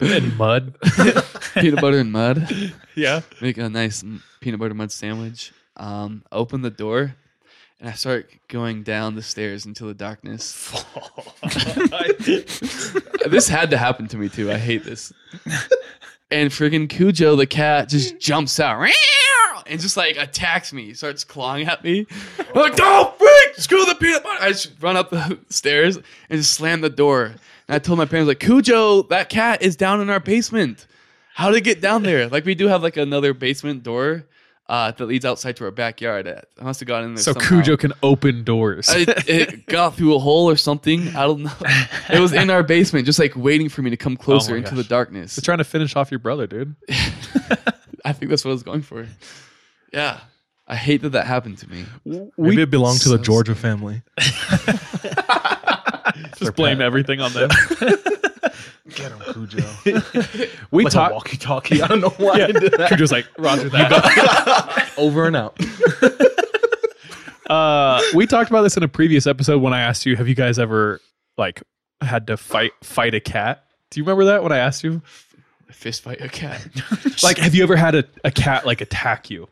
and 0.16 0.36
mud. 0.36 0.74
peanut 1.54 1.80
butter 1.80 1.98
and 1.98 2.12
mud. 2.12 2.48
Yeah. 2.94 3.22
Make 3.40 3.58
a 3.58 3.68
nice 3.68 4.04
peanut 4.40 4.60
butter 4.60 4.74
mud 4.74 4.92
sandwich. 4.92 5.52
Um, 5.76 6.24
open 6.32 6.62
the 6.62 6.70
door, 6.70 7.14
and 7.78 7.88
I 7.88 7.92
start 7.92 8.30
going 8.48 8.82
down 8.82 9.14
the 9.14 9.22
stairs 9.22 9.64
into 9.64 9.84
the 9.84 9.94
darkness. 9.94 10.84
this 13.28 13.48
had 13.48 13.70
to 13.70 13.76
happen 13.78 14.08
to 14.08 14.16
me 14.16 14.28
too. 14.28 14.50
I 14.50 14.58
hate 14.58 14.82
this. 14.84 15.12
And 16.30 16.50
friggin' 16.50 16.88
Cujo 16.90 17.36
the 17.36 17.46
cat 17.46 17.88
just 17.88 18.18
jumps 18.18 18.58
out 18.60 18.78
and 19.68 19.80
just 19.80 19.96
like 19.96 20.16
attacks 20.16 20.72
me, 20.72 20.94
starts 20.94 21.24
clawing 21.24 21.66
at 21.66 21.82
me. 21.84 22.06
I'm 22.38 22.60
like, 22.62 22.76
don't 22.76 23.16
freak! 23.18 23.54
Screw 23.56 23.84
the 23.84 23.94
peanut 23.94 24.22
butter! 24.22 24.42
I 24.42 24.48
just 24.50 24.72
run 24.80 24.96
up 24.96 25.10
the 25.10 25.38
stairs 25.48 25.96
and 25.96 26.04
just 26.38 26.52
slam 26.52 26.80
the 26.80 26.90
door. 26.90 27.24
And 27.26 27.74
I 27.74 27.78
told 27.78 27.98
my 27.98 28.06
parents, 28.06 28.28
like, 28.28 28.40
Cujo, 28.40 29.02
that 29.04 29.28
cat 29.28 29.62
is 29.62 29.76
down 29.76 30.00
in 30.00 30.08
our 30.10 30.20
basement. 30.20 30.86
How 31.34 31.50
to 31.50 31.60
get 31.60 31.80
down 31.80 32.02
there? 32.02 32.28
Like, 32.28 32.44
we 32.44 32.54
do 32.54 32.66
have 32.66 32.82
like 32.82 32.96
another 32.96 33.32
basement 33.34 33.82
door 33.84 34.24
uh, 34.68 34.90
that 34.92 35.06
leads 35.06 35.24
outside 35.24 35.56
to 35.56 35.64
our 35.64 35.70
backyard. 35.70 36.26
I 36.26 36.64
must 36.64 36.80
have 36.80 36.86
gotten 36.86 37.10
in 37.10 37.14
there. 37.14 37.22
So 37.22 37.32
somehow. 37.32 37.48
Cujo 37.48 37.76
can 37.76 37.92
open 38.02 38.42
doors. 38.44 38.88
it, 38.90 39.08
it 39.28 39.66
got 39.66 39.94
through 39.94 40.14
a 40.14 40.18
hole 40.18 40.48
or 40.50 40.56
something. 40.56 41.08
I 41.16 41.22
don't 41.22 41.42
know. 41.44 41.52
It 42.10 42.18
was 42.20 42.32
in 42.32 42.50
our 42.50 42.62
basement, 42.62 43.06
just 43.06 43.18
like 43.18 43.34
waiting 43.36 43.68
for 43.68 43.82
me 43.82 43.90
to 43.90 43.96
come 43.96 44.16
closer 44.16 44.54
Oh 44.54 44.56
into 44.56 44.70
gosh. 44.70 44.78
the 44.78 44.84
darkness. 44.84 45.34
Just 45.36 45.44
trying 45.44 45.58
to 45.58 45.64
finish 45.64 45.94
off 45.96 46.10
your 46.10 46.18
brother, 46.20 46.46
dude. 46.46 46.74
I 48.04 48.12
think 48.12 48.30
that's 48.30 48.44
what 48.44 48.50
I 48.50 48.54
was 48.54 48.62
going 48.62 48.82
for. 48.82 49.06
Yeah. 49.92 50.20
I 50.66 50.76
hate 50.76 51.00
that 51.02 51.10
that 51.10 51.26
happened 51.26 51.58
to 51.58 51.70
me. 51.70 51.86
Maybe 52.36 52.62
it 52.62 52.70
belonged 52.70 53.00
to 53.00 53.08
the 53.08 53.16
So 53.16 53.22
Georgia 53.22 53.54
family. 53.54 54.02
Just 56.36 56.54
blame 56.56 56.82
everything 56.82 57.20
on 57.20 57.32
them. 57.32 57.48
Get 58.94 59.12
him, 59.12 59.20
Cujo. 59.32 59.64
we 60.70 60.84
like 60.84 60.92
talked 60.92 61.14
walkie-talkie. 61.14 61.82
I 61.82 61.86
don't 61.86 62.00
know 62.00 62.10
why 62.18 62.34
I 62.34 62.52
did 62.52 62.72
that. 62.72 62.88
Cujo's 62.88 63.12
like, 63.12 63.26
Roger 63.38 63.68
that. 63.70 64.92
Over 64.98 65.26
and 65.26 65.36
out. 65.36 65.58
uh, 67.50 68.02
we 68.14 68.26
talked 68.26 68.50
about 68.50 68.62
this 68.62 68.76
in 68.76 68.82
a 68.82 68.88
previous 68.88 69.26
episode 69.26 69.62
when 69.62 69.72
I 69.72 69.80
asked 69.80 70.04
you, 70.04 70.16
have 70.16 70.28
you 70.28 70.34
guys 70.34 70.58
ever 70.58 71.00
like 71.38 71.62
had 72.02 72.26
to 72.26 72.36
fight 72.36 72.72
fight 72.82 73.14
a 73.14 73.20
cat? 73.20 73.64
Do 73.90 74.00
you 74.00 74.04
remember 74.04 74.26
that 74.26 74.42
when 74.42 74.52
I 74.52 74.58
asked 74.58 74.84
you? 74.84 75.02
Fist 75.70 76.02
fight 76.02 76.20
a 76.20 76.28
cat. 76.28 76.66
like, 77.22 77.38
have 77.38 77.54
you 77.54 77.62
ever 77.62 77.76
had 77.76 77.94
a, 77.94 78.04
a 78.24 78.30
cat 78.30 78.66
like 78.66 78.80
attack 78.80 79.30
you? 79.30 79.48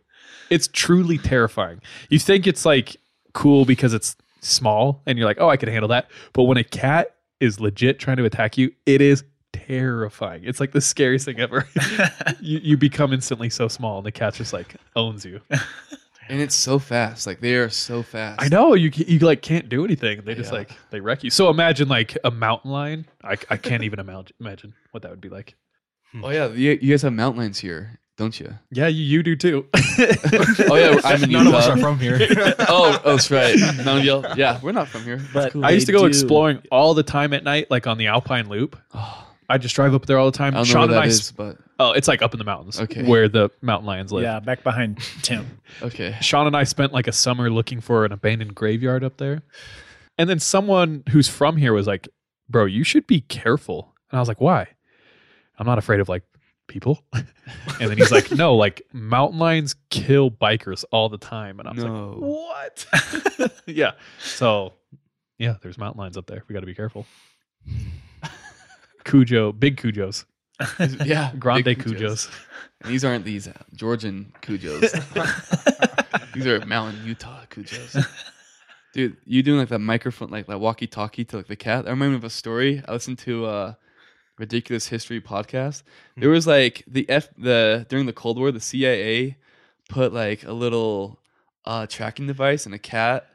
It's 0.50 0.68
truly 0.68 1.18
terrifying. 1.18 1.80
You 2.10 2.18
think 2.18 2.46
it's 2.46 2.64
like 2.64 2.96
cool 3.32 3.64
because 3.64 3.92
it's 3.94 4.16
small 4.40 5.02
and 5.06 5.18
you're 5.18 5.26
like, 5.26 5.40
oh, 5.40 5.48
I 5.48 5.56
could 5.56 5.68
handle 5.68 5.88
that. 5.88 6.08
But 6.32 6.44
when 6.44 6.56
a 6.56 6.64
cat 6.64 7.14
is 7.40 7.60
legit 7.60 7.98
trying 7.98 8.16
to 8.18 8.24
attack 8.24 8.56
you, 8.56 8.70
it 8.86 9.00
is 9.00 9.24
terrifying. 9.52 10.42
It's 10.44 10.60
like 10.60 10.72
the 10.72 10.80
scariest 10.80 11.24
thing 11.24 11.40
ever. 11.40 11.66
you, 12.40 12.58
you 12.62 12.76
become 12.76 13.12
instantly 13.12 13.50
so 13.50 13.68
small 13.68 13.98
and 13.98 14.06
the 14.06 14.12
cat 14.12 14.34
just 14.34 14.52
like 14.52 14.76
owns 14.94 15.24
you. 15.24 15.40
and 16.28 16.40
it's 16.40 16.54
so 16.54 16.78
fast. 16.78 17.26
Like 17.26 17.40
they 17.40 17.54
are 17.56 17.68
so 17.68 18.02
fast. 18.02 18.42
I 18.42 18.48
know 18.48 18.74
you 18.74 18.90
you 18.94 19.18
like 19.20 19.42
can't 19.42 19.68
do 19.68 19.84
anything. 19.84 20.22
They 20.24 20.34
just 20.34 20.52
Yeah. 20.52 20.58
like 20.58 20.70
they 20.90 21.00
wreck 21.00 21.24
you. 21.24 21.30
So 21.30 21.50
imagine 21.50 21.88
like 21.88 22.16
a 22.24 22.30
mountain 22.30 22.70
lion. 22.70 23.06
I, 23.24 23.36
I 23.50 23.56
can't 23.56 23.82
even 23.82 23.98
imagine 23.98 24.34
imagine 24.40 24.74
what 24.92 25.02
that 25.02 25.10
would 25.10 25.20
be 25.20 25.28
like. 25.28 25.54
Oh 26.22 26.30
yeah, 26.30 26.48
you, 26.48 26.78
you 26.80 26.92
guys 26.94 27.02
have 27.02 27.12
mountain 27.12 27.40
lions 27.40 27.58
here, 27.58 27.98
don't 28.16 28.38
you? 28.40 28.52
Yeah, 28.70 28.86
you, 28.86 29.04
you 29.04 29.22
do 29.22 29.36
too. 29.36 29.66
Oh 30.68 30.74
yeah, 30.74 31.00
I'm 31.04 31.22
in 31.24 31.30
None 31.30 31.46
of 31.46 31.54
us 31.54 31.66
Utah. 31.66 31.78
are 31.78 31.80
from 31.80 31.98
here. 31.98 32.18
oh, 32.68 33.00
oh, 33.04 33.12
that's 33.12 33.30
right. 33.30 33.56
None 33.84 33.98
of 33.98 34.04
y'all. 34.04 34.36
Yeah, 34.36 34.60
we're 34.62 34.72
not 34.72 34.88
from 34.88 35.04
here. 35.04 35.20
But 35.32 35.52
cool. 35.52 35.64
I 35.64 35.70
used 35.70 35.86
to 35.86 35.92
go 35.92 36.00
do. 36.00 36.06
exploring 36.06 36.62
all 36.70 36.92
the 36.92 37.02
time 37.02 37.32
at 37.32 37.44
night, 37.44 37.70
like 37.70 37.86
on 37.86 37.96
the 37.96 38.08
Alpine 38.08 38.48
Loop. 38.48 38.78
Oh. 38.92 39.26
I 39.48 39.58
just 39.58 39.74
drive 39.74 39.94
up 39.94 40.06
there 40.06 40.18
all 40.18 40.30
the 40.30 40.36
time. 40.36 40.54
I 40.54 40.58
don't 40.58 40.66
know 40.68 40.72
Sean 40.72 40.80
where 40.80 40.82
and 40.88 40.92
that 40.96 41.02
I, 41.04 41.06
is, 41.06 41.32
but 41.32 41.56
oh, 41.78 41.92
it's 41.92 42.08
like 42.08 42.20
up 42.20 42.34
in 42.34 42.38
the 42.38 42.44
mountains, 42.44 42.80
Okay. 42.80 43.04
where 43.04 43.28
the 43.28 43.48
mountain 43.62 43.86
lions 43.86 44.12
live. 44.12 44.24
yeah, 44.24 44.40
back 44.40 44.64
behind 44.64 44.98
Tim. 45.22 45.60
okay. 45.82 46.16
Sean 46.20 46.46
and 46.46 46.56
I 46.56 46.64
spent 46.64 46.92
like 46.92 47.06
a 47.06 47.12
summer 47.12 47.48
looking 47.48 47.80
for 47.80 48.04
an 48.04 48.12
abandoned 48.12 48.54
graveyard 48.54 49.04
up 49.04 49.18
there. 49.18 49.42
And 50.18 50.28
then 50.28 50.40
someone 50.40 51.04
who's 51.10 51.28
from 51.28 51.56
here 51.56 51.72
was 51.72 51.86
like, 51.86 52.08
Bro, 52.48 52.66
you 52.66 52.84
should 52.84 53.06
be 53.06 53.20
careful. 53.22 53.94
And 54.10 54.18
I 54.18 54.20
was 54.20 54.28
like, 54.28 54.40
Why? 54.40 54.66
I'm 55.58 55.66
not 55.66 55.78
afraid 55.78 56.00
of 56.00 56.08
like 56.08 56.22
people. 56.66 57.02
and 57.12 57.26
then 57.90 57.96
he's 57.96 58.10
like, 58.12 58.30
No, 58.32 58.54
like 58.56 58.82
mountain 58.92 59.38
lions 59.38 59.74
kill 59.90 60.30
bikers 60.30 60.84
all 60.90 61.08
the 61.08 61.18
time. 61.18 61.58
And 61.60 61.68
I 61.68 61.72
was 61.72 61.84
No. 61.84 62.10
like, 62.10 62.20
What? 63.38 63.52
yeah. 63.66 63.92
So 64.20 64.72
yeah, 65.38 65.56
there's 65.62 65.78
mountain 65.78 66.00
lions 66.00 66.16
up 66.16 66.26
there. 66.26 66.42
We 66.48 66.52
got 66.54 66.60
to 66.60 66.66
be 66.66 66.74
careful. 66.74 67.06
Cujo, 69.04 69.52
big 69.52 69.76
Cujos, 69.76 70.24
Yeah, 71.06 71.32
grande 71.38 71.64
Cujos. 71.66 72.28
And 72.82 72.92
these 72.92 73.04
aren't 73.04 73.24
these 73.24 73.46
uh, 73.48 73.52
Georgian 73.74 74.32
Cujos. 74.42 74.82
these 76.34 76.46
are 76.46 76.64
mountain 76.66 77.04
Utah 77.06 77.42
Cujos. 77.50 78.04
Dude, 78.92 79.16
you 79.24 79.42
doing 79.42 79.58
like 79.60 79.68
that 79.68 79.78
microphone, 79.78 80.30
like 80.30 80.46
that 80.46 80.58
walkie-talkie 80.58 81.24
to 81.26 81.36
like 81.36 81.46
the 81.48 81.56
cat? 81.56 81.86
I 81.86 81.90
remember 81.90 82.16
of 82.16 82.24
a 82.24 82.30
story. 82.30 82.82
I 82.88 82.92
listened 82.92 83.18
to 83.20 83.46
uh 83.46 83.74
ridiculous 84.38 84.88
history 84.88 85.20
podcast. 85.20 85.82
There 86.16 86.30
was 86.30 86.46
like 86.46 86.84
the 86.86 87.08
F 87.08 87.28
the 87.36 87.86
during 87.88 88.06
the 88.06 88.12
Cold 88.12 88.38
War, 88.38 88.50
the 88.52 88.60
CIA 88.60 89.36
put 89.88 90.12
like 90.12 90.44
a 90.44 90.52
little 90.52 91.18
uh 91.64 91.86
tracking 91.86 92.26
device 92.26 92.66
and 92.66 92.74
a 92.74 92.78
cat, 92.78 93.26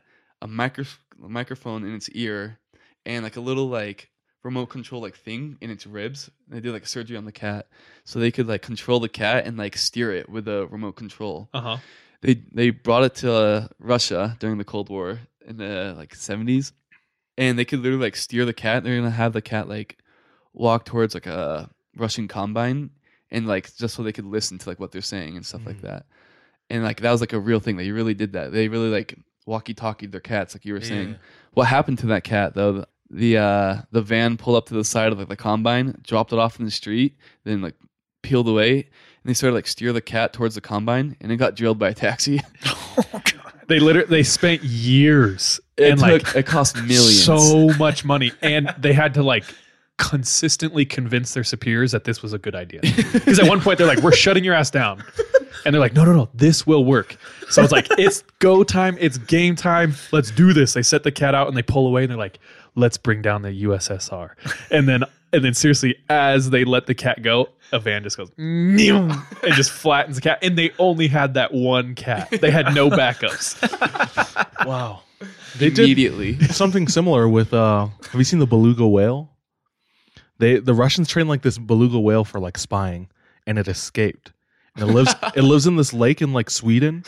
a 0.41 0.47
micro 0.47 0.85
a 1.23 1.29
microphone 1.29 1.83
in 1.85 1.93
its 1.95 2.09
ear, 2.09 2.59
and 3.05 3.23
like 3.23 3.35
a 3.35 3.41
little 3.41 3.67
like 3.67 4.09
remote 4.43 4.67
control 4.67 5.01
like 5.01 5.15
thing 5.15 5.57
in 5.61 5.69
its 5.69 5.85
ribs. 5.85 6.29
And 6.47 6.57
they 6.57 6.61
did 6.61 6.73
like 6.73 6.87
surgery 6.87 7.17
on 7.17 7.25
the 7.25 7.31
cat, 7.31 7.67
so 8.03 8.19
they 8.19 8.31
could 8.31 8.47
like 8.47 8.61
control 8.61 8.99
the 8.99 9.09
cat 9.09 9.45
and 9.45 9.57
like 9.57 9.77
steer 9.77 10.11
it 10.13 10.29
with 10.29 10.47
a 10.47 10.67
remote 10.67 10.95
control. 10.95 11.49
Uh 11.53 11.61
huh. 11.61 11.77
They 12.21 12.41
they 12.51 12.69
brought 12.69 13.03
it 13.03 13.15
to 13.15 13.33
uh, 13.33 13.67
Russia 13.79 14.37
during 14.39 14.57
the 14.57 14.63
Cold 14.63 14.89
War 14.89 15.19
in 15.47 15.57
the 15.57 15.95
like 15.97 16.13
seventies, 16.15 16.73
and 17.37 17.57
they 17.57 17.65
could 17.65 17.79
literally 17.79 18.03
like 18.03 18.15
steer 18.15 18.45
the 18.45 18.53
cat. 18.53 18.83
They're 18.83 18.97
gonna 18.97 19.09
have 19.09 19.33
the 19.33 19.41
cat 19.41 19.67
like 19.67 19.97
walk 20.53 20.85
towards 20.85 21.13
like 21.13 21.27
a 21.27 21.69
Russian 21.97 22.27
combine, 22.27 22.89
and 23.31 23.47
like 23.47 23.73
just 23.75 23.95
so 23.95 24.03
they 24.03 24.11
could 24.11 24.25
listen 24.25 24.57
to 24.59 24.69
like 24.69 24.79
what 24.79 24.91
they're 24.91 25.01
saying 25.01 25.35
and 25.35 25.45
stuff 25.45 25.65
like 25.65 25.81
that. 25.81 26.05
And 26.69 26.83
like 26.83 27.01
that 27.01 27.11
was 27.11 27.21
like 27.21 27.33
a 27.33 27.39
real 27.39 27.59
thing. 27.59 27.77
They 27.77 27.91
really 27.91 28.13
did 28.13 28.33
that. 28.33 28.51
They 28.51 28.67
really 28.67 28.89
like 28.89 29.17
walkie 29.45 29.73
talkie 29.73 30.07
their 30.07 30.21
cats, 30.21 30.55
like 30.55 30.65
you 30.65 30.73
were 30.73 30.81
saying. 30.81 31.15
What 31.53 31.65
happened 31.67 31.99
to 31.99 32.07
that 32.07 32.23
cat 32.23 32.53
though? 32.53 32.85
The 33.09 33.37
uh 33.37 33.81
the 33.91 34.01
van 34.01 34.37
pulled 34.37 34.55
up 34.55 34.67
to 34.67 34.73
the 34.73 34.85
side 34.85 35.11
of 35.11 35.19
like 35.19 35.27
the 35.27 35.35
combine, 35.35 35.97
dropped 36.03 36.31
it 36.31 36.39
off 36.39 36.59
in 36.59 36.65
the 36.65 36.71
street, 36.71 37.17
then 37.43 37.61
like 37.61 37.75
peeled 38.21 38.47
away, 38.47 38.75
and 38.75 38.85
they 39.25 39.33
started 39.33 39.55
like 39.55 39.67
steer 39.67 39.91
the 39.91 39.99
cat 40.01 40.31
towards 40.31 40.55
the 40.55 40.61
combine, 40.61 41.17
and 41.19 41.31
it 41.31 41.35
got 41.37 41.55
drilled 41.55 41.77
by 41.79 41.89
a 41.89 41.93
taxi. 41.93 42.39
They 43.67 43.79
literally 43.79 44.07
they 44.09 44.23
spent 44.23 44.63
years 44.63 45.61
It 45.77 45.91
and 45.91 45.99
took 45.99 46.25
like 46.25 46.35
it 46.35 46.45
cost 46.45 46.75
millions. 46.75 47.23
so 47.23 47.69
much 47.79 48.03
money, 48.03 48.33
and 48.41 48.73
they 48.77 48.91
had 48.91 49.13
to 49.13 49.23
like 49.23 49.45
consistently 50.01 50.83
convince 50.83 51.33
their 51.35 51.43
superiors 51.43 51.91
that 51.91 52.03
this 52.05 52.21
was 52.23 52.33
a 52.33 52.39
good 52.39 52.55
idea. 52.55 52.81
Because 53.13 53.39
at 53.39 53.47
one 53.47 53.61
point 53.61 53.77
they're 53.77 53.87
like, 53.87 53.99
"We're 53.99 54.11
shutting 54.11 54.43
your 54.43 54.55
ass 54.55 54.71
down," 54.71 55.03
and 55.63 55.73
they're 55.73 55.79
like, 55.79 55.93
"No, 55.93 56.03
no, 56.03 56.13
no, 56.13 56.29
this 56.33 56.65
will 56.65 56.83
work." 56.83 57.15
So 57.49 57.61
it's 57.63 57.71
like 57.71 57.87
it's 57.91 58.23
go 58.39 58.63
time, 58.63 58.97
it's 58.99 59.17
game 59.17 59.55
time. 59.55 59.93
Let's 60.11 60.31
do 60.31 60.53
this. 60.53 60.73
They 60.73 60.81
set 60.81 61.03
the 61.03 61.11
cat 61.11 61.35
out 61.35 61.47
and 61.47 61.55
they 61.55 61.61
pull 61.61 61.87
away, 61.87 62.01
and 62.03 62.09
they're 62.09 62.17
like, 62.17 62.39
"Let's 62.75 62.97
bring 62.97 63.21
down 63.21 63.43
the 63.43 63.63
USSR," 63.63 64.31
and 64.71 64.89
then. 64.89 65.03
And 65.33 65.45
then 65.45 65.53
seriously, 65.53 65.95
as 66.09 66.49
they 66.49 66.65
let 66.65 66.87
the 66.87 66.93
cat 66.93 67.21
go, 67.23 67.47
a 67.71 67.79
van 67.79 68.03
just 68.03 68.17
goes 68.17 68.29
"Meow," 68.35 69.23
and 69.43 69.53
just 69.53 69.71
flattens 69.71 70.17
the 70.17 70.21
cat. 70.21 70.39
And 70.41 70.57
they 70.57 70.71
only 70.77 71.07
had 71.07 71.35
that 71.35 71.53
one 71.53 71.95
cat. 71.95 72.29
They 72.41 72.51
had 72.51 72.75
no 72.75 72.89
backups. 72.89 73.55
Wow. 74.65 75.03
They 75.57 75.69
did 75.69 75.85
immediately. 75.85 76.37
something 76.49 76.89
similar 76.89 77.29
with 77.29 77.53
uh 77.53 77.87
have 78.11 78.15
you 78.15 78.25
seen 78.25 78.39
the 78.39 78.45
beluga 78.45 78.85
whale? 78.85 79.29
They 80.41 80.57
the 80.57 80.73
Russians 80.73 81.07
trained 81.07 81.29
like 81.29 81.43
this 81.43 81.59
beluga 81.59 81.99
whale 81.99 82.25
for 82.25 82.39
like 82.39 82.57
spying, 82.57 83.09
and 83.45 83.59
it 83.59 83.67
escaped. 83.67 84.33
And 84.75 84.89
it 84.89 84.91
lives 84.91 85.13
it 85.35 85.43
lives 85.43 85.67
in 85.67 85.75
this 85.75 85.93
lake 85.93 86.19
in 86.19 86.33
like 86.33 86.49
Sweden, 86.49 87.03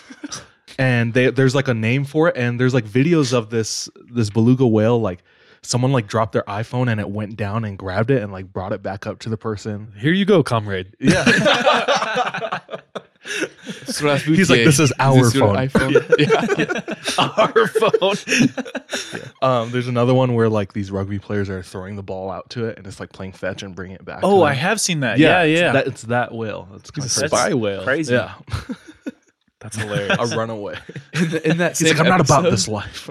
and 0.77 1.15
they, 1.15 1.31
there's 1.31 1.55
like 1.55 1.67
a 1.67 1.73
name 1.73 2.05
for 2.05 2.29
it, 2.29 2.38
and 2.38 2.59
there's 2.59 2.75
like 2.75 2.86
videos 2.86 3.34
of 3.34 3.49
this 3.49 3.89
this 4.07 4.29
beluga 4.29 4.67
whale 4.67 5.01
like 5.01 5.23
someone 5.63 5.91
like 5.91 6.05
dropped 6.05 6.34
their 6.34 6.43
iPhone 6.43 6.91
and 6.91 6.99
it 6.99 7.09
went 7.09 7.36
down 7.36 7.65
and 7.65 7.77
grabbed 7.77 8.11
it 8.11 8.21
and 8.21 8.31
like 8.31 8.53
brought 8.53 8.71
it 8.71 8.84
back 8.84 9.07
up 9.07 9.17
to 9.19 9.29
the 9.29 9.38
person. 9.38 9.91
Here 9.97 10.13
you 10.13 10.25
go, 10.25 10.43
comrade. 10.43 10.95
Yeah. 10.99 11.23
He's 13.26 14.49
like, 14.49 14.63
this 14.65 14.80
is 14.80 14.91
our 14.99 15.24
this 15.24 15.34
phone. 15.34 15.55
iPhone? 15.55 15.93
Our 17.57 17.67
phone. 17.67 19.30
Um, 19.41 19.71
there's 19.71 19.89
another 19.89 20.13
one 20.13 20.36
where 20.36 20.47
like 20.47 20.71
these 20.71 20.89
rugby 20.89 21.19
players 21.19 21.49
are 21.49 21.61
throwing 21.61 21.97
the 21.97 22.03
ball 22.03 22.32
out 22.32 22.49
to 22.51 22.65
it 22.65 22.78
and 22.78 22.88
it's 22.88 23.01
like 23.01 23.11
playing 23.11 23.34
fetch 23.34 23.61
and 23.61 23.76
bringing 23.76 23.95
it 23.95 24.05
back. 24.05 24.21
Oh, 24.24 24.41
I 24.41 24.53
have 24.53 24.80
seen 24.80 25.01
that. 25.01 25.19
Yeah, 25.19 25.41
it's 25.41 25.59
yeah. 25.59 25.71
That, 25.74 25.88
it's 25.88 26.01
that 26.03 26.34
whale. 26.34 26.69
It's 26.76 26.91
kind 26.91 27.05
a 27.05 27.09
spy 27.09 27.53
whale. 27.53 27.84
Crazy. 27.84 28.13
Yeah, 28.13 28.36
That's 29.59 29.76
hilarious. 29.76 30.32
a 30.32 30.38
runaway. 30.38 30.80
In, 31.13 31.30
the, 31.30 31.49
in 31.49 31.57
that 31.57 31.78
He's 31.78 31.89
like, 31.89 31.99
I'm 31.99 32.07
not 32.07 32.21
about 32.21 32.43
this 32.43 32.69
life. 32.69 33.09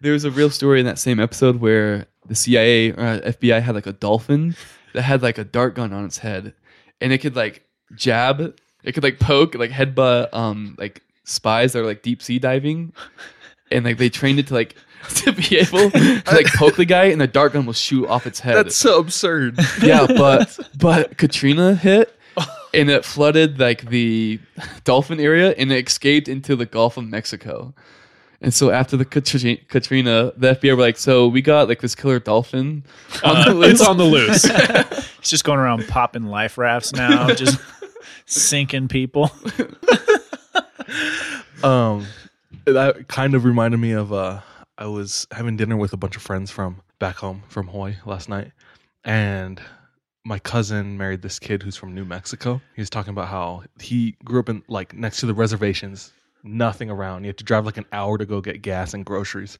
There 0.00 0.14
was 0.14 0.24
a 0.24 0.30
real 0.30 0.48
story 0.48 0.80
in 0.80 0.86
that 0.86 0.98
same 0.98 1.20
episode 1.20 1.60
where 1.60 2.06
the 2.26 2.34
CIA 2.34 2.92
or 2.92 3.00
uh, 3.00 3.20
FBI 3.20 3.60
had 3.60 3.74
like 3.74 3.86
a 3.86 3.92
dolphin 3.92 4.56
that 4.94 5.02
had 5.02 5.22
like 5.22 5.36
a 5.36 5.44
dart 5.44 5.74
gun 5.74 5.92
on 5.92 6.06
its 6.06 6.18
head, 6.18 6.54
and 7.00 7.12
it 7.12 7.18
could 7.18 7.36
like 7.36 7.66
jab, 7.94 8.56
it 8.84 8.92
could 8.92 9.02
like 9.02 9.18
poke, 9.18 9.54
like 9.54 9.70
headbutt, 9.70 10.32
um, 10.32 10.76
like 10.78 11.02
spies 11.24 11.72
that 11.72 11.80
are 11.80 11.86
like 11.86 12.02
deep 12.02 12.22
sea 12.22 12.38
diving, 12.38 12.92
and 13.70 13.84
like 13.84 13.98
they 13.98 14.08
trained 14.10 14.38
it 14.38 14.46
to 14.48 14.54
like 14.54 14.76
to 15.16 15.32
be 15.32 15.56
able 15.58 15.90
to 15.90 16.22
like 16.26 16.46
poke 16.54 16.76
the 16.76 16.84
guy, 16.84 17.04
and 17.06 17.20
the 17.20 17.26
dart 17.26 17.52
gun 17.54 17.66
will 17.66 17.72
shoot 17.72 18.06
off 18.06 18.26
its 18.26 18.40
head. 18.40 18.56
That's 18.56 18.76
so 18.76 18.98
absurd. 19.00 19.58
yeah, 19.82 20.06
but 20.06 20.58
but 20.78 21.16
Katrina 21.18 21.74
hit. 21.74 22.14
And 22.74 22.90
it 22.90 23.04
flooded 23.04 23.60
like 23.60 23.88
the 23.88 24.40
dolphin 24.82 25.20
area, 25.20 25.52
and 25.56 25.70
it 25.70 25.86
escaped 25.86 26.26
into 26.26 26.56
the 26.56 26.66
Gulf 26.66 26.96
of 26.96 27.04
Mexico. 27.06 27.72
And 28.40 28.52
so 28.52 28.70
after 28.72 28.96
the 28.96 29.04
Katri- 29.04 29.68
Katrina, 29.68 30.32
the 30.36 30.56
FBI 30.56 30.74
were 30.76 30.82
like, 30.82 30.96
"So 30.96 31.28
we 31.28 31.40
got 31.40 31.68
like 31.68 31.80
this 31.80 31.94
killer 31.94 32.18
dolphin 32.18 32.82
on 33.22 33.36
Uh, 33.36 33.44
the 33.44 33.54
loose." 33.54 33.70
it's 33.70 33.80
on 33.88 33.96
the 33.96 34.04
loose. 34.04 34.44
it's 34.50 35.30
just 35.30 35.44
going 35.44 35.60
around 35.60 35.86
popping 35.86 36.24
life 36.24 36.58
rafts 36.58 36.92
now, 36.92 37.32
just 37.32 37.60
sinking 38.26 38.88
people. 38.88 39.30
um, 41.62 42.06
that 42.64 43.06
kind 43.08 43.34
of 43.34 43.44
reminded 43.44 43.78
me 43.78 43.92
of 43.92 44.12
uh, 44.12 44.40
I 44.78 44.86
was 44.86 45.26
having 45.30 45.56
dinner 45.56 45.76
with 45.76 45.92
a 45.92 45.96
bunch 45.96 46.16
of 46.16 46.22
friends 46.22 46.50
from 46.50 46.80
back 46.98 47.16
home 47.16 47.42
from 47.48 47.68
Hawaii 47.68 47.96
last 48.06 48.28
night, 48.28 48.52
and 49.04 49.60
my 50.24 50.38
cousin 50.38 50.96
married 50.96 51.22
this 51.22 51.38
kid 51.38 51.62
who's 51.62 51.76
from 51.76 51.94
New 51.94 52.04
Mexico. 52.04 52.60
He 52.74 52.80
was 52.80 52.90
talking 52.90 53.10
about 53.10 53.28
how 53.28 53.64
he 53.80 54.16
grew 54.24 54.40
up 54.40 54.48
in 54.48 54.62
like 54.68 54.94
next 54.94 55.20
to 55.20 55.26
the 55.26 55.34
reservations, 55.34 56.12
nothing 56.42 56.90
around. 56.90 57.24
You 57.24 57.28
have 57.28 57.36
to 57.36 57.44
drive 57.44 57.66
like 57.66 57.76
an 57.76 57.86
hour 57.92 58.16
to 58.18 58.24
go 58.24 58.40
get 58.40 58.62
gas 58.62 58.94
and 58.94 59.04
groceries. 59.04 59.58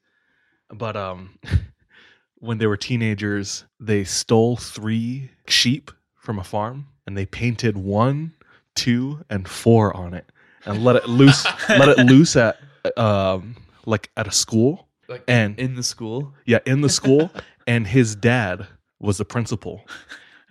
But 0.70 0.96
um, 0.96 1.38
when 2.38 2.58
they 2.58 2.66
were 2.66 2.76
teenagers, 2.76 3.64
they 3.78 4.04
stole 4.04 4.56
three 4.56 5.30
sheep 5.46 5.90
from 6.16 6.38
a 6.38 6.44
farm 6.44 6.86
and 7.06 7.16
they 7.16 7.26
painted 7.26 7.76
one, 7.76 8.32
two, 8.74 9.24
and 9.30 9.46
four 9.48 9.96
on 9.96 10.14
it 10.14 10.30
and 10.66 10.84
let 10.84 10.96
it 10.96 11.08
loose. 11.08 11.44
let 11.68 11.88
it 11.88 11.98
loose 12.06 12.36
at 12.36 12.58
um 12.96 13.56
like 13.86 14.10
at 14.16 14.26
a 14.26 14.32
school 14.32 14.88
like 15.08 15.24
and 15.28 15.58
in 15.58 15.74
the 15.74 15.82
school. 15.82 16.34
yeah, 16.46 16.58
in 16.66 16.80
the 16.80 16.88
school, 16.88 17.30
and 17.66 17.86
his 17.86 18.14
dad 18.16 18.66
was 19.00 19.18
the 19.18 19.24
principal. 19.24 19.84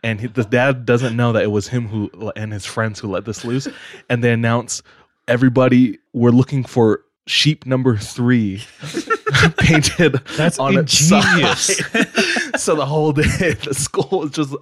And 0.03 0.19
he, 0.19 0.27
the 0.27 0.43
dad 0.43 0.85
doesn't 0.85 1.15
know 1.15 1.31
that 1.31 1.43
it 1.43 1.51
was 1.51 1.67
him 1.67 1.87
who 1.87 2.31
and 2.35 2.51
his 2.51 2.65
friends 2.65 2.99
who 2.99 3.07
let 3.07 3.25
this 3.25 3.45
loose. 3.45 3.67
And 4.09 4.23
they 4.23 4.33
announce 4.33 4.83
everybody 5.27 5.99
we're 6.11 6.31
looking 6.31 6.63
for 6.63 7.05
sheep 7.25 7.65
number 7.65 7.95
three 7.97 8.61
painted 9.57 10.13
That's 10.35 10.59
on 10.59 10.77
its 10.77 11.09
ingenious. 11.09 11.77
side. 11.77 12.07
so 12.59 12.75
the 12.75 12.85
whole 12.85 13.13
day 13.13 13.53
the 13.53 13.73
school 13.73 14.19
was 14.19 14.31
just 14.31 14.53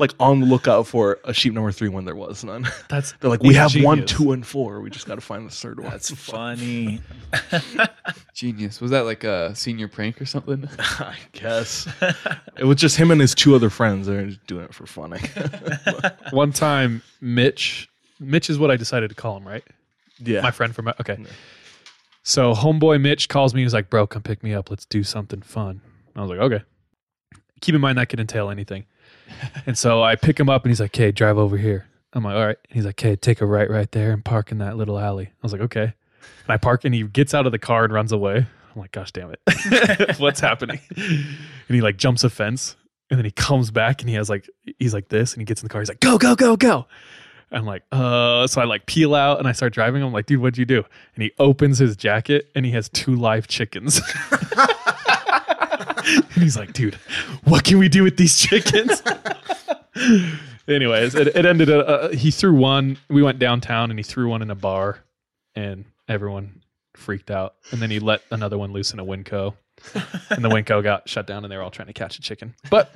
like 0.00 0.12
on 0.18 0.40
the 0.40 0.46
lookout 0.46 0.86
for 0.86 1.18
a 1.24 1.32
sheep 1.32 1.52
number 1.54 1.70
three 1.72 1.88
when 1.88 2.04
there 2.04 2.16
was 2.16 2.42
none. 2.44 2.66
That's 2.88 3.12
They're 3.20 3.30
like, 3.30 3.42
we 3.42 3.54
have 3.54 3.74
one, 3.76 4.04
two, 4.06 4.32
and 4.32 4.44
four. 4.46 4.80
We 4.80 4.90
just 4.90 5.06
got 5.06 5.14
to 5.16 5.20
find 5.20 5.46
the 5.46 5.54
third 5.54 5.80
one. 5.80 5.90
That's 5.90 6.10
funny. 6.14 7.00
Genius. 8.34 8.80
Was 8.80 8.90
that 8.90 9.02
like 9.02 9.24
a 9.24 9.54
senior 9.54 9.88
prank 9.88 10.20
or 10.20 10.26
something? 10.26 10.68
I 10.78 11.16
guess 11.32 11.86
it 12.58 12.64
was 12.64 12.76
just 12.76 12.96
him 12.96 13.10
and 13.10 13.20
his 13.20 13.34
two 13.34 13.54
other 13.54 13.70
friends. 13.70 14.06
They're 14.06 14.26
just 14.26 14.46
doing 14.46 14.64
it 14.64 14.74
for 14.74 14.86
fun. 14.86 15.12
One 16.30 16.52
time, 16.52 17.02
Mitch, 17.20 17.88
Mitch 18.18 18.50
is 18.50 18.58
what 18.58 18.70
I 18.70 18.76
decided 18.76 19.10
to 19.10 19.16
call 19.16 19.36
him, 19.36 19.46
right? 19.46 19.64
Yeah. 20.18 20.40
My 20.42 20.50
friend 20.50 20.74
from, 20.74 20.88
okay. 20.88 21.18
So, 22.22 22.52
homeboy 22.54 23.00
Mitch 23.00 23.28
calls 23.28 23.54
me. 23.54 23.62
He's 23.62 23.74
like, 23.74 23.90
bro, 23.90 24.06
come 24.06 24.22
pick 24.22 24.42
me 24.42 24.52
up. 24.54 24.70
Let's 24.70 24.86
do 24.86 25.02
something 25.02 25.42
fun. 25.42 25.80
I 26.14 26.20
was 26.20 26.30
like, 26.30 26.40
okay. 26.40 26.62
Keep 27.60 27.74
in 27.74 27.80
mind, 27.80 27.98
that 27.98 28.08
could 28.08 28.20
entail 28.20 28.50
anything. 28.50 28.86
and 29.66 29.76
so 29.76 30.02
I 30.02 30.16
pick 30.16 30.38
him 30.38 30.48
up 30.48 30.64
and 30.64 30.70
he's 30.70 30.80
like, 30.80 30.90
okay, 30.90 31.12
drive 31.12 31.38
over 31.38 31.56
here. 31.56 31.86
I'm 32.12 32.24
like, 32.24 32.34
all 32.34 32.46
right. 32.46 32.58
And 32.68 32.74
he's 32.74 32.84
like, 32.84 33.00
okay, 33.00 33.16
take 33.16 33.40
a 33.40 33.46
right 33.46 33.70
right 33.70 33.90
there 33.92 34.12
and 34.12 34.24
park 34.24 34.50
in 34.50 34.58
that 34.58 34.76
little 34.76 34.98
alley. 34.98 35.26
I 35.26 35.38
was 35.42 35.52
like, 35.52 35.62
okay. 35.62 35.82
And 35.82 36.48
I 36.48 36.56
park 36.56 36.84
and 36.84 36.94
he 36.94 37.04
gets 37.04 37.34
out 37.34 37.46
of 37.46 37.52
the 37.52 37.58
car 37.58 37.84
and 37.84 37.92
runs 37.92 38.12
away. 38.12 38.36
I'm 38.36 38.80
like, 38.80 38.92
gosh 38.92 39.12
damn 39.12 39.32
it. 39.32 40.18
What's 40.18 40.40
happening? 40.40 40.80
And 40.96 41.74
he 41.74 41.80
like 41.80 41.96
jumps 41.96 42.24
a 42.24 42.30
fence 42.30 42.76
and 43.10 43.18
then 43.18 43.24
he 43.24 43.30
comes 43.30 43.70
back 43.70 44.00
and 44.00 44.08
he 44.08 44.16
has 44.16 44.28
like, 44.28 44.48
he's 44.78 44.94
like 44.94 45.08
this 45.08 45.32
and 45.32 45.40
he 45.40 45.44
gets 45.44 45.62
in 45.62 45.66
the 45.66 45.70
car. 45.70 45.80
He's 45.80 45.88
like, 45.88 46.00
go, 46.00 46.18
go, 46.18 46.34
go, 46.34 46.56
go. 46.56 46.86
I'm 47.52 47.66
like, 47.66 47.82
uh, 47.90 48.46
so 48.46 48.60
I 48.60 48.64
like 48.64 48.86
peel 48.86 49.14
out 49.14 49.38
and 49.38 49.48
I 49.48 49.52
start 49.52 49.72
driving. 49.72 50.02
I'm 50.02 50.12
like, 50.12 50.26
dude, 50.26 50.40
what'd 50.40 50.58
you 50.58 50.64
do? 50.64 50.84
And 51.14 51.22
he 51.22 51.32
opens 51.38 51.78
his 51.78 51.96
jacket 51.96 52.50
and 52.54 52.64
he 52.64 52.72
has 52.72 52.88
two 52.88 53.14
live 53.16 53.48
chickens. 53.48 54.00
and 56.04 56.42
he's 56.42 56.56
like, 56.56 56.72
dude, 56.72 56.94
what 57.44 57.64
can 57.64 57.78
we 57.78 57.88
do 57.88 58.04
with 58.04 58.16
these 58.16 58.38
chickens? 58.38 59.02
Anyways, 60.68 61.14
it, 61.14 61.28
it 61.28 61.44
ended. 61.44 61.70
Uh, 61.70 61.78
uh, 61.78 62.08
he 62.10 62.30
threw 62.30 62.54
one. 62.54 62.98
We 63.08 63.22
went 63.22 63.38
downtown 63.38 63.90
and 63.90 63.98
he 63.98 64.02
threw 64.02 64.28
one 64.28 64.42
in 64.42 64.50
a 64.50 64.54
bar, 64.54 65.00
and 65.54 65.84
everyone 66.08 66.62
freaked 66.94 67.30
out. 67.30 67.54
And 67.72 67.82
then 67.82 67.90
he 67.90 67.98
let 67.98 68.22
another 68.30 68.56
one 68.56 68.72
loose 68.72 68.92
in 68.92 69.00
a 69.00 69.04
Winco, 69.04 69.54
and 70.30 70.44
the 70.44 70.48
Winco 70.48 70.82
got 70.82 71.08
shut 71.08 71.26
down, 71.26 71.44
and 71.44 71.50
they 71.50 71.56
were 71.56 71.62
all 71.62 71.70
trying 71.70 71.88
to 71.88 71.92
catch 71.92 72.18
a 72.18 72.22
chicken. 72.22 72.54
But 72.70 72.94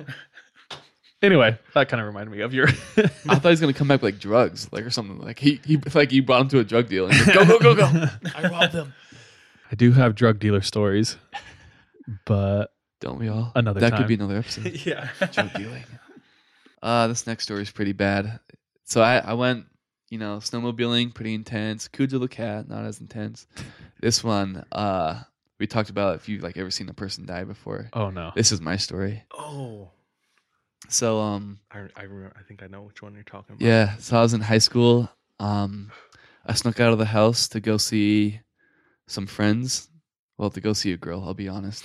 anyway, 1.21 1.57
that 1.73 1.89
kind 1.89 2.01
of 2.01 2.07
reminded 2.07 2.31
me 2.31 2.41
of 2.41 2.53
your. 2.53 2.67
I 2.97 3.07
thought 3.07 3.43
he 3.43 3.49
was 3.49 3.61
gonna 3.61 3.73
come 3.73 3.87
back 3.87 4.01
with 4.01 4.13
like 4.13 4.21
drugs, 4.21 4.69
like 4.71 4.85
or 4.85 4.89
something. 4.89 5.19
Like 5.19 5.39
he, 5.39 5.59
he 5.65 5.77
like 5.93 6.11
you 6.11 6.23
brought 6.23 6.41
him 6.41 6.47
to 6.49 6.59
a 6.59 6.63
drug 6.63 6.89
deal. 6.89 7.05
And 7.05 7.13
he's 7.13 7.27
like, 7.27 7.35
go, 7.35 7.59
go, 7.59 7.75
go, 7.75 7.75
go! 7.75 8.05
I 8.35 8.47
robbed 8.49 8.73
them. 8.73 8.93
I 9.71 9.75
do 9.75 9.91
have 9.91 10.15
drug 10.15 10.39
dealer 10.39 10.61
stories, 10.61 11.17
but 12.25 12.71
Don't 12.99 13.19
we 13.19 13.27
all? 13.29 13.51
Another 13.55 13.79
that 13.79 13.91
time. 13.91 13.99
could 13.99 14.07
be 14.07 14.13
another 14.13 14.37
episode. 14.37 14.65
yeah. 14.85 15.09
drug 15.31 15.53
dealing. 15.53 15.83
Uh, 16.81 17.07
this 17.07 17.25
next 17.25 17.43
story 17.43 17.63
is 17.63 17.71
pretty 17.71 17.93
bad. 17.93 18.39
So 18.83 19.01
I, 19.01 19.17
I 19.17 19.33
went, 19.33 19.65
you 20.09 20.19
know, 20.19 20.37
snowmobiling, 20.37 21.15
pretty 21.15 21.33
intense. 21.33 21.87
Cujo 21.87 22.19
the 22.19 22.27
cat, 22.27 22.69
not 22.69 22.85
as 22.85 23.01
intense. 23.01 23.47
This 23.99 24.23
one, 24.23 24.63
uh, 24.71 25.21
we 25.59 25.65
talked 25.65 25.89
about 25.89 26.15
if 26.17 26.29
you've 26.29 26.43
like 26.43 26.57
ever 26.57 26.69
seen 26.69 26.87
a 26.89 26.93
person 26.93 27.25
die 27.25 27.43
before. 27.43 27.89
Oh 27.93 28.11
no. 28.11 28.31
This 28.35 28.51
is 28.51 28.61
my 28.61 28.77
story. 28.77 29.23
oh, 29.35 29.89
So 30.89 31.19
um, 31.19 31.59
I 31.71 31.79
I, 31.95 32.03
remember, 32.03 32.33
I 32.37 32.43
think 32.43 32.63
I 32.63 32.67
know 32.67 32.81
which 32.83 33.01
one 33.01 33.13
you're 33.13 33.23
talking 33.23 33.55
about. 33.55 33.65
yeah. 33.65 33.95
So 33.97 34.17
I 34.17 34.21
was 34.21 34.33
in 34.33 34.41
high 34.41 34.57
school. 34.59 35.09
Um, 35.39 35.91
I 36.45 36.53
snuck 36.53 36.79
out 36.79 36.93
of 36.93 36.99
the 36.99 37.05
house 37.05 37.47
to 37.49 37.59
go 37.59 37.77
see 37.77 38.39
some 39.07 39.27
friends. 39.27 39.87
Well, 40.37 40.49
to 40.49 40.61
go 40.61 40.73
see 40.73 40.91
a 40.91 40.97
girl. 40.97 41.23
I'll 41.25 41.33
be 41.33 41.47
honest. 41.47 41.83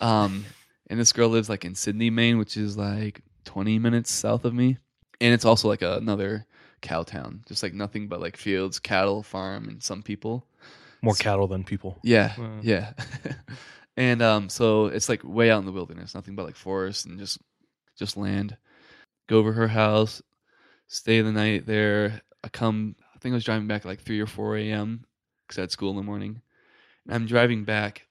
Um, 0.00 0.44
and 0.88 0.98
this 0.98 1.12
girl 1.12 1.28
lives 1.28 1.48
like 1.48 1.64
in 1.64 1.74
Sidney, 1.74 2.08
Maine, 2.10 2.38
which 2.38 2.56
is 2.56 2.76
like 2.76 3.22
20 3.44 3.78
minutes 3.78 4.10
south 4.12 4.44
of 4.44 4.54
me. 4.54 4.78
And 5.20 5.34
it's 5.34 5.44
also 5.44 5.68
like 5.68 5.82
another 5.82 6.46
cow 6.82 7.02
town, 7.02 7.42
just 7.46 7.62
like 7.62 7.74
nothing 7.74 8.08
but 8.08 8.20
like 8.20 8.36
fields, 8.36 8.78
cattle, 8.78 9.22
farm, 9.22 9.68
and 9.68 9.82
some 9.82 10.02
people. 10.02 10.46
More 11.02 11.14
cattle 11.14 11.46
than 11.46 11.64
people. 11.64 11.98
Yeah, 12.02 12.32
Uh. 12.38 12.60
yeah. 12.62 12.92
and 13.96 14.22
um, 14.22 14.48
so 14.48 14.86
it's 14.86 15.08
like 15.08 15.22
way 15.24 15.50
out 15.50 15.58
in 15.60 15.66
the 15.66 15.72
wilderness, 15.72 16.14
nothing 16.14 16.34
but 16.36 16.46
like 16.46 16.56
forest 16.56 17.06
and 17.06 17.18
just 17.18 17.38
just 17.96 18.16
land. 18.16 18.56
Go 19.28 19.38
over 19.38 19.52
her 19.52 19.68
house, 19.68 20.22
stay 20.88 21.20
the 21.20 21.32
night 21.32 21.66
there. 21.66 22.22
I 22.42 22.48
come. 22.48 22.96
I 23.14 23.18
think 23.18 23.32
I 23.32 23.36
was 23.36 23.44
driving 23.44 23.68
back 23.68 23.82
at 23.82 23.88
like 23.88 24.00
three 24.00 24.20
or 24.20 24.26
four 24.26 24.56
a.m. 24.56 25.04
because 25.46 25.58
I 25.58 25.62
had 25.62 25.70
school 25.70 25.90
in 25.90 25.96
the 25.96 26.02
morning. 26.02 26.40
And 27.06 27.14
I'm 27.14 27.26
driving 27.26 27.64
back, 27.64 28.06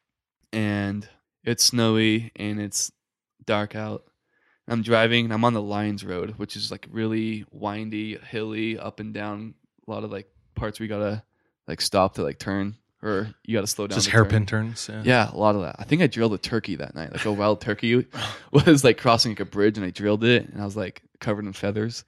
and 0.53 1.07
it's 1.43 1.63
snowy 1.63 2.31
and 2.35 2.59
it's 2.59 2.91
dark 3.45 3.75
out. 3.75 4.03
I'm 4.67 4.83
driving 4.83 5.25
and 5.25 5.33
I'm 5.33 5.45
on 5.45 5.53
the 5.53 5.61
Lions 5.61 6.05
Road, 6.05 6.35
which 6.37 6.55
is 6.55 6.69
like 6.69 6.87
really 6.91 7.45
windy, 7.51 8.17
hilly, 8.17 8.77
up 8.77 8.99
and 8.99 9.13
down. 9.13 9.55
A 9.87 9.91
lot 9.91 10.03
of 10.03 10.11
like 10.11 10.27
parts 10.55 10.79
we 10.79 10.87
gotta 10.87 11.23
like 11.67 11.81
stop 11.81 12.15
to 12.15 12.23
like 12.23 12.37
turn. 12.37 12.75
Or 13.01 13.33
you 13.45 13.55
got 13.55 13.61
to 13.61 13.67
slow 13.67 13.87
down. 13.87 13.97
Just 13.97 14.09
hairpin 14.09 14.45
turn. 14.45 14.67
turns, 14.67 14.89
yeah. 14.91 15.01
Yeah. 15.05 15.31
a 15.31 15.37
lot 15.37 15.55
of 15.55 15.61
that. 15.61 15.75
I 15.79 15.83
think 15.83 16.01
I 16.01 16.07
drilled 16.07 16.33
a 16.33 16.37
turkey 16.37 16.75
that 16.75 16.95
night. 16.95 17.11
Like 17.11 17.25
a 17.25 17.31
wild 17.31 17.61
turkey 17.61 18.05
was 18.51 18.83
like 18.83 18.97
crossing 18.97 19.31
like 19.31 19.39
a 19.39 19.45
bridge, 19.45 19.77
and 19.77 19.85
I 19.85 19.89
drilled 19.91 20.23
it, 20.23 20.49
and 20.49 20.61
I 20.61 20.65
was 20.65 20.75
like 20.77 21.01
covered 21.19 21.45
in 21.45 21.53
feathers. 21.53 22.03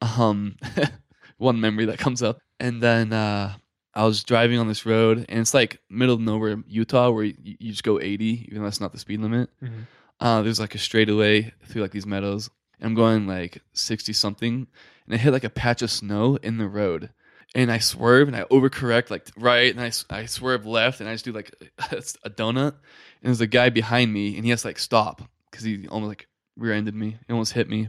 Um, 0.00 0.56
one 1.38 1.60
memory 1.60 1.86
that 1.86 1.98
comes 1.98 2.22
up, 2.22 2.40
and 2.60 2.82
then 2.82 3.12
uh, 3.12 3.54
I 3.94 4.04
was 4.04 4.22
driving 4.24 4.58
on 4.58 4.68
this 4.68 4.84
road, 4.86 5.24
and 5.28 5.40
it's 5.40 5.54
like 5.54 5.80
middle 5.88 6.14
of 6.14 6.20
nowhere, 6.20 6.56
Utah, 6.66 7.10
where 7.10 7.24
you, 7.24 7.34
you 7.42 7.70
just 7.70 7.84
go 7.84 8.00
80, 8.00 8.46
even 8.48 8.58
though 8.58 8.64
that's 8.64 8.80
not 8.80 8.92
the 8.92 8.98
speed 8.98 9.20
limit. 9.20 9.50
Mhm. 9.62 9.86
Uh, 10.20 10.42
there's 10.42 10.58
like 10.60 10.74
a 10.74 10.78
straightaway 10.78 11.52
through 11.66 11.82
like 11.82 11.92
these 11.92 12.06
meadows. 12.06 12.50
And 12.80 12.88
I'm 12.88 12.94
going 12.94 13.26
like 13.26 13.62
60 13.72 14.12
something, 14.12 14.66
and 15.06 15.14
I 15.14 15.16
hit 15.16 15.32
like 15.32 15.44
a 15.44 15.50
patch 15.50 15.82
of 15.82 15.90
snow 15.90 16.36
in 16.42 16.58
the 16.58 16.68
road. 16.68 17.10
And 17.54 17.72
I 17.72 17.78
swerve 17.78 18.28
and 18.28 18.36
I 18.36 18.42
overcorrect 18.44 19.10
like 19.10 19.30
right, 19.36 19.74
and 19.74 19.80
I, 19.80 19.90
I 20.10 20.26
swerve 20.26 20.66
left, 20.66 21.00
and 21.00 21.08
I 21.08 21.14
just 21.14 21.24
do 21.24 21.32
like 21.32 21.50
a 21.78 22.30
donut. 22.30 22.72
And 22.72 22.76
there's 23.22 23.40
a 23.40 23.46
guy 23.46 23.70
behind 23.70 24.12
me, 24.12 24.36
and 24.36 24.44
he 24.44 24.50
has 24.50 24.62
to 24.62 24.68
like 24.68 24.78
stop 24.78 25.22
because 25.50 25.64
he 25.64 25.88
almost 25.88 26.08
like 26.08 26.28
rear-ended 26.56 26.94
me. 26.94 27.16
He 27.26 27.32
almost 27.32 27.52
hit 27.54 27.68
me. 27.68 27.88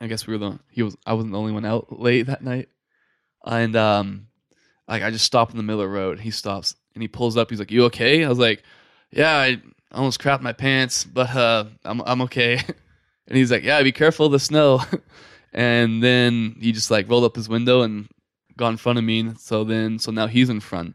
I 0.00 0.06
guess 0.06 0.26
we 0.26 0.32
were 0.32 0.38
the 0.38 0.58
he 0.70 0.82
was 0.82 0.96
I 1.06 1.12
wasn't 1.12 1.32
the 1.32 1.38
only 1.38 1.52
one 1.52 1.64
out 1.64 2.00
late 2.00 2.26
that 2.26 2.42
night. 2.42 2.68
And 3.44 3.76
um, 3.76 4.28
like 4.88 5.02
I 5.02 5.10
just 5.10 5.24
stop 5.24 5.50
in 5.50 5.56
the 5.56 5.62
middle 5.62 5.80
of 5.80 5.88
the 5.88 5.94
road. 5.94 6.20
He 6.20 6.30
stops 6.30 6.74
and 6.94 7.02
he 7.02 7.08
pulls 7.08 7.36
up. 7.36 7.50
He's 7.50 7.58
like, 7.58 7.70
"You 7.70 7.84
okay?" 7.84 8.24
I 8.24 8.28
was 8.28 8.38
like, 8.38 8.62
"Yeah, 9.10 9.36
I 9.36 9.60
almost 9.92 10.20
crapped 10.20 10.40
my 10.40 10.52
pants, 10.52 11.04
but 11.04 11.34
uh, 11.34 11.66
I'm 11.84 12.00
I'm 12.02 12.22
okay." 12.22 12.54
and 13.28 13.36
he's 13.36 13.50
like, 13.50 13.64
"Yeah, 13.64 13.82
be 13.82 13.92
careful 13.92 14.26
of 14.26 14.32
the 14.32 14.38
snow." 14.38 14.80
and 15.52 16.02
then 16.02 16.56
he 16.60 16.72
just 16.72 16.90
like 16.90 17.08
rolled 17.08 17.24
up 17.24 17.36
his 17.36 17.48
window 17.48 17.82
and 17.82 18.08
got 18.56 18.68
in 18.68 18.76
front 18.76 18.98
of 18.98 19.04
me. 19.04 19.32
So 19.38 19.64
then 19.64 19.98
so 19.98 20.10
now 20.10 20.26
he's 20.26 20.50
in 20.50 20.60
front. 20.60 20.94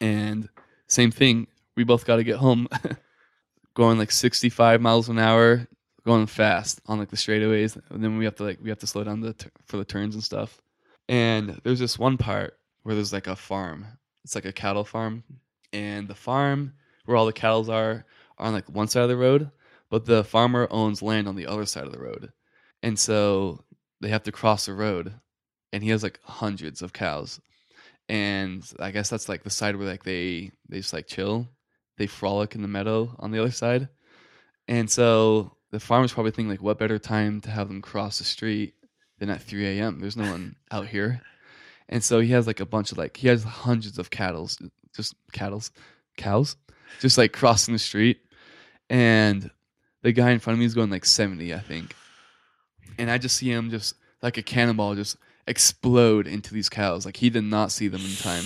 And 0.00 0.48
same 0.86 1.10
thing. 1.10 1.46
We 1.76 1.84
both 1.84 2.04
got 2.06 2.16
to 2.16 2.24
get 2.24 2.36
home. 2.36 2.68
going 3.76 3.98
like 3.98 4.10
65 4.10 4.80
miles 4.80 5.08
an 5.08 5.18
hour, 5.18 5.68
going 6.04 6.26
fast 6.26 6.80
on 6.86 6.98
like 6.98 7.10
the 7.10 7.16
straightaways. 7.16 7.78
And 7.90 8.02
then 8.02 8.18
we 8.18 8.24
have 8.24 8.34
to 8.36 8.44
like 8.44 8.58
we 8.60 8.70
have 8.70 8.78
to 8.80 8.86
slow 8.86 9.04
down 9.04 9.20
the 9.20 9.34
t- 9.34 9.50
for 9.66 9.76
the 9.76 9.84
turns 9.84 10.14
and 10.14 10.24
stuff. 10.24 10.60
And 11.08 11.60
there's 11.62 11.78
this 11.78 11.98
one 11.98 12.16
part 12.16 12.58
where 12.82 12.94
there's 12.94 13.12
like 13.12 13.28
a 13.28 13.36
farm. 13.36 13.86
It's 14.24 14.34
like 14.34 14.44
a 14.44 14.52
cattle 14.52 14.84
farm, 14.84 15.22
and 15.72 16.08
the 16.08 16.14
farm 16.14 16.72
where 17.04 17.16
all 17.16 17.26
the 17.26 17.32
cattle 17.32 17.70
are 17.70 18.04
are 18.38 18.46
on 18.46 18.52
like 18.52 18.68
one 18.68 18.88
side 18.88 19.04
of 19.04 19.08
the 19.08 19.16
road, 19.16 19.52
but 19.88 20.04
the 20.04 20.24
farmer 20.24 20.66
owns 20.70 21.00
land 21.00 21.28
on 21.28 21.36
the 21.36 21.46
other 21.46 21.64
side 21.64 21.84
of 21.84 21.92
the 21.92 22.00
road, 22.00 22.32
and 22.82 22.98
so 22.98 23.62
they 24.00 24.08
have 24.08 24.24
to 24.24 24.32
cross 24.32 24.66
the 24.66 24.74
road, 24.74 25.14
and 25.76 25.84
he 25.84 25.90
has 25.90 26.02
like 26.02 26.18
hundreds 26.24 26.80
of 26.80 26.94
cows, 26.94 27.38
and 28.08 28.64
I 28.80 28.90
guess 28.92 29.10
that's 29.10 29.28
like 29.28 29.42
the 29.42 29.50
side 29.50 29.76
where 29.76 29.86
like 29.86 30.04
they 30.04 30.50
they 30.70 30.78
just 30.78 30.94
like 30.94 31.06
chill, 31.06 31.46
they 31.98 32.06
frolic 32.06 32.54
in 32.54 32.62
the 32.62 32.68
meadow 32.68 33.14
on 33.18 33.30
the 33.30 33.38
other 33.38 33.50
side, 33.50 33.90
and 34.68 34.90
so 34.90 35.52
the 35.70 35.80
farmer's 35.80 36.14
probably 36.14 36.32
thinking 36.32 36.48
like, 36.48 36.62
what 36.62 36.78
better 36.78 36.98
time 36.98 37.42
to 37.42 37.50
have 37.50 37.68
them 37.68 37.82
cross 37.82 38.16
the 38.16 38.24
street 38.24 38.72
than 39.18 39.28
at 39.28 39.42
3 39.42 39.78
a.m. 39.78 40.00
There's 40.00 40.16
no 40.16 40.30
one 40.30 40.56
out 40.70 40.86
here. 40.86 41.20
And 41.90 42.02
so 42.02 42.20
he 42.20 42.32
has 42.32 42.46
like 42.46 42.60
a 42.60 42.66
bunch 42.66 42.92
of 42.92 42.98
like 42.98 43.18
he 43.18 43.28
has 43.28 43.44
hundreds 43.44 43.98
of 43.98 44.08
cattle, 44.08 44.48
just 44.94 45.14
cattle's 45.32 45.70
cows, 46.16 46.56
just 47.00 47.18
like 47.18 47.34
crossing 47.34 47.74
the 47.74 47.78
street. 47.78 48.20
And 48.88 49.50
the 50.02 50.12
guy 50.12 50.30
in 50.30 50.38
front 50.38 50.54
of 50.54 50.60
me 50.60 50.64
is 50.64 50.74
going 50.74 50.88
like 50.88 51.04
70, 51.04 51.52
I 51.52 51.58
think. 51.58 51.94
And 52.98 53.10
I 53.10 53.18
just 53.18 53.36
see 53.36 53.50
him 53.50 53.70
just 53.70 53.96
like 54.22 54.38
a 54.38 54.42
cannonball 54.42 54.94
just 54.94 55.18
explode 55.46 56.26
into 56.26 56.52
these 56.52 56.68
cows. 56.68 57.06
Like 57.06 57.16
he 57.16 57.30
did 57.30 57.44
not 57.44 57.72
see 57.72 57.88
them 57.88 58.02
in 58.02 58.16
time. 58.16 58.44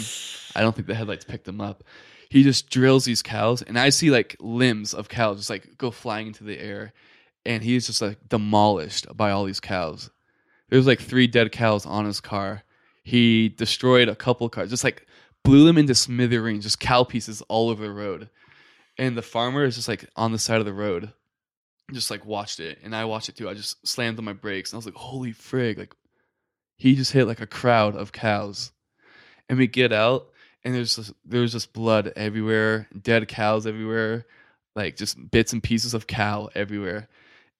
I 0.54 0.60
don't 0.60 0.74
think 0.74 0.86
the 0.86 0.94
headlights 0.94 1.24
picked 1.24 1.44
them 1.44 1.60
up. 1.60 1.84
He 2.28 2.42
just 2.44 2.70
drills 2.70 3.04
these 3.04 3.22
cows, 3.22 3.60
and 3.60 3.78
I 3.78 3.88
see 3.88 4.10
like 4.10 4.36
limbs 4.38 4.94
of 4.94 5.08
cows 5.08 5.38
just 5.38 5.50
like 5.50 5.76
go 5.78 5.90
flying 5.90 6.28
into 6.28 6.44
the 6.44 6.58
air, 6.58 6.92
and 7.44 7.62
he's 7.62 7.86
just 7.86 8.00
like 8.00 8.28
demolished 8.28 9.06
by 9.16 9.32
all 9.32 9.44
these 9.44 9.60
cows. 9.60 10.10
There's 10.68 10.86
like 10.86 11.00
three 11.00 11.26
dead 11.26 11.50
cows 11.50 11.86
on 11.86 12.04
his 12.04 12.20
car. 12.20 12.62
He 13.02 13.48
destroyed 13.48 14.08
a 14.08 14.14
couple 14.14 14.48
cars, 14.48 14.70
just 14.70 14.84
like 14.84 15.06
blew 15.42 15.64
them 15.64 15.78
into 15.78 15.94
smithereens, 15.94 16.64
just 16.64 16.78
cow 16.78 17.02
pieces 17.02 17.42
all 17.48 17.68
over 17.70 17.82
the 17.82 17.92
road. 17.92 18.30
And 18.96 19.16
the 19.16 19.22
farmer 19.22 19.64
is 19.64 19.74
just 19.74 19.88
like 19.88 20.08
on 20.14 20.30
the 20.30 20.38
side 20.38 20.60
of 20.60 20.66
the 20.66 20.72
road, 20.72 21.12
just 21.92 22.12
like 22.12 22.24
watched 22.24 22.60
it, 22.60 22.78
and 22.84 22.94
I 22.94 23.06
watched 23.06 23.28
it 23.28 23.36
too. 23.36 23.48
I 23.48 23.54
just 23.54 23.84
slammed 23.86 24.18
on 24.18 24.24
my 24.24 24.34
brakes, 24.34 24.70
and 24.70 24.76
I 24.76 24.78
was 24.78 24.86
like, 24.86 24.94
"Holy 24.94 25.32
frig!" 25.32 25.78
Like 25.78 25.96
he 26.80 26.94
just 26.94 27.12
hit 27.12 27.26
like 27.26 27.42
a 27.42 27.46
crowd 27.46 27.94
of 27.94 28.10
cows, 28.10 28.72
and 29.50 29.58
we 29.58 29.66
get 29.66 29.92
out, 29.92 30.28
and 30.64 30.74
there's 30.74 30.96
just, 30.96 31.12
there's 31.26 31.52
just 31.52 31.74
blood 31.74 32.10
everywhere, 32.16 32.88
dead 33.02 33.28
cows 33.28 33.66
everywhere, 33.66 34.24
like 34.74 34.96
just 34.96 35.30
bits 35.30 35.52
and 35.52 35.62
pieces 35.62 35.92
of 35.92 36.06
cow 36.06 36.48
everywhere, 36.54 37.06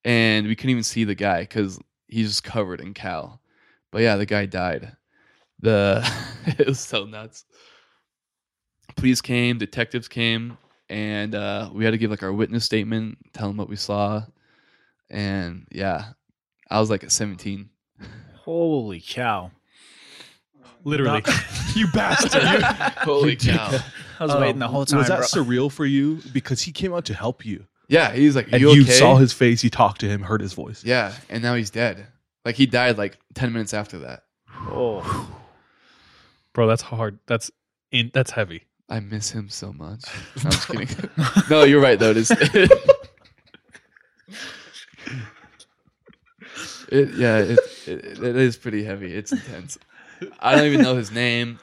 and 0.03 0.47
we 0.47 0.55
couldn't 0.55 0.71
even 0.71 0.81
see 0.81 1.03
the 1.03 1.13
guy 1.13 1.41
because 1.41 1.79
he's 2.07 2.29
just 2.29 2.43
covered 2.43 2.81
in 2.81 2.95
cow. 2.95 3.39
But 3.91 4.01
yeah, 4.01 4.15
the 4.15 4.25
guy 4.25 4.47
died. 4.47 4.97
The 5.59 6.03
it 6.57 6.65
was 6.65 6.79
so 6.79 7.05
nuts. 7.05 7.45
Police 8.95 9.21
came, 9.21 9.59
detectives 9.59 10.07
came, 10.07 10.57
and 10.89 11.35
uh, 11.35 11.69
we 11.71 11.85
had 11.85 11.91
to 11.91 11.99
give 11.99 12.09
like 12.09 12.23
our 12.23 12.33
witness 12.33 12.65
statement, 12.65 13.19
tell 13.33 13.49
them 13.49 13.57
what 13.57 13.69
we 13.69 13.75
saw, 13.75 14.23
and 15.11 15.67
yeah, 15.71 16.05
I 16.71 16.79
was 16.79 16.89
like 16.89 17.03
at 17.03 17.11
17. 17.11 17.69
Holy 18.51 18.99
cow! 18.99 19.49
Literally. 20.83 21.23
you 21.73 21.87
bastard. 21.93 22.41
Holy 22.97 23.37
cow! 23.37 23.79
I 24.19 24.23
was 24.25 24.33
um, 24.33 24.41
waiting 24.41 24.59
the 24.59 24.67
whole 24.67 24.83
time. 24.83 24.99
Was 24.99 25.07
that 25.07 25.19
bro. 25.19 25.25
surreal 25.27 25.71
for 25.71 25.85
you? 25.85 26.19
Because 26.33 26.61
he 26.61 26.73
came 26.73 26.93
out 26.93 27.05
to 27.05 27.13
help 27.13 27.45
you. 27.45 27.65
Yeah, 27.87 28.11
he's 28.11 28.35
like, 28.35 28.51
And 28.51 28.59
you, 28.59 28.71
you 28.71 28.81
okay? 28.81 28.91
saw 28.91 29.15
his 29.15 29.31
face, 29.31 29.63
you 29.63 29.69
talked 29.69 30.01
to 30.01 30.09
him, 30.09 30.21
heard 30.21 30.41
his 30.41 30.51
voice. 30.51 30.83
Yeah, 30.83 31.13
and 31.29 31.41
now 31.41 31.55
he's 31.55 31.69
dead. 31.69 32.07
Like 32.43 32.55
he 32.55 32.65
died 32.65 32.97
like 32.97 33.17
10 33.35 33.53
minutes 33.53 33.73
after 33.73 33.99
that. 33.99 34.23
Oh, 34.67 35.33
Bro, 36.53 36.67
that's 36.67 36.81
hard. 36.81 37.19
That's 37.27 37.51
in 37.93 38.11
that's 38.13 38.31
heavy. 38.31 38.63
I 38.89 38.99
miss 38.99 39.29
him 39.29 39.47
so 39.47 39.71
much. 39.71 40.03
No, 40.43 40.43
I'm 40.43 40.51
just 40.51 40.67
kidding. 40.67 41.09
no, 41.49 41.63
you're 41.63 41.79
right 41.81 41.97
though. 41.97 42.11
It 42.11 42.17
is. 42.17 42.31
It, 46.91 47.13
yeah, 47.15 47.37
it, 47.37 47.59
it, 47.87 48.23
it 48.23 48.35
is 48.35 48.57
pretty 48.57 48.83
heavy. 48.83 49.13
It's 49.13 49.31
intense. 49.31 49.77
I 50.39 50.55
don't 50.55 50.65
even 50.65 50.81
know 50.81 50.95
his 50.95 51.11
name. 51.11 51.59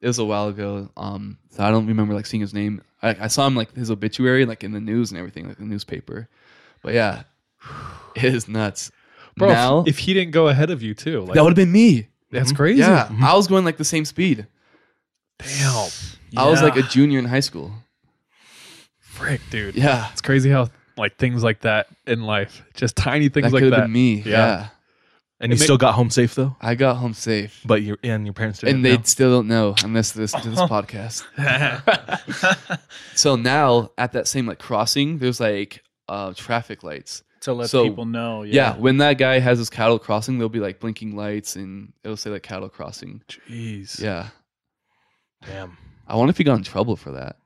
It 0.00 0.06
was 0.08 0.18
a 0.18 0.24
while 0.24 0.48
ago. 0.48 0.90
Um, 0.96 1.38
so 1.50 1.62
I 1.62 1.70
don't 1.70 1.86
remember 1.86 2.14
like 2.14 2.26
seeing 2.26 2.40
his 2.40 2.52
name. 2.52 2.82
I, 3.02 3.16
I 3.20 3.26
saw 3.28 3.46
him 3.46 3.54
like 3.54 3.74
his 3.76 3.90
obituary, 3.90 4.44
like 4.44 4.64
in 4.64 4.72
the 4.72 4.80
news 4.80 5.10
and 5.12 5.18
everything, 5.18 5.46
like 5.46 5.58
the 5.58 5.64
newspaper. 5.64 6.28
But 6.82 6.94
yeah, 6.94 7.22
it 8.16 8.24
is 8.24 8.48
nuts. 8.48 8.90
Bro, 9.36 9.48
if- 9.50 9.54
now 9.54 9.84
if 9.86 9.98
he 9.98 10.14
didn't 10.14 10.32
go 10.32 10.48
ahead 10.48 10.70
of 10.70 10.82
you 10.82 10.94
too, 10.94 11.20
like 11.20 11.34
that 11.34 11.42
would 11.44 11.50
have 11.50 11.56
been 11.56 11.70
me. 11.72 12.08
that's 12.30 12.50
crazy. 12.52 12.80
Yeah, 12.80 13.08
I 13.22 13.34
was 13.36 13.46
going 13.46 13.64
like 13.64 13.76
the 13.76 13.84
same 13.84 14.04
speed. 14.04 14.46
Damn. 15.38 15.90
I 16.36 16.48
was 16.48 16.62
like 16.62 16.76
a 16.76 16.82
junior 16.82 17.18
in 17.18 17.26
high 17.26 17.40
school. 17.40 17.72
Frick, 19.00 19.40
dude. 19.50 19.74
Yeah, 19.76 20.08
It's 20.12 20.20
crazy 20.22 20.50
how 20.50 20.70
like 20.96 21.16
things 21.16 21.42
like 21.42 21.60
that 21.62 21.86
in 22.06 22.22
life, 22.22 22.62
just 22.74 22.96
tiny 22.96 23.28
things 23.28 23.46
that 23.46 23.52
like 23.52 23.62
could 23.62 23.72
have 23.72 23.80
that. 23.82 23.84
been 23.86 23.92
me. 23.92 24.14
Yeah. 24.16 24.30
Yeah. 24.30 24.68
And 25.40 25.50
you 25.50 25.56
It 25.56 25.58
still 25.60 25.76
got 25.78 25.94
home 25.94 26.08
safe 26.10 26.36
though? 26.36 26.54
I 26.60 26.76
got 26.76 26.96
home 26.98 27.14
safe, 27.14 27.62
But 27.64 27.82
your 27.82 27.98
and 28.04 28.24
your 28.24 28.32
parents 28.32 28.60
didn't 28.60 28.76
and 28.76 28.84
they 28.84 28.96
still 29.02 29.30
don't 29.30 29.48
know 29.48 29.74
unless 29.82 30.12
they 30.12 30.20
listen 30.22 30.40
to 30.42 30.50
this 30.50 30.58
podcast. 30.76 31.24
so 33.14 33.34
now 33.36 33.90
at 33.98 34.12
that 34.12 34.28
same 34.28 34.46
like 34.46 34.58
crossing, 34.60 35.18
there's 35.18 35.40
like 35.40 35.82
uh 36.08 36.32
traffic 36.34 36.82
lights. 36.84 37.24
to 37.40 37.52
let 37.54 37.70
So, 37.70 37.82
people 37.88 38.04
know. 38.04 38.44
Yeah. 38.44 38.54
Yeah. 38.54 38.76
when 38.76 38.98
that 38.98 39.18
guy 39.18 39.40
has 39.40 39.58
his 39.58 39.68
cattle 39.70 39.98
crossing, 39.98 40.38
there'll 40.38 40.48
be 40.48 40.60
like 40.60 40.78
blinking 40.78 41.16
lights, 41.16 41.56
and 41.56 41.92
it'll 42.04 42.16
say 42.16 42.30
like 42.30 42.42
cattle 42.44 42.68
crossing. 42.68 43.22
Jeez. 43.28 44.00
Yeah, 44.00 44.28
Damn. 45.46 45.76
I 46.06 46.14
wonder 46.16 46.30
if 46.30 46.38
he 46.38 46.44
got 46.44 46.58
in 46.58 46.62
trouble 46.64 46.94
for 46.96 47.12
that. 47.12 47.36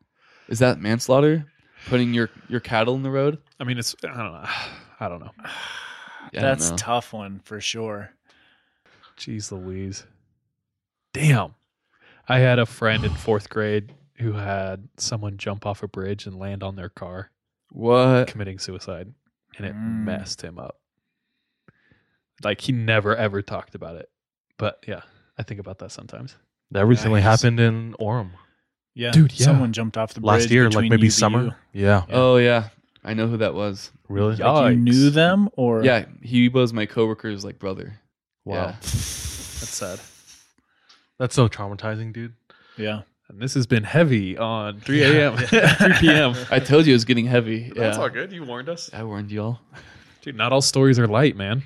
Is 0.49 0.59
that 0.59 0.81
manslaughter? 0.81 1.47
Putting 1.87 2.13
your 2.15 2.31
your 2.49 2.61
cattle 2.61 2.95
in 2.95 3.03
the 3.03 3.11
road? 3.11 3.39
I 3.61 3.65
mean, 3.65 3.79
it's 3.79 3.95
I 4.05 4.09
don't 4.09 4.33
know. 4.33 4.45
I 5.01 5.09
don't 5.09 5.21
know. 5.21 5.31
Yeah, 6.33 6.41
I 6.41 6.43
don't 6.43 6.59
That's 6.59 6.69
know. 6.71 6.75
a 6.75 6.79
tough 6.79 7.13
one 7.13 7.39
for 7.45 7.61
sure. 7.61 8.11
Jeez 9.17 9.53
Louise. 9.53 10.05
Damn. 11.13 11.55
I 12.29 12.41
had 12.41 12.59
a 12.59 12.67
friend 12.67 13.05
in 13.05 13.15
fourth 13.15 13.49
grade 13.49 13.95
who 14.19 14.33
had 14.33 14.89
someone 14.97 15.37
jump 15.37 15.65
off 15.65 15.85
a 15.85 15.89
bridge 15.89 16.27
and 16.27 16.37
land 16.37 16.65
on 16.65 16.75
their 16.75 16.89
car, 16.89 17.31
What? 17.71 18.27
committing 18.27 18.59
suicide, 18.59 19.15
and 19.57 19.65
it 19.67 19.73
Mm. 19.77 20.03
messed 20.03 20.43
him 20.43 20.59
up. 20.59 20.81
Like 22.43 22.61
he 22.61 22.73
never 22.73 23.15
ever 23.15 23.41
talked 23.41 23.77
about 23.77 23.95
it. 23.95 24.11
But 24.59 24.83
yeah, 24.89 25.03
I 25.39 25.45
think 25.45 25.61
about 25.61 25.79
that 25.79 25.93
sometimes. 25.93 26.37
That 26.73 26.87
recently 26.87 27.21
Nice. 27.21 27.41
happened 27.41 27.61
in 27.61 27.95
Orem 28.01 28.33
Yeah, 28.99 29.11
Dude, 29.11 29.39
yeah. 29.39 29.45
Someone 29.45 29.75
jumped 29.75 29.99
off 29.99 30.15
the 30.15 30.21
bridge 30.21 30.27
last 30.43 30.51
year, 30.51 30.65
like 30.65 30.71
between 30.73 30.89
maybe 30.91 31.09
UVU. 31.09 31.13
summer. 31.13 31.57
Yeah. 31.75 32.05
Oh 32.09 32.39
yeah, 32.39 32.69
I 33.05 33.13
know 33.13 33.29
who 33.29 33.37
that 33.37 33.53
was. 33.55 33.91
Really? 34.09 34.37
Like 34.37 34.71
you 34.73 34.77
knew 34.81 35.11
them, 35.11 35.51
or 35.57 35.85
Yeah, 35.85 36.07
he 36.23 36.49
was 36.49 36.73
my 36.73 36.87
coworker's 36.87 37.45
like 37.45 37.59
brother. 37.59 38.01
Wow. 38.47 38.55
Yeah. 38.55 38.67
That's 38.81 39.69
sad. 39.69 40.01
That's 41.19 41.35
so 41.35 41.47
traumatizing, 41.49 42.13
dude. 42.13 42.33
yeah. 42.79 43.03
And 43.29 43.41
this 43.41 43.55
has 43.55 43.67
been 43.67 43.83
heavy 43.83 44.39
on 44.39 44.81
3 44.87 45.03
a.m. 45.03 45.37
3 45.37 45.93
p.m. 46.01 46.35
I 46.51 46.59
told 46.61 46.87
you 46.87 46.93
it 46.93 46.97
was 46.97 47.05
getting 47.05 47.27
heavy. 47.27 47.73
Yeah. 47.75 47.83
That's 47.83 47.99
all 47.99 48.09
good. 48.09 48.33
You 48.33 48.45
warned 48.45 48.69
us. 48.69 48.89
I 48.95 49.03
warned 49.03 49.31
y'all. 49.33 49.59
Dude, 50.23 50.37
not 50.37 50.53
all 50.53 50.63
stories 50.63 50.99
are 50.99 51.07
light, 51.09 51.37
man. 51.37 51.65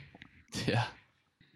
Yeah. 0.67 0.85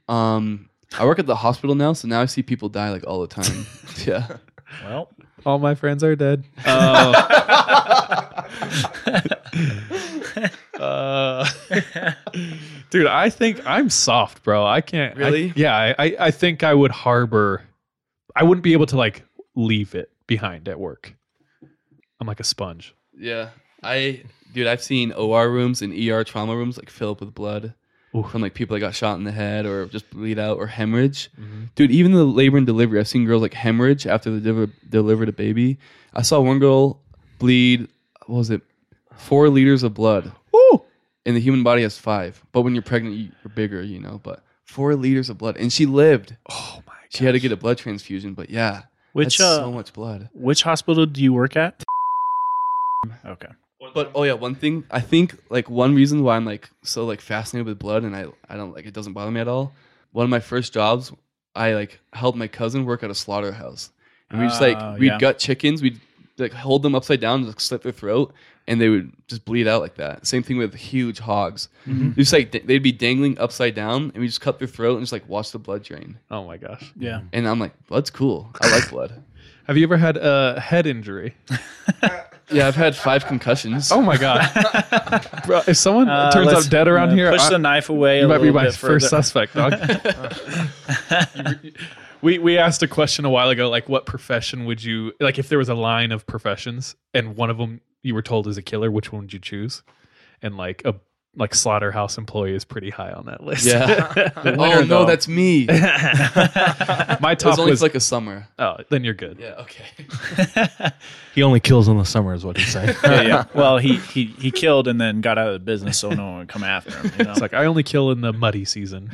Um, 0.09 0.69
I 0.99 1.05
work 1.07 1.19
at 1.19 1.27
the 1.27 1.35
hospital 1.37 1.75
now, 1.75 1.95
so 1.95 2.07
now 2.07 2.21
I 2.21 2.27
see 2.27 2.43
people 2.43 2.69
die 2.69 2.91
like 2.91 3.07
all 3.07 3.23
the 3.23 3.27
time. 3.29 3.67
yeah. 4.07 4.37
Well, 4.85 5.09
All 5.47 5.59
my 5.59 5.75
friends 5.75 6.03
are 6.03 6.17
dead. 6.17 6.45
Uh, 6.65 7.13
uh, 10.81 11.49
dude, 12.91 13.07
I 13.07 13.31
think 13.31 13.61
I'm 13.67 13.91
soft, 13.91 14.43
bro. 14.43 14.65
I 14.67 14.81
can't. 14.81 15.17
I- 15.17 15.21
Really? 15.21 15.53
yeah, 15.57 15.77
I, 15.77 15.95
I, 16.07 16.17
I 16.21 16.31
think 16.31 16.63
I 16.63 16.75
would 16.75 16.91
harbor. 16.91 17.63
I 18.35 18.43
wouldn't 18.45 18.65
be 18.65 18.73
able 18.73 18.87
to 18.87 18.97
like 18.97 19.23
leave 19.55 19.95
it 19.95 20.11
behind 20.27 20.69
at 20.69 20.79
work. 20.81 21.15
I'm 22.21 22.27
like 22.27 22.41
a 22.41 22.45
sponge. 22.45 22.95
Yeah. 23.17 23.51
I 23.83 24.23
dude, 24.53 24.67
I've 24.67 24.83
seen 24.83 25.13
OR 25.13 25.51
rooms 25.51 25.83
and 25.83 25.93
ER 25.93 26.25
trauma 26.25 26.57
rooms 26.57 26.79
like 26.79 26.89
fill 26.91 27.11
up 27.11 27.21
with 27.21 27.35
blood 27.35 27.75
from 28.23 28.43
like 28.43 28.55
people 28.55 28.75
that 28.75 28.81
got 28.81 28.95
shot 28.95 29.19
in 29.19 29.25
the 29.25 29.33
head 29.33 29.67
or 29.67 29.87
just 29.87 30.09
bleed 30.11 30.39
out 30.39 30.57
or 30.59 30.67
hemorrhage. 30.69 31.31
Dude, 31.75 31.91
even 31.91 32.13
the 32.13 32.25
labor 32.25 32.57
and 32.57 32.67
delivery, 32.67 33.01
I've 33.01 33.09
seen 33.09 33.25
girls 33.25 33.43
like 33.43 33.55
hemorrhage 33.55 34.07
after 34.07 34.31
they 34.31 34.39
deliver, 34.41 34.73
delivered 34.89 35.29
a 35.29 35.33
baby. 35.33 35.79
I 36.15 36.23
saw 36.23 36.41
one 36.41 36.61
girl 36.61 37.01
bleed. 37.39 37.89
What 38.27 38.39
was 38.39 38.51
it? 38.51 38.63
Four 39.17 39.49
liters 39.49 39.83
of 39.83 39.95
blood. 39.95 40.33
Woo! 40.53 40.83
And 41.27 41.35
the 41.37 41.41
human 41.41 41.63
body 41.63 41.83
has 41.83 41.99
five, 41.99 42.43
but 42.53 42.63
when 42.63 42.75
you're 42.75 42.83
pregnant, 42.83 43.17
you- 43.17 43.33
you're 43.43 43.53
bigger, 43.55 43.83
you 43.83 43.99
know. 43.99 44.21
But 44.23 44.45
four 44.65 44.95
liters 44.95 45.29
of 45.31 45.39
blood, 45.39 45.57
and 45.57 45.73
she 45.73 45.85
lived. 45.87 46.37
Oh 46.51 46.83
my! 46.87 46.93
She 47.11 47.25
had 47.25 47.33
to 47.33 47.41
get 47.41 47.51
a 47.53 47.57
blood 47.57 47.79
transfusion, 47.79 48.35
but 48.35 48.51
yeah, 48.51 48.83
Which, 49.13 49.39
that's 49.39 49.41
uh, 49.41 49.57
so 49.59 49.73
much 49.73 49.93
blood. 49.93 50.29
which 50.35 50.63
hospital 50.63 51.07
do 51.07 51.23
you 51.23 51.33
work 51.33 51.57
at? 51.57 51.83
Okay. 53.25 53.49
But 53.95 54.11
oh 54.15 54.25
yeah, 54.25 54.33
one 54.35 54.55
thing 54.57 54.85
I 54.91 55.01
think 55.01 55.37
like 55.51 55.71
one 55.71 55.95
reason 55.95 56.23
why 56.25 56.37
I'm 56.37 56.45
like 56.45 56.69
so 56.83 57.05
like 57.07 57.21
fascinated 57.21 57.67
with 57.67 57.79
blood 57.79 58.03
and 58.03 58.15
I 58.15 58.27
I 58.49 58.57
don't 58.57 58.75
like 58.75 58.87
it 58.87 58.93
doesn't 58.95 59.13
bother 59.13 59.31
me 59.31 59.41
at 59.41 59.49
all. 59.49 59.73
One 60.13 60.25
of 60.25 60.31
my 60.31 60.41
first 60.41 60.73
jobs, 60.73 61.13
I 61.55 61.75
like 61.75 62.01
helped 62.13 62.37
my 62.37 62.49
cousin 62.49 62.85
work 62.85 63.03
at 63.03 63.11
a 63.11 63.15
slaughterhouse, 63.15 63.91
and 64.31 64.41
we 64.41 64.47
just 64.49 64.61
like 64.61 64.77
Oh, 64.81 64.97
we'd 64.99 65.07
yeah. 65.07 65.19
gut 65.19 65.39
chickens, 65.39 65.81
we'd 65.83 66.01
like 66.39 66.53
hold 66.53 66.83
them 66.83 66.95
upside 66.97 67.21
down, 67.21 67.41
and, 67.41 67.47
like 67.49 67.61
slit 67.61 67.83
their 67.83 67.93
throat, 67.93 68.35
and 68.67 68.81
they 68.81 68.89
would 68.89 69.13
just 69.29 69.45
bleed 69.45 69.69
out 69.69 69.81
like 69.81 69.95
that. 69.97 70.27
Same 70.27 70.43
thing 70.43 70.57
with 70.59 70.75
huge 70.75 71.21
hogs. 71.21 71.69
Mhm. 71.87 72.17
Just 72.17 72.33
like 72.33 72.51
they'd 72.51 72.79
be 72.83 72.91
dangling 72.93 73.39
upside 73.39 73.75
down, 73.77 74.11
and 74.15 74.17
we 74.21 74.27
just 74.27 74.41
cut 74.41 74.59
their 74.59 74.67
throat 74.69 74.97
and 74.97 75.03
just 75.03 75.13
like 75.13 75.29
watch 75.29 75.53
the 75.53 75.59
blood 75.61 75.85
drain. 75.85 76.19
Oh 76.33 76.45
my 76.45 76.57
gosh. 76.57 76.93
Yeah. 76.99 77.21
And 77.33 77.47
I'm 77.49 77.61
like, 77.61 77.73
blood's 77.87 78.11
cool. 78.11 78.51
I 78.61 78.69
like 78.71 78.91
blood. 78.91 79.23
Have 79.69 79.77
you 79.79 79.85
ever 79.85 79.97
had 79.97 80.17
a 80.17 80.59
head 80.61 80.87
injury? 80.87 81.35
Yeah, 82.51 82.69
I've 82.69 82.77
had 82.77 82.95
five 82.95 83.25
concussions. 83.27 83.91
Oh 83.91 84.03
my 84.03 84.17
god, 84.19 84.47
bro! 85.47 85.63
If 85.67 85.77
someone 85.79 86.09
Uh, 86.09 86.31
turns 86.31 86.47
let's- 86.49 86.67
out 86.67 86.71
dead 86.71 86.89
around 86.89 87.11
uh, 87.11 87.15
here, 87.15 87.31
push 87.33 87.41
I- 87.43 87.51
the 87.51 87.59
knife 87.59 87.89
away 87.89 88.19
You 88.21 88.27
a 88.27 88.29
might 88.29 88.39
be 88.39 88.51
little 88.51 88.55
my 88.55 88.65
bit 88.65 88.75
first 88.75 89.11
further. 89.11 89.23
suspect, 89.23 89.55
dog. 89.55 89.73
we 92.23 92.39
we 92.39 92.59
asked 92.59 92.83
a 92.83 92.89
question 92.89 93.25
a 93.25 93.31
while 93.31 93.51
ago, 93.51 93.69
like 93.71 93.89
what 93.89 94.07
profession 94.07 94.65
would 94.67 94.83
you 94.83 95.13
like 95.21 95.39
if 95.39 95.49
there 95.49 95.59
was 95.59 95.69
a 95.69 95.75
line 95.75 96.13
of 96.13 96.27
professions 96.27 96.97
and 97.13 97.37
one 97.37 97.51
of 97.51 97.59
them 97.59 97.81
you 98.03 98.15
were 98.15 98.23
told 98.23 98.47
is 98.47 98.57
a 98.59 98.63
killer, 98.63 98.91
which 98.91 99.13
one 99.13 99.23
would 99.23 99.33
you 99.33 99.39
choose? 99.39 99.83
And 100.43 100.57
like 100.57 100.83
a 100.85 100.95
like 101.37 101.55
slaughterhouse 101.55 102.17
employee 102.19 102.55
is 102.55 102.65
pretty 102.65 102.91
high 102.91 103.13
on 103.13 103.27
that 103.27 103.43
list. 103.43 103.67
Yeah. 103.67 104.13
The 104.45 104.53
oh 104.53 104.81
no, 104.81 104.83
though- 104.85 105.05
that's 105.07 105.27
me. 105.29 105.67
My 105.67 107.33
It 107.33 107.45
was 107.45 107.59
only 107.59 107.71
was 107.71 107.83
like 107.83 107.95
a 107.95 108.01
summer. 108.01 108.47
Oh, 108.59 108.77
then 108.91 109.05
you're 109.05 109.15
good. 109.15 109.39
Yeah. 109.41 109.63
Okay. 109.65 110.91
He 111.35 111.43
only 111.43 111.59
kills 111.59 111.89
in 111.89 111.99
the 111.99 112.05
summer, 112.05 112.33
is 112.33 112.45
what 112.45 112.57
he's 112.57 112.73
saying. 112.73 112.95
yeah, 113.03 113.23
yeah. 113.23 113.45
Well, 113.57 113.79
he, 113.79 113.97
he 113.97 114.27
he 114.27 114.53
killed 114.53 114.87
and 114.87 115.01
then 115.01 115.21
got 115.21 115.37
out 115.37 115.49
of 115.49 115.53
the 115.55 115.59
business, 115.59 115.99
so 115.99 116.11
no 116.11 116.25
one 116.25 116.39
would 116.39 116.49
come 116.49 116.63
after 116.63 116.97
him. 116.97 117.11
You 117.19 117.25
know? 117.25 117.33
It's 117.33 117.41
like 117.41 117.55
I 117.55 117.65
only 117.65 117.83
kill 117.83 118.13
in 118.13 118.21
the 118.21 118.33
muddy 118.33 118.65
season. 118.65 119.11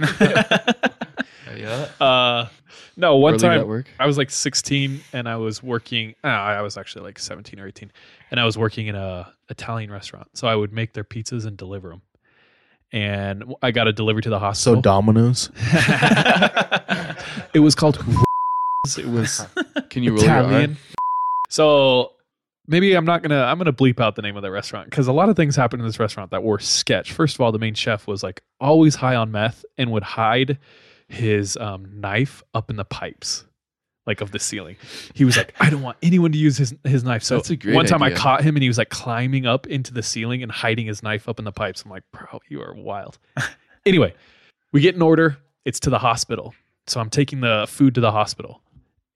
yeah. 1.57 1.89
Uh, 1.99 2.49
no, 2.97 3.17
one 3.17 3.35
Early 3.35 3.41
time 3.41 3.79
at? 3.79 3.87
I 3.99 4.07
was 4.07 4.19
like 4.19 4.29
16 4.31 5.01
and 5.15 5.27
I 5.27 5.37
was 5.37 5.63
working. 5.63 6.15
Uh, 6.23 6.27
I 6.27 6.61
was 6.61 6.77
actually 6.77 7.05
like 7.05 7.19
17 7.19 7.59
or 7.59 7.67
18, 7.67 7.91
and 8.31 8.39
I 8.39 8.45
was 8.45 8.59
working 8.59 8.89
in 8.89 8.95
a 8.95 9.33
Italian 9.49 9.91
restaurant. 9.91 10.29
So 10.35 10.47
I 10.47 10.55
would 10.55 10.73
make 10.75 10.93
their 10.93 11.05
pizzas 11.05 11.47
and 11.47 11.57
deliver 11.57 11.89
them. 11.89 12.03
And 12.93 13.55
I 13.63 13.71
got 13.71 13.87
a 13.87 13.93
delivery 13.93 14.23
to 14.23 14.31
the 14.31 14.39
hospital. 14.39 14.77
So. 14.77 14.81
Domino's. 14.83 15.51
it 17.55 17.61
was 17.61 17.75
called. 17.75 18.05
It 18.97 19.07
was 19.07 19.47
Can 19.91 20.03
you 20.03 20.15
roll 20.15 20.25
your 20.25 20.33
R? 20.33 20.41
Italian. 20.41 20.77
So 21.51 22.13
maybe 22.67 22.95
I'm 22.95 23.05
not 23.05 23.23
gonna. 23.23 23.43
I'm 23.43 23.59
gonna 23.59 23.75
bleep 23.75 24.01
out 24.01 24.17
the 24.17 24.23
name 24.23 24.37
of 24.37 24.43
the 24.43 24.51
restaurant 24.51 24.89
because 24.89 25.07
a 25.07 25.13
lot 25.13 25.29
of 25.29 25.37
things 25.37 25.55
happened 25.55 25.83
in 25.83 25.87
this 25.87 26.01
restaurant 26.01 26.31
that 26.31 26.43
were 26.43 26.59
sketch. 26.59 27.13
First 27.13 27.35
of 27.35 27.43
all, 27.43 27.53
the 27.53 27.59
main 27.59 27.75
chef 27.75 28.07
was 28.07 28.23
like 28.23 28.43
always 28.59 28.95
high 28.95 29.17
on 29.17 29.31
meth 29.31 29.67
and 29.77 29.93
would 29.93 30.03
hide 30.03 30.59
his 31.09 31.59
um, 31.59 32.01
knife 32.01 32.43
up 32.55 32.71
in 32.71 32.77
the 32.77 32.85
pipes, 32.85 33.45
like 34.07 34.21
of 34.21 34.33
the 34.33 34.39
ceiling. 34.39 34.77
He 35.15 35.25
was 35.25 35.37
like, 35.37 35.55
I 35.61 35.71
don't 35.71 35.83
want 35.83 35.99
anyone 36.03 36.33
to 36.33 36.39
use 36.39 36.57
his 36.57 36.75
his 36.85 37.05
knife. 37.05 37.23
So 37.23 37.37
That's 37.37 37.51
a 37.51 37.57
great 37.57 37.75
one 37.75 37.87
time 37.87 38.03
idea. 38.03 38.17
I 38.17 38.21
caught 38.21 38.43
him 38.43 38.57
and 38.57 38.63
he 38.63 38.69
was 38.69 38.79
like 38.79 38.91
climbing 38.91 39.47
up 39.47 39.67
into 39.67 39.93
the 39.93 40.03
ceiling 40.03 40.43
and 40.43 40.51
hiding 40.51 40.87
his 40.87 41.03
knife 41.03 41.29
up 41.29 41.39
in 41.39 41.45
the 41.45 41.53
pipes. 41.53 41.83
I'm 41.85 41.91
like, 41.91 42.05
bro, 42.13 42.41
you 42.49 42.63
are 42.63 42.75
wild. 42.75 43.19
anyway, 43.87 44.15
we 44.73 44.81
get 44.81 44.95
an 44.95 45.03
order. 45.03 45.37
It's 45.65 45.81
to 45.81 45.91
the 45.91 45.99
hospital. 45.99 46.55
So 46.87 47.01
I'm 47.01 47.11
taking 47.11 47.41
the 47.41 47.67
food 47.69 47.95
to 47.95 48.01
the 48.01 48.11
hospital. 48.11 48.61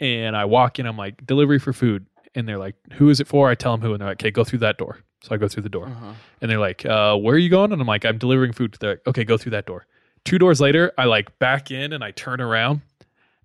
And 0.01 0.37
I 0.37 0.45
walk 0.45 0.79
in, 0.79 0.87
I'm 0.87 0.97
like, 0.97 1.27
delivery 1.27 1.59
for 1.59 1.73
food. 1.73 2.07
And 2.35 2.49
they're 2.49 2.59
like, 2.59 2.75
who 2.93 3.09
is 3.09 3.21
it 3.21 3.29
for? 3.29 3.49
I 3.49 3.55
tell 3.55 3.73
them 3.73 3.81
who. 3.81 3.93
And 3.93 4.01
they're 4.01 4.09
like, 4.09 4.21
okay, 4.21 4.31
go 4.31 4.45
through 4.45 4.59
that 4.61 4.77
door. 4.77 4.99
So 5.23 5.35
I 5.35 5.39
go 5.39 5.49
through 5.49 5.63
the 5.63 5.69
door. 5.69 5.87
Uh-huh. 5.87 6.13
And 6.41 6.51
they're 6.51 6.59
like, 6.59 6.85
uh, 6.85 7.17
where 7.17 7.35
are 7.35 7.39
you 7.39 7.49
going? 7.49 7.73
And 7.73 7.81
I'm 7.81 7.89
like, 7.89 8.05
I'm 8.05 8.19
delivering 8.19 8.53
food. 8.53 8.77
They're 8.79 8.91
like, 8.91 9.07
okay, 9.07 9.25
go 9.25 9.39
through 9.39 9.51
that 9.53 9.67
door. 9.67 9.87
Two 10.25 10.39
doors 10.39 10.61
later, 10.61 10.93
I 10.99 11.05
like 11.05 11.39
back 11.39 11.71
in 11.71 11.93
and 11.93 12.05
I 12.05 12.11
turn 12.11 12.41
around 12.41 12.83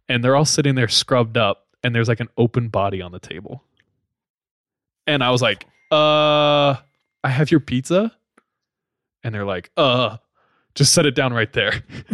and 0.09 0.23
they're 0.23 0.35
all 0.35 0.45
sitting 0.45 0.75
there 0.75 0.87
scrubbed 0.87 1.37
up. 1.37 1.67
And 1.81 1.95
there's 1.95 2.09
like 2.09 2.19
an 2.19 2.27
open 2.37 2.67
body 2.67 3.01
on 3.01 3.13
the 3.13 3.19
table. 3.19 3.63
And 5.07 5.23
I 5.23 5.29
was 5.29 5.41
like, 5.41 5.65
uh, 5.91 6.75
I 7.23 7.29
have 7.29 7.51
your 7.51 7.61
pizza. 7.61 8.11
And 9.23 9.33
they're 9.33 9.45
like, 9.45 9.71
uh, 9.77 10.17
just 10.75 10.91
set 10.93 11.05
it 11.05 11.15
down 11.15 11.31
right 11.31 11.51
there. 11.53 11.71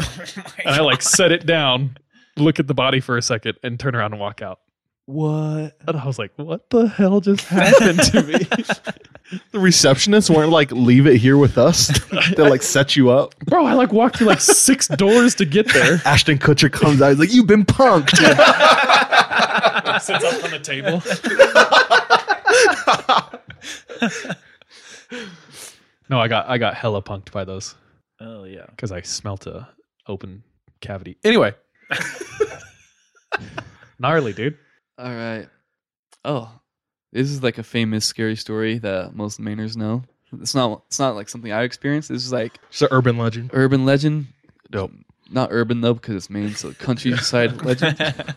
and 0.65 0.67
I 0.67 0.81
like 0.81 1.01
set 1.01 1.31
it 1.31 1.45
down, 1.45 1.97
look 2.37 2.59
at 2.59 2.67
the 2.67 2.73
body 2.73 2.99
for 2.99 3.17
a 3.17 3.21
second, 3.21 3.57
and 3.63 3.79
turn 3.79 3.95
around 3.95 4.13
and 4.13 4.19
walk 4.19 4.41
out. 4.41 4.59
What? 5.07 5.77
And 5.87 5.97
I 5.97 6.05
was 6.05 6.17
like, 6.17 6.31
what 6.35 6.69
the 6.71 6.87
hell 6.87 7.21
just 7.21 7.45
happened 7.47 8.01
to 8.03 8.23
me? 8.23 8.47
The 9.51 9.57
receptionists 9.57 10.29
weren't 10.29 10.51
like, 10.51 10.71
leave 10.71 11.07
it 11.07 11.17
here 11.17 11.35
with 11.35 11.57
us. 11.57 11.87
they 12.37 12.47
like 12.47 12.61
set 12.61 12.95
you 12.95 13.09
up. 13.09 13.35
Bro, 13.39 13.65
I 13.65 13.73
like 13.73 13.91
walked 13.91 14.17
through 14.17 14.27
like 14.27 14.39
six 14.39 14.87
doors 14.87 15.33
to 15.35 15.45
get 15.45 15.73
there. 15.73 15.99
Ashton 16.05 16.37
Kutcher 16.37 16.71
comes 16.71 17.01
out. 17.01 17.09
He's 17.09 17.17
like, 17.19 17.33
you've 17.33 17.47
been 17.47 17.65
punked. 17.65 18.15
Sits 19.99 20.23
up 20.23 20.43
on 20.43 20.51
the 20.51 20.59
table. 20.59 21.01
no, 26.07 26.19
I 26.19 26.27
got 26.27 26.47
I 26.47 26.59
got 26.59 26.75
hella 26.75 27.01
punked 27.01 27.31
by 27.31 27.45
those 27.45 27.73
oh 28.21 28.43
yeah. 28.43 28.67
because 28.69 28.91
I 28.91 29.01
smelt 29.01 29.47
a 29.47 29.67
open 30.07 30.43
cavity. 30.81 31.17
Anyway, 31.23 31.55
gnarly, 33.97 34.33
dude. 34.33 34.59
All 34.97 35.09
right. 35.13 35.47
Oh, 36.23 36.49
this 37.11 37.29
is 37.29 37.43
like 37.43 37.57
a 37.57 37.63
famous 37.63 38.05
scary 38.05 38.35
story 38.35 38.77
that 38.79 39.15
most 39.15 39.39
Mainers 39.39 39.75
know. 39.75 40.03
It's 40.41 40.55
not. 40.55 40.83
It's 40.87 40.99
not 40.99 41.15
like 41.15 41.29
something 41.29 41.51
I 41.51 41.63
experienced. 41.63 42.09
This 42.09 42.25
is 42.25 42.31
like 42.31 42.59
It's 42.69 42.81
an 42.81 42.87
urban 42.91 43.17
legend. 43.17 43.51
urban 43.53 43.85
legend. 43.85 44.27
Dope. 44.71 44.91
Not 45.29 45.49
urban 45.51 45.81
though, 45.81 45.93
because 45.93 46.15
it's 46.15 46.29
Maine, 46.29 46.55
so 46.55 46.71
countryside 46.73 47.61
legend. 47.65 47.97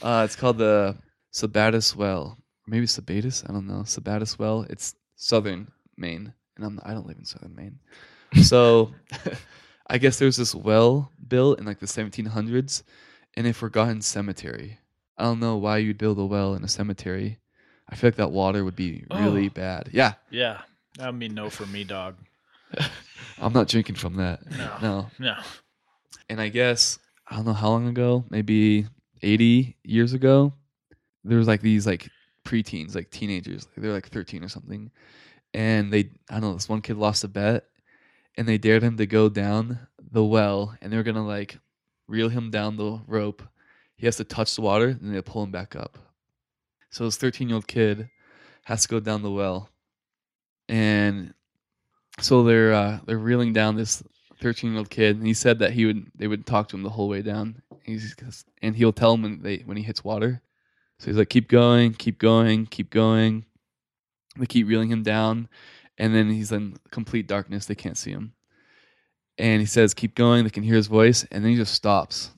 Uh, 0.00 0.22
it's 0.24 0.36
called 0.36 0.58
the 0.58 0.96
Sabattus 1.34 1.96
Well, 1.96 2.38
maybe 2.68 2.86
Sabattus. 2.86 3.42
I 3.50 3.52
don't 3.52 3.66
know. 3.66 3.80
Sabattus 3.82 4.38
Well. 4.38 4.64
It's 4.70 4.94
southern 5.16 5.72
Maine, 5.96 6.32
and 6.56 6.64
I'm 6.64 6.78
I 6.84 6.92
don't 6.94 7.04
live 7.08 7.18
in 7.18 7.24
southern 7.24 7.56
Maine. 7.56 7.80
So, 8.44 8.94
I 9.88 9.98
guess 9.98 10.20
there 10.20 10.26
was 10.26 10.36
this 10.36 10.54
well 10.54 11.10
built 11.26 11.58
in 11.58 11.64
like 11.66 11.80
the 11.80 11.86
1700s 11.86 12.84
in 13.34 13.46
a 13.46 13.52
forgotten 13.52 14.02
cemetery. 14.02 14.78
I 15.18 15.24
don't 15.24 15.40
know 15.40 15.56
why 15.56 15.78
you'd 15.78 15.98
build 15.98 16.18
a 16.18 16.24
well 16.24 16.54
in 16.54 16.62
a 16.64 16.68
cemetery. 16.68 17.38
I 17.88 17.96
feel 17.96 18.08
like 18.08 18.16
that 18.16 18.30
water 18.30 18.64
would 18.64 18.76
be 18.76 19.04
really 19.10 19.46
Oh. 19.48 19.50
bad. 19.50 19.88
Yeah, 19.92 20.14
Yeah. 20.30 20.62
That 20.98 21.10
would 21.12 21.18
be 21.20 21.28
no 21.28 21.48
for 21.50 21.66
me, 21.66 21.84
dog. 21.84 22.16
I'm 23.40 23.52
not 23.52 23.68
drinking 23.68 23.94
from 23.96 24.16
that. 24.16 24.40
No. 24.50 24.78
no. 24.82 25.10
No. 25.18 25.36
And 26.28 26.40
I 26.40 26.48
guess 26.48 26.98
I 27.26 27.36
don't 27.36 27.46
know 27.46 27.52
how 27.52 27.68
long 27.70 27.88
ago, 27.88 28.24
maybe 28.30 28.86
80 29.22 29.76
years 29.84 30.12
ago, 30.12 30.52
there 31.24 31.38
was 31.38 31.46
like 31.48 31.60
these 31.60 31.86
like 31.86 32.08
preteens, 32.44 32.94
like 32.94 33.10
teenagers, 33.10 33.66
like 33.66 33.82
they're 33.82 33.92
like 33.92 34.08
13 34.08 34.42
or 34.44 34.48
something, 34.48 34.90
and 35.54 35.92
they 35.92 36.10
I 36.30 36.34
don't 36.34 36.42
know 36.42 36.52
this 36.54 36.68
one 36.68 36.80
kid 36.82 36.96
lost 36.96 37.24
a 37.24 37.28
bet, 37.28 37.64
and 38.36 38.46
they 38.48 38.58
dared 38.58 38.82
him 38.82 38.96
to 38.96 39.06
go 39.06 39.28
down 39.28 39.78
the 40.10 40.24
well, 40.24 40.76
and 40.82 40.92
they 40.92 40.96
were 40.96 41.02
gonna 41.02 41.26
like 41.26 41.58
reel 42.06 42.28
him 42.28 42.50
down 42.50 42.76
the 42.76 43.00
rope. 43.06 43.42
He 43.98 44.06
has 44.06 44.16
to 44.16 44.24
touch 44.24 44.54
the 44.54 44.62
water, 44.62 44.88
and 44.88 45.14
they 45.14 45.20
pull 45.20 45.42
him 45.42 45.50
back 45.50 45.76
up. 45.76 45.98
So 46.90 47.04
this 47.04 47.16
13 47.16 47.48
year 47.48 47.56
old 47.56 47.66
kid 47.66 48.08
has 48.64 48.82
to 48.82 48.88
go 48.88 49.00
down 49.00 49.22
the 49.22 49.30
well, 49.30 49.68
and 50.68 51.34
so 52.20 52.42
they're 52.44 52.72
uh, 52.72 53.00
they're 53.04 53.18
reeling 53.18 53.52
down 53.52 53.76
this 53.76 54.02
13 54.40 54.70
year 54.70 54.78
old 54.78 54.90
kid, 54.90 55.16
and 55.16 55.26
he 55.26 55.34
said 55.34 55.58
that 55.58 55.72
he 55.72 55.84
would 55.84 56.10
they 56.14 56.28
would 56.28 56.46
talk 56.46 56.68
to 56.68 56.76
him 56.76 56.82
the 56.82 56.90
whole 56.90 57.08
way 57.08 57.22
down. 57.22 57.60
He's 57.82 58.14
and 58.62 58.76
he'll 58.76 58.92
tell 58.92 59.14
him 59.14 59.22
when 59.22 59.42
they 59.42 59.58
when 59.58 59.76
he 59.76 59.82
hits 59.82 60.04
water. 60.04 60.40
So 60.98 61.06
he's 61.06 61.16
like, 61.16 61.30
keep 61.30 61.48
going, 61.48 61.94
keep 61.94 62.18
going, 62.18 62.66
keep 62.66 62.90
going. 62.90 63.44
They 64.36 64.46
keep 64.46 64.68
reeling 64.68 64.90
him 64.90 65.02
down, 65.02 65.48
and 65.96 66.14
then 66.14 66.30
he's 66.30 66.52
in 66.52 66.76
complete 66.90 67.26
darkness. 67.26 67.66
They 67.66 67.74
can't 67.74 67.96
see 67.96 68.10
him. 68.10 68.32
And 69.36 69.60
he 69.60 69.66
says, 69.66 69.94
keep 69.94 70.16
going. 70.16 70.44
They 70.44 70.50
can 70.50 70.64
hear 70.64 70.74
his 70.74 70.88
voice, 70.88 71.24
and 71.30 71.44
then 71.44 71.52
he 71.52 71.56
just 71.56 71.74
stops. 71.74 72.30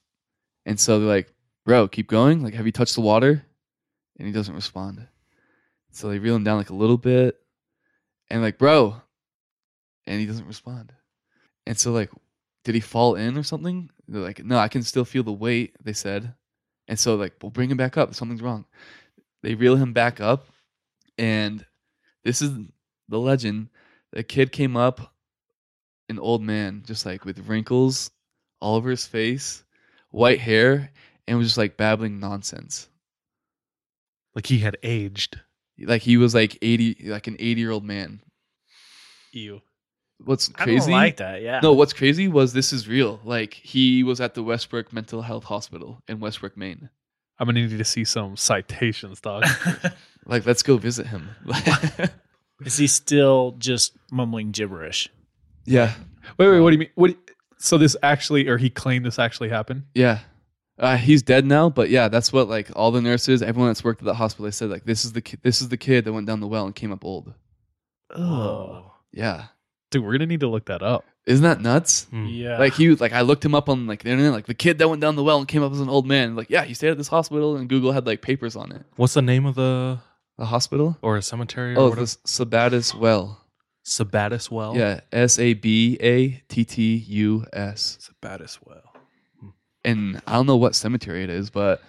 And 0.66 0.78
so 0.78 0.98
they're 0.98 1.08
like, 1.08 1.32
bro, 1.64 1.88
keep 1.88 2.08
going. 2.08 2.42
Like, 2.42 2.54
have 2.54 2.66
you 2.66 2.72
touched 2.72 2.94
the 2.94 3.00
water? 3.00 3.44
And 4.18 4.26
he 4.26 4.32
doesn't 4.32 4.54
respond. 4.54 5.06
So 5.92 6.08
they 6.08 6.18
reel 6.18 6.36
him 6.36 6.44
down 6.44 6.58
like 6.58 6.70
a 6.70 6.74
little 6.74 6.98
bit, 6.98 7.40
and 8.28 8.42
like, 8.42 8.58
bro, 8.58 9.00
and 10.06 10.20
he 10.20 10.26
doesn't 10.26 10.46
respond. 10.46 10.92
And 11.66 11.78
so 11.78 11.90
like, 11.92 12.10
did 12.64 12.74
he 12.74 12.80
fall 12.80 13.16
in 13.16 13.36
or 13.36 13.42
something? 13.42 13.90
They're 14.06 14.20
like, 14.20 14.44
no, 14.44 14.58
I 14.58 14.68
can 14.68 14.82
still 14.82 15.04
feel 15.04 15.22
the 15.22 15.32
weight. 15.32 15.74
They 15.82 15.92
said, 15.92 16.34
and 16.86 16.98
so 16.98 17.16
like, 17.16 17.34
we'll 17.42 17.50
bring 17.50 17.70
him 17.70 17.76
back 17.76 17.96
up. 17.96 18.14
Something's 18.14 18.42
wrong. 18.42 18.66
They 19.42 19.54
reel 19.54 19.76
him 19.76 19.92
back 19.92 20.20
up, 20.20 20.46
and 21.16 21.64
this 22.24 22.42
is 22.42 22.52
the 23.08 23.18
legend. 23.18 23.70
The 24.12 24.22
kid 24.22 24.52
came 24.52 24.76
up, 24.76 25.14
an 26.08 26.18
old 26.18 26.42
man, 26.42 26.82
just 26.86 27.06
like 27.06 27.24
with 27.24 27.48
wrinkles 27.48 28.10
all 28.60 28.76
over 28.76 28.90
his 28.90 29.06
face, 29.06 29.64
white 30.10 30.40
hair, 30.40 30.92
and 31.30 31.38
was 31.38 31.46
just 31.48 31.56
like 31.58 31.76
babbling 31.78 32.18
nonsense. 32.20 32.88
Like 34.34 34.46
he 34.46 34.58
had 34.58 34.76
aged. 34.82 35.40
Like 35.78 36.02
he 36.02 36.16
was 36.18 36.34
like 36.34 36.58
eighty, 36.60 36.96
like 37.04 37.26
an 37.26 37.36
eighty-year-old 37.38 37.84
man. 37.84 38.20
Ew. 39.32 39.62
What's 40.22 40.50
I 40.56 40.66
don't 40.66 40.74
crazy? 40.76 40.90
like 40.92 41.16
that, 41.16 41.40
yeah. 41.40 41.60
No, 41.62 41.72
what's 41.72 41.94
crazy 41.94 42.28
was 42.28 42.52
this 42.52 42.72
is 42.74 42.86
real. 42.86 43.20
Like 43.24 43.54
he 43.54 44.02
was 44.02 44.20
at 44.20 44.34
the 44.34 44.42
Westbrook 44.42 44.92
Mental 44.92 45.22
Health 45.22 45.44
Hospital 45.44 46.02
in 46.08 46.20
Westbrook, 46.20 46.56
Maine. 46.56 46.90
I'm 47.38 47.46
gonna 47.46 47.66
need 47.66 47.78
to 47.78 47.84
see 47.84 48.04
some 48.04 48.36
citations, 48.36 49.20
dog. 49.20 49.44
Like, 50.26 50.44
let's 50.44 50.62
go 50.62 50.76
visit 50.76 51.06
him. 51.06 51.30
Is 52.64 52.76
he 52.76 52.86
still 52.86 53.54
just 53.58 53.96
mumbling 54.12 54.50
gibberish? 54.50 55.08
yeah, 55.64 55.94
wait, 56.36 56.48
wait. 56.50 56.60
What 56.60 56.70
do 56.70 56.74
you 56.74 56.78
mean? 56.80 56.90
What? 56.94 57.16
So 57.56 57.78
this 57.78 57.96
actually, 58.02 58.46
or 58.46 58.58
he 58.58 58.68
claimed 58.68 59.06
this 59.06 59.18
actually 59.18 59.48
happened? 59.48 59.84
yeah. 59.94 60.18
Uh, 60.80 60.96
he's 60.96 61.22
dead 61.22 61.44
now, 61.44 61.68
but 61.68 61.90
yeah, 61.90 62.08
that's 62.08 62.32
what 62.32 62.48
like 62.48 62.70
all 62.74 62.90
the 62.90 63.02
nurses, 63.02 63.42
everyone 63.42 63.68
that's 63.68 63.84
worked 63.84 64.00
at 64.00 64.06
the 64.06 64.14
hospital, 64.14 64.46
they 64.46 64.50
said 64.50 64.70
like 64.70 64.84
this 64.86 65.04
is 65.04 65.12
the 65.12 65.20
ki- 65.20 65.36
this 65.42 65.60
is 65.60 65.68
the 65.68 65.76
kid 65.76 66.04
that 66.06 66.12
went 66.14 66.26
down 66.26 66.40
the 66.40 66.46
well 66.48 66.64
and 66.66 66.74
came 66.74 66.90
up 66.90 67.04
old. 67.04 67.34
Oh, 68.14 68.90
Yeah, 69.12 69.46
dude, 69.90 70.04
we're 70.04 70.12
gonna 70.12 70.26
need 70.26 70.40
to 70.40 70.48
look 70.48 70.66
that 70.66 70.82
up. 70.82 71.04
isn't 71.26 71.42
that 71.44 71.60
nuts? 71.60 72.06
Yeah. 72.12 72.58
Like 72.58 72.72
he 72.74 72.94
like 72.94 73.12
I 73.12 73.20
looked 73.20 73.44
him 73.44 73.54
up 73.54 73.68
on 73.68 73.86
like 73.86 74.02
the 74.02 74.10
internet, 74.10 74.32
like 74.32 74.46
the 74.46 74.54
kid 74.54 74.78
that 74.78 74.88
went 74.88 75.00
down 75.00 75.16
the 75.16 75.22
well 75.22 75.38
and 75.38 75.46
came 75.46 75.62
up 75.62 75.70
as 75.72 75.80
an 75.80 75.88
old 75.88 76.06
man. 76.06 76.34
Like 76.34 76.48
yeah, 76.50 76.64
he 76.64 76.74
stayed 76.74 76.90
at 76.90 76.96
this 76.98 77.08
hospital, 77.08 77.56
and 77.56 77.68
Google 77.68 77.92
had 77.92 78.06
like 78.06 78.22
papers 78.22 78.56
on 78.56 78.72
it. 78.72 78.82
What's 78.96 79.14
the 79.14 79.22
name 79.22 79.46
of 79.46 79.54
the 79.56 79.98
The 80.38 80.46
hospital? 80.46 80.96
or 81.02 81.16
a 81.18 81.22
cemetery? 81.22 81.74
Or 81.74 81.78
Oh, 81.78 81.84
whatever? 81.90 82.00
the 82.06 82.16
Sabattus 82.24 82.94
Well. 82.94 83.36
Sabattus 83.84 84.50
Well. 84.50 84.76
Yeah, 84.76 85.00
S 85.12 85.38
A 85.38 85.54
B 85.54 85.98
A 86.00 86.42
T 86.48 86.64
T 86.64 86.96
U 86.96 87.44
S. 87.52 88.10
Sabattus 88.22 88.58
well. 88.64 88.89
And 89.84 90.20
I 90.26 90.34
don't 90.34 90.46
know 90.46 90.56
what 90.56 90.74
cemetery 90.74 91.22
it 91.24 91.30
is, 91.30 91.48
but 91.50 91.82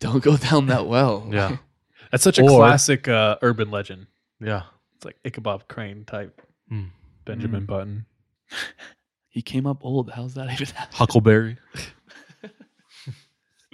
don't 0.00 0.22
go 0.22 0.36
down 0.36 0.66
that 0.66 0.86
well. 0.86 1.26
Yeah. 1.32 1.56
That's 2.10 2.24
such 2.24 2.38
a 2.38 2.42
Or- 2.42 2.48
classic 2.50 3.06
uh, 3.08 3.36
urban 3.42 3.70
legend. 3.70 4.06
Yeah. 4.40 4.62
It's 4.96 5.04
like 5.04 5.16
Ichabod 5.24 5.68
Crane 5.68 6.04
type. 6.04 6.42
Hmm. 6.68 6.86
Benjamin 7.24 7.66
Button. 7.66 8.04
he 9.28 9.42
came 9.42 9.64
up 9.66 9.84
old. 9.84 10.10
How's 10.10 10.34
that 10.34 10.50
even 10.52 10.66
happen? 10.74 10.94
Huckleberry. 10.96 11.56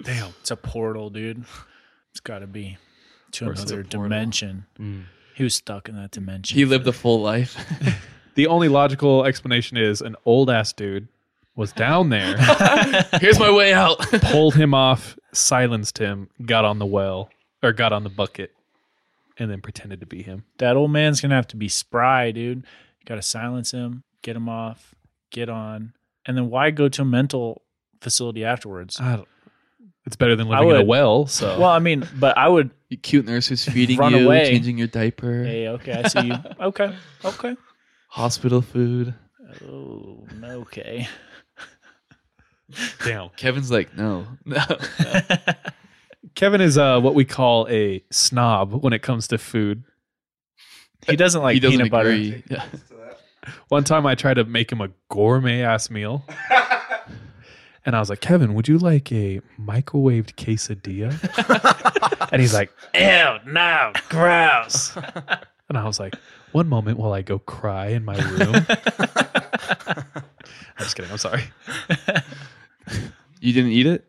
Damn, 0.03 0.29
it's 0.41 0.51
a 0.51 0.55
portal, 0.55 1.09
dude. 1.09 1.43
It's 2.11 2.19
got 2.19 2.39
to 2.39 2.47
be 2.47 2.77
to 3.31 3.47
Or 3.47 3.51
it's 3.53 3.61
another 3.63 3.83
portal. 3.83 4.03
dimension. 4.03 4.65
Mm. 4.79 5.05
He 5.35 5.43
was 5.43 5.55
stuck 5.55 5.89
in 5.89 5.95
that 5.95 6.11
dimension. 6.11 6.55
He 6.55 6.65
lived 6.65 6.87
a 6.87 6.93
full 6.93 7.21
life. 7.21 7.57
The 8.35 8.45
only 8.47 8.69
logical 8.69 9.25
explanation 9.25 9.77
is 9.77 10.01
an 10.01 10.15
old 10.25 10.49
ass 10.51 10.71
dude 10.73 11.07
was 11.57 11.73
down 11.73 12.07
there, 12.09 12.37
Here's 13.19 13.39
my 13.39 13.51
way 13.51 13.73
out. 13.73 13.99
pulled 14.21 14.55
him 14.55 14.73
off, 14.73 15.17
silenced 15.33 15.97
him, 15.97 16.29
got 16.45 16.63
on 16.63 16.79
the 16.79 16.85
well 16.85 17.29
or 17.61 17.73
got 17.73 17.91
on 17.91 18.03
the 18.03 18.09
bucket, 18.09 18.51
and 19.37 19.51
then 19.51 19.59
pretended 19.61 19.99
to 19.99 20.05
be 20.05 20.21
him. 20.23 20.45
that 20.59 20.77
old 20.77 20.91
man's 20.91 21.19
gonna 21.19 21.35
have 21.35 21.47
to 21.47 21.57
be 21.57 21.67
spry, 21.67 22.31
dude. 22.31 22.59
You 22.59 23.05
got 23.05 23.15
to 23.15 23.21
silence 23.21 23.71
him, 23.71 24.03
get 24.21 24.35
him 24.35 24.47
off, 24.47 24.93
get 25.31 25.49
on, 25.49 25.93
and 26.25 26.37
then 26.37 26.49
why 26.49 26.71
go 26.71 26.87
to 26.89 27.01
a 27.01 27.05
mental 27.05 27.63
facility 28.01 28.45
afterwards? 28.45 28.99
I 29.01 29.15
don't, 29.17 29.27
it's 30.05 30.15
better 30.15 30.35
than 30.35 30.47
I 30.47 30.59
living 30.59 30.69
in 30.69 30.75
a 30.75 30.79
would- 30.79 30.87
well. 30.87 31.25
So 31.27 31.59
Well, 31.59 31.69
I 31.69 31.79
mean, 31.79 32.07
but 32.19 32.37
I 32.37 32.47
would. 32.47 32.71
Cute 33.01 33.25
nurse 33.25 33.49
nurses 33.51 33.65
feeding 33.65 33.97
Run 33.97 34.13
you, 34.13 34.25
away. 34.25 34.45
changing 34.49 34.77
your 34.77 34.87
diaper, 34.87 35.43
Hey, 35.43 35.67
okay, 35.67 35.91
I 36.03 36.07
see 36.07 36.27
you. 36.27 36.35
Okay, 36.61 36.95
okay. 37.25 37.55
hospital 38.07 38.61
food. 38.61 39.13
Oh, 39.65 40.25
okay. 40.43 41.07
Damn. 43.03 43.29
Kevin's 43.37 43.71
like, 43.71 43.95
no, 43.95 44.27
no. 44.45 44.63
Kevin 46.35 46.61
is 46.61 46.77
uh, 46.77 46.99
what 46.99 47.15
we 47.15 47.25
call 47.25 47.67
a 47.69 48.03
snob 48.11 48.83
when 48.83 48.93
it 48.93 49.01
comes 49.01 49.27
to 49.29 49.37
food. 49.37 49.83
He 51.07 51.15
doesn't 51.15 51.41
like 51.41 51.53
he 51.55 51.59
doesn't 51.59 51.77
peanut 51.77 51.91
butter. 51.91 52.09
agree. 52.09 52.43
Yeah. 52.49 52.65
One 53.69 53.83
time 53.83 54.05
I 54.05 54.15
tried 54.15 54.35
to 54.35 54.43
make 54.43 54.71
him 54.71 54.81
a 54.81 54.89
gourmet 55.09 55.61
ass 55.61 55.89
meal. 55.89 56.25
And 57.87 57.95
I 57.95 57.99
was 57.99 58.09
like, 58.09 58.19
Kevin, 58.19 58.53
would 58.53 58.67
you 58.67 58.77
like 58.77 59.13
a 59.13 59.39
microwaved 59.57 60.35
quesadilla? 60.35 61.13
and 62.33 62.41
he's 62.41 62.53
like, 62.53 62.69
ew, 62.93 63.37
no, 63.45 63.93
gross. 64.09 64.93
and 65.69 65.77
I 65.77 65.85
was 65.85 65.97
like, 65.97 66.13
one 66.51 66.67
moment 66.67 66.99
while 66.99 67.13
I 67.13 67.21
go 67.21 67.39
cry 67.39 67.87
in 67.87 68.03
my 68.03 68.17
room. 68.17 68.55
I'm 69.87 70.83
just 70.83 70.97
kidding. 70.97 71.09
I'm 71.09 71.17
sorry. 71.17 71.43
You 73.39 73.53
didn't 73.53 73.71
eat 73.71 73.85
it? 73.85 74.03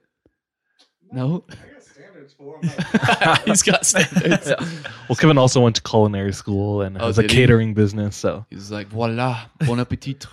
No. 1.13 1.45
I 1.51 1.55
got 1.73 1.83
standards 1.83 2.33
for 2.33 2.59
him. 2.63 3.39
He's 3.47 3.63
got 3.63 3.85
standards. 3.85 4.53
Well, 5.09 5.17
Kevin 5.17 5.39
also 5.39 5.61
went 5.63 5.77
to 5.77 5.83
culinary 5.83 6.33
school 6.33 6.83
and 6.83 6.97
Oh, 7.01 7.07
has 7.07 7.19
a 7.19 7.23
did 7.23 7.31
he? 7.31 7.37
catering 7.39 7.73
business. 7.75 8.15
So 8.17 8.45
He's 8.51 8.71
like, 8.71 8.89
voila, 8.89 9.47
bon 9.67 9.81
appetit. 9.81 10.27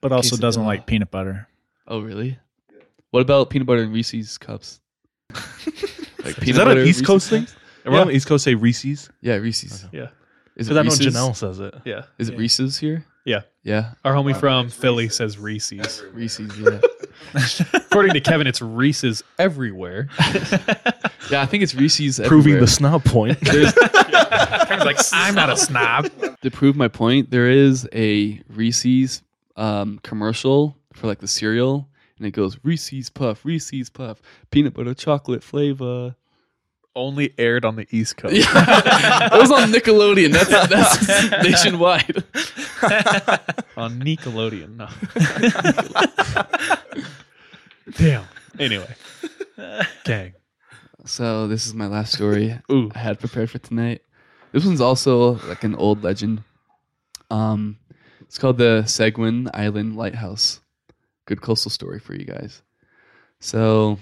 but 0.00 0.12
also 0.12 0.36
Quesadilla. 0.36 0.40
doesn't 0.40 0.64
like 0.64 0.86
peanut 0.86 1.10
butter. 1.10 1.48
Oh, 1.88 2.00
really? 2.00 2.38
What 3.10 3.20
about 3.20 3.50
peanut 3.50 3.66
butter 3.66 3.82
and 3.82 3.92
Reese's 3.92 4.38
cups? 4.38 4.80
like 6.24 6.42
is 6.46 6.56
that 6.56 6.68
an 6.68 6.78
East 6.78 6.86
Reese's 7.00 7.02
Coast 7.06 7.30
thing? 7.30 7.42
cups? 7.46 7.56
Everyone 7.80 7.94
Yeah. 7.96 8.00
on 8.02 8.08
the 8.08 8.14
East 8.14 8.26
Coast 8.28 8.44
say 8.44 8.54
Reese's. 8.54 9.10
Yeah, 9.20 9.34
Reese's. 9.36 9.86
Yeah. 9.92 10.08
Is 10.56 10.68
Because 10.68 10.70
it 10.70 10.72
I 10.72 10.74
know 10.82 10.90
Reese's? 10.90 11.06
Janelle 11.14 11.36
says 11.36 11.60
it. 11.60 11.74
Yeah. 11.84 12.02
Is 12.18 12.28
it 12.28 12.38
Reese's 12.38 12.78
here? 12.78 13.04
Yeah. 13.24 13.42
Yeah. 13.62 13.92
Our 14.04 14.14
homie 14.14 14.38
from 14.38 14.70
Philly 14.70 15.08
says 15.08 15.38
Reese's. 15.38 16.02
Reese's, 16.12 16.58
yeah. 16.58 16.80
According 17.74 18.14
to 18.14 18.20
Kevin, 18.20 18.46
it's 18.46 18.62
Reese's 18.62 19.22
everywhere. 19.38 20.08
yeah, 21.30 21.42
I 21.42 21.46
think 21.46 21.62
it's 21.62 21.74
Reese's. 21.74 22.18
Proving 22.18 22.52
everywhere. 22.52 22.60
the 22.60 22.66
snob 22.66 23.04
point. 23.04 23.38
There's, 23.42 23.72
Kevin's 23.72 24.84
like, 24.84 24.98
I'm 25.12 25.34
not 25.34 25.50
a 25.50 25.56
snob. 25.56 26.10
to 26.42 26.50
prove 26.50 26.76
my 26.76 26.88
point, 26.88 27.30
there 27.30 27.50
is 27.50 27.86
a 27.92 28.40
Reese's 28.48 29.22
um, 29.56 29.98
commercial 30.02 30.76
for 30.94 31.06
like 31.06 31.18
the 31.18 31.28
cereal, 31.28 31.88
and 32.16 32.26
it 32.26 32.30
goes 32.30 32.58
Reese's 32.62 33.10
Puff, 33.10 33.44
Reese's 33.44 33.90
Puff, 33.90 34.22
peanut 34.50 34.74
butter 34.74 34.94
chocolate 34.94 35.42
flavor. 35.42 36.14
Only 36.98 37.32
aired 37.38 37.64
on 37.64 37.76
the 37.76 37.86
East 37.92 38.16
Coast. 38.16 38.34
Yeah, 38.34 39.28
it 39.32 39.38
was 39.38 39.52
on 39.52 39.70
Nickelodeon. 39.70 40.32
That's 40.32 40.48
that's 40.48 41.30
nationwide. 41.44 42.24
on 43.76 44.00
Nickelodeon. 44.00 44.74
No. 44.74 44.88
Damn. 47.96 48.24
Anyway. 48.58 48.92
Gang. 50.04 50.34
So 51.04 51.46
this 51.46 51.66
is 51.66 51.74
my 51.74 51.86
last 51.86 52.14
story 52.14 52.58
Ooh. 52.72 52.90
I 52.96 52.98
had 52.98 53.20
prepared 53.20 53.48
for 53.48 53.58
tonight. 53.58 54.02
This 54.50 54.64
one's 54.64 54.80
also 54.80 55.34
like 55.46 55.62
an 55.62 55.76
old 55.76 56.02
legend. 56.02 56.42
Um, 57.30 57.78
it's 58.22 58.38
called 58.38 58.58
the 58.58 58.84
Seguin 58.86 59.48
Island 59.54 59.96
Lighthouse. 59.96 60.58
Good 61.26 61.42
coastal 61.42 61.70
story 61.70 62.00
for 62.00 62.14
you 62.16 62.24
guys. 62.24 62.60
So 63.38 64.00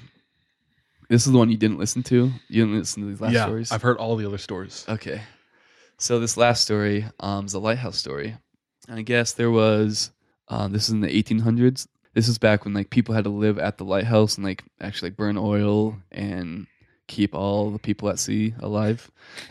this 1.08 1.26
is 1.26 1.32
the 1.32 1.38
one 1.38 1.50
you 1.50 1.56
didn't 1.56 1.78
listen 1.78 2.02
to. 2.04 2.30
You 2.48 2.64
didn't 2.64 2.78
listen 2.78 3.02
to 3.02 3.08
these 3.08 3.20
last 3.20 3.32
yeah, 3.32 3.44
stories. 3.44 3.72
I've 3.72 3.82
heard 3.82 3.98
all 3.98 4.16
the 4.16 4.26
other 4.26 4.38
stories. 4.38 4.84
Okay. 4.88 5.20
So 5.98 6.18
this 6.18 6.36
last 6.36 6.62
story 6.62 7.06
um, 7.20 7.46
is 7.46 7.54
a 7.54 7.58
lighthouse 7.58 7.96
story. 7.96 8.36
And 8.88 8.98
I 8.98 9.02
guess 9.02 9.32
there 9.32 9.50
was 9.50 10.10
um, 10.48 10.72
this 10.72 10.84
is 10.84 10.90
in 10.90 11.00
the 11.00 11.22
1800s. 11.22 11.86
This 12.14 12.28
is 12.28 12.38
back 12.38 12.64
when 12.64 12.74
like 12.74 12.90
people 12.90 13.14
had 13.14 13.24
to 13.24 13.30
live 13.30 13.58
at 13.58 13.78
the 13.78 13.84
lighthouse 13.84 14.36
and 14.36 14.44
like 14.44 14.64
actually 14.80 15.10
like 15.10 15.16
burn 15.16 15.36
oil 15.36 15.96
and 16.10 16.66
keep 17.08 17.34
all 17.34 17.70
the 17.70 17.78
people 17.78 18.08
at 18.08 18.18
sea 18.18 18.54
alive. 18.60 19.10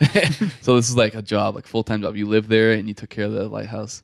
so 0.60 0.76
this 0.76 0.88
is 0.88 0.96
like 0.96 1.14
a 1.14 1.22
job, 1.22 1.54
like 1.54 1.66
full 1.66 1.84
time 1.84 2.02
job. 2.02 2.16
You 2.16 2.26
live 2.26 2.48
there 2.48 2.72
and 2.72 2.88
you 2.88 2.94
took 2.94 3.10
care 3.10 3.26
of 3.26 3.32
the 3.32 3.48
lighthouse. 3.48 4.02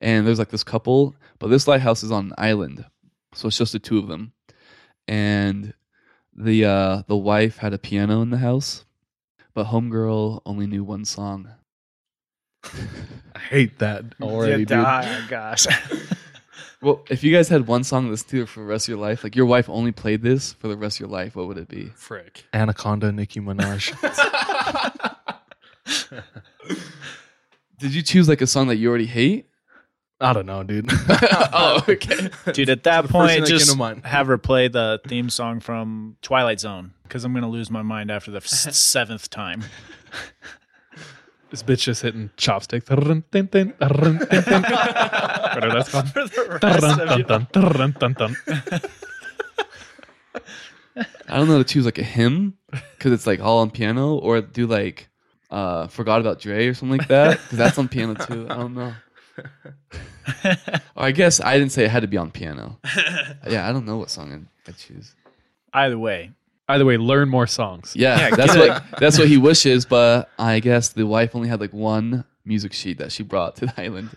And 0.00 0.26
there's 0.26 0.38
like 0.38 0.50
this 0.50 0.64
couple, 0.64 1.16
but 1.38 1.48
this 1.48 1.66
lighthouse 1.66 2.02
is 2.02 2.12
on 2.12 2.26
an 2.26 2.34
island, 2.38 2.84
so 3.34 3.48
it's 3.48 3.58
just 3.58 3.72
the 3.72 3.80
two 3.80 3.98
of 3.98 4.06
them. 4.06 4.32
And 5.08 5.74
the 6.38 6.64
uh, 6.64 7.02
the 7.06 7.16
wife 7.16 7.58
had 7.58 7.74
a 7.74 7.78
piano 7.78 8.22
in 8.22 8.30
the 8.30 8.38
house, 8.38 8.84
but 9.54 9.66
homegirl 9.66 10.40
only 10.46 10.66
knew 10.66 10.84
one 10.84 11.04
song. 11.04 11.50
I 12.64 13.38
hate 13.50 13.78
that 13.78 14.04
already, 14.22 14.64
dude. 14.64 14.78
Ah, 14.78 15.26
gosh. 15.28 15.66
Well, 16.80 17.04
if 17.10 17.24
you 17.24 17.32
guys 17.34 17.48
had 17.48 17.66
one 17.66 17.82
song 17.82 18.04
to 18.04 18.10
listen 18.10 18.28
to 18.28 18.46
for 18.46 18.60
the 18.60 18.66
rest 18.66 18.84
of 18.86 18.90
your 18.90 18.98
life, 18.98 19.24
like 19.24 19.34
your 19.34 19.46
wife 19.46 19.68
only 19.68 19.90
played 19.90 20.22
this 20.22 20.52
for 20.52 20.68
the 20.68 20.76
rest 20.76 20.98
of 20.98 21.00
your 21.00 21.08
life, 21.08 21.34
what 21.34 21.48
would 21.48 21.58
it 21.58 21.66
be? 21.66 21.90
Frick. 21.96 22.44
Anaconda, 22.52 23.10
Nicki 23.10 23.40
Minaj. 23.40 23.94
Did 27.78 27.94
you 27.94 28.02
choose 28.02 28.28
like 28.28 28.40
a 28.42 28.46
song 28.46 28.68
that 28.68 28.76
you 28.76 28.88
already 28.88 29.06
hate? 29.06 29.48
I 30.20 30.32
don't 30.32 30.46
know, 30.46 30.62
dude. 30.64 30.86
oh, 31.08 31.84
okay. 31.88 32.28
Dude, 32.52 32.70
at 32.70 32.82
that 32.84 33.02
the 33.02 33.08
first 33.08 33.12
thing 33.12 33.12
point, 33.12 33.40
that 33.44 33.48
just 33.48 33.78
have 34.04 34.26
her 34.26 34.38
play 34.38 34.66
the 34.68 35.00
theme 35.06 35.30
song 35.30 35.60
from 35.60 36.16
Twilight 36.22 36.58
Zone 36.60 36.92
because 37.04 37.24
I'm 37.24 37.32
going 37.32 37.44
to 37.44 37.48
lose 37.48 37.70
my 37.70 37.82
mind 37.82 38.10
after 38.10 38.30
the 38.32 38.38
s- 38.38 38.76
seventh 38.78 39.30
time. 39.30 39.62
This 41.50 41.62
bitch 41.62 41.84
just 41.84 42.02
hitting 42.02 42.30
chopsticks. 42.36 42.90
Whatever 42.90 43.14
that's 45.72 45.88
called. 45.88 46.08
For 46.10 46.26
the 46.26 46.58
rest 46.60 46.84
of 46.84 46.98
your- 47.18 47.26
I 51.28 51.36
don't 51.36 51.46
know 51.46 51.52
how 51.54 51.58
to 51.58 51.64
choose 51.64 51.84
like 51.84 51.98
a 51.98 52.02
hymn 52.02 52.54
because 52.70 53.12
it's 53.12 53.26
like 53.26 53.40
all 53.40 53.58
on 53.58 53.70
piano, 53.70 54.16
or 54.16 54.40
do 54.40 54.66
like 54.66 55.08
uh 55.50 55.86
"Forgot 55.86 56.20
About 56.20 56.40
Dre" 56.40 56.66
or 56.66 56.74
something 56.74 56.98
like 56.98 57.08
that 57.08 57.38
because 57.42 57.58
that's 57.58 57.78
on 57.78 57.88
piano 57.88 58.14
too. 58.14 58.46
I 58.50 58.54
don't 58.56 58.74
know. 58.74 58.92
Or 59.38 59.44
I 60.96 61.10
guess 61.12 61.40
I 61.40 61.58
didn't 61.58 61.72
say 61.72 61.84
it 61.84 61.90
had 61.90 62.00
to 62.00 62.08
be 62.08 62.16
on 62.16 62.30
piano. 62.30 62.78
Yeah, 63.48 63.68
I 63.68 63.72
don't 63.72 63.86
know 63.86 63.96
what 63.96 64.10
song 64.10 64.32
I'd, 64.32 64.46
I'd 64.68 64.76
choose. 64.76 65.14
Either 65.72 65.98
way, 65.98 66.32
Either 66.70 66.84
way, 66.84 66.98
learn 66.98 67.30
more 67.30 67.46
songs. 67.46 67.94
Yeah, 67.96 68.28
Yeah, 68.28 68.36
that's 68.36 68.56
what 68.56 68.84
that's 69.00 69.18
what 69.18 69.28
he 69.28 69.38
wishes. 69.38 69.86
But 69.86 70.28
I 70.38 70.60
guess 70.60 70.90
the 70.90 71.06
wife 71.06 71.34
only 71.34 71.48
had 71.48 71.60
like 71.60 71.72
one 71.72 72.24
music 72.44 72.74
sheet 72.74 72.98
that 72.98 73.10
she 73.10 73.22
brought 73.22 73.56
to 73.56 73.66
the 73.66 73.80
island, 73.80 74.10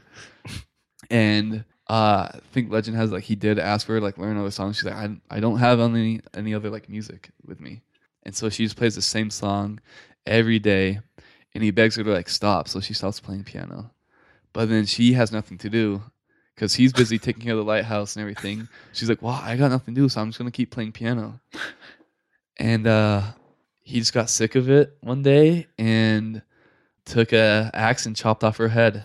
and 1.09 1.63
uh, 1.87 2.27
I 2.33 2.39
think 2.51 2.69
legend 2.69 2.97
has 2.97 3.11
like 3.11 3.23
he 3.23 3.35
did 3.35 3.57
ask 3.57 3.87
her 3.87 4.01
like 4.01 4.17
learn 4.17 4.37
other 4.37 4.51
songs. 4.51 4.75
She's 4.75 4.85
like, 4.85 4.95
I 4.95 5.15
I 5.29 5.39
don't 5.39 5.59
have 5.59 5.79
any 5.79 6.19
any 6.33 6.53
other 6.53 6.69
like 6.69 6.89
music 6.89 7.29
with 7.45 7.61
me, 7.61 7.81
and 8.23 8.35
so 8.35 8.49
she 8.49 8.65
just 8.65 8.75
plays 8.75 8.95
the 8.95 9.01
same 9.01 9.29
song 9.29 9.79
every 10.25 10.59
day, 10.59 10.99
and 11.55 11.63
he 11.63 11.71
begs 11.71 11.95
her 11.95 12.03
to 12.03 12.11
like 12.11 12.27
stop, 12.27 12.67
so 12.67 12.81
she 12.81 12.93
stops 12.93 13.21
playing 13.21 13.45
piano, 13.45 13.91
but 14.53 14.69
then 14.69 14.85
she 14.85 15.13
has 15.13 15.31
nothing 15.31 15.57
to 15.59 15.69
do. 15.69 16.01
Because 16.55 16.75
he's 16.75 16.93
busy 16.93 17.17
taking 17.17 17.41
care 17.43 17.53
of 17.53 17.57
the 17.57 17.63
lighthouse 17.63 18.15
and 18.15 18.21
everything. 18.21 18.67
She's 18.91 19.09
like, 19.09 19.21
Well, 19.21 19.33
I 19.33 19.55
got 19.55 19.71
nothing 19.71 19.95
to 19.95 20.01
do, 20.01 20.09
so 20.09 20.21
I'm 20.21 20.29
just 20.29 20.37
gonna 20.37 20.51
keep 20.51 20.69
playing 20.69 20.91
piano 20.91 21.39
and 22.61 22.85
uh 22.85 23.23
he 23.83 23.99
just 23.99 24.13
got 24.13 24.29
sick 24.29 24.55
of 24.55 24.69
it 24.69 24.95
one 25.01 25.23
day 25.23 25.67
and 25.77 26.41
took 27.05 27.33
a 27.33 27.71
axe 27.73 28.05
and 28.05 28.15
chopped 28.15 28.43
off 28.43 28.57
her 28.57 28.67
head 28.67 29.03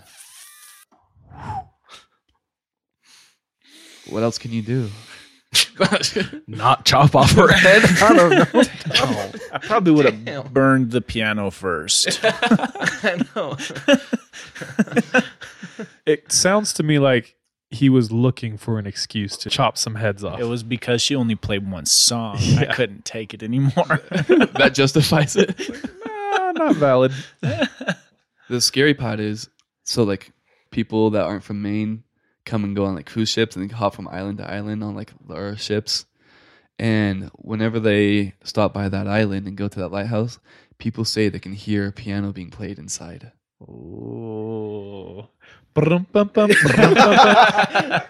what 4.11 4.23
else 4.23 4.39
can 4.39 4.53
you 4.53 4.63
do 4.63 4.89
Not 6.47 6.85
chop 6.85 7.15
off 7.15 7.33
her 7.33 7.49
head. 7.53 7.83
I 8.03 8.15
don't 8.15 8.31
know. 8.31 8.63
I 9.53 9.59
probably 9.59 9.93
would 9.93 10.05
have 10.07 10.53
burned 10.53 10.91
the 10.91 11.01
piano 11.01 11.51
first. 11.51 12.21
I 12.23 13.25
know. 13.35 13.57
It 16.07 16.31
sounds 16.33 16.73
to 16.75 16.83
me 16.83 16.99
like 16.99 17.35
he 17.71 17.89
was 17.89 18.13
looking 18.13 18.57
for 18.57 18.79
an 18.79 18.87
excuse 18.87 19.37
to 19.39 19.51
chop 19.51 19.77
some 19.77 19.97
heads 19.97 20.23
off. 20.25 20.39
It 20.41 20.45
was 20.45 20.63
because 20.63 21.03
she 21.03 21.15
only 21.17 21.35
played 21.35 21.69
one 21.71 21.85
song. 21.85 22.39
I 22.59 22.67
couldn't 22.67 23.05
take 23.05 23.35
it 23.35 23.43
anymore. 23.43 24.01
that 24.11 24.71
justifies 24.73 25.37
it 25.37 25.55
Ah, 26.07 26.53
not 26.55 26.77
valid. 26.77 27.13
the 28.49 28.61
scary 28.61 28.95
part 28.95 29.21
is 29.21 29.49
so 29.83 30.05
like 30.05 30.33
people 30.71 31.11
that 31.11 31.25
aren't 31.25 31.43
from 31.45 31.61
maine 31.63 32.05
come 32.47 32.65
and 32.65 32.75
go 32.75 32.87
on 32.87 32.95
like 32.95 33.07
cruise 33.07 33.29
ships 33.29 33.57
and 33.57 33.69
they 33.69 33.75
hop 33.75 33.95
from 33.95 34.09
island 34.09 34.39
to 34.39 34.51
island 34.51 34.83
on 34.83 34.95
like 34.95 35.13
our 35.29 35.57
ships 35.57 36.07
and 36.79 37.31
whenever 37.35 37.79
they 37.79 38.33
stop 38.43 38.73
by 38.73 38.89
that 38.89 39.07
island 39.07 39.47
and 39.47 39.57
go 39.57 39.69
to 39.69 39.81
that 39.81 39.93
lighthouse 39.93 40.39
people 40.79 41.05
say 41.05 41.29
they 41.29 41.39
can 41.39 41.53
hear 41.53 41.93
piano 41.93 42.33
being 42.33 42.51
played 42.51 42.79
inside 42.79 43.33
Oh. 43.61 45.29
Brum, 45.73 46.07
bum, 46.13 46.31
bum, 46.33 46.51
brum, 46.51 46.95
bum, 46.95 46.95
bum. 46.95 48.01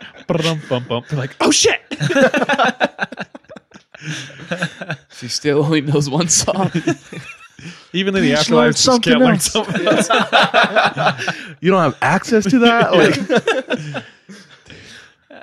Brum, 0.26 0.60
bum, 0.68 0.84
bum. 0.88 1.04
They're 1.08 1.18
like, 1.18 1.36
oh 1.40 1.52
shit. 1.52 1.80
she 5.10 5.28
still 5.28 5.64
only 5.64 5.80
knows 5.80 6.10
one 6.10 6.28
song 6.28 6.70
Even 7.92 8.14
in 8.16 8.22
the 8.22 8.28
Please 8.30 8.38
afterlife, 8.40 8.74
just 8.76 8.86
can't 8.86 9.04
something 9.04 9.20
learn 9.20 9.32
else. 9.34 9.52
something 9.52 9.86
else. 11.26 11.36
You 11.60 11.70
don't 11.70 11.82
have 11.82 11.96
access 12.02 12.44
to 12.50 12.58
that? 12.60 12.92
Like, 12.92 14.04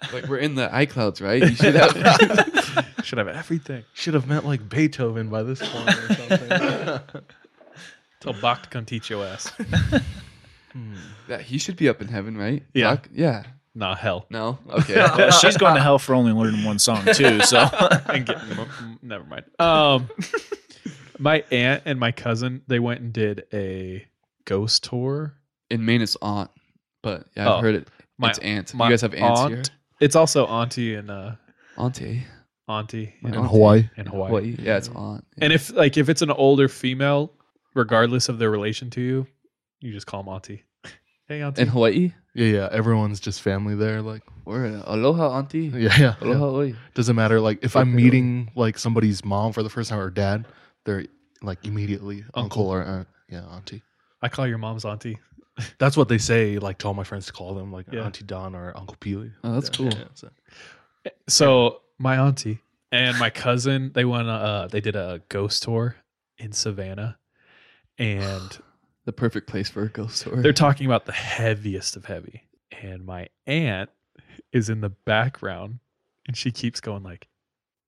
like 0.14 0.28
we're 0.28 0.38
in 0.38 0.56
the 0.56 0.68
iClouds, 0.68 1.22
right? 1.22 1.42
You 1.42 1.56
should 1.56 1.76
have. 1.76 2.90
Should 3.04 3.18
have 3.18 3.28
everything. 3.28 3.84
should 3.94 4.14
have 4.14 4.28
met 4.28 4.46
like 4.46 4.70
Beethoven 4.70 5.28
by 5.30 5.44
this 5.44 5.60
point 5.62 5.90
or 5.90 6.14
something. 6.16 7.00
Tell 8.22 8.32
Bach 8.42 8.64
to 8.64 8.70
come 8.70 8.86
teach 8.86 9.10
your 9.10 9.26
ass. 9.26 9.52
that 11.28 11.42
he 11.42 11.58
should 11.58 11.76
be 11.76 11.90
up 11.90 12.02
in 12.02 12.08
heaven, 12.08 12.38
right? 12.38 12.64
Yeah. 12.74 12.92
Doc? 12.92 13.10
yeah. 13.14 13.44
Nah, 13.76 13.94
hell. 13.96 14.26
No. 14.30 14.58
Okay. 14.70 14.96
Yeah, 14.96 15.32
she's 15.32 15.58
going 15.58 15.76
to 15.76 15.82
hell 15.82 16.00
for 16.00 16.16
only 16.16 16.32
learning 16.32 16.64
one 16.64 16.80
song 16.80 17.04
too. 17.14 17.42
So 17.42 17.60
and 18.08 18.26
get, 18.26 18.40
m- 18.44 18.60
m- 18.60 19.00
never 19.02 19.26
mind. 19.26 19.44
Um, 19.60 20.10
my 21.20 21.44
aunt 21.52 21.84
and 21.86 22.00
my 22.00 22.12
cousin 22.12 22.62
they 22.68 22.80
went 22.80 23.02
and 23.02 23.14
did 23.14 23.46
a 23.54 24.06
ghost 24.46 24.84
tour. 24.84 25.36
in 25.70 25.86
Maine, 25.86 26.02
it's 26.02 26.18
aunt, 26.22 26.52
but 27.02 27.26
yeah, 27.36 27.44
I've 27.50 27.58
Oh, 27.60 27.62
heard 27.62 27.76
it. 27.76 27.88
my- 28.18 28.30
it's 28.30 28.40
aunt. 28.40 28.74
my 28.74 28.86
you 28.86 28.92
guys 28.92 29.02
have 29.02 29.14
aunts 29.14 29.42
aunt- 29.42 29.52
here. 29.54 29.64
It's 30.00 30.16
also 30.16 30.46
auntie 30.46 30.96
and 30.96 31.10
uh, 31.10 31.32
Auntie. 31.78 32.24
auntie 32.68 33.14
in. 33.24 33.34
Hawaii. 33.34 33.90
in 33.98 34.06
Hawaii. 34.06 34.28
Hawaii. 34.30 34.56
Yeah, 34.60 34.78
it's 34.78 34.90
aunt. 34.90 35.26
Yeah. 35.38 35.46
And 35.46 35.54
if 35.54 35.72
like 35.74 35.98
if 35.98 36.10
it's 36.10 36.22
an 36.22 36.32
older 36.32 36.68
female, 36.68 37.32
regardless 37.74 38.30
of 38.30 38.38
their 38.40 38.52
relation 38.52 38.90
to 38.92 39.02
you, 39.02 39.28
you 39.80 39.92
just 39.94 40.06
call 40.08 40.24
them 40.24 40.34
auntie. 40.34 40.64
Hey 41.30 41.42
auntie. 41.42 41.62
in 41.62 41.70
Hawaii, 41.70 42.12
Yeah, 42.36 42.48
yeah. 42.48 42.70
Everyone's 42.72 43.22
just 43.22 43.42
family 43.42 43.76
there. 43.76 44.02
Like, 44.02 44.24
or 44.46 44.66
uh, 44.66 44.84
aloha 44.88 45.38
auntie. 45.38 45.68
yeah, 45.74 45.96
yeah. 45.98 46.16
Aloha 46.22 46.62
yeah. 46.64 46.74
Doesn't 46.96 47.16
matter. 47.16 47.40
Like, 47.40 47.64
if 47.64 47.78
I'm 47.78 47.96
meeting 47.96 48.52
like 48.56 48.78
somebody's 48.78 49.24
mom 49.24 49.54
for 49.54 49.64
the 49.64 49.70
first 49.70 49.90
time 49.90 50.00
or 50.00 50.10
dad, 50.10 50.46
they're 50.86 51.06
like 51.42 51.66
immediately 51.66 52.24
uncle, 52.34 52.42
Uncle. 52.44 52.68
or 52.68 52.84
aunt. 52.84 53.08
Yeah, 53.30 53.46
auntie. 53.48 53.82
I 54.22 54.30
call 54.30 54.48
your 54.48 54.58
mom's 54.58 54.86
auntie. 54.86 55.18
That's 55.80 55.96
what 55.98 56.08
they 56.10 56.18
say. 56.18 56.58
Like 56.60 56.78
to 56.80 56.88
all 56.88 56.94
my 56.94 57.04
friends 57.04 57.26
to 57.28 57.34
call 57.34 57.54
them 57.54 57.72
like 57.72 57.86
Yeah. 57.92 58.02
Auntie 58.06 58.24
Don 58.26 58.56
or 58.56 58.76
Uncle 58.76 58.96
Peely. 59.00 59.32
Oh, 59.44 59.54
that's 59.54 59.70
cool. 59.70 59.92
so- 60.16 60.30
So 61.28 61.82
my 62.00 62.18
auntie 62.18 62.60
and 62.92 63.18
my 63.20 63.30
cousin, 63.30 63.92
they 63.94 64.06
went. 64.06 64.28
Uh, 64.30 64.68
they 64.68 64.82
did 64.82 64.96
a 64.96 65.22
ghost 65.30 65.64
tour 65.64 65.96
in 66.38 66.52
Savannah, 66.54 67.18
and 67.98 68.58
The 69.06 69.12
perfect 69.14 69.48
place 69.50 69.70
for 69.70 69.84
a 69.84 69.90
ghost 69.90 70.16
story. 70.22 70.42
they're 70.42 70.54
talking 70.54 70.86
about 70.86 71.06
the 71.06 71.12
heaviest 71.12 71.98
of 71.98 72.06
heavy. 72.06 72.44
And 72.82 73.06
my 73.06 73.28
aunt 73.46 73.90
is 74.54 74.70
in 74.70 74.80
the 74.80 74.90
background, 74.90 75.80
and 76.26 76.38
she 76.38 76.52
keeps 76.52 76.80
going 76.80 77.04
like, 77.04 77.28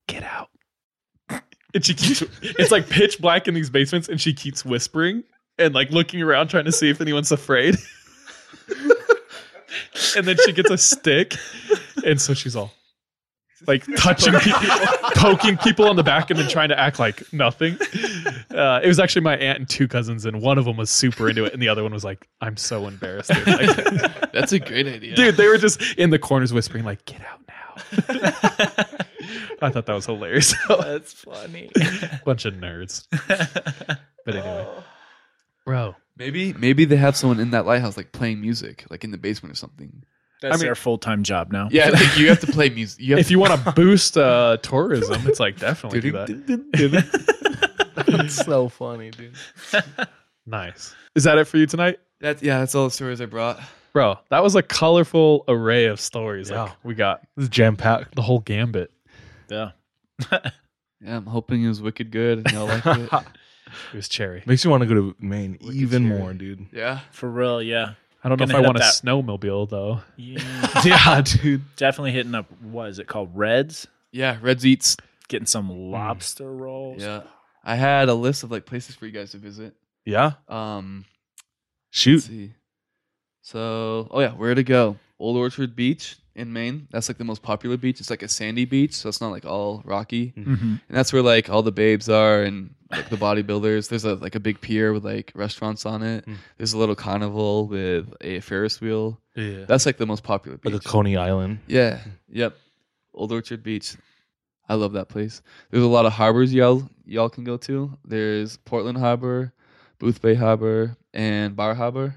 "Get 0.08 0.24
out!" 0.24 0.50
And 1.76 1.86
she 1.86 1.94
keeps. 1.94 2.24
It's 2.42 2.72
like 2.72 2.90
pitch 2.90 3.20
black 3.22 3.48
in 3.48 3.54
these 3.54 3.70
basements, 3.70 4.10
and 4.10 4.20
she 4.20 4.34
keeps 4.34 4.66
whispering 4.66 5.24
and 5.60 5.76
like 5.76 5.92
looking 5.92 6.22
around, 6.22 6.48
trying 6.48 6.66
to 6.66 6.72
see 6.72 6.90
if 6.90 7.00
anyone's 7.02 7.32
afraid. 7.32 7.76
and 10.16 10.26
then 10.26 10.38
she 10.46 10.52
gets 10.54 10.70
a 10.72 10.78
stick, 10.78 11.36
and 12.06 12.20
so 12.20 12.34
she's 12.34 12.56
all 12.56 12.72
like 13.68 13.84
touching 13.98 14.34
people, 14.40 14.62
poking 15.16 15.58
people 15.58 15.88
on 15.88 15.96
the 15.96 16.04
back, 16.04 16.30
and 16.30 16.40
then 16.40 16.48
trying 16.48 16.70
to 16.70 16.80
act 16.80 16.98
like 17.00 17.22
nothing. 17.34 17.78
Uh, 18.52 18.80
it 18.84 18.88
was 18.88 19.00
actually 19.00 19.22
my 19.24 19.36
aunt 19.38 19.60
and 19.60 19.70
two 19.70 19.88
cousins, 19.88 20.26
and 20.26 20.42
one 20.42 20.58
of 20.58 20.66
them 20.66 20.78
was 20.78 20.90
super 20.90 21.28
into 21.30 21.44
it, 21.46 21.54
and 21.54 21.62
the 21.62 21.68
other 21.68 21.84
one 21.84 21.92
was 21.92 22.04
like, 22.04 22.28
"I'm 22.42 22.58
so 22.58 22.88
embarrassed." 22.88 23.32
Dude, 23.34 23.48
Like- 23.48 24.32
That's 24.32 24.52
a 24.54 24.60
great 24.60 24.88
idea. 24.88 25.16
dude, 25.16 25.36
they 25.36 25.48
were 25.48 25.58
just 25.58 25.82
in 25.98 26.10
the 26.10 26.20
corners 26.20 26.54
whispering, 26.54 26.86
like, 26.86 27.04
"Get 27.06 27.22
out 27.22 27.42
now." 27.48 28.86
I 29.62 29.70
thought 29.70 29.86
that 29.86 29.94
was 29.94 30.06
hilarious. 30.06 30.54
that's 30.70 31.14
funny. 31.14 31.70
Bunch 32.26 32.46
of 32.46 32.54
nerds. 32.56 33.08
But 34.26 34.36
anyway, 34.36 34.68
bro, 35.66 35.96
Maybe 36.18 36.54
maybe 36.54 36.86
they 36.86 36.96
have 36.96 37.16
someone 37.18 37.40
in 37.42 37.52
that 37.52 37.66
lighthouse 37.66 37.98
like 37.98 38.12
playing 38.14 38.40
music, 38.40 38.86
like 38.90 39.04
in 39.04 39.12
the 39.12 39.18
basement 39.18 39.52
or 39.54 39.56
something. 39.58 40.04
That's 40.42 40.54
I 40.54 40.58
mean- 40.58 40.66
their 40.66 40.76
full 40.76 40.98
time 40.98 41.24
job 41.24 41.52
now. 41.52 41.68
Yeah, 41.72 41.90
like 41.90 42.18
you 42.18 42.30
have 42.30 42.40
to 42.42 42.48
play 42.48 42.70
music. 42.70 43.02
You 43.02 43.12
have 43.12 43.20
if 43.20 43.30
you 43.32 43.38
want 43.40 43.64
to 43.64 43.72
boost 43.76 44.18
uh, 44.18 44.58
tourism, 44.62 45.28
it's 45.28 45.40
like 45.42 45.60
definitely 45.60 46.00
do 46.02 46.12
that. 46.14 47.96
That's 48.08 48.36
so 48.36 48.70
funny, 48.70 49.12
dude. 49.12 49.34
Nice. 50.46 50.94
Is 51.16 51.24
that 51.26 51.38
it 51.38 51.46
for 51.48 51.58
you 51.58 51.66
tonight? 51.66 52.00
That's 52.22 52.42
yeah, 52.42 52.60
that's 52.60 52.76
all 52.76 52.86
the 52.86 52.92
stories 52.92 53.20
I 53.20 53.26
brought. 53.26 53.60
Bro, 53.94 54.20
that 54.30 54.44
was 54.44 54.56
a 54.56 54.62
colorful 54.64 55.44
array 55.48 55.86
of 55.86 56.00
stories. 56.00 56.50
Like 56.52 56.70
Yeah. 56.70 56.76
we 56.84 56.96
got 56.96 57.22
This 57.36 57.44
is 57.44 57.50
jam 57.50 57.76
packed. 57.76 58.16
the 58.16 58.22
whole 58.22 58.40
gambit. 58.40 58.92
Yeah. 59.50 59.72
Yeah, 61.02 61.18
I'm 61.18 61.26
hoping 61.26 61.64
it 61.64 61.68
was 61.68 61.82
wicked 61.82 62.10
good 62.10 62.40
and 62.40 62.52
y'all 62.52 62.66
liked 62.66 62.88
it. 62.88 63.10
It 63.92 63.96
was 63.96 64.08
cherry. 64.08 64.42
Makes 64.46 64.64
you 64.64 64.70
want 64.70 64.82
to 64.82 64.88
go 64.88 64.94
to 64.94 65.16
Maine 65.20 65.58
Wicked 65.60 65.76
even 65.76 66.08
cherry. 66.08 66.20
more, 66.20 66.34
dude. 66.34 66.68
Yeah. 66.72 67.00
For 67.12 67.30
real, 67.30 67.62
yeah. 67.62 67.96
I 68.24 68.30
don't 68.30 68.40
know 68.40 68.44
if 68.46 68.50
Gonna 68.52 68.60
I 68.60 68.62
hit 68.62 68.68
want 68.68 68.78
a 68.80 68.84
up 68.84 68.94
snowmobile 68.94 69.70
though. 69.70 70.02
Yeah. 70.16 70.82
yeah, 70.86 71.22
dude. 71.22 71.64
Definitely 71.76 72.12
hitting 72.14 72.34
up 72.36 72.46
what 72.62 72.90
is 72.90 73.00
it 73.00 73.08
called? 73.08 73.32
Reds? 73.36 73.88
Yeah, 74.12 74.38
Reds 74.42 74.66
Eats. 74.66 74.96
Getting 75.28 75.48
some 75.48 75.70
lobster 75.92 76.50
rolls. 76.50 77.02
Yeah. 77.02 77.24
I 77.64 77.76
had 77.76 78.08
a 78.08 78.14
list 78.14 78.44
of 78.44 78.52
like 78.52 78.66
places 78.66 78.96
for 78.96 79.06
you 79.06 79.12
guys 79.12 79.32
to 79.32 79.38
visit. 79.38 79.76
Yeah. 80.06 80.34
Um 80.48 81.06
Shoot. 81.90 82.16
Let's 82.16 82.28
see. 82.28 82.54
So, 83.42 84.08
oh 84.12 84.22
yeah, 84.22 84.32
where 84.32 84.56
to 84.56 84.64
go? 84.64 84.98
Old 85.20 85.38
Orchard 85.38 85.76
Beach 85.76 86.18
in 86.36 86.52
Maine. 86.52 86.88
That's 86.92 87.10
like 87.10 87.18
the 87.18 87.24
most 87.24 87.42
popular 87.42 87.78
beach. 87.78 88.00
It's 88.00 88.10
like 88.10 88.24
a 88.24 88.28
sandy 88.28 88.66
beach, 88.66 88.94
so 88.94 89.10
it's 89.10 89.22
not 89.22 89.32
like 89.32 89.46
all 89.46 89.82
rocky. 89.86 90.34
Mhm. 90.38 90.62
And 90.62 90.80
that's 90.90 91.14
where 91.14 91.22
like 91.22 91.50
all 91.50 91.64
the 91.64 91.72
babes 91.72 92.10
are 92.10 92.44
and 92.44 92.74
like 92.92 93.10
the 93.10 93.16
bodybuilders. 93.16 93.90
There's 93.90 94.06
a 94.06 94.16
like 94.16 94.36
a 94.36 94.40
big 94.40 94.60
pier 94.62 94.94
with 94.94 95.06
like 95.06 95.32
restaurants 95.36 95.86
on 95.86 96.04
it. 96.04 96.26
Mm. 96.26 96.36
There's 96.58 96.74
a 96.74 96.78
little 96.78 96.96
carnival 96.96 97.68
with 97.68 98.14
a 98.22 98.42
Ferris 98.42 98.82
wheel. 98.82 99.20
Yeah. 99.36 99.66
That's 99.66 99.86
like 99.86 99.98
the 99.98 100.06
most 100.06 100.24
popular 100.24 100.58
beach. 100.58 100.74
Like 100.74 100.86
a 100.86 100.88
Coney 100.88 101.18
Island. 101.18 101.60
Yeah. 101.68 102.00
Yep. 102.30 102.56
Old 103.14 103.32
Orchard 103.32 103.64
Beach. 103.64 103.96
I 104.68 104.74
love 104.76 104.94
that 104.94 105.10
place. 105.10 105.42
There's 105.72 105.84
a 105.84 105.88
lot 105.88 106.06
of 106.06 106.14
harbors 106.14 106.54
y'all 106.54 106.90
y'all 107.06 107.30
can 107.30 107.44
go 107.44 107.56
to. 107.58 107.98
There's 108.04 108.58
Portland 108.58 108.98
Harbor, 108.98 109.54
Boothbay 110.00 110.36
Harbor, 110.36 110.98
and 111.14 111.56
Bar 111.56 111.76
Harbor. 111.76 112.16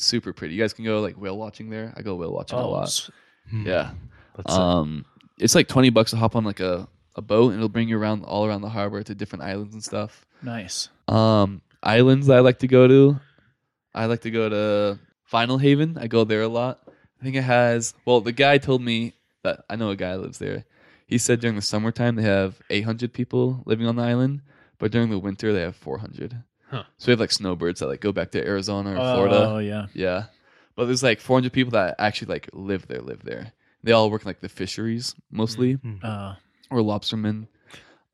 Super 0.00 0.32
pretty. 0.32 0.54
You 0.54 0.62
guys 0.62 0.72
can 0.72 0.84
go 0.84 1.00
like 1.00 1.16
whale 1.16 1.36
watching 1.36 1.70
there. 1.70 1.92
I 1.96 2.02
go 2.02 2.14
whale 2.14 2.32
watching 2.32 2.58
a 2.58 2.62
Oh, 2.62 2.70
lot. 2.70 2.84
s- 2.84 3.10
Yeah. 3.52 3.90
That's. 4.36 4.52
Um 4.54 5.04
it's 5.38 5.54
like 5.54 5.66
20 5.68 5.90
bucks 5.90 6.10
to 6.12 6.16
hop 6.16 6.34
on 6.36 6.44
like 6.44 6.60
a, 6.60 6.88
a 7.16 7.22
boat 7.22 7.48
and 7.50 7.56
it'll 7.56 7.68
bring 7.68 7.88
you 7.88 7.98
around 7.98 8.24
all 8.24 8.44
around 8.46 8.60
the 8.62 8.68
harbor 8.68 9.02
to 9.02 9.14
different 9.14 9.44
islands 9.44 9.74
and 9.74 9.82
stuff. 9.82 10.24
nice. 10.42 10.88
Um, 11.08 11.62
islands 11.82 12.26
that 12.28 12.36
I 12.36 12.40
like 12.40 12.58
to 12.60 12.68
go 12.68 12.86
to. 12.88 13.18
I 13.94 14.06
like 14.06 14.20
to 14.22 14.30
go 14.30 14.48
to 14.48 14.98
Vinalhaven. 15.32 15.96
I 16.00 16.06
go 16.06 16.24
there 16.24 16.42
a 16.42 16.48
lot. 16.48 16.80
I 17.20 17.24
think 17.24 17.34
it 17.36 17.42
has. 17.42 17.94
Well, 18.04 18.20
the 18.20 18.32
guy 18.32 18.58
told 18.58 18.82
me 18.82 19.14
that 19.42 19.64
I 19.70 19.76
know 19.76 19.90
a 19.90 19.96
guy 19.96 20.14
lives 20.16 20.38
there. 20.38 20.64
He 21.06 21.18
said 21.18 21.40
during 21.40 21.56
the 21.56 21.62
summertime 21.62 22.16
they 22.16 22.22
have 22.22 22.60
800 22.70 23.12
people 23.12 23.62
living 23.64 23.86
on 23.86 23.96
the 23.96 24.02
island, 24.02 24.42
but 24.78 24.92
during 24.92 25.10
the 25.10 25.18
winter 25.18 25.52
they 25.52 25.62
have 25.62 25.76
400. 25.76 26.42
Huh. 26.70 26.84
So 26.98 27.06
we 27.08 27.12
have 27.12 27.20
like 27.20 27.32
snowbirds 27.32 27.80
that 27.80 27.86
like 27.88 28.00
go 28.00 28.12
back 28.12 28.30
to 28.32 28.44
Arizona 28.46 28.92
or 28.92 28.98
Oh, 28.98 29.14
Florida. 29.14 29.48
Oh 29.50 29.58
yeah. 29.58 29.86
Yeah, 29.94 30.24
but 30.76 30.84
there's 30.86 31.02
like 31.02 31.20
400 31.20 31.52
people 31.52 31.70
that 31.72 31.96
actually 31.98 32.28
like 32.34 32.48
live 32.52 32.86
there. 32.88 33.00
Live 33.00 33.22
there. 33.24 33.52
They 33.82 33.92
all 33.92 34.10
work 34.10 34.22
in 34.22 34.26
like 34.28 34.40
the 34.40 34.48
fisheries 34.48 35.14
mostly 35.30 35.78
Uh, 36.02 36.34
or 36.70 36.78
lobstermen. 36.80 37.46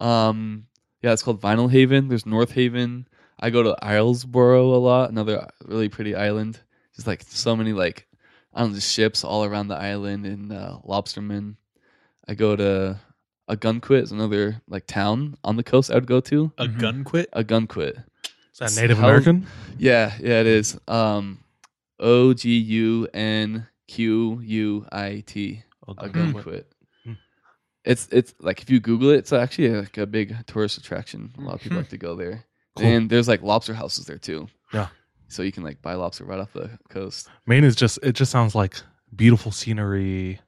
Um, 0.01 0.67
yeah, 1.03 1.13
it's 1.13 1.23
called 1.23 1.41
Vinalhaven. 1.41 2.09
There's 2.09 2.27
North 2.27 2.53
Haven. 2.53 3.07
I 3.41 3.51
go 3.51 3.63
to 3.63 3.77
Islesboro 3.83 4.75
a 4.75 4.79
lot, 4.79 5.11
another 5.11 5.49
really 5.65 5.89
pretty 5.89 6.15
island. 6.15 6.61
Just 6.95 7.07
like 7.07 7.23
so 7.27 7.57
many 7.57 7.73
like 7.73 8.07
I 8.53 8.61
don't 8.61 8.71
know, 8.71 8.75
just 8.77 8.93
ships 8.93 9.25
all 9.25 9.45
around 9.45 9.69
the 9.69 9.77
island 9.77 10.27
and 10.27 10.53
uh, 10.53 10.79
lobstermen. 10.87 11.57
I 12.29 12.35
go 12.35 12.55
to 12.57 13.01
Ogunquit 13.51 14.03
is 14.03 14.13
another 14.13 14.63
like 14.69 14.87
town 14.87 15.37
on 15.45 15.57
the 15.57 15.63
coast 15.65 15.91
I 15.91 15.95
would 15.97 16.07
go 16.07 16.21
to. 16.21 16.53
Ogunquit? 16.59 17.27
A 17.33 17.43
Gunquit. 17.45 18.05
Is 18.55 18.75
that 18.75 18.81
Native 18.81 19.01
American? 19.01 19.47
Yeah, 19.79 20.13
yeah, 20.21 20.41
it 20.41 20.47
is. 20.47 20.79
Um, 20.87 21.41
O 21.99 22.35
G 22.35 22.57
U 22.57 23.09
N 23.13 23.67
Q 23.89 24.41
U 24.43 24.87
I 24.93 25.25
T. 25.27 25.65
Ogunquit. 25.89 26.65
Hmm. 27.03 27.11
Hmm. 27.11 27.13
It's 27.85 28.09
it's 28.13 28.33
like 28.39 28.63
if 28.63 28.71
you 28.71 28.79
Google 28.79 29.11
it, 29.11 29.17
it's 29.17 29.33
actually 29.33 29.71
like 29.71 29.99
a 29.99 30.07
big 30.07 30.47
tourist 30.47 30.79
attraction. 30.79 31.33
A 31.37 31.41
lot 31.41 31.55
of 31.55 31.61
people 31.63 31.79
like 31.79 31.87
hmm. 31.87 31.91
to 31.91 31.99
go 31.99 32.15
there, 32.15 32.45
Cool. 32.77 32.87
and 32.87 33.11
there's 33.11 33.27
like 33.27 33.43
lobster 33.43 33.75
houses 33.75 34.07
there 34.07 34.19
too. 34.19 34.47
Yeah. 34.73 34.87
So 35.29 35.43
you 35.43 35.51
can 35.51 35.65
like 35.65 35.83
buy 35.83 35.95
lobster 35.95 36.25
right 36.25 36.39
off 36.39 36.53
the 36.53 36.71
coast. 36.89 37.29
Maine 37.47 37.65
is 37.65 37.75
just 37.75 37.99
it 38.03 38.13
just 38.13 38.31
sounds 38.31 38.55
like 38.55 38.77
beautiful 39.15 39.51
scenery, 39.51 40.41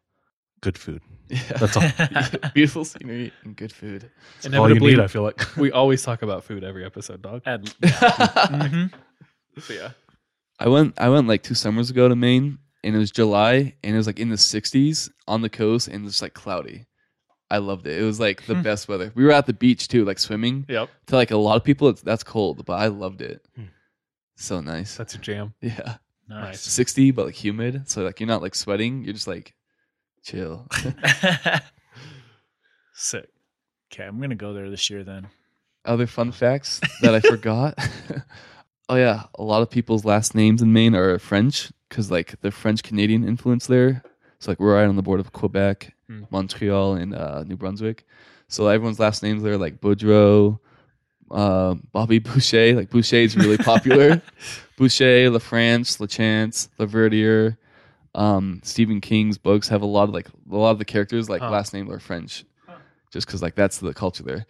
good 0.61 0.79
food. 0.79 1.03
Yeah. 1.29 1.41
That's 1.59 1.77
all. 1.77 2.51
Beautiful 2.55 2.85
scenery 2.85 3.33
and 3.45 3.57
good 3.57 3.73
food. 3.73 4.11
That's 4.43 4.55
all 4.55 4.69
you 4.73 4.79
need, 4.81 5.01
I 5.01 5.07
feel 5.09 5.23
like. 5.23 5.57
we 5.57 5.73
always 5.73 6.03
talk 6.03 6.23
about 6.23 6.45
food 6.45 6.63
every 6.65 6.85
episode, 6.85 7.23
dog. 7.23 7.43
Mhm. 7.45 8.93
So 9.59 9.73
yeah. 9.75 9.91
I 10.59 10.69
went 10.69 10.95
I 10.99 11.09
went 11.09 11.27
like 11.29 11.43
two 11.43 11.55
summers 11.55 11.91
ago 11.91 12.09
to 12.09 12.17
Maine 12.17 12.59
and 12.85 12.95
it 12.95 12.99
was 12.99 13.11
July 13.11 13.75
and 13.83 13.95
it 13.95 13.97
was 13.97 14.07
like 14.07 14.19
in 14.21 14.29
the 14.29 14.37
60s 14.37 15.11
on 15.27 15.43
the 15.43 15.49
coast 15.49 15.89
and 15.89 16.07
it's 16.07 16.23
like 16.23 16.35
cloudy. 16.35 16.87
I 17.51 17.59
loved 17.59 17.87
it. 17.87 17.99
It 18.01 18.05
was 18.05 18.19
like 18.21 18.45
the 18.47 18.55
Hmm. 18.57 18.63
best 18.63 18.89
weather. 18.89 19.13
We 19.15 19.25
were 19.25 19.33
at 19.33 19.47
the 19.47 19.53
beach 19.53 19.89
too, 19.89 20.05
like 20.05 20.19
swimming. 20.19 20.67
Yep. 20.69 20.89
To 21.07 21.15
like 21.17 21.31
a 21.31 21.37
lot 21.37 21.57
of 21.57 21.65
people, 21.65 21.89
it's, 21.89 22.03
that's 22.03 22.25
cold, 22.25 22.65
but 22.67 22.75
I 22.75 22.89
loved 22.89 23.21
it. 23.23 23.47
So 24.37 24.61
nice. 24.61 24.97
That's 24.97 25.15
a 25.15 25.19
jam. 25.19 25.55
Yeah. 25.61 25.97
Nice. 26.29 26.61
60, 26.61 27.13
but 27.13 27.27
like 27.27 27.35
humid. 27.35 27.89
So 27.89 28.03
like 28.03 28.19
you're 28.21 28.27
not 28.27 28.43
like 28.43 28.55
sweating. 28.55 29.05
You're 29.05 29.15
just 29.15 29.29
like 29.29 29.55
chill. 30.27 30.67
Sick. 32.95 33.29
Okay, 33.93 34.05
I'm 34.05 34.21
gonna 34.21 34.35
go 34.35 34.53
there 34.53 34.71
this 34.71 34.91
year 34.91 35.05
then. 35.05 35.29
Other 35.85 36.07
fun 36.07 36.33
facts 36.33 36.81
that 37.03 37.15
I 37.15 37.21
forgot. 37.21 37.79
oh 38.89 38.97
yeah, 38.97 39.25
a 39.37 39.43
lot 39.43 39.63
of 39.63 39.71
people's 39.71 40.05
last 40.05 40.35
names 40.35 40.63
in 40.63 40.73
Maine 40.73 40.97
are 40.97 41.19
French 41.19 41.71
because 41.89 42.11
like 42.11 42.41
the 42.41 42.51
French 42.51 42.83
Canadian 42.83 43.27
influence 43.27 43.67
there. 43.67 44.03
So 44.41 44.51
like 44.51 44.61
we're 44.61 44.75
right 44.75 44.89
on 44.89 44.97
the 44.97 45.03
border 45.03 45.21
of 45.21 45.33
Quebec, 45.33 45.93
Hmm. 46.09 46.23
Montreal, 46.31 46.95
and 46.95 47.15
uh, 47.15 47.43
New 47.45 47.57
Brunswick. 47.57 48.05
So 48.49 48.67
everyone's 48.69 49.01
last 49.01 49.23
names 49.25 49.43
there 49.43 49.59
like 49.59 49.81
Boudreau, 49.81 50.59
uh, 51.33 51.75
Bobby 51.93 52.19
Boucher. 52.21 52.75
Like 52.75 52.91
Boucher 52.91 53.17
is 53.17 53.37
really 53.37 53.59
popular. 53.59 54.23
Boucher, 54.77 55.31
LaFrance, 55.31 55.99
LaChance, 55.99 56.69
Laverdier. 56.79 57.57
Um, 58.17 58.61
Stephen 58.65 59.01
King's 59.01 59.37
books 59.39 59.69
have 59.69 59.83
a 59.83 59.87
lot 59.87 60.05
of 60.09 60.15
like 60.15 60.29
a 60.51 60.57
lot 60.57 60.71
of 60.71 60.79
the 60.79 60.85
characters 60.85 61.29
like 61.29 61.41
Huh. 61.43 61.51
last 61.51 61.73
name 61.75 61.91
are 61.91 61.99
French, 62.01 62.45
just 63.13 63.27
because 63.27 63.43
like 63.43 63.55
that's 63.55 63.79
the 63.79 63.93
culture 63.95 64.23
there. 64.25 64.47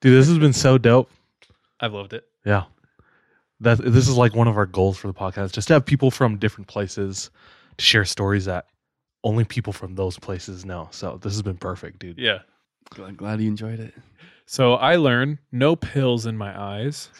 Dude, 0.00 0.18
this 0.18 0.28
has 0.28 0.38
been 0.38 0.52
so 0.52 0.76
dope. 0.76 1.10
I've 1.78 1.92
loved 1.92 2.12
it. 2.12 2.24
Yeah. 2.44 2.64
That 3.60 3.78
this 3.78 4.08
is 4.08 4.16
like 4.16 4.34
one 4.34 4.48
of 4.48 4.56
our 4.56 4.66
goals 4.66 4.96
for 4.98 5.06
the 5.06 5.14
podcast, 5.14 5.52
just 5.52 5.68
to 5.68 5.74
have 5.74 5.86
people 5.86 6.10
from 6.10 6.36
different 6.38 6.66
places 6.66 7.30
to 7.76 7.84
share 7.84 8.04
stories 8.04 8.46
that 8.46 8.66
only 9.22 9.44
people 9.44 9.72
from 9.72 9.94
those 9.94 10.18
places 10.18 10.64
know. 10.64 10.88
So 10.90 11.18
this 11.22 11.32
has 11.34 11.42
been 11.42 11.58
perfect, 11.58 11.98
dude. 11.98 12.18
Yeah. 12.18 12.38
Glad, 12.90 13.16
glad 13.18 13.40
you 13.40 13.48
enjoyed 13.48 13.78
it. 13.78 13.94
So 14.46 14.74
I 14.74 14.96
learned 14.96 15.38
no 15.52 15.76
pills 15.76 16.26
in 16.26 16.36
my 16.38 16.58
eyes. 16.58 17.10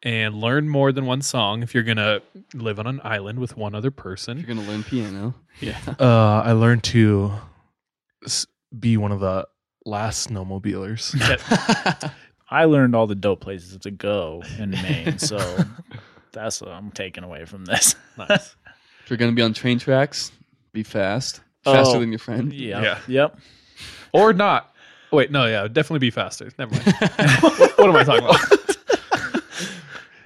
and 0.02 0.34
learn 0.36 0.68
more 0.68 0.92
than 0.92 1.06
one 1.06 1.22
song 1.22 1.62
if 1.62 1.74
you're 1.74 1.82
gonna 1.82 2.20
live 2.54 2.78
on 2.78 2.86
an 2.86 3.00
island 3.04 3.38
with 3.38 3.56
one 3.56 3.74
other 3.74 3.90
person. 3.90 4.38
You're 4.38 4.46
gonna 4.46 4.62
learn 4.68 4.82
piano. 4.84 5.34
Yeah. 5.60 5.76
Uh, 5.98 6.42
I 6.44 6.52
learned 6.52 6.84
to 6.84 7.32
s- 8.24 8.46
be 8.78 8.96
one 8.96 9.10
of 9.10 9.18
the 9.18 9.46
last 9.84 10.28
snowmobilers. 10.30 11.16
I 12.50 12.64
learned 12.66 12.94
all 12.94 13.08
the 13.08 13.16
dope 13.16 13.40
places 13.40 13.76
to 13.78 13.90
go 13.90 14.42
in 14.58 14.70
Maine, 14.70 15.18
so 15.18 15.38
that's 16.32 16.60
what 16.60 16.70
I'm 16.70 16.92
taking 16.92 17.24
away 17.24 17.44
from 17.44 17.64
this. 17.64 17.96
Nice. 18.16 18.54
If 19.02 19.10
you're 19.10 19.16
gonna 19.16 19.32
be 19.32 19.42
on 19.42 19.52
train 19.52 19.78
tracks, 19.80 20.30
be 20.72 20.84
fast. 20.84 21.40
Faster 21.64 21.96
Oh, 21.96 22.00
than 22.00 22.10
your 22.12 22.20
friend. 22.20 22.52
Yeah. 22.52 22.80
Yeah. 22.82 22.98
Yep. 23.08 23.38
Or 24.12 24.32
not. 24.32 24.72
Wait, 25.10 25.30
no, 25.32 25.46
yeah, 25.46 25.66
definitely 25.66 25.98
be 25.98 26.10
faster. 26.10 26.50
Never 26.58 26.72
mind. 26.74 26.84
what, 27.40 27.78
what 27.78 27.88
am 27.88 27.96
I 27.96 28.04
talking 28.04 28.24
about? 28.24 28.57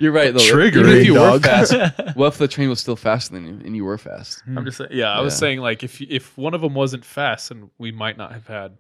You're 0.03 0.13
right 0.13 0.33
though. 0.35 0.41
Triggering, 0.41 0.77
Even 0.79 0.97
if 0.97 1.07
you 1.07 1.15
dog. 1.15 1.43
were 1.45 1.49
fast, 1.49 1.73
what 2.17 2.27
if 2.29 2.39
the 2.39 2.49
train 2.49 2.69
was 2.69 2.81
still 2.81 2.97
faster 2.97 3.35
than 3.35 3.47
you 3.47 3.61
and 3.65 3.77
you 3.77 3.85
were 3.85 3.97
fast? 3.99 4.43
I'm 4.49 4.65
just 4.65 4.79
saying. 4.79 4.91
Yeah, 4.93 5.13
I 5.13 5.21
was 5.21 5.35
Yeah. 5.35 5.39
saying 5.39 5.61
like 5.61 5.83
if 5.85 6.01
if 6.01 6.37
one 6.37 6.55
of 6.55 6.61
them 6.61 6.75
wasn't 6.75 7.05
fast, 7.05 7.51
and 7.53 7.71
we 7.79 7.93
might 7.93 8.17
not 8.17 8.33
have 8.33 8.47
had. 8.47 8.79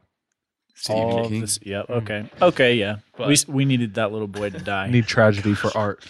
Stephen 0.74 1.02
All 1.02 1.28
King. 1.28 1.42
this, 1.42 1.58
yep. 1.62 1.88
Okay. 1.90 2.28
Okay. 2.40 2.74
Yeah. 2.74 2.96
But- 3.16 3.28
we 3.28 3.36
we 3.46 3.64
needed 3.64 3.94
that 3.94 4.10
little 4.10 4.26
boy 4.26 4.50
to 4.50 4.58
die. 4.58 4.88
Need 4.90 5.06
tragedy 5.06 5.54
for 5.54 5.70
art. 5.76 6.04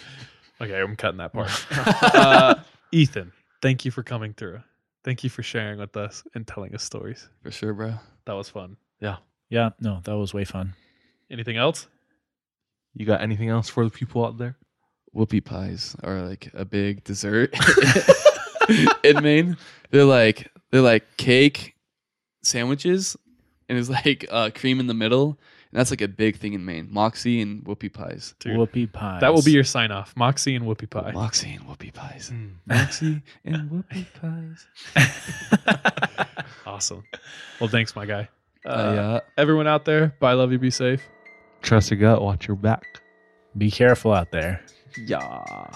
Okay, 0.61 0.79
I'm 0.79 0.95
cutting 0.95 1.17
that 1.17 1.33
part. 1.33 1.51
uh, 2.15 2.55
Ethan, 2.91 3.33
thank 3.61 3.83
you 3.85 3.91
for 3.91 4.01
coming 4.03 4.33
through. 4.33 4.61
Thank 5.03 5.23
you 5.23 5.29
for 5.29 5.43
sharing 5.43 5.79
with 5.79 5.95
us 5.97 6.23
and 6.33 6.47
telling 6.47 6.73
us 6.73 6.81
stories. 6.83 7.27
For 7.43 7.51
sure, 7.51 7.73
bro. 7.73 7.95
That 8.25 8.33
was 8.33 8.47
fun. 8.49 8.77
Yeah. 9.01 9.17
yeah. 9.49 9.71
No, 9.81 9.99
that 10.05 10.15
was 10.15 10.33
way 10.33 10.45
fun. 10.45 10.73
Anything 11.29 11.57
else? 11.57 11.87
You 12.93 13.05
got 13.05 13.19
anything 13.21 13.49
else 13.49 13.67
for 13.67 13.83
the 13.83 13.89
people 13.91 14.25
out 14.25 14.37
there? 14.37 14.55
Whoopie 15.15 15.43
pies 15.43 15.95
are 16.03 16.21
like 16.21 16.49
a 16.53 16.65
big 16.65 17.03
dessert 17.03 17.53
in 19.03 19.21
Maine. 19.23 19.57
They're 19.91 20.05
like 20.05 20.51
they're 20.71 20.81
like 20.81 21.17
cake 21.17 21.75
sandwiches, 22.41 23.15
and 23.69 23.77
it's 23.77 23.89
like 23.89 24.25
uh, 24.31 24.49
cream 24.55 24.79
in 24.79 24.87
the 24.87 24.93
middle, 24.95 25.37
And 25.71 25.79
that's 25.79 25.91
like 25.91 26.01
a 26.01 26.07
big 26.07 26.37
thing 26.37 26.53
in 26.53 26.65
Maine. 26.65 26.87
Moxie 26.91 27.41
and 27.41 27.63
whoopie 27.63 27.93
pies. 27.93 28.33
Dude, 28.39 28.57
Whoopie 28.57 28.91
pies. 28.91 29.21
That 29.21 29.33
will 29.33 29.43
be 29.43 29.51
your 29.51 29.63
sign 29.63 29.91
off. 29.91 30.13
Moxie 30.17 30.55
and 30.55 30.65
whoopie 30.65 30.89
pie. 30.89 31.11
Moxie 31.11 31.53
and 31.53 31.65
whoopie 31.67 31.93
pies. 31.93 32.31
Mm. 32.33 32.53
Moxie 32.65 33.21
and 33.45 33.69
whoopie 33.69 34.05
pies. 34.19 34.67
Awesome. 36.65 37.03
Well, 37.59 37.69
thanks, 37.69 37.95
my 37.95 38.05
guy. 38.05 38.29
Uh, 38.65 38.69
Uh, 38.69 38.93
yeah. 38.95 39.19
Everyone 39.37 39.67
out 39.67 39.83
there, 39.85 40.15
bye, 40.19 40.33
love 40.33 40.51
you, 40.51 40.57
be 40.57 40.71
safe. 40.71 41.03
Trust 41.61 41.91
your 41.91 41.99
gut, 41.99 42.21
watch 42.21 42.47
your 42.47 42.55
back. 42.57 42.83
Be 43.57 43.69
careful 43.69 44.13
out 44.13 44.31
there. 44.31 44.63
Yeah. 44.97 45.75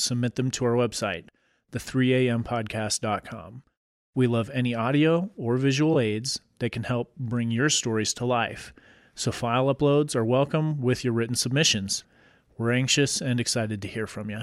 submit 0.00 0.34
them 0.34 0.50
to 0.52 0.64
our 0.64 0.72
website, 0.74 1.26
the3ampodcast.com. 1.72 3.62
We 4.14 4.26
love 4.26 4.50
any 4.52 4.74
audio 4.74 5.30
or 5.36 5.56
visual 5.56 6.00
aids 6.00 6.40
that 6.58 6.72
can 6.72 6.84
help 6.84 7.14
bring 7.16 7.50
your 7.50 7.68
stories 7.68 8.12
to 8.14 8.24
life. 8.24 8.72
So 9.14 9.30
file 9.30 9.72
uploads 9.72 10.16
are 10.16 10.24
welcome 10.24 10.80
with 10.80 11.04
your 11.04 11.12
written 11.12 11.36
submissions. 11.36 12.04
We're 12.58 12.72
anxious 12.72 13.20
and 13.20 13.38
excited 13.38 13.80
to 13.82 13.88
hear 13.88 14.06
from 14.06 14.30
you. 14.30 14.42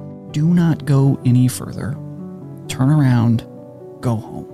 Do 0.31 0.53
not 0.53 0.85
go 0.85 1.19
any 1.25 1.49
further. 1.49 1.91
Turn 2.69 2.89
around, 2.89 3.41
go 3.99 4.15
home. 4.15 4.47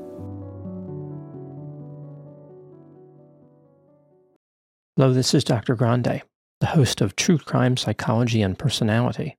Hello, 4.95 5.13
this 5.13 5.35
is 5.35 5.43
Dr. 5.43 5.75
Grande, 5.75 6.23
the 6.61 6.65
host 6.65 6.99
of 6.99 7.15
True 7.15 7.37
Crime 7.37 7.77
Psychology 7.77 8.41
and 8.41 8.57
Personality. 8.57 9.37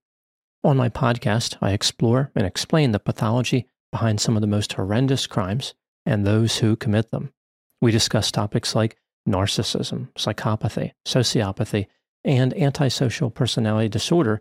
On 0.62 0.76
my 0.76 0.88
podcast, 0.88 1.56
I 1.60 1.72
explore 1.72 2.30
and 2.36 2.46
explain 2.46 2.92
the 2.92 3.00
pathology 3.00 3.66
behind 3.90 4.20
some 4.20 4.36
of 4.36 4.40
the 4.40 4.46
most 4.46 4.74
horrendous 4.74 5.26
crimes 5.26 5.74
and 6.06 6.24
those 6.24 6.58
who 6.58 6.76
commit 6.76 7.10
them. 7.10 7.32
We 7.82 7.90
discuss 7.90 8.30
topics 8.30 8.76
like 8.76 8.96
narcissism, 9.28 10.12
psychopathy, 10.14 10.92
sociopathy, 11.04 11.88
and 12.24 12.56
antisocial 12.56 13.30
personality 13.30 13.88
disorder 13.88 14.40